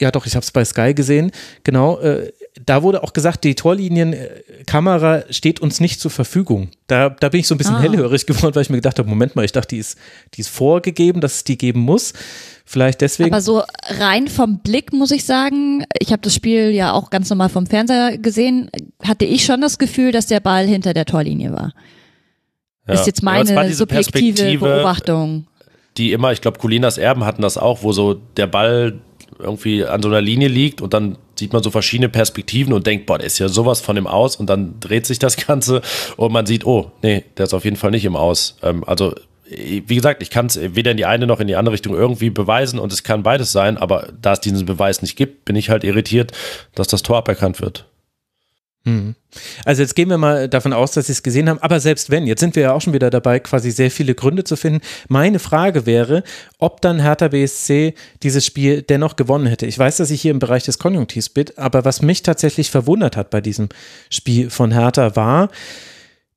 [0.00, 1.30] ja doch, ich habe es bei Sky gesehen,
[1.64, 2.32] genau, äh,
[2.64, 6.68] da wurde auch gesagt, die Torlinienkamera steht uns nicht zur Verfügung.
[6.86, 7.80] Da, da bin ich so ein bisschen Ah.
[7.82, 9.98] hellhörig geworden, weil ich mir gedacht habe, Moment mal, ich dachte, die ist,
[10.34, 12.12] die ist vorgegeben, dass es die geben muss.
[12.64, 13.32] Vielleicht deswegen.
[13.32, 13.62] Aber so
[13.98, 17.66] rein vom Blick muss ich sagen, ich habe das Spiel ja auch ganz normal vom
[17.66, 18.70] Fernseher gesehen,
[19.02, 21.72] hatte ich schon das Gefühl, dass der Ball hinter der Torlinie war.
[22.86, 22.94] Ja.
[22.94, 25.46] Ist jetzt meine diese subjektive Beobachtung.
[25.96, 28.98] die immer, ich glaube, Colinas Erben hatten das auch, wo so der Ball
[29.38, 33.06] irgendwie an so einer Linie liegt und dann sieht man so verschiedene Perspektiven und denkt,
[33.06, 35.82] boah, der ist ja sowas von im Aus und dann dreht sich das Ganze
[36.16, 38.56] und man sieht, oh, nee, der ist auf jeden Fall nicht im Aus.
[38.62, 39.14] Ähm, also,
[39.50, 42.28] wie gesagt, ich kann es weder in die eine noch in die andere Richtung irgendwie
[42.28, 45.70] beweisen und es kann beides sein, aber da es diesen Beweis nicht gibt, bin ich
[45.70, 46.32] halt irritiert,
[46.74, 47.86] dass das Tor aberkannt wird.
[48.84, 49.14] Hm.
[49.64, 52.26] Also jetzt gehen wir mal davon aus, dass Sie es gesehen haben, aber selbst wenn,
[52.26, 54.80] jetzt sind wir ja auch schon wieder dabei, quasi sehr viele Gründe zu finden.
[55.08, 56.22] Meine Frage wäre,
[56.58, 59.66] ob dann Hertha BSC dieses Spiel dennoch gewonnen hätte.
[59.66, 63.16] Ich weiß, dass ich hier im Bereich des Konjunktivs bin, aber was mich tatsächlich verwundert
[63.16, 63.68] hat bei diesem
[64.10, 65.50] Spiel von Hertha war,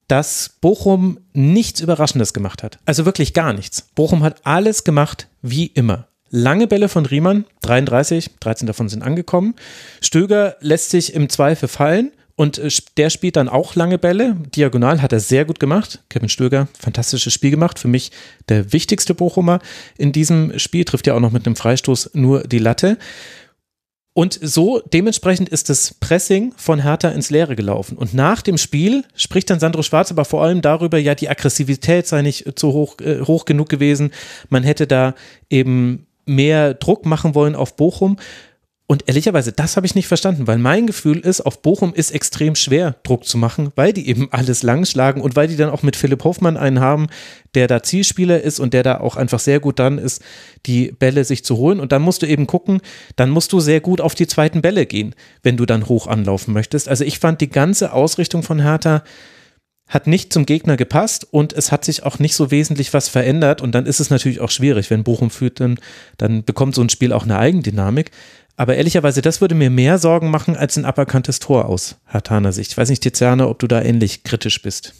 [0.08, 2.80] dass Bochum nichts Überraschendes gemacht hat.
[2.86, 3.88] Also wirklich gar nichts.
[3.96, 6.08] Bochum hat alles gemacht wie immer.
[6.30, 9.56] Lange Bälle von Riemann, 33, 13 davon sind angekommen.
[10.02, 12.12] Stöger lässt sich im Zweifel fallen
[12.42, 14.36] und äh, der spielt dann auch lange Bälle.
[14.56, 16.02] Diagonal hat er sehr gut gemacht.
[16.10, 17.78] Kevin Stöger, fantastisches Spiel gemacht.
[17.78, 18.12] Für mich
[18.50, 19.60] der wichtigste Bochumer
[19.96, 20.84] in diesem Spiel.
[20.84, 22.98] Trifft ja auch noch mit einem Freistoß nur die Latte.
[24.14, 27.96] Und so dementsprechend ist das Pressing von Hertha ins Leere gelaufen.
[27.96, 32.08] Und nach dem Spiel spricht dann Sandro Schwarz aber vor allem darüber, ja, die Aggressivität
[32.08, 34.10] sei nicht zu hoch, äh, hoch genug gewesen.
[34.50, 35.14] Man hätte da
[35.52, 38.18] eben mehr Druck machen wollen auf Bochum.
[38.92, 42.56] Und ehrlicherweise, das habe ich nicht verstanden, weil mein Gefühl ist, auf Bochum ist extrem
[42.56, 45.96] schwer, Druck zu machen, weil die eben alles langschlagen und weil die dann auch mit
[45.96, 47.08] Philipp Hoffmann einen haben,
[47.56, 50.22] der da Zielspieler ist und der da auch einfach sehr gut dran ist,
[50.66, 51.80] die Bälle sich zu holen.
[51.80, 52.82] Und dann musst du eben gucken,
[53.16, 56.54] dann musst du sehr gut auf die zweiten Bälle gehen, wenn du dann hoch anlaufen
[56.54, 56.90] möchtest.
[56.90, 59.04] Also ich fand die ganze Ausrichtung von Hertha
[59.92, 63.62] hat nicht zum Gegner gepasst und es hat sich auch nicht so wesentlich was verändert
[63.62, 65.80] und dann ist es natürlich auch schwierig, wenn Bochum führt, dann,
[66.18, 68.12] dann bekommt so ein Spiel auch eine Eigendynamik.
[68.62, 72.70] Aber ehrlicherweise, das würde mir mehr Sorgen machen als ein aberkanntes Tor aus Hartaner Sicht.
[72.70, 74.94] Ich weiß nicht, Tiziana, ob du da ähnlich kritisch bist.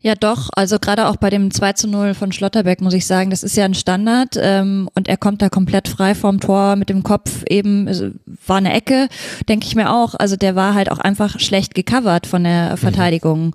[0.00, 0.50] Ja, doch.
[0.56, 3.56] Also gerade auch bei dem 2 zu 0 von Schlotterbeck muss ich sagen, das ist
[3.56, 7.44] ja ein Standard ähm, und er kommt da komplett frei vom Tor mit dem Kopf
[7.48, 8.10] eben, also,
[8.44, 9.06] war eine Ecke,
[9.48, 10.16] denke ich mir auch.
[10.16, 13.54] Also der war halt auch einfach schlecht gecovert von der Verteidigung.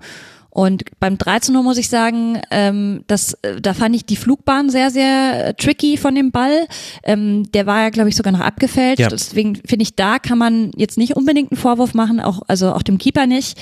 [0.54, 4.14] Und beim 3 zu 0 muss ich sagen, ähm, das, äh, da fand ich die
[4.14, 6.68] Flugbahn sehr, sehr äh, tricky von dem Ball.
[7.02, 9.00] Ähm, der war ja, glaube ich, sogar noch abgefälscht.
[9.00, 9.08] Ja.
[9.08, 12.82] Deswegen finde ich, da kann man jetzt nicht unbedingt einen Vorwurf machen, auch, also auch
[12.82, 13.60] dem Keeper nicht.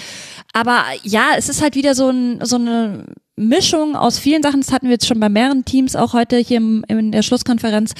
[0.52, 3.06] Aber ja, es ist halt wieder so, ein, so eine
[3.36, 4.60] Mischung aus vielen Sachen.
[4.60, 7.94] Das hatten wir jetzt schon bei mehreren Teams auch heute hier im, in der Schlusskonferenz.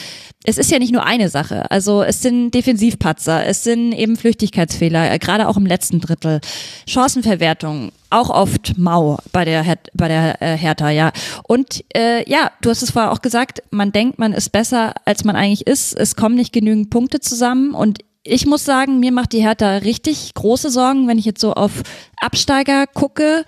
[0.45, 1.71] Es ist ja nicht nur eine Sache.
[1.71, 6.41] Also es sind Defensivpatzer, es sind eben Flüchtigkeitsfehler, äh, gerade auch im letzten Drittel.
[6.87, 11.13] Chancenverwertung, auch oft mau bei der, Her bei der äh, Hertha, ja.
[11.45, 15.25] Und äh, ja, du hast es vorher auch gesagt, man denkt, man ist besser, als
[15.25, 15.95] man eigentlich ist.
[15.95, 20.33] Es kommen nicht genügend Punkte zusammen und ich muss sagen, mir macht die Hertha richtig
[20.35, 21.83] große Sorgen, wenn ich jetzt so auf
[22.21, 23.45] Absteiger gucke,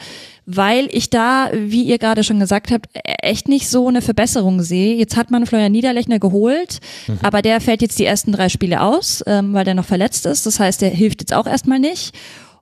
[0.47, 2.87] weil ich da, wie ihr gerade schon gesagt habt,
[3.23, 4.97] echt nicht so eine Verbesserung sehe.
[4.97, 6.81] Jetzt hat man Florian Niederlechner geholt,
[7.23, 10.45] aber der fällt jetzt die ersten drei Spiele aus, ähm, weil der noch verletzt ist.
[10.45, 12.15] Das heißt, der hilft jetzt auch erstmal nicht.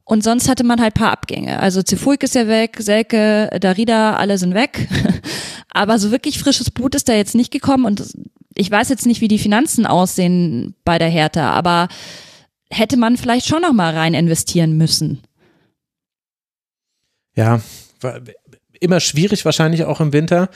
[0.05, 1.61] Und sonst hatte man halt paar Abgänge.
[1.61, 4.89] Also Zefuik ist ja weg, Selke, Darida, alle sind weg.
[5.71, 8.03] Aber so wirklich frisches Blut ist da jetzt nicht gekommen und
[8.55, 11.89] ich weiß jetzt nicht, wie die Finanzen aussehen bei der Hertha, aber
[12.71, 15.23] hätte man vielleicht schon noch mal rein investieren müssen.
[17.35, 17.61] Ja,
[18.81, 20.49] immer schwierig wahrscheinlich auch im Winter.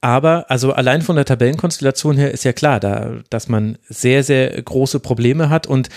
[0.00, 4.62] Aber also allein von der Tabellenkonstellation her ist ja klar, da, dass man sehr, sehr
[4.62, 5.88] große Probleme hat und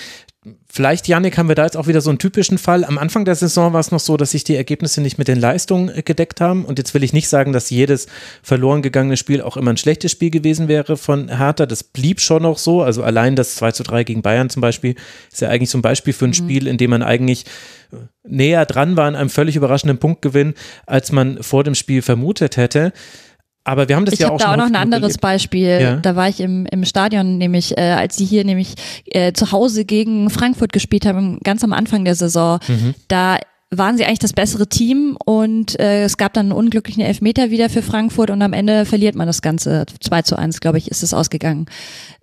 [0.68, 2.84] Vielleicht, Janik, haben wir da jetzt auch wieder so einen typischen Fall.
[2.84, 5.40] Am Anfang der Saison war es noch so, dass sich die Ergebnisse nicht mit den
[5.40, 6.65] Leistungen äh, gedeckt haben.
[6.65, 8.07] Und jetzt will ich nicht sagen, dass jedes
[8.41, 11.65] verloren gegangene Spiel auch immer ein schlechtes Spiel gewesen wäre von Hertha.
[11.65, 12.82] Das blieb schon noch so.
[12.82, 14.95] Also allein das 2 zu 3 gegen Bayern zum Beispiel
[15.32, 16.34] ist ja eigentlich so ein Beispiel für ein mhm.
[16.34, 17.45] Spiel, in dem man eigentlich
[17.94, 17.98] äh,
[18.28, 20.55] näher dran war an einem völlig überraschenden Punktgewinn,
[20.86, 22.91] als man vor dem Spiel vermutet hätte.
[23.64, 24.38] Aber wir haben das ich ja auch schon.
[24.38, 25.22] Ich habe da auch noch ein anderes erlebt.
[25.22, 25.80] Beispiel.
[25.82, 25.96] Ja.
[25.98, 28.76] Da war ich im, im Stadion, nämlich äh, als sie hier nämlich
[29.06, 32.60] äh, zu Hause gegen Frankfurt gespielt haben, ganz am Anfang der Saison.
[32.68, 32.94] Mhm.
[33.08, 33.40] Da
[33.78, 37.70] waren sie eigentlich das bessere Team und äh, es gab dann einen unglücklichen Elfmeter wieder
[37.70, 39.86] für Frankfurt und am Ende verliert man das Ganze.
[40.00, 41.66] 2 zu 1, glaube ich, ist es ausgegangen.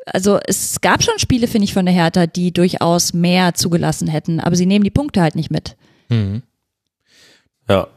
[0.07, 4.41] Also es gab schon Spiele, finde ich, von der Hertha, die durchaus mehr zugelassen hätten,
[4.41, 5.77] aber sie nehmen die Punkte halt nicht mit.
[6.09, 6.43] Mhm.
[7.69, 7.89] Ja,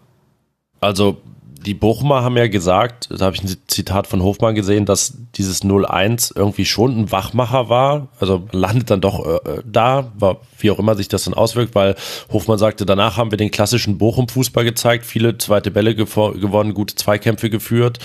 [0.79, 1.21] also
[1.65, 5.63] die Bochumer haben ja gesagt, da habe ich ein Zitat von Hofmann gesehen, dass dieses
[5.63, 8.09] 0-1 irgendwie schon ein Wachmacher war.
[8.19, 11.95] Also landet dann doch äh, da, war, wie auch immer sich das dann auswirkt, weil
[12.31, 17.49] Hofmann sagte, danach haben wir den klassischen Bochum-Fußball gezeigt, viele zweite Bälle gewonnen, gute Zweikämpfe
[17.49, 17.99] geführt.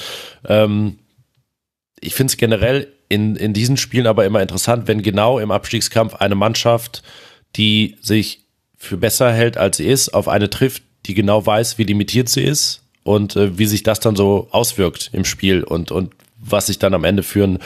[0.47, 0.99] Ähm,
[2.01, 6.15] ich finde es generell in, in diesen Spielen aber immer interessant, wenn genau im Abstiegskampf
[6.15, 7.03] eine Mannschaft,
[7.57, 8.45] die sich
[8.77, 12.43] für besser hält, als sie ist, auf eine trifft, die genau weiß, wie limitiert sie
[12.43, 16.79] ist und äh, wie sich das dann so auswirkt im Spiel und, und was sich
[16.79, 17.59] dann am Ende für ein,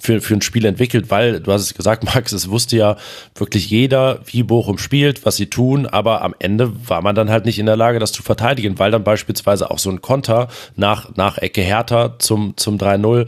[0.00, 2.96] für, für ein Spiel entwickelt, weil du hast es gesagt, Max, es wusste ja
[3.34, 7.46] wirklich jeder, wie Bochum spielt, was sie tun, aber am Ende war man dann halt
[7.46, 11.16] nicht in der Lage, das zu verteidigen, weil dann beispielsweise auch so ein Konter nach,
[11.16, 13.26] nach Ecke Hertha zum, zum 3-0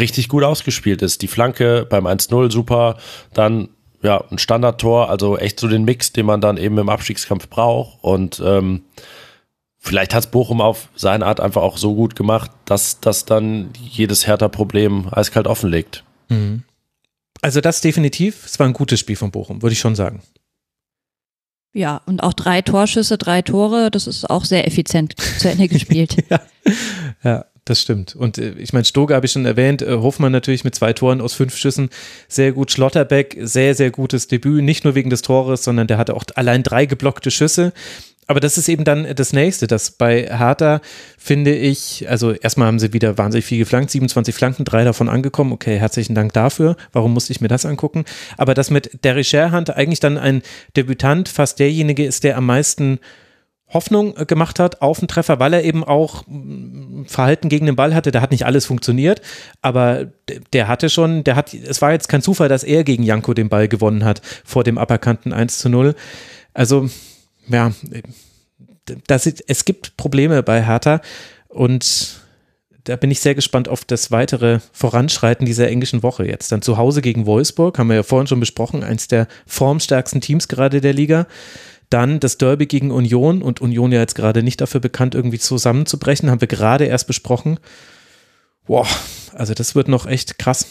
[0.00, 1.22] richtig gut ausgespielt ist.
[1.22, 2.96] Die Flanke beim 1-0 super,
[3.32, 3.68] dann
[4.02, 7.98] ja, ein Standardtor, also echt so den Mix, den man dann eben im Abstiegskampf braucht
[8.02, 8.82] und ähm,
[9.82, 13.70] vielleicht hat es Bochum auf seine Art einfach auch so gut gemacht, dass das dann
[13.78, 16.04] jedes Hertha-Problem eiskalt offenlegt.
[16.28, 16.62] Mhm.
[17.42, 20.22] Also das definitiv, es war ein gutes Spiel von Bochum, würde ich schon sagen.
[21.74, 26.16] Ja, und auch drei Torschüsse, drei Tore, das ist auch sehr effizient zu Ende gespielt.
[26.30, 26.40] ja.
[27.22, 27.44] ja.
[27.64, 28.16] Das stimmt.
[28.16, 31.20] Und äh, ich meine, Stoge habe ich schon erwähnt, äh, Hofmann natürlich mit zwei Toren
[31.20, 31.90] aus fünf Schüssen,
[32.26, 32.72] sehr gut.
[32.72, 36.64] Schlotterbeck, sehr, sehr gutes Debüt, nicht nur wegen des Tores, sondern der hatte auch allein
[36.64, 37.72] drei geblockte Schüsse
[38.32, 40.80] aber das ist eben dann das nächste, dass bei Hertha
[41.18, 45.52] finde ich, also erstmal haben sie wieder wahnsinnig viel geflankt, 27 Flanken, drei davon angekommen,
[45.52, 48.06] okay, herzlichen Dank dafür, warum musste ich mir das angucken,
[48.38, 50.40] aber dass mit Derry Sherhand eigentlich dann ein
[50.74, 53.00] Debütant fast derjenige ist, der am meisten
[53.68, 57.76] Hoffnung äh, gemacht hat auf den Treffer, weil er eben auch mm, Verhalten gegen den
[57.76, 58.12] Ball hatte.
[58.12, 59.20] Da hat nicht alles funktioniert,
[59.60, 60.06] aber
[60.54, 63.50] der hatte schon, der hat, es war jetzt kein Zufall, dass er gegen Janko den
[63.50, 65.94] Ball gewonnen hat vor dem aberkannten 1 zu 0.
[66.54, 66.88] Also
[67.48, 67.72] ja,
[69.06, 71.00] das, es gibt Probleme bei Hertha
[71.48, 72.20] und
[72.84, 76.50] da bin ich sehr gespannt auf das weitere Voranschreiten dieser englischen Woche jetzt.
[76.50, 80.48] Dann zu Hause gegen Wolfsburg, haben wir ja vorhin schon besprochen, eins der formstärksten Teams
[80.48, 81.26] gerade der Liga.
[81.90, 86.30] Dann das Derby gegen Union und Union ja jetzt gerade nicht dafür bekannt, irgendwie zusammenzubrechen,
[86.30, 87.60] haben wir gerade erst besprochen.
[88.66, 88.86] Boah,
[89.34, 90.66] also das wird noch echt krass.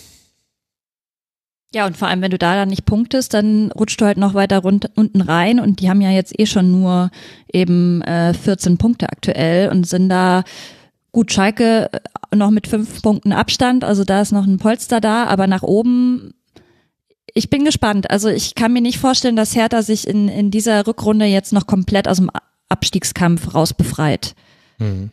[1.74, 4.34] Ja, und vor allem, wenn du da dann nicht punktest, dann rutscht du halt noch
[4.34, 7.12] weiter rund, unten rein und die haben ja jetzt eh schon nur
[7.52, 10.44] eben äh, 14 Punkte aktuell und sind da
[11.14, 15.26] gut Schalke äh, noch mit fünf Punkten Abstand, also da ist noch ein Polster da,
[15.26, 16.34] aber nach oben
[17.34, 18.12] ich bin gespannt.
[18.12, 21.68] Also ich kann mir nicht vorstellen, dass Hertha sich in, in dieser Rückrunde jetzt noch
[21.68, 22.30] komplett aus dem
[22.68, 24.36] Abstiegskampf rausbefreit.
[24.80, 25.12] Mhm.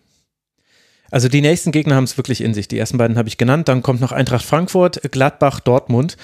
[1.11, 2.69] Also die nächsten Gegner haben es wirklich in sich.
[2.69, 3.69] Die ersten beiden habe ich genannt.
[3.69, 6.17] Dann kommt noch Eintracht Frankfurt, Gladbach, Dortmund.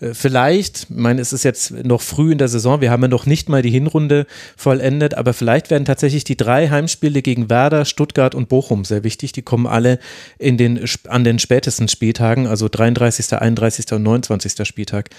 [0.00, 3.08] Äh, vielleicht, ich meine, es ist jetzt noch früh in der Saison, wir haben ja
[3.08, 7.84] noch nicht mal die Hinrunde vollendet, aber vielleicht werden tatsächlich die drei Heimspiele gegen Werder,
[7.84, 9.32] Stuttgart und Bochum sehr wichtig.
[9.32, 9.98] Die kommen alle
[10.38, 13.92] in den, an den spätesten Spieltagen, also 33., 31.
[13.92, 14.66] und 29.
[14.66, 15.10] Spieltag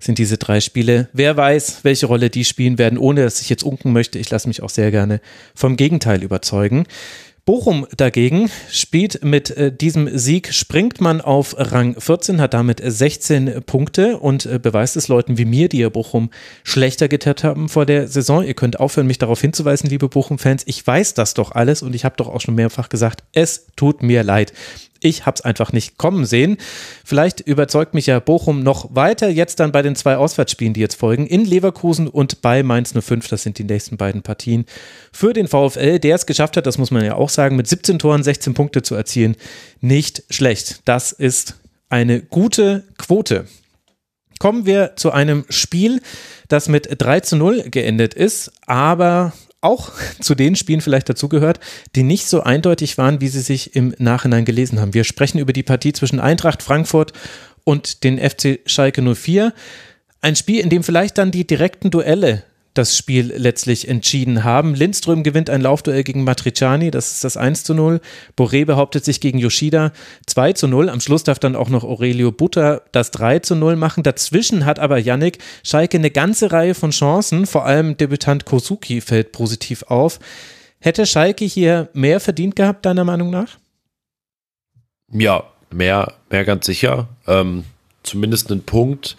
[0.00, 1.08] sind diese drei Spiele.
[1.12, 4.18] Wer weiß, welche Rolle die spielen werden, ohne dass ich jetzt unken möchte.
[4.18, 5.20] Ich lasse mich auch sehr gerne
[5.54, 6.84] vom Gegenteil überzeugen.
[7.44, 13.62] Bochum dagegen spielt mit äh, diesem Sieg, springt man auf Rang 14, hat damit 16
[13.66, 16.30] Punkte und äh, beweist es Leuten wie mir, die ihr Bochum
[16.62, 18.42] schlechter getippt haben vor der Saison.
[18.42, 20.62] Ihr könnt aufhören, mich darauf hinzuweisen, liebe Bochum-Fans.
[20.66, 24.02] Ich weiß das doch alles und ich habe doch auch schon mehrfach gesagt, es tut
[24.02, 24.54] mir leid.
[25.04, 26.56] Ich habe es einfach nicht kommen sehen.
[27.04, 29.28] Vielleicht überzeugt mich ja Bochum noch weiter.
[29.28, 33.28] Jetzt dann bei den zwei Auswärtsspielen, die jetzt folgen, in Leverkusen und bei Mainz 05.
[33.28, 34.64] Das sind die nächsten beiden Partien
[35.12, 37.98] für den VfL, der es geschafft hat, das muss man ja auch sagen, mit 17
[37.98, 39.36] Toren 16 Punkte zu erzielen.
[39.82, 40.80] Nicht schlecht.
[40.86, 41.56] Das ist
[41.90, 43.44] eine gute Quote.
[44.38, 46.00] Kommen wir zu einem Spiel,
[46.48, 49.34] das mit 3 zu 0 geendet ist, aber
[49.64, 51.60] auch zu den Spielen vielleicht dazugehört,
[51.96, 54.94] die nicht so eindeutig waren, wie sie sich im Nachhinein gelesen haben.
[54.94, 57.12] Wir sprechen über die Partie zwischen Eintracht Frankfurt
[57.64, 59.52] und den FC Schalke 04.
[60.20, 62.44] Ein Spiel, in dem vielleicht dann die direkten Duelle
[62.74, 64.74] das Spiel letztlich entschieden haben.
[64.74, 68.00] Lindström gewinnt ein Laufduell gegen Matriciani, das ist das 1 zu 0.
[68.36, 69.92] Boré behauptet sich gegen Yoshida
[70.26, 70.90] 2 zu 0.
[70.90, 74.02] Am Schluss darf dann auch noch Aurelio Butter das 3 zu 0 machen.
[74.02, 79.32] Dazwischen hat aber Yannick Schalke eine ganze Reihe von Chancen, vor allem Debütant Kosuki fällt
[79.32, 80.18] positiv auf.
[80.80, 83.58] Hätte Schalke hier mehr verdient gehabt, deiner Meinung nach?
[85.12, 87.08] Ja, mehr, mehr ganz sicher.
[87.26, 87.64] Ähm,
[88.02, 89.16] zumindest einen Punkt.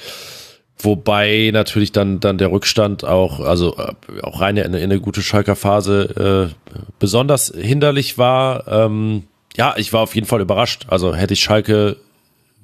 [0.78, 5.22] Wobei natürlich dann, dann der Rückstand auch, also äh, auch rein in, in eine gute
[5.22, 8.68] Schalker Phase äh, besonders hinderlich war.
[8.68, 9.24] Ähm,
[9.56, 10.86] ja, ich war auf jeden Fall überrascht.
[10.90, 11.98] Also hätte ich Schalke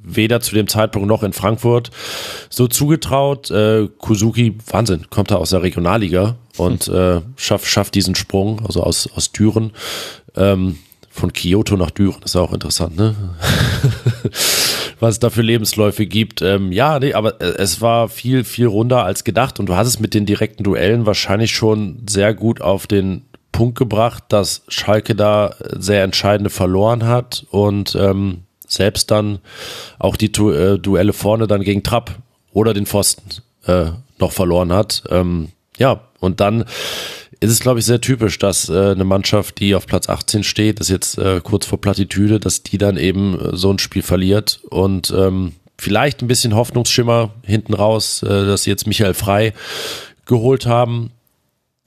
[0.03, 1.91] weder zu dem Zeitpunkt noch in Frankfurt
[2.49, 3.49] so zugetraut.
[3.51, 8.83] Äh, Kuzuki, Wahnsinn, kommt da aus der Regionalliga und äh, schafft, schafft diesen Sprung, also
[8.83, 9.71] aus, aus Düren.
[10.35, 10.79] Ähm,
[11.21, 13.15] von Kyoto nach Düren, ist auch interessant, ne?
[14.99, 16.41] Was es da für Lebensläufe gibt.
[16.41, 19.87] Ähm, ja, nee, aber äh, es war viel, viel runder als gedacht und du hast
[19.87, 25.15] es mit den direkten Duellen wahrscheinlich schon sehr gut auf den Punkt gebracht, dass Schalke
[25.15, 29.39] da sehr entscheidende verloren hat und ähm, selbst dann
[29.99, 32.15] auch die du äh, Duelle vorne dann gegen Trapp
[32.51, 33.29] oder den Pfosten
[33.65, 35.03] äh, noch verloren hat.
[35.09, 35.49] Ähm,
[35.81, 36.65] ja, und dann
[37.39, 40.79] ist es, glaube ich, sehr typisch, dass äh, eine Mannschaft, die auf Platz 18 steht,
[40.79, 44.61] ist jetzt äh, kurz vor Plattitüde, dass die dann eben äh, so ein Spiel verliert.
[44.69, 49.53] Und ähm, vielleicht ein bisschen Hoffnungsschimmer hinten raus, äh, dass sie jetzt Michael Frei
[50.27, 51.09] geholt haben,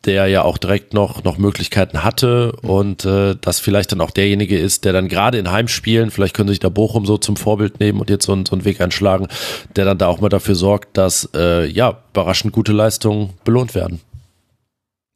[0.06, 4.58] der ja auch direkt noch, noch Möglichkeiten hatte und äh, das vielleicht dann auch derjenige
[4.58, 8.00] ist, der dann gerade in Heimspielen, vielleicht können sich da Bochum so zum Vorbild nehmen
[8.00, 9.28] und jetzt so, einen, so einen Weg einschlagen,
[9.76, 14.00] der dann da auch mal dafür sorgt, dass äh, ja, überraschend gute Leistungen belohnt werden.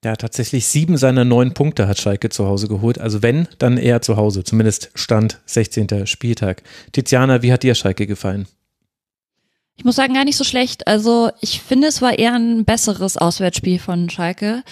[0.04, 3.00] Ja, tatsächlich sieben seiner neun Punkte hat Schalke zu Hause geholt.
[3.00, 4.44] Also wenn, dann eher zu Hause.
[4.44, 6.06] Zumindest Stand 16.
[6.06, 6.62] Spieltag.
[6.92, 8.46] Tiziana, wie hat dir Schalke gefallen?
[9.78, 10.86] Ich muss sagen, gar nicht so schlecht.
[10.86, 14.62] Also ich finde, es war eher ein besseres Auswärtsspiel von Schalke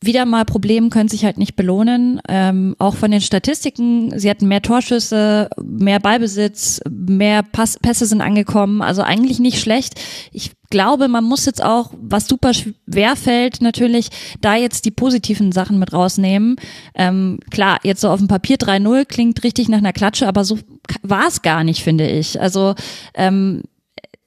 [0.00, 2.20] wieder mal Probleme können sich halt nicht belohnen.
[2.28, 8.20] Ähm, auch von den Statistiken, sie hatten mehr Torschüsse, mehr Ballbesitz, mehr Pass Pässe sind
[8.20, 8.80] angekommen.
[8.80, 10.00] Also eigentlich nicht schlecht.
[10.30, 14.10] Ich glaube, man muss jetzt auch, was super schwer fällt, natürlich
[14.40, 16.56] da jetzt die positiven Sachen mit rausnehmen.
[16.94, 20.58] Ähm, klar, jetzt so auf dem Papier 3-0 klingt richtig nach einer Klatsche, aber so
[21.02, 22.40] war es gar nicht, finde ich.
[22.40, 22.76] Also
[23.14, 23.62] ähm,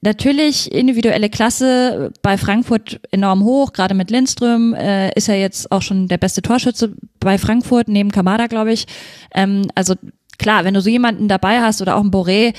[0.04, 5.80] Natürlich individuelle Klasse bei Frankfurt enorm hoch, gerade mit Lindström äh, ist er jetzt auch
[5.80, 8.86] schon der beste Torschütze bei Frankfurt, neben Kamada, glaube ich.
[9.32, 9.94] Ähm, also
[10.38, 12.52] klar, wenn du so jemanden dabei hast oder auch ein Boré,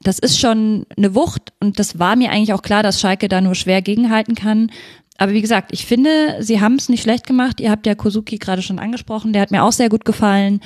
[0.00, 3.40] das ist schon eine Wucht und das war mir eigentlich auch klar, dass Schalke da
[3.40, 4.72] nur schwer gegenhalten kann.
[5.18, 7.60] Aber wie gesagt, ich finde, sie haben es nicht schlecht gemacht.
[7.60, 10.60] Ihr habt ja Kozuki gerade schon angesprochen, der hat mir auch sehr gut gefallen.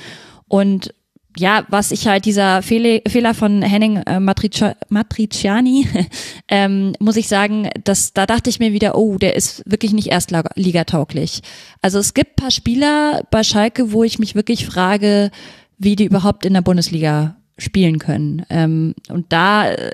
[0.47, 0.95] Und
[1.37, 5.87] ja, was ich halt dieser Fehle, Fehler von Henning äh, Matricia, Matriciani,
[6.47, 10.09] ähm, muss ich sagen, dass da dachte ich mir wieder, oh, der ist wirklich nicht
[10.09, 11.41] erstligatauglich.
[11.81, 15.31] Also es gibt paar Spieler bei Schalke, wo ich mich wirklich frage,
[15.77, 18.45] wie die überhaupt in der Bundesliga spielen können.
[18.49, 19.91] Ähm, und da äh,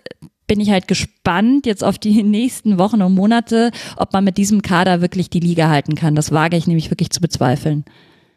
[0.48, 4.62] bin ich halt gespannt jetzt auf die nächsten Wochen und Monate, ob man mit diesem
[4.62, 6.16] Kader wirklich die Liga halten kann.
[6.16, 7.86] Das wage ich nämlich wirklich zu bezweifeln.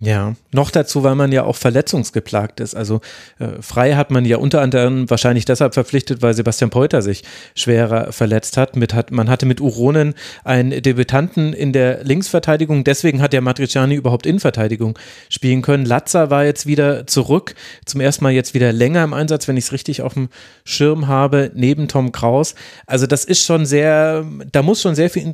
[0.04, 2.74] Ja, noch dazu, weil man ja auch verletzungsgeplagt ist.
[2.74, 3.00] Also
[3.38, 7.22] äh, Frei hat man ja unter anderem wahrscheinlich deshalb verpflichtet, weil Sebastian Peuter sich
[7.54, 8.74] schwerer verletzt hat.
[8.74, 13.94] Mit, hat man hatte mit Uronen einen Debütanten in der Linksverteidigung, deswegen hat der Matriciani
[13.94, 14.98] überhaupt Innenverteidigung
[15.28, 15.86] spielen können.
[15.86, 19.66] Latza war jetzt wieder zurück, zum ersten Mal jetzt wieder länger im Einsatz, wenn ich
[19.66, 20.30] es richtig auf dem
[20.64, 22.56] Schirm habe, neben Tom Kraus.
[22.88, 25.32] Also das ist schon sehr, da muss schon sehr viel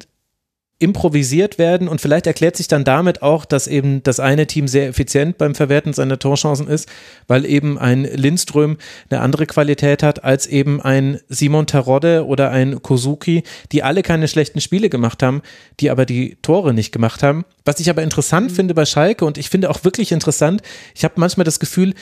[0.81, 4.87] improvisiert werden und vielleicht erklärt sich dann damit auch, dass eben das eine Team sehr
[4.87, 6.89] effizient beim Verwerten seiner Torchancen ist,
[7.27, 8.79] weil eben ein Lindström
[9.11, 13.43] eine andere Qualität hat als eben ein Simon Tarodde oder ein Kozuki,
[13.73, 15.43] die alle keine schlechten Spiele gemacht haben,
[15.81, 17.45] die aber die Tore nicht gemacht haben.
[17.65, 18.55] Was ich aber interessant mhm.
[18.55, 20.63] finde bei Schalke und ich finde auch wirklich interessant,
[20.95, 21.95] ich habe manchmal das Gefühl,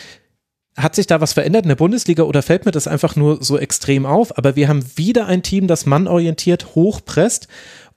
[0.76, 3.58] hat sich da was verändert in der Bundesliga oder fällt mir das einfach nur so
[3.58, 4.36] extrem auf?
[4.36, 7.48] Aber wir haben wieder ein Team, das mannorientiert hochpresst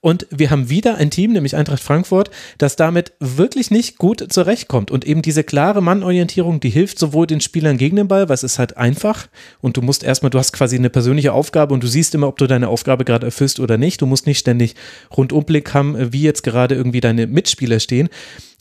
[0.02, 4.90] und wir haben wieder ein Team, nämlich Eintracht Frankfurt, das damit wirklich nicht gut zurechtkommt.
[4.90, 8.42] Und eben diese klare Mannorientierung, die hilft sowohl den Spielern gegen den Ball, weil es
[8.42, 9.28] ist halt einfach
[9.60, 12.38] und du musst erstmal, du hast quasi eine persönliche Aufgabe und du siehst immer, ob
[12.38, 14.00] du deine Aufgabe gerade erfüllst oder nicht.
[14.00, 14.74] Du musst nicht ständig
[15.14, 18.08] Rundumblick haben, wie jetzt gerade irgendwie deine Mitspieler stehen.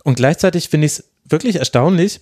[0.04, 2.20] Und gleichzeitig finde ich es wirklich erstaunlich,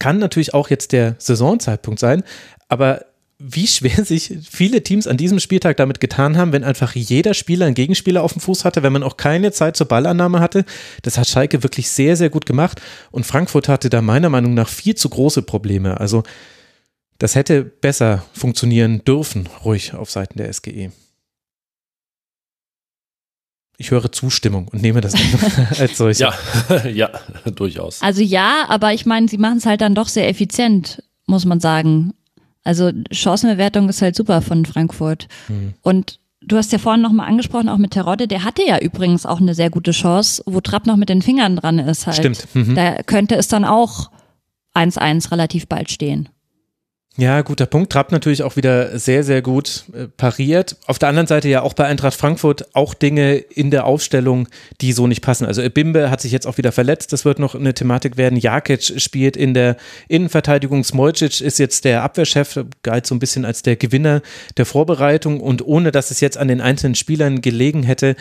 [0.00, 2.24] kann natürlich auch jetzt der Saisonzeitpunkt sein,
[2.68, 3.04] aber
[3.38, 7.66] wie schwer sich viele Teams an diesem Spieltag damit getan haben, wenn einfach jeder Spieler
[7.66, 10.64] einen Gegenspieler auf dem Fuß hatte, wenn man auch keine Zeit zur Ballannahme hatte.
[11.02, 12.82] Das hat Schalke wirklich sehr, sehr gut gemacht.
[13.12, 16.00] Und Frankfurt hatte da meiner Meinung nach viel zu große Probleme.
[16.00, 16.24] Also
[17.18, 20.90] das hätte besser funktionieren dürfen, ruhig auf Seiten der SGE.
[23.76, 25.14] Ich höre Zustimmung und nehme das
[25.78, 26.24] als solche.
[26.24, 27.10] Ja, ja,
[27.44, 28.02] durchaus.
[28.02, 31.60] Also ja, aber ich meine, sie machen es halt dann doch sehr effizient, muss man
[31.60, 32.14] sagen.
[32.68, 35.26] Also Chancenbewertung ist halt super von Frankfurt.
[35.48, 35.72] Mhm.
[35.80, 39.40] Und du hast ja vorhin nochmal angesprochen, auch mit Terodde, der hatte ja übrigens auch
[39.40, 42.18] eine sehr gute Chance, wo Trapp noch mit den Fingern dran ist halt.
[42.18, 42.46] Stimmt.
[42.52, 42.74] Mhm.
[42.74, 44.10] Da könnte es dann auch
[44.74, 46.28] 1-1 relativ bald stehen.
[47.20, 47.90] Ja, guter Punkt.
[47.90, 50.76] Trapp natürlich auch wieder sehr, sehr gut äh, pariert.
[50.86, 54.46] Auf der anderen Seite ja auch bei Eintracht Frankfurt auch Dinge in der Aufstellung,
[54.80, 55.44] die so nicht passen.
[55.44, 57.12] Also Bimbe hat sich jetzt auch wieder verletzt.
[57.12, 58.38] Das wird noch eine Thematik werden.
[58.38, 60.84] Jakic spielt in der Innenverteidigung.
[60.84, 64.22] Smolcic ist jetzt der Abwehrchef, galt so ein bisschen als der Gewinner
[64.56, 65.40] der Vorbereitung.
[65.40, 68.14] Und ohne dass es jetzt an den einzelnen Spielern gelegen hätte,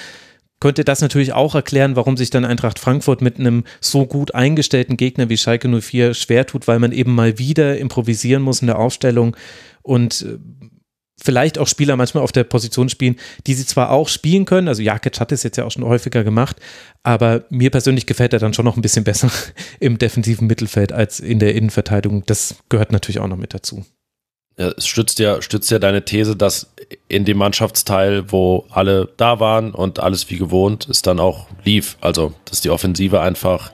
[0.59, 4.97] könnte das natürlich auch erklären, warum sich dann Eintracht Frankfurt mit einem so gut eingestellten
[4.97, 8.79] Gegner wie Schalke 04 schwer tut, weil man eben mal wieder improvisieren muss in der
[8.79, 9.35] Aufstellung
[9.83, 10.37] und äh,
[11.19, 13.15] vielleicht auch Spieler manchmal auf der Position spielen,
[13.47, 16.23] die sie zwar auch spielen können, also Jakic hat es jetzt ja auch schon häufiger
[16.23, 16.57] gemacht,
[17.03, 19.31] aber mir persönlich gefällt er dann schon noch ein bisschen besser
[19.79, 22.23] im defensiven Mittelfeld als in der Innenverteidigung.
[22.25, 23.85] Das gehört natürlich auch noch mit dazu.
[24.57, 26.73] Es stützt ja, stützt ja deine These, dass
[27.07, 31.97] in dem Mannschaftsteil, wo alle da waren und alles wie gewohnt, es dann auch lief.
[32.01, 33.71] Also, dass die Offensive einfach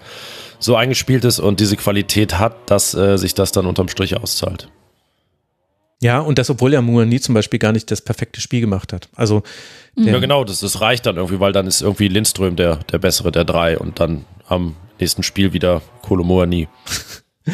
[0.60, 4.70] so eingespielt ist und diese Qualität hat, dass äh, sich das dann unterm Strich auszahlt.
[6.02, 9.08] Ja, und das, obwohl ja Mourani zum Beispiel gar nicht das perfekte Spiel gemacht hat.
[9.16, 9.42] Also
[9.96, 13.32] ja, genau, das, das reicht dann irgendwie, weil dann ist irgendwie Lindström der, der bessere
[13.32, 16.68] der drei und dann am nächsten Spiel wieder Kolo Mourani.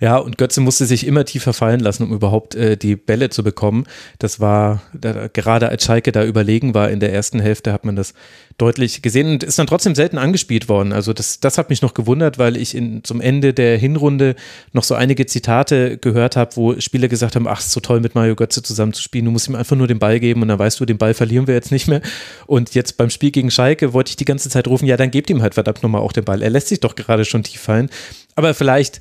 [0.00, 3.42] Ja, und Götze musste sich immer tiefer fallen lassen, um überhaupt äh, die Bälle zu
[3.42, 3.84] bekommen.
[4.18, 7.96] Das war, da, gerade als Schalke da überlegen war in der ersten Hälfte, hat man
[7.96, 8.14] das
[8.58, 10.92] deutlich gesehen und ist dann trotzdem selten angespielt worden.
[10.92, 14.34] Also das, das hat mich noch gewundert, weil ich in, zum Ende der Hinrunde
[14.72, 18.14] noch so einige Zitate gehört habe, wo Spieler gesagt haben, ach, ist so toll mit
[18.14, 20.58] Mario Götze zusammen zu spielen, du musst ihm einfach nur den Ball geben und dann
[20.58, 22.00] weißt du, den Ball verlieren wir jetzt nicht mehr.
[22.46, 25.28] Und jetzt beim Spiel gegen Schalke wollte ich die ganze Zeit rufen, ja, dann gebt
[25.28, 26.40] ihm halt verdammt nochmal auch den Ball.
[26.42, 27.90] Er lässt sich doch gerade schon tief fallen.
[28.36, 29.00] Aber vielleicht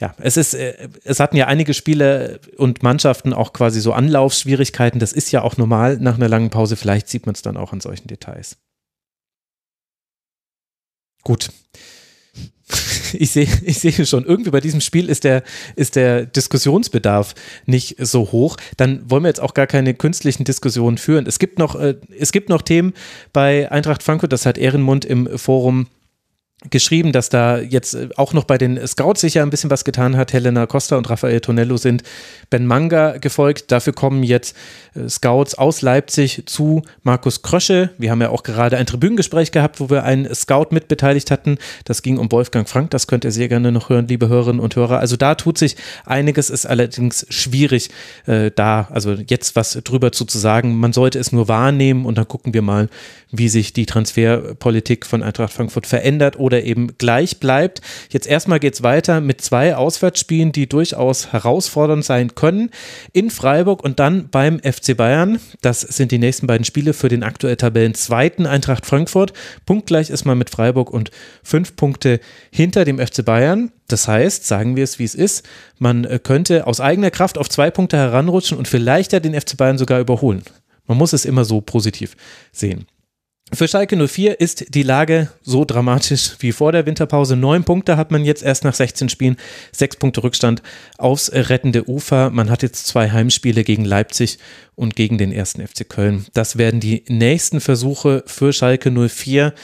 [0.00, 4.98] ja, es ist, äh, es hatten ja einige Spiele und Mannschaften auch quasi so Anlaufschwierigkeiten.
[4.98, 6.76] Das ist ja auch normal nach einer langen Pause.
[6.76, 8.56] Vielleicht sieht man es dann auch an solchen Details.
[11.22, 11.50] Gut.
[13.16, 15.44] Ich sehe, ich sehe schon, irgendwie bei diesem Spiel ist der,
[15.76, 18.56] ist der Diskussionsbedarf nicht so hoch.
[18.76, 21.24] Dann wollen wir jetzt auch gar keine künstlichen Diskussionen führen.
[21.28, 22.92] Es gibt noch, äh, es gibt noch Themen
[23.32, 25.86] bei Eintracht Frankfurt, das hat Ehrenmund im Forum
[26.70, 29.84] geschrieben, dass da jetzt äh, auch noch bei den Scouts sich ja ein bisschen was
[29.84, 30.32] getan hat.
[30.32, 32.02] Helena Costa und Rafael Tonello sind
[32.50, 33.70] Ben Manga gefolgt.
[33.70, 34.56] Dafür kommen jetzt
[34.94, 37.90] äh, Scouts aus Leipzig zu Markus Krösche.
[37.98, 41.58] Wir haben ja auch gerade ein Tribünengespräch gehabt, wo wir einen Scout mitbeteiligt hatten.
[41.84, 42.90] Das ging um Wolfgang Frank.
[42.90, 44.98] Das könnt ihr sehr gerne noch hören, liebe Hörerinnen und Hörer.
[44.98, 47.90] Also da tut sich einiges, ist allerdings schwierig,
[48.26, 50.76] äh, da also jetzt was drüber zu, zu sagen.
[50.76, 52.88] Man sollte es nur wahrnehmen und dann gucken wir mal,
[53.30, 57.80] wie sich die Transferpolitik von Eintracht Frankfurt verändert oder eben gleich bleibt.
[58.10, 62.70] Jetzt erstmal geht es weiter mit zwei Auswärtsspielen, die durchaus herausfordernd sein können.
[63.12, 65.40] In Freiburg und dann beim FC Bayern.
[65.62, 69.32] Das sind die nächsten beiden Spiele für den aktuell Tabellen zweiten Eintracht Frankfurt.
[69.66, 71.10] Punktgleich ist man mit Freiburg und
[71.42, 73.72] fünf Punkte hinter dem FC Bayern.
[73.88, 75.46] Das heißt, sagen wir es wie es ist,
[75.78, 79.78] man könnte aus eigener Kraft auf zwei Punkte heranrutschen und vielleicht ja den FC Bayern
[79.78, 80.42] sogar überholen.
[80.86, 82.16] Man muss es immer so positiv
[82.52, 82.86] sehen.
[83.54, 87.36] Für Schalke 04 ist die Lage so dramatisch wie vor der Winterpause.
[87.36, 89.36] Neun Punkte hat man jetzt erst nach 16 Spielen,
[89.70, 90.62] sechs Punkte Rückstand
[90.98, 92.30] aufs rettende Ufer.
[92.30, 94.38] Man hat jetzt zwei Heimspiele gegen Leipzig
[94.74, 96.26] und gegen den ersten FC Köln.
[96.32, 99.54] Das werden die nächsten Versuche für Schalke 04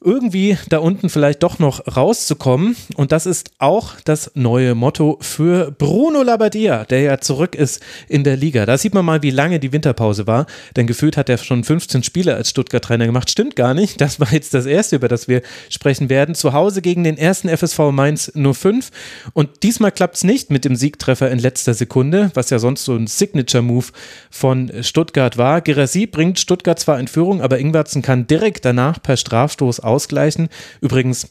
[0.00, 2.76] irgendwie da unten vielleicht doch noch rauszukommen.
[2.96, 8.24] Und das ist auch das neue Motto für Bruno Labbadia, der ja zurück ist in
[8.24, 8.66] der Liga.
[8.66, 10.46] Da sieht man mal, wie lange die Winterpause war.
[10.76, 13.30] Denn gefühlt hat er schon 15 Spiele als Stuttgart-Trainer gemacht.
[13.30, 14.00] Stimmt gar nicht.
[14.00, 16.34] Das war jetzt das erste, über das wir sprechen werden.
[16.34, 18.90] Zu Hause gegen den ersten FSV Mainz 05.
[19.32, 22.94] Und diesmal klappt es nicht mit dem Siegtreffer in letzter Sekunde, was ja sonst so
[22.94, 23.86] ein Signature-Move
[24.30, 25.60] von Stuttgart war.
[25.60, 30.48] Gerasi bringt Stuttgart zwar in Führung, aber Ingwertsen kann direkt danach per Strafstoß ausgleichen.
[30.80, 31.28] Übrigens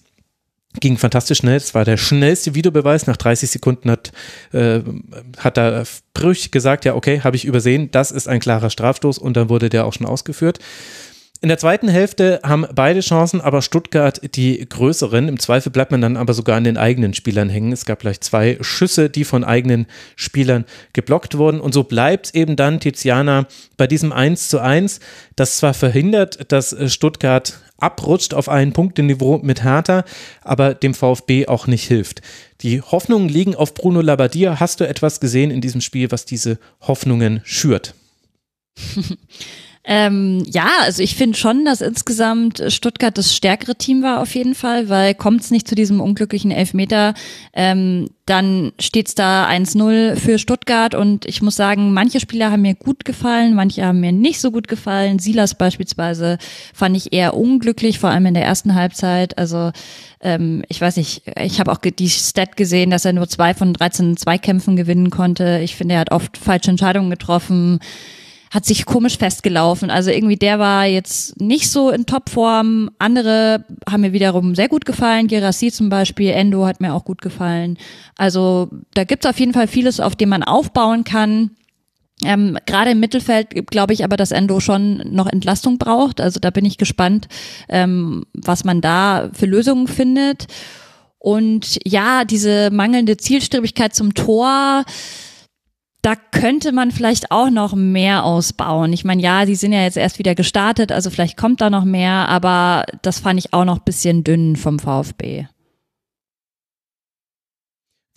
[0.80, 1.58] ging fantastisch schnell.
[1.58, 3.08] Es war der schnellste Videobeweis.
[3.08, 4.11] Nach 30 Sekunden hat,
[4.52, 4.82] äh,
[5.38, 9.38] hat da Brüch gesagt, ja, okay, habe ich übersehen, das ist ein klarer Strafstoß und
[9.38, 10.60] dann wurde der auch schon ausgeführt.
[11.40, 15.27] In der zweiten Hälfte haben beide Chancen, aber Stuttgart die größeren.
[15.27, 17.72] Im Zweifel bleibt man dann aber sogar an den eigenen Spielern hängen.
[17.72, 19.85] Es gab gleich zwei Schüsse, die von eigenen
[20.16, 21.61] Spielern geblockt wurden.
[21.61, 23.45] Und so bleibt eben dann Tiziana
[23.77, 24.99] bei diesem 1 zu 1,
[25.35, 30.06] das zwar verhindert, dass Stuttgart abrutscht auf ein Punkteniveau mit Hertha,
[30.41, 32.24] aber dem VfB auch nicht hilft.
[32.61, 34.59] Die Hoffnungen liegen auf Bruno Labbadia.
[34.59, 37.93] Hast du etwas gesehen in diesem Spiel, was diese Hoffnungen schürt?
[39.90, 44.53] Ähm, ja, also ich finde schon, dass insgesamt Stuttgart das stärkere Team war auf jeden
[44.53, 47.14] Fall, weil kommt es nicht zu diesem unglücklichen Elfmeter,
[47.53, 52.75] ähm, dann steht's da 1-0 für Stuttgart und ich muss sagen, manche Spieler haben mir
[52.75, 55.19] gut gefallen, manche haben mir nicht so gut gefallen.
[55.19, 56.38] Silas beispielsweise
[56.74, 59.38] fand ich eher unglücklich, vor allem in der ersten Halbzeit.
[59.38, 59.72] Also
[60.19, 63.72] ähm, ich weiß nicht, ich habe auch die Stat gesehen, dass er nur zwei von
[63.72, 65.61] 13 Zweikämpfen gewinnen konnte.
[65.64, 67.80] Ich finde, er hat oft falsche Entscheidungen getroffen
[68.51, 69.90] hat sich komisch festgelaufen.
[69.90, 72.90] Also irgendwie der war jetzt nicht so in Topform.
[73.00, 75.27] Andere haben mir wiederum sehr gut gefallen.
[75.27, 77.77] Gerassi zum Beispiel, Endo hat mir auch gut gefallen.
[78.17, 81.51] Also da gibt's auf jeden Fall vieles, auf dem man aufbauen kann.
[82.24, 86.19] Ähm, Gerade im Mittelfeld glaube ich aber, dass Endo schon noch Entlastung braucht.
[86.19, 87.27] Also da bin ich gespannt,
[87.69, 90.48] ähm, was man da für Lösungen findet.
[91.19, 94.85] Und ja, diese mangelnde Zielstrebigkeit zum Tor,
[96.01, 98.93] da könnte man vielleicht auch noch mehr ausbauen.
[98.93, 101.85] Ich meine, ja, die sind ja jetzt erst wieder gestartet, also vielleicht kommt da noch
[101.85, 105.48] mehr, aber das fand ich auch noch bisschen dünn vom VfB.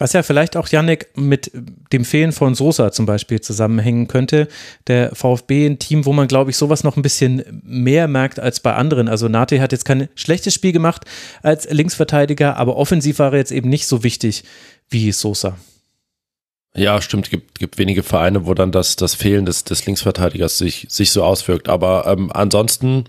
[0.01, 1.53] Was ja vielleicht auch, Yannick, mit
[1.93, 4.49] dem Fehlen von Sosa zum Beispiel zusammenhängen könnte.
[4.87, 8.61] Der VfB, ein Team, wo man, glaube ich, sowas noch ein bisschen mehr merkt als
[8.61, 9.09] bei anderen.
[9.09, 11.05] Also Nate hat jetzt kein schlechtes Spiel gemacht
[11.43, 14.45] als Linksverteidiger, aber offensiv war er jetzt eben nicht so wichtig
[14.89, 15.59] wie Sosa.
[16.75, 17.31] Ja, stimmt.
[17.31, 21.25] Gibt gibt wenige Vereine, wo dann das das Fehlen des des Linksverteidigers sich sich so
[21.25, 21.69] auswirkt.
[21.69, 23.05] Aber ähm, ansonsten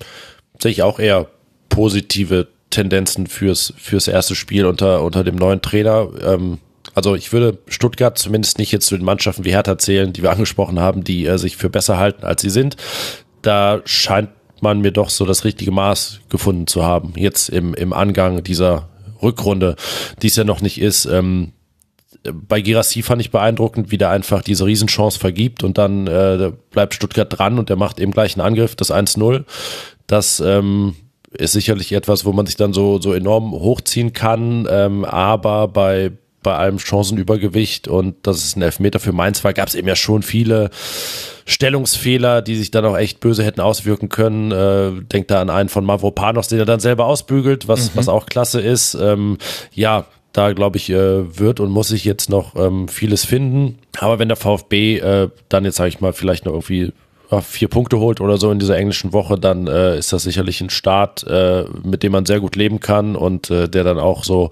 [0.59, 1.27] sehe ich auch eher
[1.69, 6.09] positive Tendenzen fürs fürs erste Spiel unter unter dem neuen Trainer.
[6.23, 6.57] Ähm,
[6.95, 10.31] also ich würde Stuttgart zumindest nicht jetzt zu den Mannschaften wie Hertha zählen, die wir
[10.31, 12.77] angesprochen haben, die äh, sich für besser halten, als sie sind.
[13.43, 14.29] Da scheint
[14.61, 17.13] man mir doch so das richtige Maß gefunden zu haben.
[17.15, 18.89] Jetzt im, im Angang dieser
[19.21, 19.75] Rückrunde,
[20.21, 21.05] die es ja noch nicht ist.
[21.05, 21.53] Ähm,
[22.23, 26.93] bei Girassi fand ich beeindruckend, wie der einfach diese Riesenchance vergibt und dann äh, bleibt
[26.93, 29.43] Stuttgart dran und der macht eben gleich einen Angriff, das 1-0.
[30.05, 30.95] Das ähm,
[31.31, 36.11] ist sicherlich etwas, wo man sich dann so, so enorm hochziehen kann, ähm, aber bei,
[36.43, 39.95] bei allem Chancenübergewicht und dass es ein Elfmeter für Mainz war, gab es eben ja
[39.95, 40.69] schon viele
[41.45, 44.51] Stellungsfehler, die sich dann auch echt böse hätten auswirken können.
[44.51, 47.97] Äh, denkt da an einen von Mavropanos, den er dann selber ausbügelt, was, mhm.
[47.97, 48.93] was auch klasse ist.
[48.93, 49.37] Ähm,
[49.73, 53.79] ja, da glaube ich, äh, wird und muss sich jetzt noch ähm, vieles finden.
[53.99, 56.93] Aber wenn der VfB äh, dann jetzt, sage ich mal, vielleicht noch irgendwie
[57.39, 60.69] vier Punkte holt oder so in dieser englischen Woche, dann äh, ist das sicherlich ein
[60.69, 64.49] Start, äh, mit dem man sehr gut leben kann und äh, der dann auch so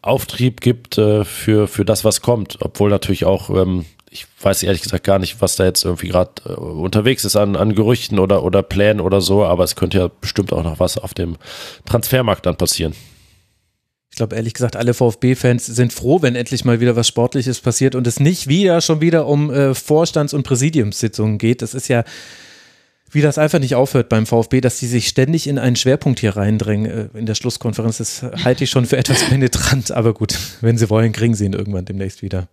[0.00, 2.56] Auftrieb gibt äh, für, für das, was kommt.
[2.60, 6.56] Obwohl natürlich auch, ähm, ich weiß ehrlich gesagt gar nicht, was da jetzt irgendwie gerade
[6.56, 10.54] unterwegs ist an, an Gerüchten oder, oder Plänen oder so, aber es könnte ja bestimmt
[10.54, 11.36] auch noch was auf dem
[11.84, 12.94] Transfermarkt dann passieren.
[14.16, 17.94] Ich glaube, ehrlich gesagt, alle VfB-Fans sind froh, wenn endlich mal wieder was Sportliches passiert
[17.94, 21.60] und es nicht wieder schon wieder um äh, Vorstands- und Präsidiumssitzungen geht.
[21.60, 22.02] Das ist ja,
[23.10, 26.34] wie das einfach nicht aufhört beim VfB, dass die sich ständig in einen Schwerpunkt hier
[26.34, 27.98] reindrängen äh, in der Schlusskonferenz.
[27.98, 31.52] Das halte ich schon für etwas penetrant, aber gut, wenn sie wollen, kriegen sie ihn
[31.52, 32.48] irgendwann demnächst wieder.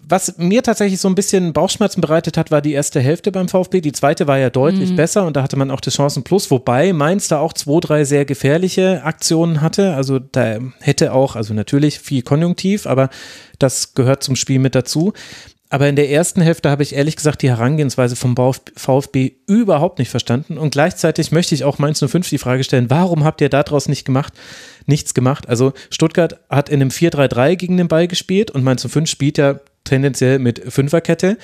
[0.00, 3.80] Was mir tatsächlich so ein bisschen Bauchschmerzen bereitet hat, war die erste Hälfte beim VfB.
[3.80, 4.96] Die zweite war ja deutlich mhm.
[4.96, 8.04] besser und da hatte man auch die Chancen plus, wobei Mainz da auch zwei, drei
[8.04, 9.94] sehr gefährliche Aktionen hatte.
[9.94, 13.10] Also da hätte auch, also natürlich viel Konjunktiv, aber
[13.60, 15.12] das gehört zum Spiel mit dazu.
[15.72, 18.34] Aber in der ersten Hälfte habe ich ehrlich gesagt die Herangehensweise vom
[18.76, 20.58] VfB überhaupt nicht verstanden.
[20.58, 24.04] Und gleichzeitig möchte ich auch Mainz 05 die Frage stellen, warum habt ihr daraus nicht
[24.04, 24.32] gemacht,
[24.86, 25.48] nichts gemacht?
[25.48, 29.60] Also Stuttgart hat in einem 4-3-3 gegen den Ball gespielt und Mainz 05 spielt ja
[29.84, 31.38] tendenziell mit Fünferkette.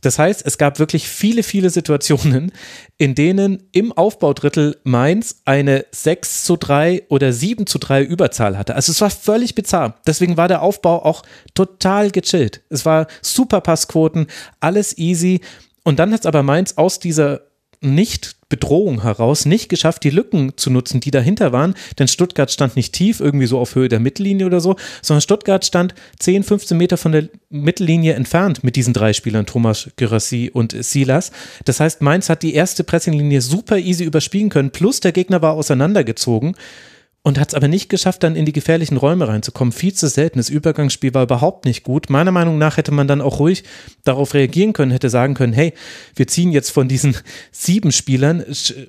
[0.00, 2.52] Das heißt, es gab wirklich viele, viele Situationen,
[2.98, 8.74] in denen im Aufbaudrittel Mainz eine 6 zu 3 oder 7 zu 3 Überzahl hatte.
[8.74, 9.96] Also es war völlig bizarr.
[10.06, 11.22] Deswegen war der Aufbau auch
[11.54, 12.62] total gechillt.
[12.68, 14.28] Es war super Passquoten,
[14.60, 15.40] alles easy.
[15.82, 17.47] Und dann hat es aber Mainz aus dieser
[17.80, 21.74] nicht Bedrohung heraus nicht geschafft, die Lücken zu nutzen, die dahinter waren.
[21.98, 25.64] Denn Stuttgart stand nicht tief, irgendwie so auf Höhe der Mittellinie oder so, sondern Stuttgart
[25.64, 30.74] stand 10, 15 Meter von der Mittellinie entfernt mit diesen drei Spielern, Thomas Gerassi und
[30.82, 31.30] Silas.
[31.66, 35.52] Das heißt, Mainz hat die erste Pressinglinie super easy überspielen können, plus der Gegner war
[35.52, 36.56] auseinandergezogen.
[37.22, 39.72] Und hat es aber nicht geschafft, dann in die gefährlichen Räume reinzukommen.
[39.72, 40.38] Viel zu selten.
[40.38, 42.08] Das Übergangsspiel war überhaupt nicht gut.
[42.10, 43.64] Meiner Meinung nach hätte man dann auch ruhig
[44.04, 45.74] darauf reagieren können, hätte sagen können, hey,
[46.14, 47.16] wir ziehen jetzt von diesen
[47.52, 48.44] sieben Spielern,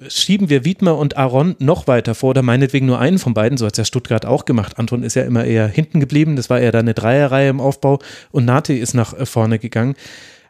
[0.08, 3.66] schieben wir Wiedmer und Aaron noch weiter vor oder meinetwegen nur einen von beiden, so
[3.66, 4.78] hat es ja Stuttgart auch gemacht.
[4.78, 8.00] Anton ist ja immer eher hinten geblieben, das war eher da eine Dreierreihe im Aufbau
[8.32, 9.96] und Nate ist nach äh, vorne gegangen.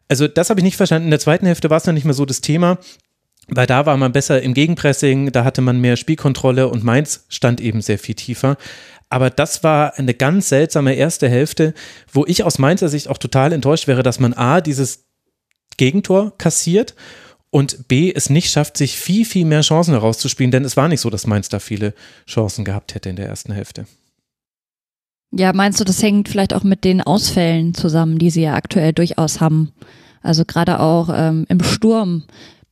[0.09, 1.05] Also das habe ich nicht verstanden.
[1.05, 2.79] In der zweiten Hälfte war es dann nicht mehr so das Thema
[3.49, 7.61] weil da war man besser im Gegenpressing, da hatte man mehr Spielkontrolle und Mainz stand
[7.61, 8.57] eben sehr viel tiefer.
[9.09, 11.73] Aber das war eine ganz seltsame erste Hälfte,
[12.11, 15.05] wo ich aus Mainzer Sicht auch total enttäuscht wäre, dass man A, dieses
[15.77, 16.95] Gegentor kassiert
[17.49, 21.01] und B, es nicht schafft, sich viel, viel mehr Chancen herauszuspielen, denn es war nicht
[21.01, 21.95] so, dass Mainz da viele
[22.27, 23.85] Chancen gehabt hätte in der ersten Hälfte.
[25.31, 28.93] Ja, meinst du, das hängt vielleicht auch mit den Ausfällen zusammen, die sie ja aktuell
[28.93, 29.71] durchaus haben?
[30.21, 32.23] Also gerade auch ähm, im Sturm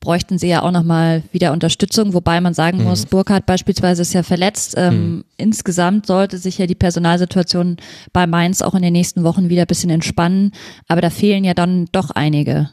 [0.08, 3.10] bräuchten sie ja auch nochmal wieder Unterstützung, wobei man sagen muss, mhm.
[3.10, 4.76] Burkhardt beispielsweise ist ja verletzt.
[4.78, 5.24] Ähm, mhm.
[5.36, 7.76] Insgesamt sollte sich ja die Personalsituation
[8.14, 10.54] bei Mainz auch in den nächsten Wochen wieder ein bisschen entspannen,
[10.88, 12.70] aber da fehlen ja dann doch einige.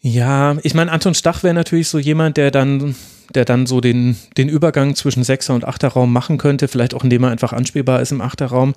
[0.00, 2.94] Ja, ich meine, Anton Stach wäre natürlich so jemand, der dann,
[3.34, 7.24] der dann so den, den Übergang zwischen Sechser und Achterraum machen könnte, vielleicht auch indem
[7.24, 8.74] er einfach anspielbar ist im Achterraum.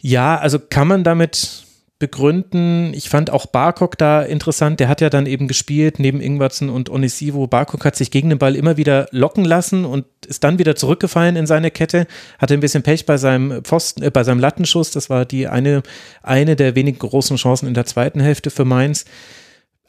[0.00, 1.65] Ja, also kann man damit
[1.98, 2.92] begründen.
[2.92, 4.80] Ich fand auch Barkok da interessant.
[4.80, 7.46] Der hat ja dann eben gespielt neben Ingwertsen und Onisivo.
[7.46, 11.36] Barkok hat sich gegen den Ball immer wieder locken lassen und ist dann wieder zurückgefallen
[11.36, 12.06] in seine Kette.
[12.38, 14.90] Hatte ein bisschen Pech bei seinem Pfosten, äh, bei seinem Lattenschuss.
[14.90, 15.82] Das war die eine,
[16.22, 19.06] eine der wenigen großen Chancen in der zweiten Hälfte für Mainz.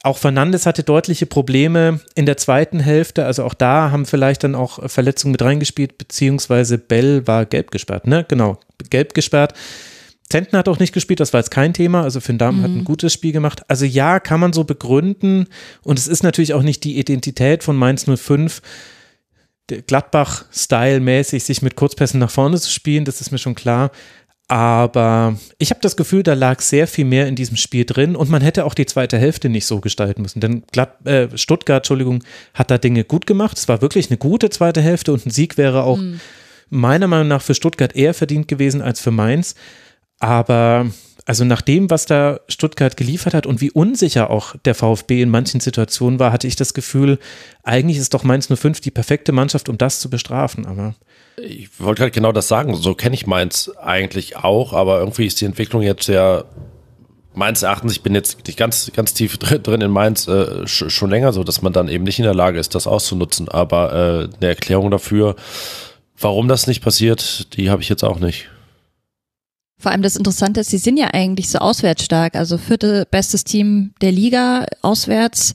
[0.04, 3.26] Auch Fernandes hatte deutliche Probleme in der zweiten Hälfte.
[3.26, 8.08] Also auch da haben vielleicht dann auch Verletzungen mit reingespielt, beziehungsweise Bell war gelb gesperrt,
[8.08, 8.24] ne?
[8.26, 9.54] Genau, gelb gesperrt.
[10.30, 12.04] Zentner hat auch nicht gespielt, das war jetzt kein Thema.
[12.04, 12.64] Also Finn Damm mhm.
[12.64, 12.86] hat ein mhm.
[12.86, 13.62] gutes Spiel gemacht.
[13.70, 15.48] Also ja, kann man so begründen.
[15.84, 18.62] Und es ist natürlich auch nicht die Identität von Mainz 05,
[19.68, 23.92] Gladbach-Style-mäßig sich mit Kurzpässen nach vorne zu spielen, das ist mir schon klar.
[24.50, 28.30] Aber ich habe das Gefühl, da lag sehr viel mehr in diesem Spiel drin und
[28.30, 30.40] man hätte auch die zweite Hälfte nicht so gestalten müssen.
[30.40, 32.24] Denn Glad äh, Stuttgart, Entschuldigung,
[32.54, 33.58] hat da Dinge gut gemacht.
[33.58, 36.22] Es war wirklich eine gute zweite Hälfte und ein Sieg wäre auch mhm.
[36.70, 39.56] meiner Meinung nach für Stuttgart eher verdient gewesen als für Mainz.
[40.20, 40.88] Aber
[41.26, 45.30] also nach dem, was da Stuttgart geliefert hat und wie unsicher auch der VfB in
[45.30, 47.20] manchen Situationen war, hatte ich das Gefühl,
[47.64, 50.66] eigentlich ist doch Mainz 05 die perfekte Mannschaft, um das zu bestrafen.
[50.66, 50.96] Aber
[51.36, 52.76] ich wollte halt genau das sagen.
[52.76, 56.46] So kenne ich Mainz eigentlich auch, aber irgendwie ist die Entwicklung jetzt ja
[57.34, 61.34] meines Erachtens, ich bin jetzt nicht ganz, ganz tief drin in Mainz, äh, schon länger
[61.34, 63.50] so, dass man dann eben nicht in der Lage ist, das auszunutzen.
[63.50, 65.36] Aber äh, eine Erklärung dafür,
[66.18, 68.50] warum das nicht passiert, die habe ich jetzt auch nicht.
[69.80, 72.36] Vor allem das Interessante ist, sie sind ja eigentlich so auswärts stark.
[72.36, 75.54] Also vierte bestes Team der Liga auswärts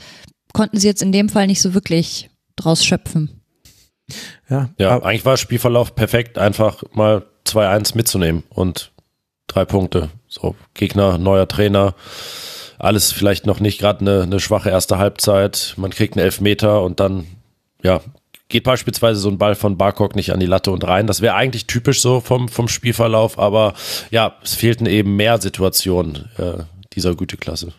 [0.53, 3.43] konnten sie jetzt in dem Fall nicht so wirklich draus schöpfen.
[4.49, 8.93] Ja, ja eigentlich war Spielverlauf perfekt, einfach mal 2-1 mitzunehmen und
[9.47, 10.11] drei Punkte.
[10.29, 11.95] So, Gegner, neuer Trainer,
[12.79, 15.75] alles vielleicht noch nicht gerade eine, eine schwache erste Halbzeit.
[15.77, 17.27] Man kriegt einen Elfmeter und dann,
[17.83, 18.01] ja,
[18.53, 21.09] geht beispielsweise so ein Ball von Barkok nicht an die Latte und rein.
[21.09, 23.75] Das wäre eigentlich typisch so vom, vom Spielverlauf, aber
[24.11, 27.73] ja, es fehlten eben mehr Situationen äh, dieser Güteklasse.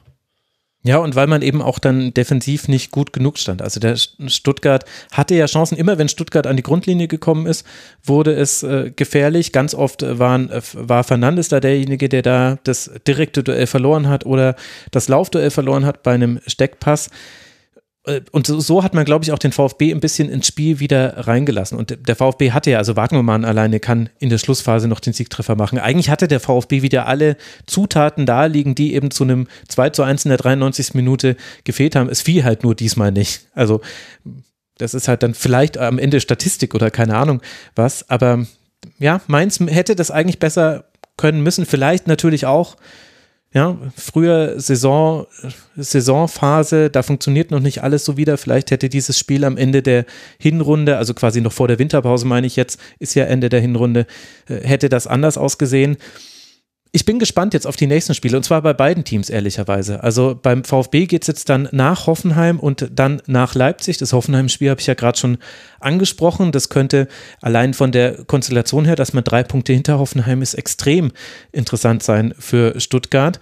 [0.85, 3.61] Ja, und weil man eben auch dann defensiv nicht gut genug stand.
[3.61, 7.65] Also der Stuttgart hatte ja Chancen, immer wenn Stuttgart an die Grundlinie gekommen ist,
[8.03, 9.53] wurde es äh, gefährlich.
[9.53, 14.25] Ganz oft waren, äh, war Fernandes da derjenige, der da das direkte Duell verloren hat
[14.25, 14.57] oder
[14.91, 17.09] das Laufduell verloren hat bei einem Steckpass.
[18.05, 21.27] Äh, und so, hat man, glaube ich, auch den VfB ein bisschen ins Spiel wieder
[21.27, 21.77] reingelassen.
[21.77, 25.55] Und der VfB hatte ja, also Wagnermann alleine kann in der Schlussphase noch den Siegtreffer
[25.55, 25.79] machen.
[25.79, 30.03] Eigentlich hatte der VfB wieder alle Zutaten da liegen, die eben zu einem 2 zu
[30.03, 30.93] 1 in der 93.
[30.93, 32.09] Minute gefehlt haben.
[32.09, 33.47] Es fiel halt nur diesmal nicht.
[33.53, 33.81] Also
[34.77, 37.41] das ist halt dann vielleicht am Ende Statistik oder keine Ahnung
[37.75, 38.09] was.
[38.09, 38.45] Aber
[38.99, 41.65] ja, Mainz hätte das eigentlich besser können müssen.
[41.65, 42.75] Vielleicht natürlich auch
[43.53, 45.27] ja, früher Saison,
[45.77, 48.37] Saisonphase, da funktioniert noch nicht alles so wieder.
[48.37, 50.05] Vielleicht hätte dieses Spiel am Ende der
[50.39, 54.07] Hinrunde, also quasi noch vor der Winterpause meine ich jetzt, ist ja Ende der Hinrunde,
[54.47, 55.97] äh, hätte das anders ausgesehen
[56.95, 60.03] ich bin gespannt jetzt auf die nächsten Spiele und zwar bei beiden Teams ehrlicherweise.
[60.03, 63.97] Also beim VfB geht es jetzt dann nach Hoffenheim und dann nach Leipzig.
[63.97, 65.39] Das Hoffenheim-Spiel habe ich ja gerade schon
[65.79, 66.51] angesprochen.
[66.51, 67.07] Das könnte
[67.41, 71.11] allein von der Konstellation her, dass man drei Punkte hinter Hoffenheim ist, extrem
[71.51, 73.39] interessant sein für Stuttgart.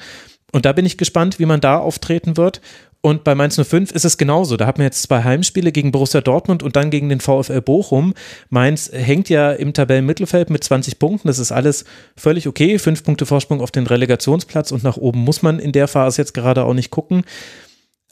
[0.53, 2.61] Und da bin ich gespannt, wie man da auftreten wird.
[3.01, 4.57] Und bei Mainz 05 ist es genauso.
[4.57, 8.13] Da haben wir jetzt zwei Heimspiele gegen Borussia Dortmund und dann gegen den VfL Bochum.
[8.49, 11.27] Mainz hängt ja im Tabellenmittelfeld mit 20 Punkten.
[11.27, 12.77] Das ist alles völlig okay.
[12.77, 16.35] Fünf Punkte Vorsprung auf den Relegationsplatz und nach oben muss man in der Phase jetzt
[16.35, 17.23] gerade auch nicht gucken.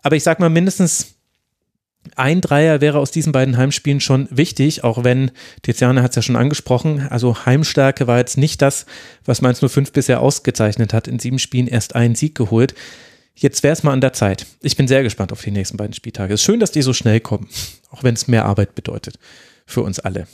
[0.02, 1.20] Aber ich sag mal, mindestens
[2.16, 6.22] ein Dreier wäre aus diesen beiden Heimspielen schon wichtig, auch wenn, Tiziana hat es ja
[6.22, 8.86] schon angesprochen, also Heimstärke war jetzt nicht das,
[9.26, 11.08] was Mainz 05 bisher ausgezeichnet hat.
[11.08, 12.74] In sieben Spielen erst einen Sieg geholt.
[13.40, 14.46] Jetzt wäre es mal an der Zeit.
[14.62, 16.34] Ich bin sehr gespannt auf die nächsten beiden Spieltage.
[16.34, 17.48] Es ist schön, dass die so schnell kommen,
[17.90, 19.18] auch wenn es mehr Arbeit bedeutet
[19.66, 20.28] für uns alle.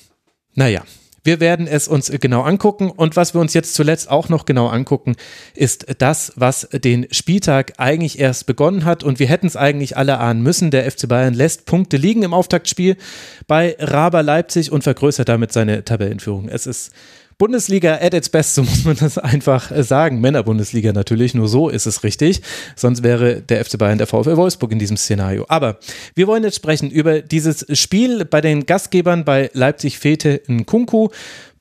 [0.56, 0.82] Naja,
[1.24, 4.68] wir werden es uns genau angucken und was wir uns jetzt zuletzt auch noch genau
[4.68, 5.16] angucken,
[5.54, 10.20] ist das, was den Spieltag eigentlich erst begonnen hat und wir hätten es eigentlich alle
[10.20, 10.72] ahnen müssen.
[10.72, 12.98] Der FC Bayern lässt Punkte liegen im Auftaktspiel
[13.46, 16.50] bei Raber Leipzig und vergrößert damit seine Tabellenführung.
[16.50, 16.92] Es ist
[17.38, 20.22] Bundesliga at its best, so muss man das einfach äh, sagen.
[20.22, 22.42] Männerbundesliga natürlich, nur so ist es richtig.
[22.76, 25.46] Sonst wäre der FC Bayern der VfL Wolfsburg in diesem Szenario.
[25.48, 25.78] Aber
[26.16, 31.10] wir wollen jetzt sprechen über dieses Spiel bei den Gastgebern bei Leipzig Fete in Kunku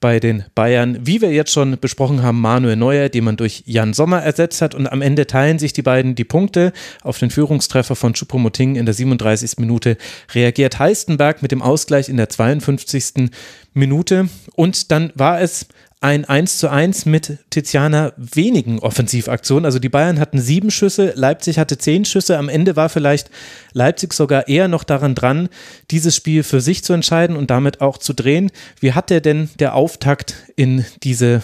[0.04, 3.94] bei den Bayern, wie wir jetzt schon besprochen haben, Manuel Neuer, den man durch Jan
[3.94, 4.74] Sommer ersetzt hat.
[4.74, 6.74] Und am Ende teilen sich die beiden die Punkte.
[7.00, 9.56] Auf den Führungstreffer von Choupo-Moting in der 37.
[9.60, 9.96] Minute
[10.34, 13.30] reagiert Heistenberg mit dem Ausgleich in der 52.
[13.72, 14.28] Minute.
[14.54, 15.68] Und dann war es
[16.04, 19.64] ein 1 zu 1 mit Tiziana wenigen Offensivaktionen.
[19.64, 22.36] Also die Bayern hatten sieben Schüsse, Leipzig hatte zehn Schüsse.
[22.36, 23.30] Am Ende war vielleicht
[23.72, 25.48] Leipzig sogar eher noch daran dran,
[25.90, 28.50] dieses Spiel für sich zu entscheiden und damit auch zu drehen.
[28.80, 31.40] Wie hat dir denn der Auftakt in diese,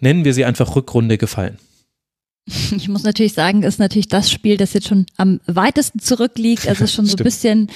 [0.00, 1.58] nennen wir sie einfach Rückrunde gefallen?
[2.76, 6.68] Ich muss natürlich sagen, ist natürlich das Spiel, das jetzt schon am weitesten zurückliegt.
[6.68, 7.68] Also ist schon so ein bisschen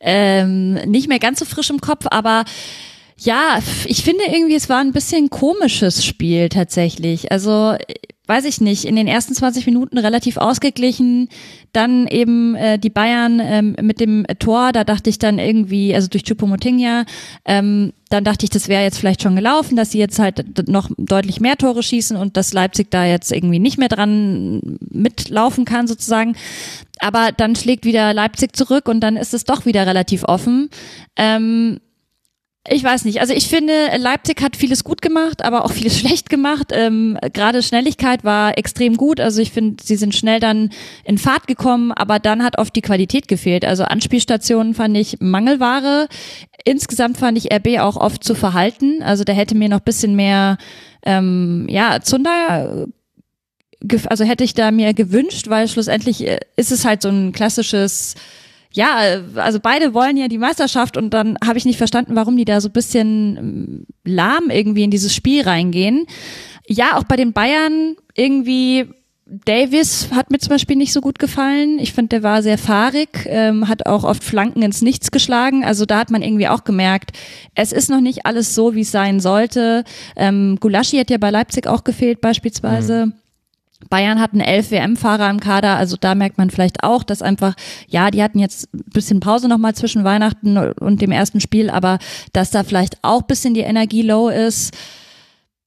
[0.00, 2.44] ähm, nicht mehr ganz so frisch im Kopf, aber
[3.22, 7.30] ja, ich finde irgendwie, es war ein bisschen komisches Spiel tatsächlich.
[7.30, 7.76] Also
[8.30, 11.28] weiß ich nicht, in den ersten 20 Minuten relativ ausgeglichen,
[11.72, 16.06] dann eben äh, die Bayern ähm, mit dem Tor, da dachte ich dann irgendwie, also
[16.06, 17.06] durch Chupomotinga,
[17.44, 20.88] ähm, dann dachte ich, das wäre jetzt vielleicht schon gelaufen, dass sie jetzt halt noch
[20.96, 25.88] deutlich mehr Tore schießen und dass Leipzig da jetzt irgendwie nicht mehr dran mitlaufen kann
[25.88, 26.36] sozusagen.
[27.00, 30.70] Aber dann schlägt wieder Leipzig zurück und dann ist es doch wieder relativ offen.
[31.16, 31.80] Ähm,
[32.68, 33.20] ich weiß nicht.
[33.20, 36.72] Also ich finde, Leipzig hat vieles gut gemacht, aber auch vieles schlecht gemacht.
[36.72, 39.18] Ähm, Gerade Schnelligkeit war extrem gut.
[39.18, 40.70] Also ich finde, sie sind schnell dann
[41.04, 43.64] in Fahrt gekommen, aber dann hat oft die Qualität gefehlt.
[43.64, 46.08] Also Anspielstationen fand ich Mangelware.
[46.64, 49.02] Insgesamt fand ich RB auch oft zu verhalten.
[49.02, 50.58] Also da hätte mir noch bisschen mehr,
[51.04, 52.86] ähm, ja, Zunder
[54.08, 58.14] also hätte ich da mir gewünscht, weil schlussendlich äh, ist es halt so ein klassisches
[58.72, 62.44] ja, also beide wollen ja die Meisterschaft und dann habe ich nicht verstanden, warum die
[62.44, 66.06] da so bisschen ähm, lahm irgendwie in dieses Spiel reingehen.
[66.66, 68.86] Ja, auch bei den Bayern irgendwie
[69.26, 71.78] Davis hat mir zum Beispiel nicht so gut gefallen.
[71.78, 75.64] Ich finde, der war sehr fahrig, ähm, hat auch oft Flanken ins Nichts geschlagen.
[75.64, 77.12] Also da hat man irgendwie auch gemerkt,
[77.54, 79.84] es ist noch nicht alles so, wie es sein sollte.
[80.16, 83.06] Ähm, Gulaschi hat ja bei Leipzig auch gefehlt beispielsweise.
[83.06, 83.12] Mhm.
[83.88, 87.54] Bayern hatten elf WM-Fahrer im Kader, also da merkt man vielleicht auch, dass einfach,
[87.88, 91.98] ja, die hatten jetzt ein bisschen Pause nochmal zwischen Weihnachten und dem ersten Spiel, aber
[92.32, 94.76] dass da vielleicht auch bisschen die Energie low ist.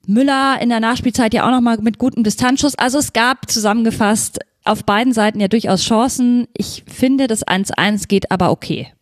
[0.05, 2.75] Müller in der Nachspielzeit ja auch nochmal mit gutem Distanzschuss.
[2.75, 6.47] Also es gab zusammengefasst auf beiden Seiten ja durchaus Chancen.
[6.55, 8.93] Ich finde, das 1-1 geht aber okay.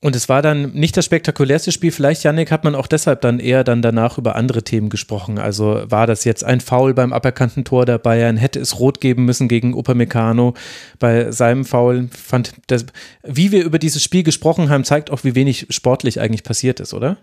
[0.00, 1.90] Und es war dann nicht das spektakulärste Spiel.
[1.90, 5.38] Vielleicht, Yannick, hat man auch deshalb dann eher dann danach über andere Themen gesprochen.
[5.38, 8.36] Also war das jetzt ein Foul beim aberkannten Tor der Bayern?
[8.36, 10.54] Hätte es rot geben müssen gegen Upamecano
[11.00, 12.08] bei seinem Foul?
[12.12, 12.86] Fand das,
[13.24, 16.94] wie wir über dieses Spiel gesprochen haben, zeigt auch, wie wenig sportlich eigentlich passiert ist,
[16.94, 17.16] oder?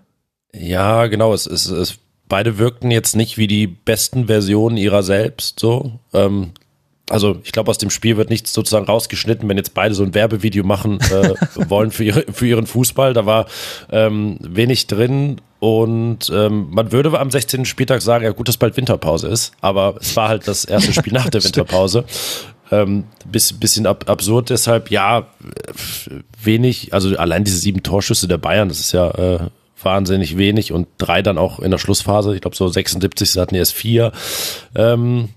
[0.54, 1.34] Ja, genau.
[1.34, 5.62] Es, es, es beide wirkten jetzt nicht wie die besten Versionen ihrer selbst.
[5.62, 6.52] So, ähm,
[7.10, 10.14] also ich glaube, aus dem Spiel wird nichts sozusagen rausgeschnitten, wenn jetzt beide so ein
[10.14, 11.34] Werbevideo machen äh,
[11.70, 13.14] wollen für, ihre, für ihren Fußball.
[13.14, 13.46] Da war
[13.92, 17.66] ähm, wenig drin und ähm, man würde am 16.
[17.66, 21.14] Spieltag sagen, ja gut, dass bald Winterpause ist, aber es war halt das erste Spiel
[21.14, 22.06] nach der Winterpause.
[22.72, 25.28] Ähm, bisschen, bisschen ab, absurd, deshalb ja,
[26.42, 29.40] wenig, also allein diese sieben Torschüsse der Bayern, das ist ja äh,
[29.82, 32.34] wahnsinnig wenig und drei dann auch in der Schlussphase.
[32.34, 34.12] Ich glaube, so 76 hatten erst vier.
[34.74, 35.30] Ähm,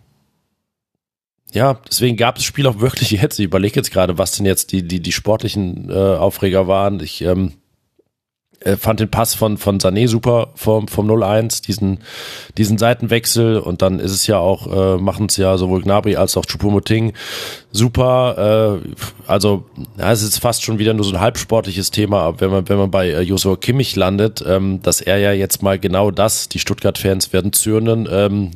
[1.52, 3.38] ja, deswegen gab es Spiel auch wirklich jetzt.
[3.38, 7.00] Ich überlege jetzt gerade, was denn jetzt die, die, die sportlichen äh, Aufreger waren.
[7.00, 7.54] Ich ähm,
[8.60, 12.00] äh, fand den Pass von, von Sané super vom, vom 0-1, diesen,
[12.56, 16.36] diesen Seitenwechsel und dann ist es ja auch, äh, machen es ja sowohl Gnabry als
[16.36, 17.12] auch Choupo-Moting
[17.70, 18.80] super.
[18.84, 19.64] Äh, also,
[19.96, 22.90] ja, es ist fast schon wieder nur so ein halbsportliches Thema, wenn man, wenn man
[22.90, 27.32] bei äh, Joshua Kimmich landet, ähm, dass er ja jetzt mal genau das, die Stuttgart-Fans
[27.32, 28.50] werden zürnen, ähm,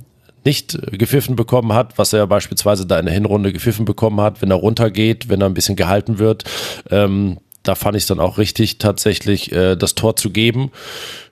[0.45, 4.51] nicht gepfiffen bekommen hat, was er beispielsweise da in der Hinrunde gepfiffen bekommen hat, wenn
[4.51, 6.45] er runtergeht, wenn er ein bisschen gehalten wird.
[6.91, 10.73] Ähm, da fand ich es dann auch richtig, tatsächlich äh, das Tor zu geben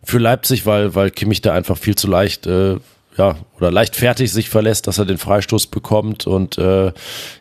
[0.02, 2.76] für Leipzig, weil, weil Kimmich da einfach viel zu leicht äh,
[3.20, 6.26] ja, oder leichtfertig sich verlässt, dass er den Freistoß bekommt.
[6.26, 6.90] Und äh,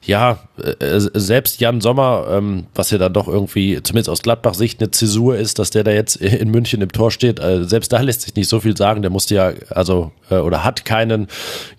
[0.04, 4.92] ja, äh, selbst Jan Sommer, ähm, was ja dann doch irgendwie, zumindest aus Gladbach-Sicht, eine
[4.92, 8.24] Zäsur ist, dass der da jetzt in München im Tor steht, äh, selbst da lässt
[8.24, 9.02] sich nicht so viel sagen.
[9.02, 11.28] Der musste ja, also, äh, oder hat keinen,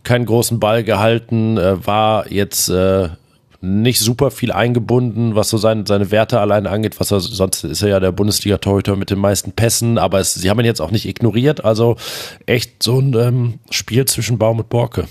[0.02, 3.10] keinen großen Ball gehalten, äh, war jetzt äh,
[3.60, 7.82] nicht super viel eingebunden, was so seine, seine Werte allein angeht, was er, sonst ist
[7.82, 10.90] er ja der Bundesliga-Torhüter mit den meisten Pässen, aber es, sie haben ihn jetzt auch
[10.90, 11.96] nicht ignoriert, also
[12.46, 15.06] echt so ein ähm, Spiel zwischen Baum und Borke.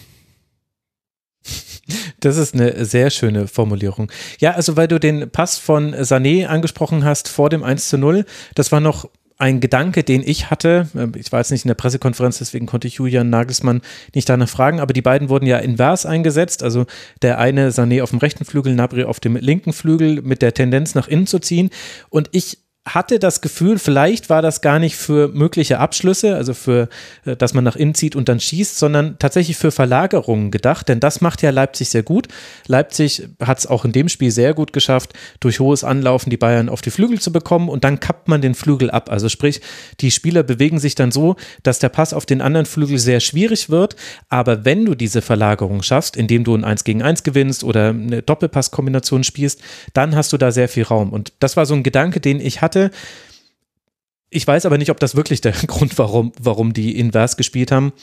[2.19, 4.11] Das ist eine sehr schöne Formulierung.
[4.39, 8.25] Ja, also weil du den Pass von Sané angesprochen hast vor dem 1 zu 0,
[8.55, 9.09] das war noch
[9.39, 12.87] ein Gedanke, den ich hatte, ähm, ich war jetzt nicht in der Pressekonferenz, deswegen konnte
[12.87, 13.81] ich Julian Nagelsmann
[14.13, 16.85] nicht danach fragen, aber die beiden wurden ja invers eingesetzt, also
[17.21, 20.93] der eine Sané auf dem rechten Flügel, Nabri auf dem linken Flügel mit der Tendenz
[20.93, 21.69] nach innen zu ziehen.
[22.09, 26.89] Und ich hatte das Gefühl, vielleicht war das gar nicht für mögliche Abschlüsse, also für,
[27.25, 30.99] äh, dass man nach innen zieht und dann schießt, sondern tatsächlich für Verlagerungen gedacht, denn
[30.99, 32.27] das macht ja Leipzig sehr gut.
[32.67, 36.69] Leipzig hat es auch in dem Spiel sehr gut geschafft, durch hohes Anlaufen die Bayern
[36.69, 39.11] auf die Flügel zu bekommen und dann kappt man den Flügel ab.
[39.11, 39.61] Also sprich,
[39.99, 43.69] die Spieler bewegen sich dann so, dass der Pass auf den anderen Flügel sehr schwierig
[43.69, 43.95] wird,
[44.29, 48.21] aber wenn du diese Verlagerung schaffst, indem du ein 1 gegen 1 gewinnst oder eine
[48.21, 49.61] Doppelpasskombination spielst,
[49.93, 51.11] dann hast du da sehr viel Raum.
[51.11, 52.95] Und das war so ein Gedanke, den ich hatte, hatte.
[54.31, 57.93] Ich weiß aber nicht, ob das wirklich der Grund, warum, warum die invers gespielt haben.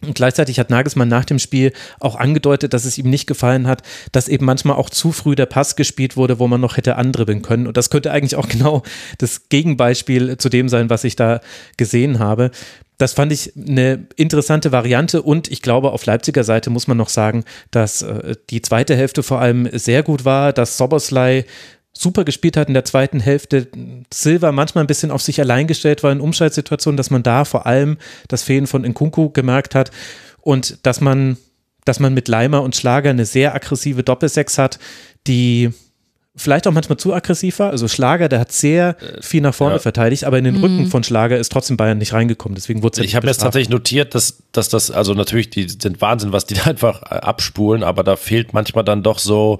[0.00, 3.82] Und gleichzeitig hat Nagelsmann nach dem Spiel auch angedeutet, dass es ihm nicht gefallen hat,
[4.12, 7.42] dass eben manchmal auch zu früh der Pass gespielt wurde, wo man noch hätte andribbeln
[7.42, 7.66] können.
[7.66, 8.84] Und das könnte eigentlich auch genau
[9.18, 11.40] das Gegenbeispiel zu dem sein, was ich da
[11.76, 12.52] gesehen habe.
[12.96, 17.08] Das fand ich eine interessante Variante und ich glaube, auf Leipziger Seite muss man noch
[17.08, 21.44] sagen, dass äh, die zweite Hälfte vor allem sehr gut war, dass Soboslai
[21.98, 23.68] super gespielt hat in der zweiten Hälfte.
[24.12, 27.66] Silva manchmal ein bisschen auf sich allein gestellt war in Umschaltsituationen, dass man da vor
[27.66, 29.90] allem das Fehlen von Nkunku gemerkt hat
[30.40, 31.36] und dass man,
[31.84, 34.78] dass man mit Leimer und Schlager eine sehr aggressive Doppelsechs hat,
[35.26, 35.70] die
[36.36, 37.70] vielleicht auch manchmal zu aggressiv war.
[37.70, 39.80] Also Schlager, der hat sehr äh, viel nach vorne ja.
[39.80, 40.62] verteidigt, aber in den mhm.
[40.62, 42.54] Rücken von Schlager ist trotzdem Bayern nicht reingekommen.
[42.54, 46.00] Deswegen wurde es Ich habe jetzt tatsächlich notiert, dass, dass das, also natürlich, die sind
[46.00, 49.58] Wahnsinn, was die da einfach äh, abspulen, aber da fehlt manchmal dann doch so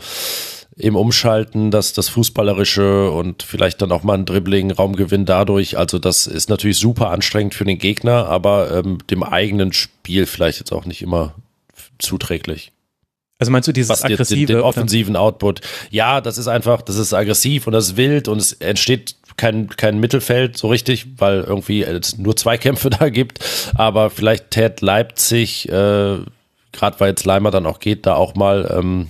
[0.79, 5.77] im Umschalten, dass das Fußballerische und vielleicht dann auch mal ein Dribbling, Raumgewinn dadurch.
[5.77, 10.61] Also das ist natürlich super anstrengend für den Gegner, aber ähm, dem eigenen Spiel vielleicht
[10.61, 11.35] jetzt auch nicht immer
[11.99, 12.73] zuträglich.
[13.41, 14.47] Also meinst du dieses Was aggressive?
[14.47, 15.61] Den, den offensiven Output.
[15.91, 19.69] Ja, das ist einfach, das ist aggressiv und das ist wild und es entsteht kein,
[19.69, 23.41] kein Mittelfeld so richtig, weil irgendwie es nur zwei Kämpfe da gibt.
[23.75, 26.19] Aber vielleicht tät Leipzig, äh,
[26.73, 29.09] gerade weil jetzt Leimer dann auch geht, da auch mal ähm,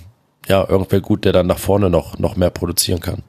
[0.49, 3.23] ja, irgendwer gut, der dann nach vorne noch, noch mehr produzieren kann.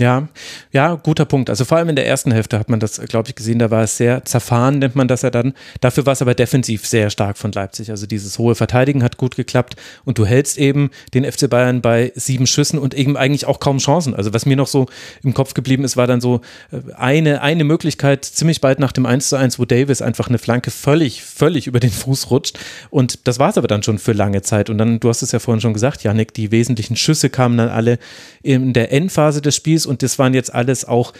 [0.00, 0.26] Ja,
[0.72, 1.48] ja, guter Punkt.
[1.48, 3.84] Also vor allem in der ersten Hälfte hat man das, glaube ich, gesehen, da war
[3.84, 5.54] es sehr zerfahren, nennt man das ja dann.
[5.80, 7.90] Dafür war es aber defensiv sehr stark von Leipzig.
[7.90, 12.10] Also dieses hohe Verteidigen hat gut geklappt und du hältst eben den FC Bayern bei
[12.16, 14.16] sieben Schüssen und eben eigentlich auch kaum Chancen.
[14.16, 14.86] Also was mir noch so
[15.22, 16.40] im Kopf geblieben ist, war dann so
[16.72, 20.38] äh, eine, eine Möglichkeit ziemlich bald nach dem 1 zu 1, wo Davis einfach eine
[20.38, 22.58] Flanke völlig, völlig über den Fuß rutscht
[22.90, 24.70] und das war es aber dann schon für lange Zeit.
[24.70, 27.68] Und dann, du hast es ja vorhin schon gesagt, Janik, die wesentlichen Schüsse kamen dann
[27.68, 28.00] alle
[28.42, 31.12] in der Endphase des Spiels und das waren jetzt alles auch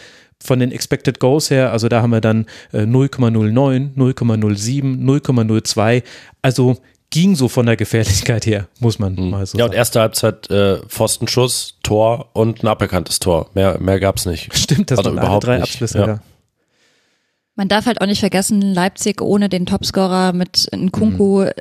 [0.43, 6.03] von den Expected Goals her, also da haben wir dann 0,09, 0,07, 0,02,
[6.41, 6.77] also
[7.09, 9.29] ging so von der Gefährlichkeit her, muss man mhm.
[9.29, 9.59] mal so ja, sagen.
[9.59, 13.49] Ja, und erste Halbzeit äh, Pfostenschuss, Tor und ein aberkanntes Tor.
[13.53, 14.55] Mehr, mehr gab es nicht.
[14.57, 15.63] Stimmt, das also waren überhaupt drei nicht.
[15.63, 15.97] Abschlüsse.
[15.99, 16.07] Ja.
[16.07, 16.19] Ja.
[17.55, 21.51] Man darf halt auch nicht vergessen, Leipzig ohne den Topscorer mit Nkunku mhm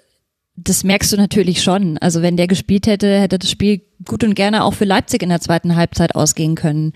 [0.56, 1.98] das merkst du natürlich schon.
[1.98, 5.28] Also wenn der gespielt hätte, hätte das Spiel gut und gerne auch für Leipzig in
[5.28, 6.92] der zweiten Halbzeit ausgehen können.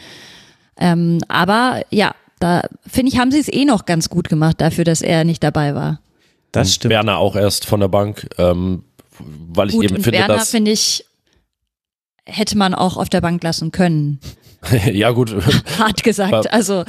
[0.78, 4.84] Ähm, aber ja, da finde ich, haben sie es eh noch ganz gut gemacht dafür,
[4.84, 6.00] dass er nicht dabei war.
[6.52, 6.90] Das stimmt.
[6.90, 8.84] Werner auch erst von der Bank, ähm,
[9.18, 11.04] weil ich gut, eben und finde, Werner, dass finde ich
[12.24, 14.20] hätte man auch auf der Bank lassen können.
[14.92, 15.34] ja gut.
[15.78, 16.52] Hart gesagt.
[16.52, 16.84] Also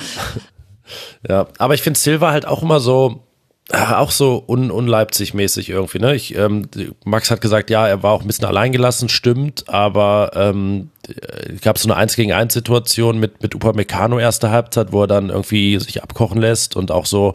[1.27, 3.23] ja, aber ich finde Silva halt auch immer so
[3.71, 5.99] auch so un, unleipzig-mäßig irgendwie.
[5.99, 6.15] Ne?
[6.15, 6.67] Ich, ähm,
[7.05, 11.77] Max hat gesagt, ja, er war auch ein bisschen alleingelassen, stimmt, aber ähm, äh, gab
[11.77, 15.79] so eine 1 gegen 1 Situation mit, mit Upamecano erste Halbzeit, wo er dann irgendwie
[15.79, 17.33] sich abkochen lässt und auch so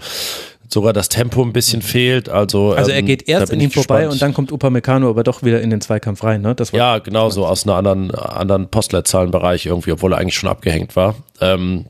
[0.69, 1.85] sogar das Tempo ein bisschen mhm.
[1.85, 2.29] fehlt.
[2.29, 5.43] Also, also er ähm, geht erst an ihm vorbei und dann kommt Upamecano aber doch
[5.43, 6.43] wieder in den Zweikampf rein.
[6.43, 6.55] Ne?
[6.55, 10.51] Das war ja, genau so aus einem anderen, anderen Postleitzahlenbereich irgendwie, obwohl er eigentlich schon
[10.51, 11.15] abgehängt war.
[11.41, 11.87] Ähm,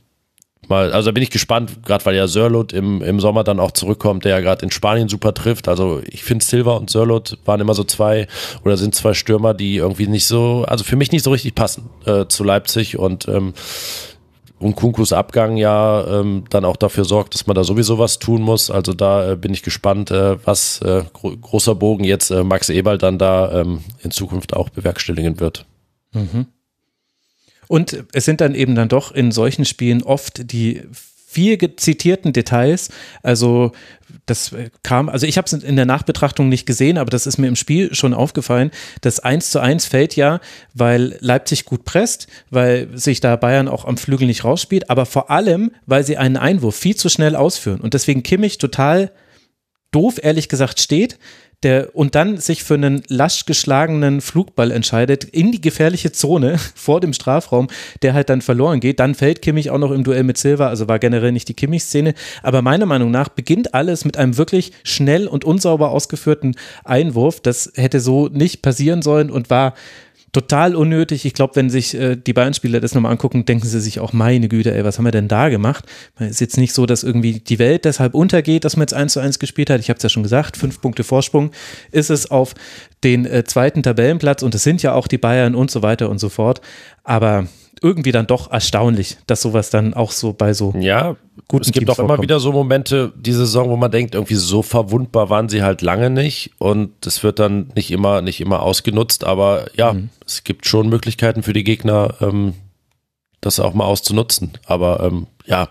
[0.68, 3.72] mal, also da bin ich gespannt, gerade weil ja Sörlot im, im Sommer dann auch
[3.72, 5.68] zurückkommt, der ja gerade in Spanien super trifft.
[5.68, 8.26] Also ich finde Silva und Sörlot waren immer so zwei
[8.64, 11.90] oder sind zwei Stürmer, die irgendwie nicht so, also für mich nicht so richtig passen
[12.06, 13.54] äh, zu Leipzig und ähm,
[14.72, 18.70] Kunkus Abgang ja ähm, dann auch dafür sorgt, dass man da sowieso was tun muss.
[18.70, 22.70] Also da äh, bin ich gespannt, äh, was äh, gro großer Bogen jetzt äh, Max
[22.70, 25.66] Eberl dann da ähm, in Zukunft auch bewerkstelligen wird.
[26.12, 26.46] Mhm.
[27.68, 30.82] Und es sind dann eben dann doch in solchen Spielen oft die
[31.34, 32.90] viel zitierten Details.
[33.22, 33.72] Also
[34.26, 37.48] das kam, also ich habe es in der Nachbetrachtung nicht gesehen, aber das ist mir
[37.48, 38.70] im Spiel schon aufgefallen.
[39.00, 40.40] Das 1 zu 1 fällt ja,
[40.74, 45.30] weil Leipzig gut presst, weil sich da Bayern auch am Flügel nicht rausspielt, aber vor
[45.30, 49.10] allem, weil sie einen Einwurf viel zu schnell ausführen und deswegen Kimmich total
[49.90, 51.18] doof, ehrlich gesagt, steht
[51.64, 57.00] der und dann sich für einen lasch geschlagenen Flugball entscheidet in die gefährliche Zone vor
[57.00, 57.68] dem Strafraum,
[58.02, 59.00] der halt dann verloren geht.
[59.00, 62.14] Dann fällt Kimmich auch noch im Duell mit Silva, also war generell nicht die Kimmich-Szene.
[62.42, 67.40] Aber meiner Meinung nach beginnt alles mit einem wirklich schnell und unsauber ausgeführten Einwurf.
[67.40, 69.74] Das hätte so nicht passieren sollen und war
[70.34, 71.24] total unnötig.
[71.24, 74.48] Ich glaube, wenn sich äh, die Bayern-Spieler das nochmal angucken, denken sie sich auch, meine
[74.48, 75.86] Güte, ey, was haben wir denn da gemacht?
[76.18, 79.12] Es ist jetzt nicht so, dass irgendwie die Welt deshalb untergeht, dass man jetzt 1
[79.14, 79.80] zu 1 gespielt hat.
[79.80, 81.52] Ich habe es ja schon gesagt, fünf Punkte Vorsprung
[81.92, 82.54] ist es auf
[83.04, 86.18] den äh, zweiten Tabellenplatz und es sind ja auch die Bayern und so weiter und
[86.18, 86.60] so fort.
[87.04, 87.46] Aber
[87.84, 91.16] irgendwie dann doch erstaunlich, dass sowas dann auch so bei so ja,
[91.48, 92.18] guten Es gibt Teams auch vorkommt.
[92.18, 95.82] immer wieder so Momente, die Saison, wo man denkt, irgendwie so verwundbar waren sie halt
[95.82, 100.08] lange nicht und das wird dann nicht immer, nicht immer ausgenutzt, aber ja, mhm.
[100.26, 102.54] es gibt schon Möglichkeiten für die Gegner, ähm,
[103.42, 104.52] das auch mal auszunutzen.
[104.64, 105.68] Aber ähm, ja,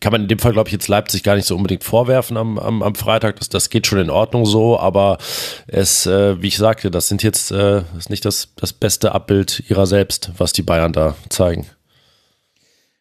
[0.00, 2.58] kann man in dem Fall, glaube ich, jetzt Leipzig gar nicht so unbedingt vorwerfen am,
[2.58, 3.38] am, am Freitag.
[3.38, 5.18] Das, das geht schon in Ordnung so, aber
[5.66, 9.64] es, äh, wie ich sagte, das sind jetzt äh, ist nicht das, das beste Abbild
[9.68, 11.66] ihrer selbst, was die Bayern da zeigen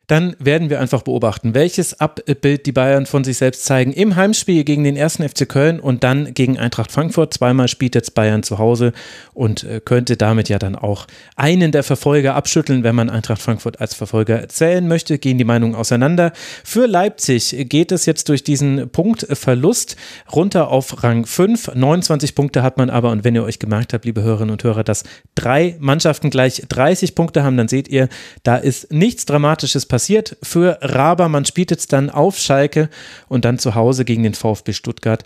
[0.07, 4.65] dann werden wir einfach beobachten, welches Abbild die Bayern von sich selbst zeigen im Heimspiel
[4.65, 7.33] gegen den ersten FC Köln und dann gegen Eintracht Frankfurt.
[7.33, 8.91] Zweimal spielt jetzt Bayern zu Hause
[9.33, 13.79] und äh, könnte damit ja dann auch einen der Verfolger abschütteln, wenn man Eintracht Frankfurt
[13.79, 15.17] als Verfolger zählen möchte.
[15.17, 16.33] Gehen die Meinungen auseinander.
[16.63, 19.95] Für Leipzig geht es jetzt durch diesen Punktverlust
[20.33, 21.75] runter auf Rang 5.
[21.75, 24.83] 29 Punkte hat man aber und wenn ihr euch gemerkt habt, liebe Hörerinnen und Hörer,
[24.83, 28.09] dass drei Mannschaften gleich 30 Punkte haben, dann seht ihr,
[28.43, 29.92] da ist nichts Dramatisches passiert
[30.41, 31.29] für Raber.
[31.29, 32.89] Man spielt jetzt dann auf Schalke
[33.27, 35.23] und dann zu Hause gegen den VfB Stuttgart.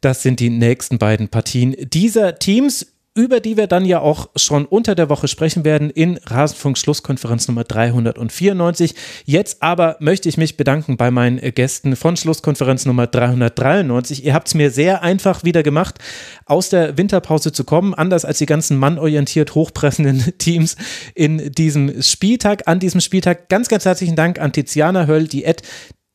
[0.00, 2.86] Das sind die nächsten beiden Partien dieser Teams
[3.18, 7.48] über die wir dann ja auch schon unter der Woche sprechen werden in Rasenfunk Schlusskonferenz
[7.48, 8.94] Nummer 394.
[9.24, 14.24] Jetzt aber möchte ich mich bedanken bei meinen Gästen von Schlusskonferenz Nummer 393.
[14.24, 15.98] Ihr habt es mir sehr einfach wieder gemacht,
[16.46, 20.76] aus der Winterpause zu kommen, anders als die ganzen mannorientiert hochpressenden Teams
[21.16, 23.48] in diesem Spieltag, an diesem Spieltag.
[23.48, 25.62] Ganz, ganz herzlichen Dank an Tiziana Höll, die Ed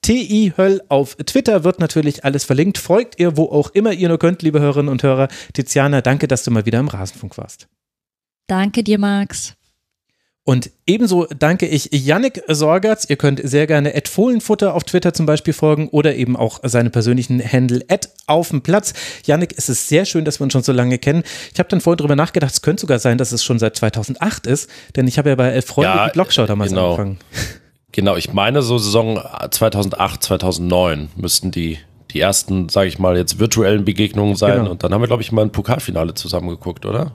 [0.03, 2.77] TI Höll auf Twitter wird natürlich alles verlinkt.
[2.77, 5.29] Folgt ihr, wo auch immer ihr nur könnt, liebe Hörerinnen und Hörer.
[5.53, 7.67] Tiziana, danke, dass du mal wieder im Rasenfunk warst.
[8.47, 9.55] Danke dir, Max.
[10.45, 13.05] Und ebenso danke ich Yannick Sorgatz.
[13.09, 16.89] Ihr könnt sehr gerne Ed Fohlenfutter auf Twitter zum Beispiel folgen oder eben auch seine
[16.89, 18.93] persönlichen Handle Ed auf dem Platz.
[19.25, 21.23] Yannick, es ist sehr schön, dass wir uns schon so lange kennen.
[21.53, 24.45] Ich habe dann vorhin drüber nachgedacht, es könnte sogar sein, dass es schon seit 2008
[24.45, 26.95] ist, denn ich habe ja bei Elf Freunde ja, die Blogschau damals genau.
[26.95, 27.19] angefangen.
[27.93, 31.77] Genau, ich meine so Saison 2008, 2009 müssten die
[32.13, 34.57] die ersten, sage ich mal, jetzt virtuellen Begegnungen sein.
[34.59, 34.71] Genau.
[34.71, 37.11] Und dann haben wir, glaube ich, mal ein Pokalfinale zusammengeguckt, oder?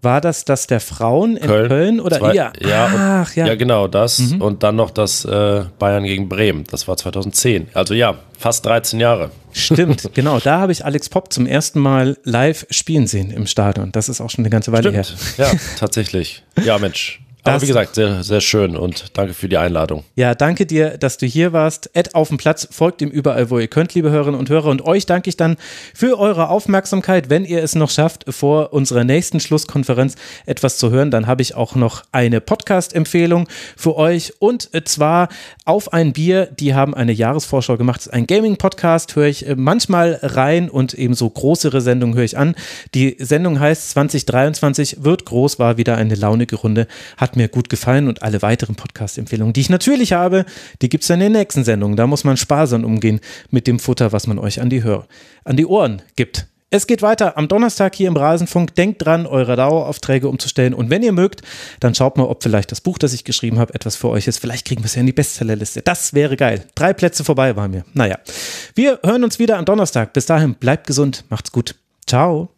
[0.00, 2.52] War das das der Frauen in Köln, Köln oder zwei, ja?
[2.60, 3.46] Ja, Ach, ja.
[3.46, 4.20] ja, genau das.
[4.20, 4.42] Mhm.
[4.42, 6.64] Und dann noch das äh, Bayern gegen Bremen.
[6.70, 7.68] Das war 2010.
[7.74, 9.30] Also ja, fast 13 Jahre.
[9.50, 10.38] Stimmt, genau.
[10.38, 13.90] Da habe ich Alex Popp zum ersten Mal live spielen sehen im Stadion.
[13.90, 15.38] Das ist auch schon eine ganze Weile Stimmt.
[15.38, 15.46] her.
[15.46, 16.44] Ja, tatsächlich.
[16.62, 17.20] Ja, Mensch.
[17.48, 20.04] Aber wie gesagt, sehr, sehr schön und danke für die Einladung.
[20.14, 21.90] Ja, danke dir, dass du hier warst.
[21.94, 24.68] Ed auf dem Platz, folgt ihm überall, wo ihr könnt, liebe Hörerinnen und Hörer.
[24.68, 25.56] Und euch danke ich dann
[25.94, 27.30] für eure Aufmerksamkeit.
[27.30, 31.54] Wenn ihr es noch schafft, vor unserer nächsten Schlusskonferenz etwas zu hören, dann habe ich
[31.54, 34.34] auch noch eine Podcast-Empfehlung für euch.
[34.38, 35.28] Und zwar
[35.64, 36.46] auf ein Bier.
[36.46, 38.00] Die haben eine Jahresvorschau gemacht.
[38.00, 42.54] Das ist ein Gaming-Podcast, höre ich manchmal rein und ebenso größere Sendungen höre ich an.
[42.94, 46.86] Die Sendung heißt 2023 wird groß, war wieder eine launige Runde.
[47.16, 50.44] Hat mir gut gefallen und alle weiteren Podcast-Empfehlungen, die ich natürlich habe,
[50.82, 51.96] die gibt es dann in der nächsten Sendung.
[51.96, 55.06] Da muss man sparsam umgehen mit dem Futter, was man euch an die, Hör
[55.44, 56.46] an die Ohren gibt.
[56.70, 58.74] Es geht weiter am Donnerstag hier im Rasenfunk.
[58.74, 60.74] Denkt dran, eure Daueraufträge umzustellen.
[60.74, 61.40] Und wenn ihr mögt,
[61.80, 64.38] dann schaut mal, ob vielleicht das Buch, das ich geschrieben habe, etwas für euch ist.
[64.38, 65.80] Vielleicht kriegen wir es ja in die Bestsellerliste.
[65.80, 66.66] Das wäre geil.
[66.74, 67.84] Drei Plätze vorbei waren mir.
[67.94, 68.18] Naja,
[68.74, 70.12] wir hören uns wieder am Donnerstag.
[70.12, 71.74] Bis dahin, bleibt gesund, macht's gut.
[72.06, 72.57] Ciao.